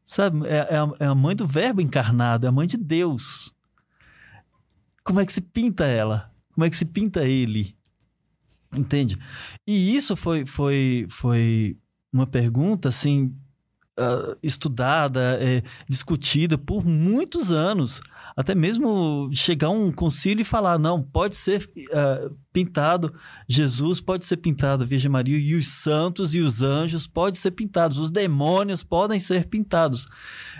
Sabe? 0.03 0.45
É, 0.47 0.57
é 0.57 0.77
a, 0.77 0.91
é 0.99 1.05
a 1.05 1.15
mãe 1.15 1.35
do 1.35 1.47
Verbo 1.47 1.79
encarnado, 1.79 2.45
é 2.45 2.49
a 2.49 2.51
mãe 2.51 2.67
de 2.67 2.75
Deus. 2.75 3.53
Como 5.03 5.19
é 5.19 5.25
que 5.25 5.31
se 5.31 5.41
pinta 5.41 5.85
ela? 5.85 6.31
Como 6.53 6.65
é 6.65 6.69
que 6.69 6.75
se 6.75 6.85
pinta 6.85 7.25
ele? 7.25 7.75
Entende? 8.75 9.17
E 9.67 9.95
isso 9.95 10.15
foi, 10.15 10.45
foi, 10.45 11.05
foi 11.09 11.77
uma 12.11 12.27
pergunta, 12.27 12.89
assim, 12.89 13.35
ah, 13.95 14.35
estudada, 14.41 15.37
é, 15.39 15.61
discutida 15.87 16.57
por 16.57 16.83
muitos 16.83 17.51
anos. 17.51 18.01
Até 18.35 18.55
mesmo 18.55 19.29
chegar 19.33 19.67
a 19.67 19.69
um 19.69 19.91
concílio 19.91 20.41
e 20.41 20.45
falar, 20.45 20.79
não, 20.79 21.03
pode 21.03 21.35
ser 21.35 21.69
ah, 21.91 22.31
pintado 22.51 23.13
Jesus, 23.47 24.01
pode 24.01 24.25
ser 24.25 24.37
pintado 24.37 24.83
a 24.83 24.87
Virgem 24.87 25.11
Maria, 25.11 25.37
e 25.37 25.53
os 25.53 25.67
santos 25.67 26.33
e 26.33 26.39
os 26.39 26.63
anjos 26.63 27.05
podem 27.05 27.39
ser 27.39 27.51
pintados, 27.51 27.99
os 27.99 28.09
demônios 28.09 28.83
podem 28.83 29.19
ser 29.19 29.45
pintados. 29.47 30.07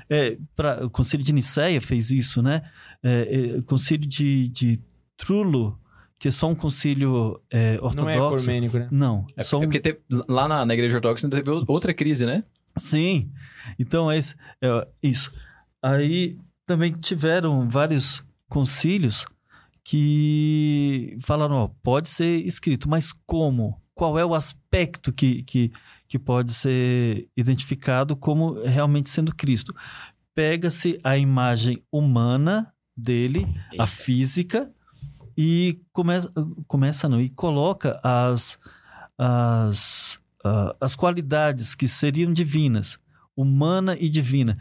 É, 0.08 0.38
pra, 0.56 0.86
o 0.86 0.90
concílio 0.92 1.26
de 1.26 1.34
Nicéia 1.34 1.82
fez 1.82 2.12
isso, 2.12 2.42
né? 2.42 2.62
É, 3.02 3.56
é, 3.56 3.58
o 3.58 3.64
concílio 3.64 4.08
de, 4.08 4.48
de 4.50 4.80
Trulo, 5.18 5.80
que 6.24 6.30
é 6.30 6.32
só 6.32 6.48
um 6.48 6.56
concílio 6.56 7.38
é, 7.52 7.76
Não 7.76 8.08
é 8.08 8.16
ortodoxo. 8.16 8.46
ecumênico, 8.46 8.78
né? 8.80 8.88
Não, 8.90 9.26
É, 9.36 9.44
só 9.44 9.58
um 9.58 9.64
porque 9.64 9.78
teve- 9.78 10.00
lá 10.30 10.48
na, 10.48 10.66
na 10.66 10.74
igreja 10.74 10.96
ortodoxa 10.96 11.28
teve 11.30 11.50
outra 11.68 11.94
crise, 11.94 12.26
né? 12.26 12.46
Sim. 12.78 13.30
Então, 13.78 14.10
é, 14.10 14.18
esse- 14.18 14.34
é 14.62 14.88
isso. 15.04 15.34
Aí 15.82 16.38
também 16.66 16.94
tiveram 16.94 17.68
vários 17.68 18.24
concílios 18.48 19.26
que 19.84 21.18
falaram, 21.20 21.56
ó, 21.56 21.68
pode 21.84 22.08
ser 22.10 22.46
escrito, 22.46 22.90
mas 22.90 23.12
como? 23.26 23.82
qual 23.96 24.18
é 24.18 24.26
o 24.26 24.34
aspecto 24.34 25.12
que, 25.14 25.44
que, 25.44 25.72
que 26.08 26.18
pode 26.18 26.52
ser 26.54 27.28
identificado 27.38 28.16
como 28.16 28.54
realmente 28.64 29.08
sendo 29.10 29.36
Cristo. 29.36 29.72
Pega-se 30.34 31.00
a 31.04 31.16
imagem 31.16 31.80
humana 31.92 32.74
dele, 32.98 33.46
a 33.78 33.86
física, 33.86 34.72
e 35.38 35.80
começa, 35.92 36.32
começa 36.68 37.10
não, 37.10 37.20
e 37.22 37.30
coloca 37.30 38.00
as, 38.04 38.58
as, 39.18 40.20
ah, 40.44 40.76
as 40.80 40.96
qualidades 40.96 41.76
que 41.76 41.88
seriam 41.88 42.32
divinas, 42.34 42.98
humana 43.36 43.96
e 44.00 44.10
divina. 44.10 44.58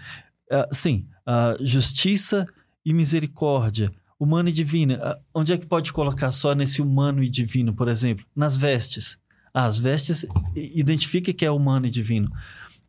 Ah, 0.51 0.69
sim, 0.73 1.07
a 1.27 1.57
justiça 1.61 2.47
e 2.85 2.93
misericórdia, 2.93 3.93
humana 4.19 4.49
e 4.51 4.53
divina. 4.53 5.19
Onde 5.35 5.53
é 5.53 5.59
que 5.59 5.67
pode 5.67 5.93
colocar 5.93 6.31
só 6.33 6.55
nesse 6.55 6.81
humano 6.83 7.23
e 7.23 7.29
divino, 7.29 7.75
por 7.75 7.89
exemplo? 7.89 8.25
Nas 8.35 8.57
vestes. 8.57 9.17
Ah, 9.55 9.67
as 9.67 9.77
vestes 9.79 10.25
identifica 10.55 11.33
que 11.33 11.45
é 11.45 11.51
humano 11.51 11.87
e 11.87 11.91
divino. 11.91 12.31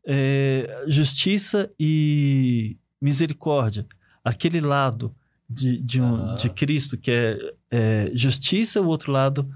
É, 0.06 0.84
justiça 0.88 1.70
e 1.80 2.78
misericórdia. 3.02 3.86
Aquele 4.24 4.60
lado 4.62 5.14
de, 5.50 5.78
de, 5.82 6.02
um- 6.02 6.32
Ah. 6.32 6.36
de 6.36 6.50
Cristo 6.50 6.98
que 6.98 7.12
é, 7.12 7.54
é 7.74 8.12
justiça, 8.14 8.80
o 8.80 8.88
outro 8.88 9.12
lado 9.12 9.50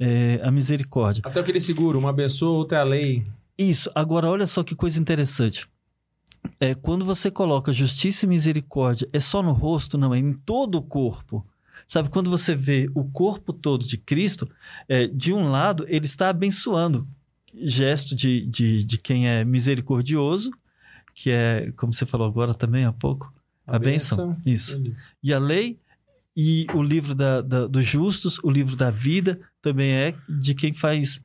é 0.00 0.40
a 0.42 0.50
misericórdia. 0.50 1.22
Até 1.26 1.40
aquele 1.40 1.60
seguro, 1.60 1.98
uma 1.98 2.14
pessoa, 2.14 2.56
outra 2.56 2.78
é 2.78 2.80
a 2.80 2.84
lei. 2.84 3.26
Isso. 3.58 3.90
Agora, 3.94 4.30
olha 4.30 4.46
só 4.46 4.64
que 4.64 4.74
coisa 4.74 4.98
interessante. 4.98 5.68
É, 6.58 6.74
quando 6.74 7.04
você 7.04 7.30
coloca 7.30 7.70
justiça 7.70 8.24
e 8.24 8.28
misericórdia, 8.28 9.06
é 9.12 9.20
só 9.20 9.42
no 9.42 9.52
rosto? 9.52 9.98
Não, 9.98 10.14
é 10.14 10.18
em 10.18 10.32
todo 10.32 10.76
o 10.76 10.82
corpo. 10.82 11.46
Sabe, 11.86 12.08
quando 12.08 12.30
você 12.30 12.54
vê 12.54 12.90
o 12.94 13.04
corpo 13.04 13.52
todo 13.52 13.84
de 13.84 13.98
Cristo, 13.98 14.48
é, 14.88 15.06
de 15.06 15.34
um 15.34 15.50
lado, 15.50 15.84
ele 15.88 16.06
está 16.06 16.30
abençoando. 16.30 17.06
Gesto 17.54 18.14
de, 18.14 18.46
de, 18.46 18.84
de 18.84 18.98
quem 18.98 19.28
é 19.28 19.44
misericordioso, 19.44 20.52
que 21.14 21.30
é, 21.30 21.70
como 21.76 21.92
você 21.92 22.06
falou 22.06 22.26
agora 22.26 22.54
também 22.54 22.84
há 22.84 22.92
pouco, 22.92 23.32
a, 23.66 23.78
bênção. 23.78 24.36
Isso. 24.46 24.82
E 25.22 25.34
a 25.34 25.38
lei 25.38 25.78
e 26.40 26.66
o 26.72 26.80
livro 26.80 27.16
da, 27.16 27.40
da- 27.40 27.66
dos 27.66 27.84
justos, 27.84 28.38
o 28.44 28.48
livro 28.50 28.76
da 28.76 28.90
vida, 28.92 29.40
também 29.60 29.90
é 29.90 30.14
de 30.28 30.54
quem 30.54 30.72
faz 30.72 31.20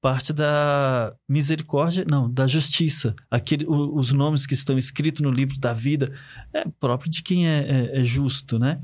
parte 0.00 0.32
da 0.32 1.12
misericórdia, 1.28 2.04
não, 2.08 2.30
da 2.32 2.46
justiça. 2.46 3.12
Aquele, 3.28 3.66
o- 3.66 3.96
os 3.96 4.12
nomes 4.12 4.46
que 4.46 4.54
estão 4.54 4.78
escritos 4.78 5.20
no 5.20 5.32
livro 5.32 5.58
da 5.58 5.72
vida 5.72 6.12
é 6.52 6.64
próprio 6.78 7.10
de 7.10 7.24
quem 7.24 7.48
é, 7.48 7.58
é- 7.58 8.00
é 8.00 8.04
justo, 8.04 8.56
né? 8.56 8.80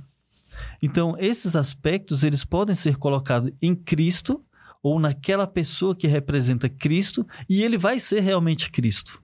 Então, 0.82 1.14
esses 1.18 1.54
aspectos, 1.54 2.24
eles 2.24 2.44
podem 2.44 2.74
ser 2.74 2.96
colocados 2.96 3.52
em 3.62 3.72
Cristo 3.76 4.44
ou 4.82 4.98
naquela 4.98 5.46
pessoa 5.46 5.94
que 5.94 6.08
representa 6.08 6.68
Cristo 6.68 7.24
e 7.48 7.62
ele 7.62 7.78
vai 7.78 8.00
ser 8.00 8.18
realmente 8.20 8.68
Cristo. 8.72 9.22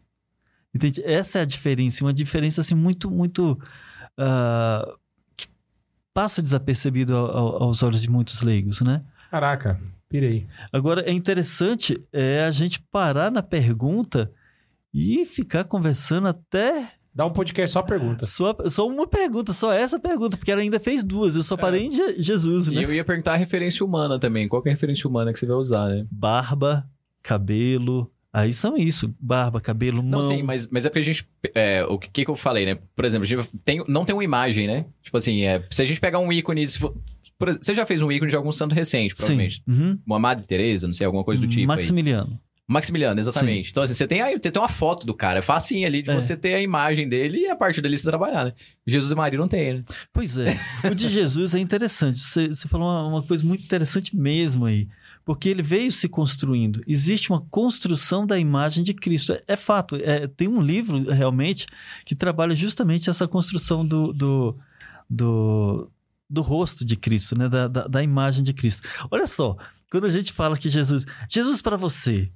Entende? 0.73 1.03
Essa 1.05 1.41
é 1.41 1.43
a 1.43 1.47
diferença, 1.47 2.05
uma 2.05 2.13
diferença 2.13 2.61
assim 2.61 2.77
muito, 2.77 3.11
muito 3.11 3.59
que 4.17 5.04
passa 6.15 6.41
desapercebido 6.41 7.15
ao- 7.17 7.37
ao- 7.37 7.63
aos 7.65 7.83
olhos 7.83 8.01
de 8.01 8.09
muitos 8.09 8.41
leigos, 8.41 8.81
né? 8.81 9.03
Caraca, 9.31 9.79
pirei. 10.09 10.47
Agora, 10.73 11.03
é 11.03 11.11
interessante 11.13 12.01
é 12.13 12.45
a 12.45 12.51
gente 12.53 12.81
parar 12.81 13.31
na 13.33 13.43
pergunta 13.43 14.31
e 14.95 15.25
ficar 15.27 15.65
conversando 15.65 16.29
até 16.29 16.93
Dá 17.13 17.27
um 17.27 17.33
podcast 17.33 17.73
só 17.73 17.83
pergunta. 17.83 18.25
só, 18.27 18.57
só 18.71 18.87
uma 18.89 19.07
pergunta, 19.09 19.53
só 19.53 19.73
essa 19.73 19.99
pergunta, 19.99 20.37
porque 20.37 20.51
ela 20.53 20.61
ainda 20.61 20.79
fez 20.81 21.03
duas. 21.05 21.35
Eu 21.37 21.43
só 21.43 21.57
parei 21.57 21.87
em 21.87 21.91
Je- 21.93 22.23
Jesus, 22.23 22.69
E 22.69 22.75
né? 22.77 22.85
eu 22.85 22.93
ia 22.95 23.05
perguntar 23.05 23.35
a 23.35 23.37
referência 23.37 23.85
humana 23.85 24.19
também. 24.19 24.49
Qual 24.49 24.63
que 24.63 24.69
é 24.69 24.73
a 24.73 24.75
referência 24.75 25.09
humana 25.09 25.33
que 25.33 25.39
você 25.39 25.47
vai 25.47 25.57
usar, 25.57 25.89
né? 25.89 26.05
Barba, 26.11 26.89
cabelo. 27.23 28.11
Aí 28.35 28.53
são 28.53 28.77
isso: 28.77 29.15
barba, 29.21 29.61
cabelo, 29.61 30.03
mão. 30.03 30.21
Não, 30.21 30.23
sim, 30.23 30.43
mas, 30.43 30.67
mas 30.67 30.85
é 30.85 30.89
porque 30.91 30.99
a 30.99 31.03
gente. 31.03 31.25
é, 31.55 31.85
o 31.85 31.97
que, 31.97 32.25
que 32.25 32.31
eu 32.31 32.35
falei, 32.35 32.67
né? 32.67 32.77
Por 32.97 33.05
exemplo, 33.05 33.23
a 33.25 33.29
gente 33.29 33.49
tem, 33.65 33.85
não 33.87 34.05
tem 34.05 34.13
uma 34.15 34.25
imagem, 34.25 34.67
né? 34.67 34.87
Tipo 35.03 35.17
assim, 35.17 35.43
é, 35.43 35.63
se 35.71 35.81
a 35.81 35.85
gente 35.87 36.01
pegar 36.01 36.19
um 36.19 36.33
ícone. 36.33 36.67
se 36.67 36.79
for- 36.81 36.95
por 37.39 37.53
você 37.55 37.75
já 37.75 37.87
fez 37.87 38.03
um 38.03 38.11
ícone 38.13 38.31
de 38.31 38.37
algum 38.37 38.51
santo 38.53 38.75
recente, 38.75 39.15
provavelmente. 39.15 39.57
Sim. 39.57 39.63
Uhum. 39.73 39.99
Uma 40.07 40.19
Madre 40.19 40.45
Teresa, 40.47 40.87
não 40.87 40.95
sei, 40.95 41.07
alguma 41.07 41.23
coisa 41.25 41.41
do 41.41 41.47
tipo. 41.49 41.61
aí. 41.61 41.67
Maximiliano. 41.67 42.39
Maximiliano, 42.67 43.21
exatamente. 43.21 43.71
Então, 43.71 43.83
assim, 43.83 43.93
você 43.93 44.07
tem, 44.07 44.23
aí, 44.23 44.39
você 44.41 44.51
tem 44.51 44.61
uma 44.63 44.69
foto 44.71 45.05
do 45.07 45.13
cara. 45.13 45.41
É 45.41 45.43
facinho 45.43 45.87
ali 45.87 46.03
de 46.03 46.11
É. 46.11 46.15
você 46.15 46.35
ter 46.37 46.55
a 46.55 46.63
imagem 46.63 47.07
dele 47.09 47.41
e 47.41 47.49
a 47.49 47.55
partir 47.57 47.83
dali 47.83 47.97
você 47.99 48.09
trabalhar, 48.09 48.47
né? 48.47 48.53
Jesus 48.87 49.13
e 49.13 49.15
Maria 49.15 49.39
não 49.39 49.47
tem, 49.49 49.75
né? 49.75 49.83
Pois 50.13 50.39
é. 50.39 50.59
O 50.91 50.95
de 50.95 51.09
Jesus 51.11 51.55
é 51.55 51.59
interessante. 51.59 52.19
Você, 52.19 52.49
você 52.49 52.67
falou 52.67 52.89
uma, 52.89 53.07
uma 53.07 53.23
coisa 53.23 53.45
muito 53.47 53.63
interessante 53.65 54.17
mesmo 54.17 54.65
aí. 54.65 54.89
Porque 55.25 55.49
ele 55.49 55.63
veio 55.63 55.91
se 55.91 56.09
construindo. 56.09 56.83
Existe 56.87 57.31
uma 57.31 57.41
construção 57.41 58.27
da 58.27 58.39
imagem 58.39 58.85
de 58.85 58.93
Cristo. 58.93 59.33
É, 59.33 59.43
é 59.49 59.57
fato. 59.57 59.97
É, 59.97 60.27
tem 60.27 60.49
um 60.49 60.61
livro, 60.61 61.11
realmente, 61.11 61.67
que 62.05 62.15
trabalha 62.15 62.55
justamente 62.55 63.09
essa 63.09 63.27
construção 63.27 63.87
do, 63.87 64.13
do, 64.13 64.59
do, 65.09 65.91
do 66.29 66.43
rosto 66.43 66.85
de 66.85 66.97
Cristo, 66.97 67.39
né? 67.39 67.49
Da, 67.49 67.69
da, 67.69 67.87
da 67.87 68.03
imagem 68.03 68.45
de 68.45 68.53
Cristo. 68.53 68.87
Olha 69.11 69.27
só, 69.27 69.57
quando 69.91 70.05
a 70.05 70.11
gente 70.11 70.33
fala 70.33 70.59
que 70.59 70.69
Jesus. 70.69 71.07
Jesus, 71.29 71.63
para 71.63 71.77
você, 71.77 72.31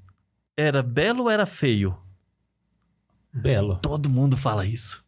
era 0.56 0.82
belo 0.82 1.24
ou 1.24 1.30
era 1.30 1.44
feio? 1.44 1.96
Belo. 3.32 3.76
Todo 3.82 4.08
mundo 4.08 4.36
fala 4.36 4.64
isso. 4.64 5.04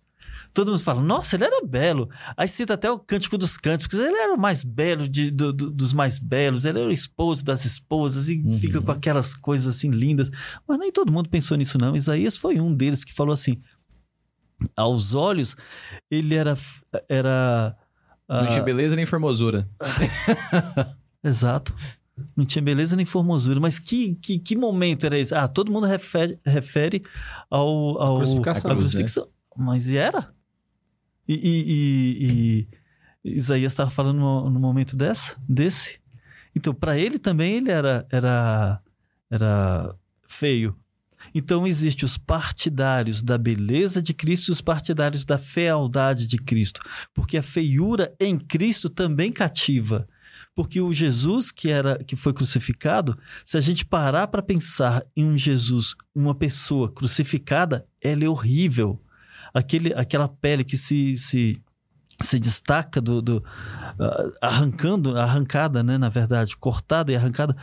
Todo 0.52 0.72
mundo 0.72 0.82
fala, 0.82 1.00
nossa, 1.00 1.36
ele 1.36 1.44
era 1.44 1.64
belo. 1.64 2.08
Aí 2.36 2.48
cita 2.48 2.74
até 2.74 2.90
o 2.90 2.98
Cântico 2.98 3.38
dos 3.38 3.56
Cânticos. 3.56 3.98
Ele 3.98 4.16
era 4.16 4.34
o 4.34 4.38
mais 4.38 4.64
belo 4.64 5.06
de- 5.08 5.30
do- 5.30 5.52
do- 5.52 5.70
dos 5.70 5.92
mais 5.92 6.18
belos. 6.18 6.64
Ele 6.64 6.80
era 6.80 6.88
o 6.88 6.92
esposo 6.92 7.44
das 7.44 7.64
esposas 7.64 8.28
e 8.28 8.38
Uhum. 8.44 8.58
fica 8.58 8.80
com 8.80 8.90
aquelas 8.90 9.34
coisas 9.34 9.76
assim 9.76 9.90
lindas. 9.90 10.28
Mas 10.66 10.78
nem 10.78 10.90
todo 10.90 11.12
mundo 11.12 11.28
pensou 11.28 11.56
nisso, 11.56 11.78
não. 11.78 11.94
Isaías 11.94 12.36
foi 12.36 12.60
um 12.60 12.74
deles 12.74 13.04
que 13.04 13.14
falou 13.14 13.32
assim: 13.32 13.60
aos 14.76 15.14
olhos, 15.14 15.56
ele 16.10 16.34
era. 16.34 16.56
era 17.08 17.76
Não 18.28 18.40
ah, 18.40 18.46
tinha 18.48 18.62
beleza 18.62 18.96
nem 18.96 19.06
formosura. 19.06 19.68
Exato. 21.22 21.74
Não 22.36 22.44
tinha 22.44 22.62
beleza 22.62 22.96
nem 22.96 23.06
formosura. 23.06 23.60
Mas 23.60 23.78
que, 23.78 24.14
que, 24.16 24.38
que 24.38 24.56
momento 24.56 25.04
era 25.06 25.18
esse? 25.18 25.34
Ah, 25.34 25.48
todo 25.48 25.72
mundo 25.72 25.86
refere, 25.86 26.38
refere 26.44 27.02
ao, 27.48 28.00
ao, 28.00 28.16
crucificação, 28.16 28.74
né? 28.74 28.76
Mas 29.56 29.86
e 29.88 29.96
era? 29.96 30.30
E, 31.28 31.34
e- 31.34 32.26
e- 32.26 32.68
e 33.24 33.36
Isaías 33.36 33.72
estava 33.72 33.90
falando 33.90 34.18
no, 34.18 34.50
no 34.50 34.60
momento 34.60 34.96
dessa, 34.96 35.36
desse. 35.48 36.00
Então, 36.54 36.74
para 36.74 36.98
ele 36.98 37.18
também 37.18 37.54
ele 37.54 37.70
era, 37.70 38.06
era, 38.10 38.80
era 39.30 39.94
feio. 40.26 40.76
Então, 41.34 41.66
existe 41.66 42.04
os 42.04 42.16
partidários 42.16 43.22
da 43.22 43.36
beleza 43.36 44.00
de 44.00 44.14
Cristo 44.14 44.48
e 44.48 44.52
os 44.52 44.60
partidários 44.62 45.24
da 45.24 45.36
fealdade 45.38 46.26
de 46.26 46.38
Cristo. 46.38 46.80
Porque 47.14 47.36
a 47.36 47.42
feiura 47.42 48.12
em 48.18 48.38
Cristo 48.38 48.88
também 48.88 49.30
cativa. 49.30 50.08
Porque 50.54 50.80
o 50.80 50.92
Jesus 50.92 51.52
que 51.52 51.68
era 51.70 52.02
que 52.02 52.16
foi 52.16 52.32
crucificado, 52.32 53.16
se 53.44 53.56
a 53.56 53.60
gente 53.60 53.84
parar 53.84 54.26
para 54.28 54.42
pensar 54.42 55.04
em 55.14 55.24
um 55.24 55.36
Jesus, 55.36 55.94
uma 56.14 56.34
pessoa 56.34 56.90
crucificada, 56.90 57.86
ela 58.02 58.24
é 58.24 58.28
horrível. 58.28 59.00
Aquele, 59.52 59.92
aquela 59.94 60.28
pele 60.28 60.64
que 60.64 60.76
se, 60.76 61.16
se, 61.16 61.62
se 62.20 62.38
destaca 62.38 63.00
do, 63.00 63.20
do 63.22 63.44
ah, 63.98 64.28
arrancando, 64.42 65.16
arrancada, 65.16 65.82
né, 65.82 65.98
na 65.98 66.08
verdade, 66.08 66.56
cortada 66.56 67.10
e 67.12 67.16
arrancada, 67.16 67.56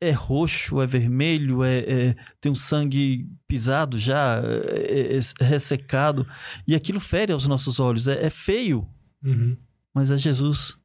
é 0.00 0.10
roxo, 0.12 0.80
é 0.80 0.86
vermelho, 0.86 1.62
é, 1.62 1.78
é- 1.80 2.16
tem 2.40 2.50
um 2.50 2.54
sangue 2.54 3.28
pisado 3.46 3.98
já, 3.98 4.40
é, 4.42 5.16
é 5.16 5.44
ressecado, 5.44 6.26
e 6.66 6.74
aquilo 6.74 6.98
fere 6.98 7.32
aos 7.32 7.46
nossos 7.46 7.78
olhos, 7.78 8.08
é, 8.08 8.24
é 8.24 8.30
feio, 8.30 8.88
Uhum. 9.22 9.56
mas 9.94 10.10
é 10.10 10.16
Jesus 10.16 10.78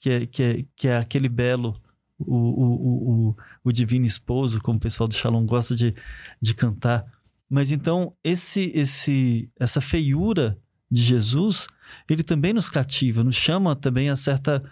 que 0.00 0.08
é, 0.10 0.26
que 0.26 0.42
é, 0.42 0.64
que 0.74 0.88
é 0.88 0.96
aquele 0.96 1.28
belo, 1.28 1.78
o, 2.18 2.34
o, 2.34 2.64
o, 2.64 3.28
o, 3.30 3.36
o 3.64 3.72
divino 3.72 4.06
esposo, 4.06 4.60
como 4.62 4.78
o 4.78 4.80
pessoal 4.80 5.06
do 5.06 5.14
Shalom 5.14 5.44
gosta 5.44 5.76
de, 5.76 5.94
de 6.40 6.54
cantar. 6.54 7.04
Mas 7.48 7.70
então, 7.70 8.12
esse, 8.24 8.72
esse, 8.74 9.50
essa 9.58 9.80
feiura 9.80 10.58
de 10.90 11.02
Jesus, 11.02 11.66
ele 12.08 12.22
também 12.22 12.52
nos 12.52 12.68
cativa, 12.68 13.22
nos 13.22 13.36
chama 13.36 13.74
também 13.76 14.10
a 14.10 14.16
certa. 14.16 14.62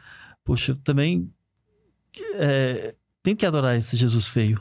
Poxa, 0.45 0.73
eu 0.73 0.77
também 0.77 1.31
é, 2.35 2.95
tem 3.23 3.35
que 3.35 3.47
adorar 3.47 3.77
esse 3.77 3.97
Jesus 3.97 4.29
feio. 4.29 4.61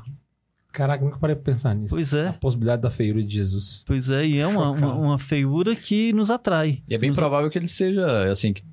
Caraca, 0.72 1.04
nunca 1.06 1.20
parei 1.20 1.36
pra 1.36 1.44
pensar 1.46 1.76
nisso. 1.76 1.94
Pois 1.94 2.14
A 2.16 2.20
é, 2.20 2.32
possibilidade 2.34 2.82
da 2.82 2.90
feiura 2.90 3.22
de 3.24 3.32
Jesus. 3.36 3.84
pois 3.86 4.10
é, 4.10 4.26
e 4.26 4.38
é 4.40 4.48
uma, 4.48 4.72
uma, 4.72 4.96
uma 4.96 5.20
feiura 5.20 5.76
que 5.76 6.12
nos 6.14 6.32
atrai. 6.32 6.82
E 6.88 6.96
é 6.96 6.98
bem 6.98 7.10
Nos- 7.10 7.18
provável 7.20 7.50
que 7.52 7.58
ele 7.60 7.68
seja, 7.68 8.32
assim, 8.32 8.54
que- 8.54 8.64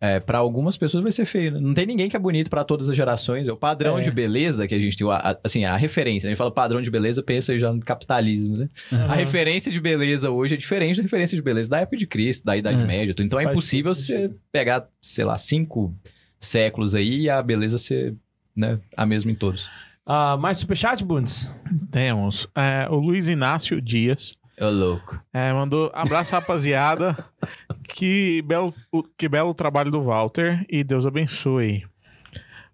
é, 0.00 0.20
para 0.20 0.38
algumas 0.38 0.76
pessoas 0.76 1.02
vai 1.02 1.10
ser 1.12 1.24
feio, 1.24 1.52
né? 1.52 1.60
Não 1.60 1.72
tem 1.72 1.86
ninguém 1.86 2.08
que 2.08 2.16
é 2.16 2.18
bonito 2.18 2.50
pra 2.50 2.62
todas 2.64 2.88
as 2.88 2.94
gerações. 2.96 3.48
É 3.48 3.52
o 3.52 3.56
padrão 3.56 3.98
É. 3.98 4.02
de 4.02 4.10
beleza 4.10 4.68
que 4.68 4.74
a 4.74 4.78
gente 4.78 4.96
tem, 4.96 5.08
a- 5.10 5.16
a- 5.16 5.38
assim, 5.42 5.64
a 5.64 5.76
referência. 5.76 6.26
A 6.26 6.30
gente 6.30 6.36
fala 6.38 6.50
padrão 6.50 6.82
de 6.82 6.90
beleza, 6.90 7.22
pensa 7.22 7.58
já 7.58 7.72
no 7.72 7.80
capitalismo, 7.80 8.56
né? 8.56 8.68
A 9.08 9.14
referência 9.14 9.72
de 9.72 9.80
beleza 9.80 10.30
hoje 10.30 10.54
é 10.54 10.56
diferente 10.58 10.96
da 10.98 11.02
referência 11.02 11.34
de 11.36 11.42
beleza 11.42 11.70
da 11.70 11.78
época 11.80 11.96
de 11.96 12.06
Cristo, 12.06 12.44
da 12.44 12.56
Idade 12.56 12.82
É. 12.82 12.86
Média. 12.86 13.14
Então 13.18 13.40
é 13.40 13.44
Faz 13.44 13.54
impossível 13.56 13.92
todo 13.92 13.94
você 13.96 14.16
sentido. 14.16 14.40
pegar, 14.52 14.86
sei 15.00 15.24
lá, 15.24 15.38
cinco 15.38 15.94
séculos 16.38 16.94
aí 16.94 17.22
e 17.22 17.30
a 17.30 17.42
beleza 17.42 17.78
ser 17.78 18.14
né, 18.54 18.78
a 18.96 19.04
mesma 19.06 19.30
em 19.30 19.34
todos. 19.34 19.68
Ah, 20.04 20.36
mais 20.36 20.58
superchat, 20.58 21.04
Bundes? 21.04 21.52
Temos 21.90 22.46
é, 22.54 22.86
o 22.90 22.96
Luiz 22.96 23.28
Inácio 23.28 23.80
Dias. 23.82 24.34
Ô, 24.60 24.70
louco. 24.70 25.20
É, 25.32 25.52
mandou 25.52 25.90
abraço, 25.94 26.32
rapaziada. 26.32 27.16
que, 27.84 28.42
belo, 28.42 28.72
que 29.16 29.28
belo 29.28 29.54
trabalho 29.54 29.90
do 29.90 30.02
Walter 30.02 30.64
e 30.68 30.82
Deus 30.82 31.06
abençoe. 31.06 31.84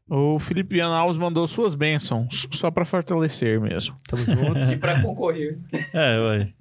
O 0.08 0.38
Felipe 0.38 0.80
Alves 0.80 1.16
mandou 1.16 1.46
suas 1.46 1.74
bênçãos, 1.74 2.46
só 2.52 2.70
pra 2.70 2.84
fortalecer 2.84 3.60
mesmo. 3.60 3.96
Tamo 4.06 4.24
junto. 4.24 4.72
E 4.72 4.76
pra 4.76 5.00
concorrer. 5.00 5.58
É, 5.94 6.18
ué. 6.18 6.52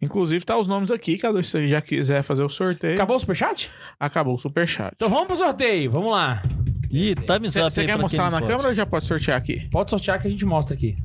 Inclusive, 0.00 0.44
tá 0.44 0.56
os 0.56 0.68
nomes 0.68 0.90
aqui, 0.90 1.18
caso 1.18 1.42
você 1.42 1.66
já 1.66 1.80
quiser 1.80 2.22
fazer 2.22 2.42
o 2.42 2.48
sorteio. 2.48 2.94
Acabou 2.94 3.16
o 3.16 3.18
superchat? 3.18 3.72
Acabou 3.98 4.34
o 4.34 4.38
superchat. 4.38 4.92
Então 4.94 5.08
vamos 5.08 5.26
pro 5.26 5.36
sorteio, 5.36 5.90
vamos 5.90 6.12
lá. 6.12 6.42
Ih, 6.90 7.14
time 7.14 7.48
zap 7.48 7.70
Você 7.70 7.84
quer 7.84 7.98
mostrar 7.98 8.30
na 8.30 8.40
não 8.40 8.46
câmera 8.46 8.68
ou 8.68 8.74
já 8.74 8.86
pode 8.86 9.06
sortear 9.06 9.36
aqui? 9.36 9.68
Pode 9.70 9.90
sortear 9.90 10.20
que 10.20 10.28
a 10.28 10.30
gente 10.30 10.44
mostra 10.44 10.76
aqui. 10.76 10.96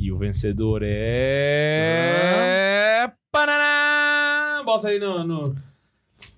E 0.00 0.10
o 0.10 0.16
vencedor 0.16 0.80
é. 0.82 1.92
Paraná! 3.30 4.62
Bota 4.64 4.88
aí 4.88 4.98
no, 4.98 5.22
no. 5.24 5.54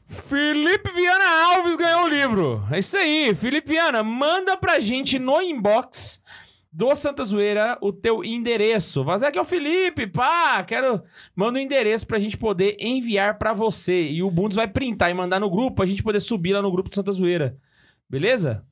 Felipe 0.05 0.91
Viana 0.91 1.25
Alves 1.55 1.77
ganhou 1.77 2.07
o 2.07 2.09
livro. 2.09 2.61
É 2.73 2.81
isso 2.81 2.99
aí. 2.99 3.33
Felipe 3.37 3.71
Viana, 3.71 4.03
manda 4.03 4.57
pra 4.57 4.81
gente 4.81 5.17
no 5.17 5.41
inbox 5.41 6.21
do 6.73 6.93
Santa 6.97 7.23
Zoeira 7.23 7.79
o 7.81 7.93
teu 7.93 8.25
endereço. 8.25 9.05
Vazar 9.05 9.29
aqui 9.29 9.39
é 9.39 9.43
o 9.43 9.45
Felipe, 9.45 10.09
pá, 10.09 10.65
quero... 10.65 11.01
Manda 11.33 11.61
o 11.61 11.63
endereço 11.63 12.05
pra 12.05 12.19
gente 12.19 12.37
poder 12.37 12.77
enviar 12.81 13.39
pra 13.39 13.53
você. 13.53 14.11
E 14.11 14.25
o 14.25 14.31
Bundes 14.31 14.57
vai 14.57 14.67
printar 14.67 15.09
e 15.09 15.15
mandar 15.15 15.39
no 15.39 15.49
grupo 15.49 15.77
pra 15.77 15.87
gente 15.87 16.03
poder 16.03 16.19
subir 16.19 16.53
lá 16.53 16.61
no 16.61 16.73
grupo 16.73 16.89
do 16.89 16.97
Santa 16.97 17.13
Zoeira. 17.13 17.57
Beleza? 18.11 18.67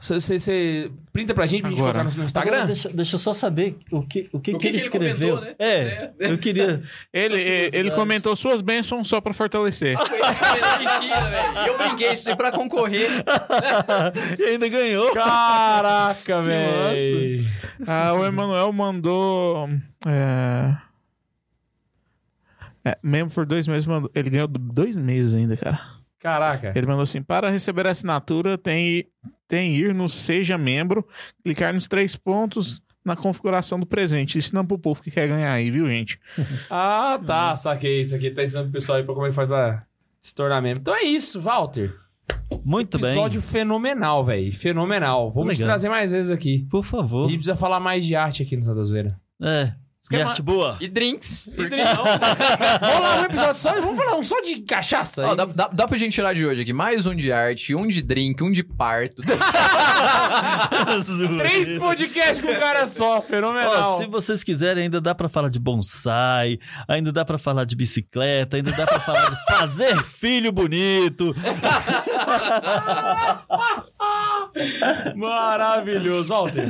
Você 0.00 0.90
printa 1.12 1.34
pra 1.34 1.44
gente, 1.44 1.60
pra 1.60 1.70
gente 1.70 1.78
Agora. 1.78 2.00
colocar 2.00 2.16
no, 2.18 2.24
Instagram? 2.24 2.56
Instagram? 2.56 2.66
deixa, 2.66 2.88
deixa 2.88 3.16
eu 3.16 3.20
só 3.20 3.34
saber 3.34 3.76
o 3.90 4.00
que, 4.02 4.30
o 4.32 4.40
que, 4.40 4.54
O 4.54 4.54
que 4.54 4.54
que 4.54 4.56
ele 4.56 4.58
que 4.58 4.68
ele 4.68 4.76
escreveu. 4.78 5.36
comentou, 5.36 5.50
né? 5.50 5.56
É, 5.58 6.10
eu 6.18 6.38
queria. 6.38 6.82
Ele, 7.12 7.36
ele 7.72 7.90
comentou 7.90 8.34
suas 8.34 8.62
bênçãos 8.62 9.06
só 9.08 9.20
pra 9.20 9.34
fortalecer. 9.34 9.98
Mentira, 9.98 11.30
velho. 11.30 11.68
Eu 11.68 11.78
brinquei 11.78 12.12
isso 12.12 12.28
aí 12.28 12.36
pra 12.36 12.50
concorrer. 12.50 13.10
e 14.38 14.42
ainda 14.44 14.68
ganhou. 14.68 15.12
Caraca, 15.12 16.40
velho. 16.40 17.46
Ah, 17.86 18.14
o 18.14 18.24
Emanuel 18.24 18.72
mandou. 18.72 19.68
É... 20.06 20.76
É, 22.84 22.98
membro 23.02 23.34
por 23.34 23.44
dois 23.44 23.68
meses. 23.68 23.86
Mandou... 23.86 24.10
Ele 24.14 24.30
ganhou 24.30 24.48
dois 24.48 24.98
meses 24.98 25.34
ainda, 25.34 25.56
cara. 25.56 25.80
Caraca. 26.18 26.72
Ele 26.74 26.86
mandou 26.86 27.02
assim: 27.02 27.22
para 27.22 27.50
receber 27.50 27.86
a 27.86 27.90
assinatura, 27.90 28.56
tem, 28.56 29.06
tem 29.50 29.74
ir 29.74 29.92
no 29.92 30.08
Seja 30.08 30.56
Membro, 30.56 31.04
clicar 31.42 31.74
nos 31.74 31.88
três 31.88 32.14
pontos 32.14 32.80
na 33.04 33.16
configuração 33.16 33.80
do 33.80 33.84
presente. 33.86 34.38
Ensinando 34.38 34.68
pro 34.68 34.78
povo 34.78 35.02
que 35.02 35.10
quer 35.10 35.26
ganhar 35.26 35.52
aí, 35.52 35.70
viu, 35.70 35.88
gente? 35.88 36.20
Ah, 36.70 37.18
tá. 37.26 37.54
Saquei. 37.56 38.00
Isso 38.00 38.14
aqui 38.14 38.30
tá 38.30 38.42
ensinando 38.44 38.70
pro 38.70 38.78
pessoal 38.80 38.98
aí 38.98 39.04
pra 39.04 39.12
como 39.12 39.26
é 39.26 39.30
que 39.30 39.34
faz 39.34 39.48
pra 39.48 39.84
se 40.20 40.32
tornar 40.34 40.60
membro. 40.62 40.80
Então 40.80 40.94
é 40.94 41.02
isso, 41.02 41.40
Walter. 41.40 41.92
Muito 42.64 42.96
bem. 42.98 43.10
Episódio 43.10 43.42
fenomenal, 43.42 44.24
velho. 44.24 44.52
Fenomenal. 44.52 45.32
Vamos 45.32 45.58
Legal. 45.58 45.66
trazer 45.66 45.88
mais 45.88 46.12
vezes 46.12 46.30
aqui. 46.30 46.66
Por 46.70 46.80
A 46.80 46.82
favor. 46.84 47.24
gente 47.28 47.38
precisa 47.38 47.56
falar 47.56 47.80
mais 47.80 48.04
de 48.06 48.14
arte 48.14 48.42
aqui 48.44 48.56
no 48.56 48.62
Santa 48.62 48.82
Zoeira. 48.84 49.20
É. 49.42 49.72
Você 50.02 50.14
E 50.14 50.18
quer 50.18 50.26
arte 50.26 50.40
boa. 50.42 50.76
E 50.80 50.88
drinks. 50.88 51.46
E 51.48 51.50
Dri- 51.50 51.82
Vamos 52.80 53.00
lá, 53.02 53.20
um 53.20 53.24
episódio 53.24 53.54
só. 53.54 53.74
Vamos 53.74 53.98
falar 53.98 54.16
um 54.16 54.22
só 54.22 54.40
de 54.40 54.60
cachaça. 54.62 55.26
Ó, 55.26 55.34
dá, 55.34 55.44
dá, 55.44 55.68
dá 55.68 55.86
pra 55.86 55.98
gente 55.98 56.14
tirar 56.14 56.32
de 56.34 56.46
hoje 56.46 56.62
aqui 56.62 56.72
mais 56.72 57.04
um 57.04 57.14
de 57.14 57.30
arte, 57.30 57.74
um 57.74 57.86
de 57.86 58.00
drink, 58.00 58.42
um 58.42 58.50
de 58.50 58.64
parto. 58.64 59.22
Três 61.38 61.78
podcasts 61.78 62.40
com 62.40 62.50
um 62.50 62.58
cara 62.58 62.86
só. 62.86 63.18
Ó, 63.18 63.22
Fenomenal. 63.22 63.98
se 63.98 64.06
vocês 64.06 64.42
quiserem, 64.42 64.84
ainda 64.84 65.00
dá 65.02 65.14
pra 65.14 65.28
falar 65.28 65.50
de 65.50 65.60
bonsai, 65.60 66.58
ainda 66.88 67.12
dá 67.12 67.22
pra 67.24 67.36
falar 67.36 67.64
de 67.64 67.76
bicicleta, 67.76 68.56
ainda 68.56 68.72
dá 68.72 68.86
pra 68.86 69.00
falar 69.00 69.28
de 69.30 69.36
fazer 69.54 70.02
filho 70.02 70.50
bonito. 70.50 71.34
Maravilhoso. 75.16 76.28
Walter, 76.28 76.68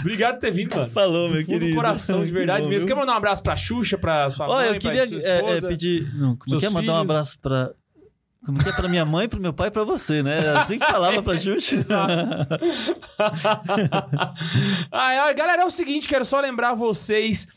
obrigado 0.00 0.34
por 0.34 0.40
ter 0.40 0.50
vindo, 0.50 0.76
mano. 0.76 0.90
Falou, 0.90 1.28
meu 1.28 1.40
Do 1.40 1.44
fundo 1.46 1.54
do 1.54 1.60
querido. 1.60 1.76
coração, 1.76 2.24
de 2.24 2.32
verdade 2.32 2.62
Bom, 2.62 2.68
mesmo. 2.68 2.86
viu? 2.86 2.94
Quer 2.94 3.00
mandar 3.00 3.14
um 3.14 3.16
abraço 3.16 3.42
pra 3.42 3.56
Xuxa, 3.56 3.96
pra 3.98 4.30
sua 4.30 4.46
mãe, 4.46 4.68
eu 4.68 4.78
queria 4.78 5.06
pra 5.06 5.20
sua 5.20 5.28
é, 5.28 5.30
é, 5.30 5.36
esposa? 5.38 5.68
pedir. 5.68 6.14
Não, 6.14 6.36
como 6.36 6.64
é? 6.64 6.70
Mandar 6.70 6.92
um 6.94 6.96
abraço 6.96 7.38
pra. 7.40 7.70
Como 8.46 8.62
que 8.62 8.68
é 8.68 8.72
pra 8.72 8.88
minha 8.88 9.04
mãe, 9.04 9.28
pro 9.28 9.40
meu 9.40 9.52
pai 9.52 9.66
e 9.68 9.70
pra 9.70 9.82
você, 9.84 10.22
né? 10.22 10.38
Era 10.38 10.60
assim 10.60 10.78
que 10.78 10.86
falava 10.86 11.22
pra 11.22 11.36
Xuxa. 11.36 11.84
Ai, 14.92 15.34
galera, 15.34 15.62
é 15.62 15.64
o 15.64 15.70
seguinte, 15.70 16.08
quero 16.08 16.24
só 16.24 16.40
lembrar 16.40 16.74
vocês 16.74 17.48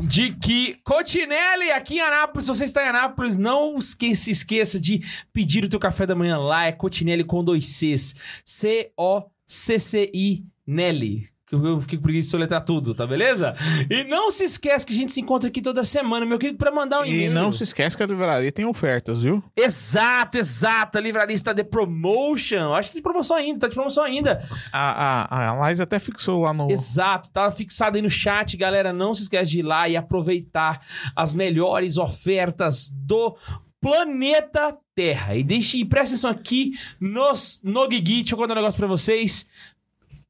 de 0.00 0.32
que 0.34 0.76
Cotinelli 0.84 1.70
aqui 1.72 1.96
em 1.96 2.00
Anápolis, 2.00 2.46
se 2.46 2.54
você 2.54 2.64
está 2.64 2.84
em 2.84 2.88
Anápolis, 2.88 3.36
não 3.36 3.76
esque- 3.78 4.14
se 4.16 4.30
esqueça 4.30 4.80
de 4.80 5.00
pedir 5.32 5.64
o 5.64 5.68
teu 5.68 5.80
café 5.80 6.06
da 6.06 6.14
manhã 6.14 6.38
lá, 6.38 6.66
é 6.66 6.72
Cotinelli 6.72 7.24
com 7.24 7.42
dois 7.42 7.66
Cs, 7.66 8.14
C-O-C-C-I 8.44 10.44
Nelly. 10.66 11.28
Que 11.48 11.54
eu 11.54 11.80
fiquei 11.80 11.96
com 11.96 12.02
preguiça 12.02 12.26
de 12.26 12.30
soletrar 12.30 12.62
tudo, 12.62 12.94
tá 12.94 13.06
beleza? 13.06 13.54
E 13.88 14.04
não 14.04 14.30
se 14.30 14.44
esquece 14.44 14.84
que 14.84 14.92
a 14.92 14.96
gente 14.96 15.12
se 15.12 15.20
encontra 15.20 15.48
aqui 15.48 15.62
toda 15.62 15.82
semana, 15.82 16.26
meu 16.26 16.38
querido, 16.38 16.58
pra 16.58 16.70
mandar 16.70 17.00
um 17.00 17.04
E 17.06 17.08
e-mail. 17.08 17.32
não 17.32 17.50
se 17.50 17.62
esquece 17.62 17.96
que 17.96 18.02
a 18.02 18.06
livraria 18.06 18.52
tem 18.52 18.66
ofertas, 18.66 19.22
viu? 19.22 19.42
Exato, 19.56 20.36
exato. 20.36 20.98
A 20.98 21.00
livraria 21.00 21.34
está 21.34 21.54
de 21.54 21.64
promotion. 21.64 22.74
Acho 22.74 22.90
que 22.90 22.94
tá 22.96 22.98
de 22.98 23.02
promoção 23.02 23.36
ainda, 23.36 23.60
tá 23.60 23.68
de 23.68 23.74
promoção 23.74 24.04
ainda. 24.04 24.46
A, 24.70 25.24
a, 25.24 25.52
a 25.52 25.70
até 25.82 25.98
fixou 25.98 26.42
lá 26.42 26.52
no. 26.52 26.70
Exato, 26.70 27.30
tá 27.30 27.50
fixado 27.50 27.96
aí 27.96 28.02
no 28.02 28.10
chat, 28.10 28.54
galera. 28.56 28.92
Não 28.92 29.14
se 29.14 29.22
esquece 29.22 29.50
de 29.50 29.60
ir 29.60 29.62
lá 29.62 29.88
e 29.88 29.96
aproveitar 29.96 30.80
as 31.16 31.32
melhores 31.32 31.96
ofertas 31.96 32.90
do 32.94 33.36
planeta 33.80 34.76
Terra. 34.94 35.36
E 35.36 35.44
deixe, 35.44 35.78
e 35.78 35.84
presta 35.84 36.14
atenção 36.14 36.30
aqui 36.30 36.72
nos, 37.00 37.60
no 37.62 37.86
Guigui. 37.88 38.16
Deixa 38.16 38.34
eu 38.34 38.38
contar 38.38 38.52
um 38.54 38.56
negócio 38.56 38.76
pra 38.78 38.88
vocês. 38.88 39.46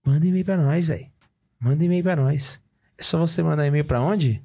Manda 0.09 0.27
e-mail 0.27 0.43
pra 0.43 0.57
nós, 0.57 0.87
velho. 0.87 1.07
Manda 1.61 1.85
e-mail 1.85 2.03
pra 2.03 2.17
nós. 2.17 2.59
É 2.97 3.03
só 3.03 3.19
você 3.19 3.43
mandar 3.43 3.67
e-mail 3.67 3.85
pra 3.85 4.01
onde? 4.01 4.43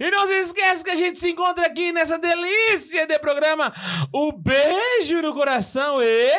e 0.00 0.10
não 0.10 0.26
se 0.26 0.32
esquece 0.40 0.82
que 0.82 0.88
a 0.90 0.94
gente 0.94 1.20
se 1.20 1.28
encontra 1.30 1.66
aqui 1.66 1.92
nessa 1.92 2.18
delícia 2.18 3.06
de 3.06 3.18
programa 3.18 3.70
o 4.12 4.32
beijo 4.32 5.20
no 5.20 5.34
coração 5.34 6.02
e 6.02 6.32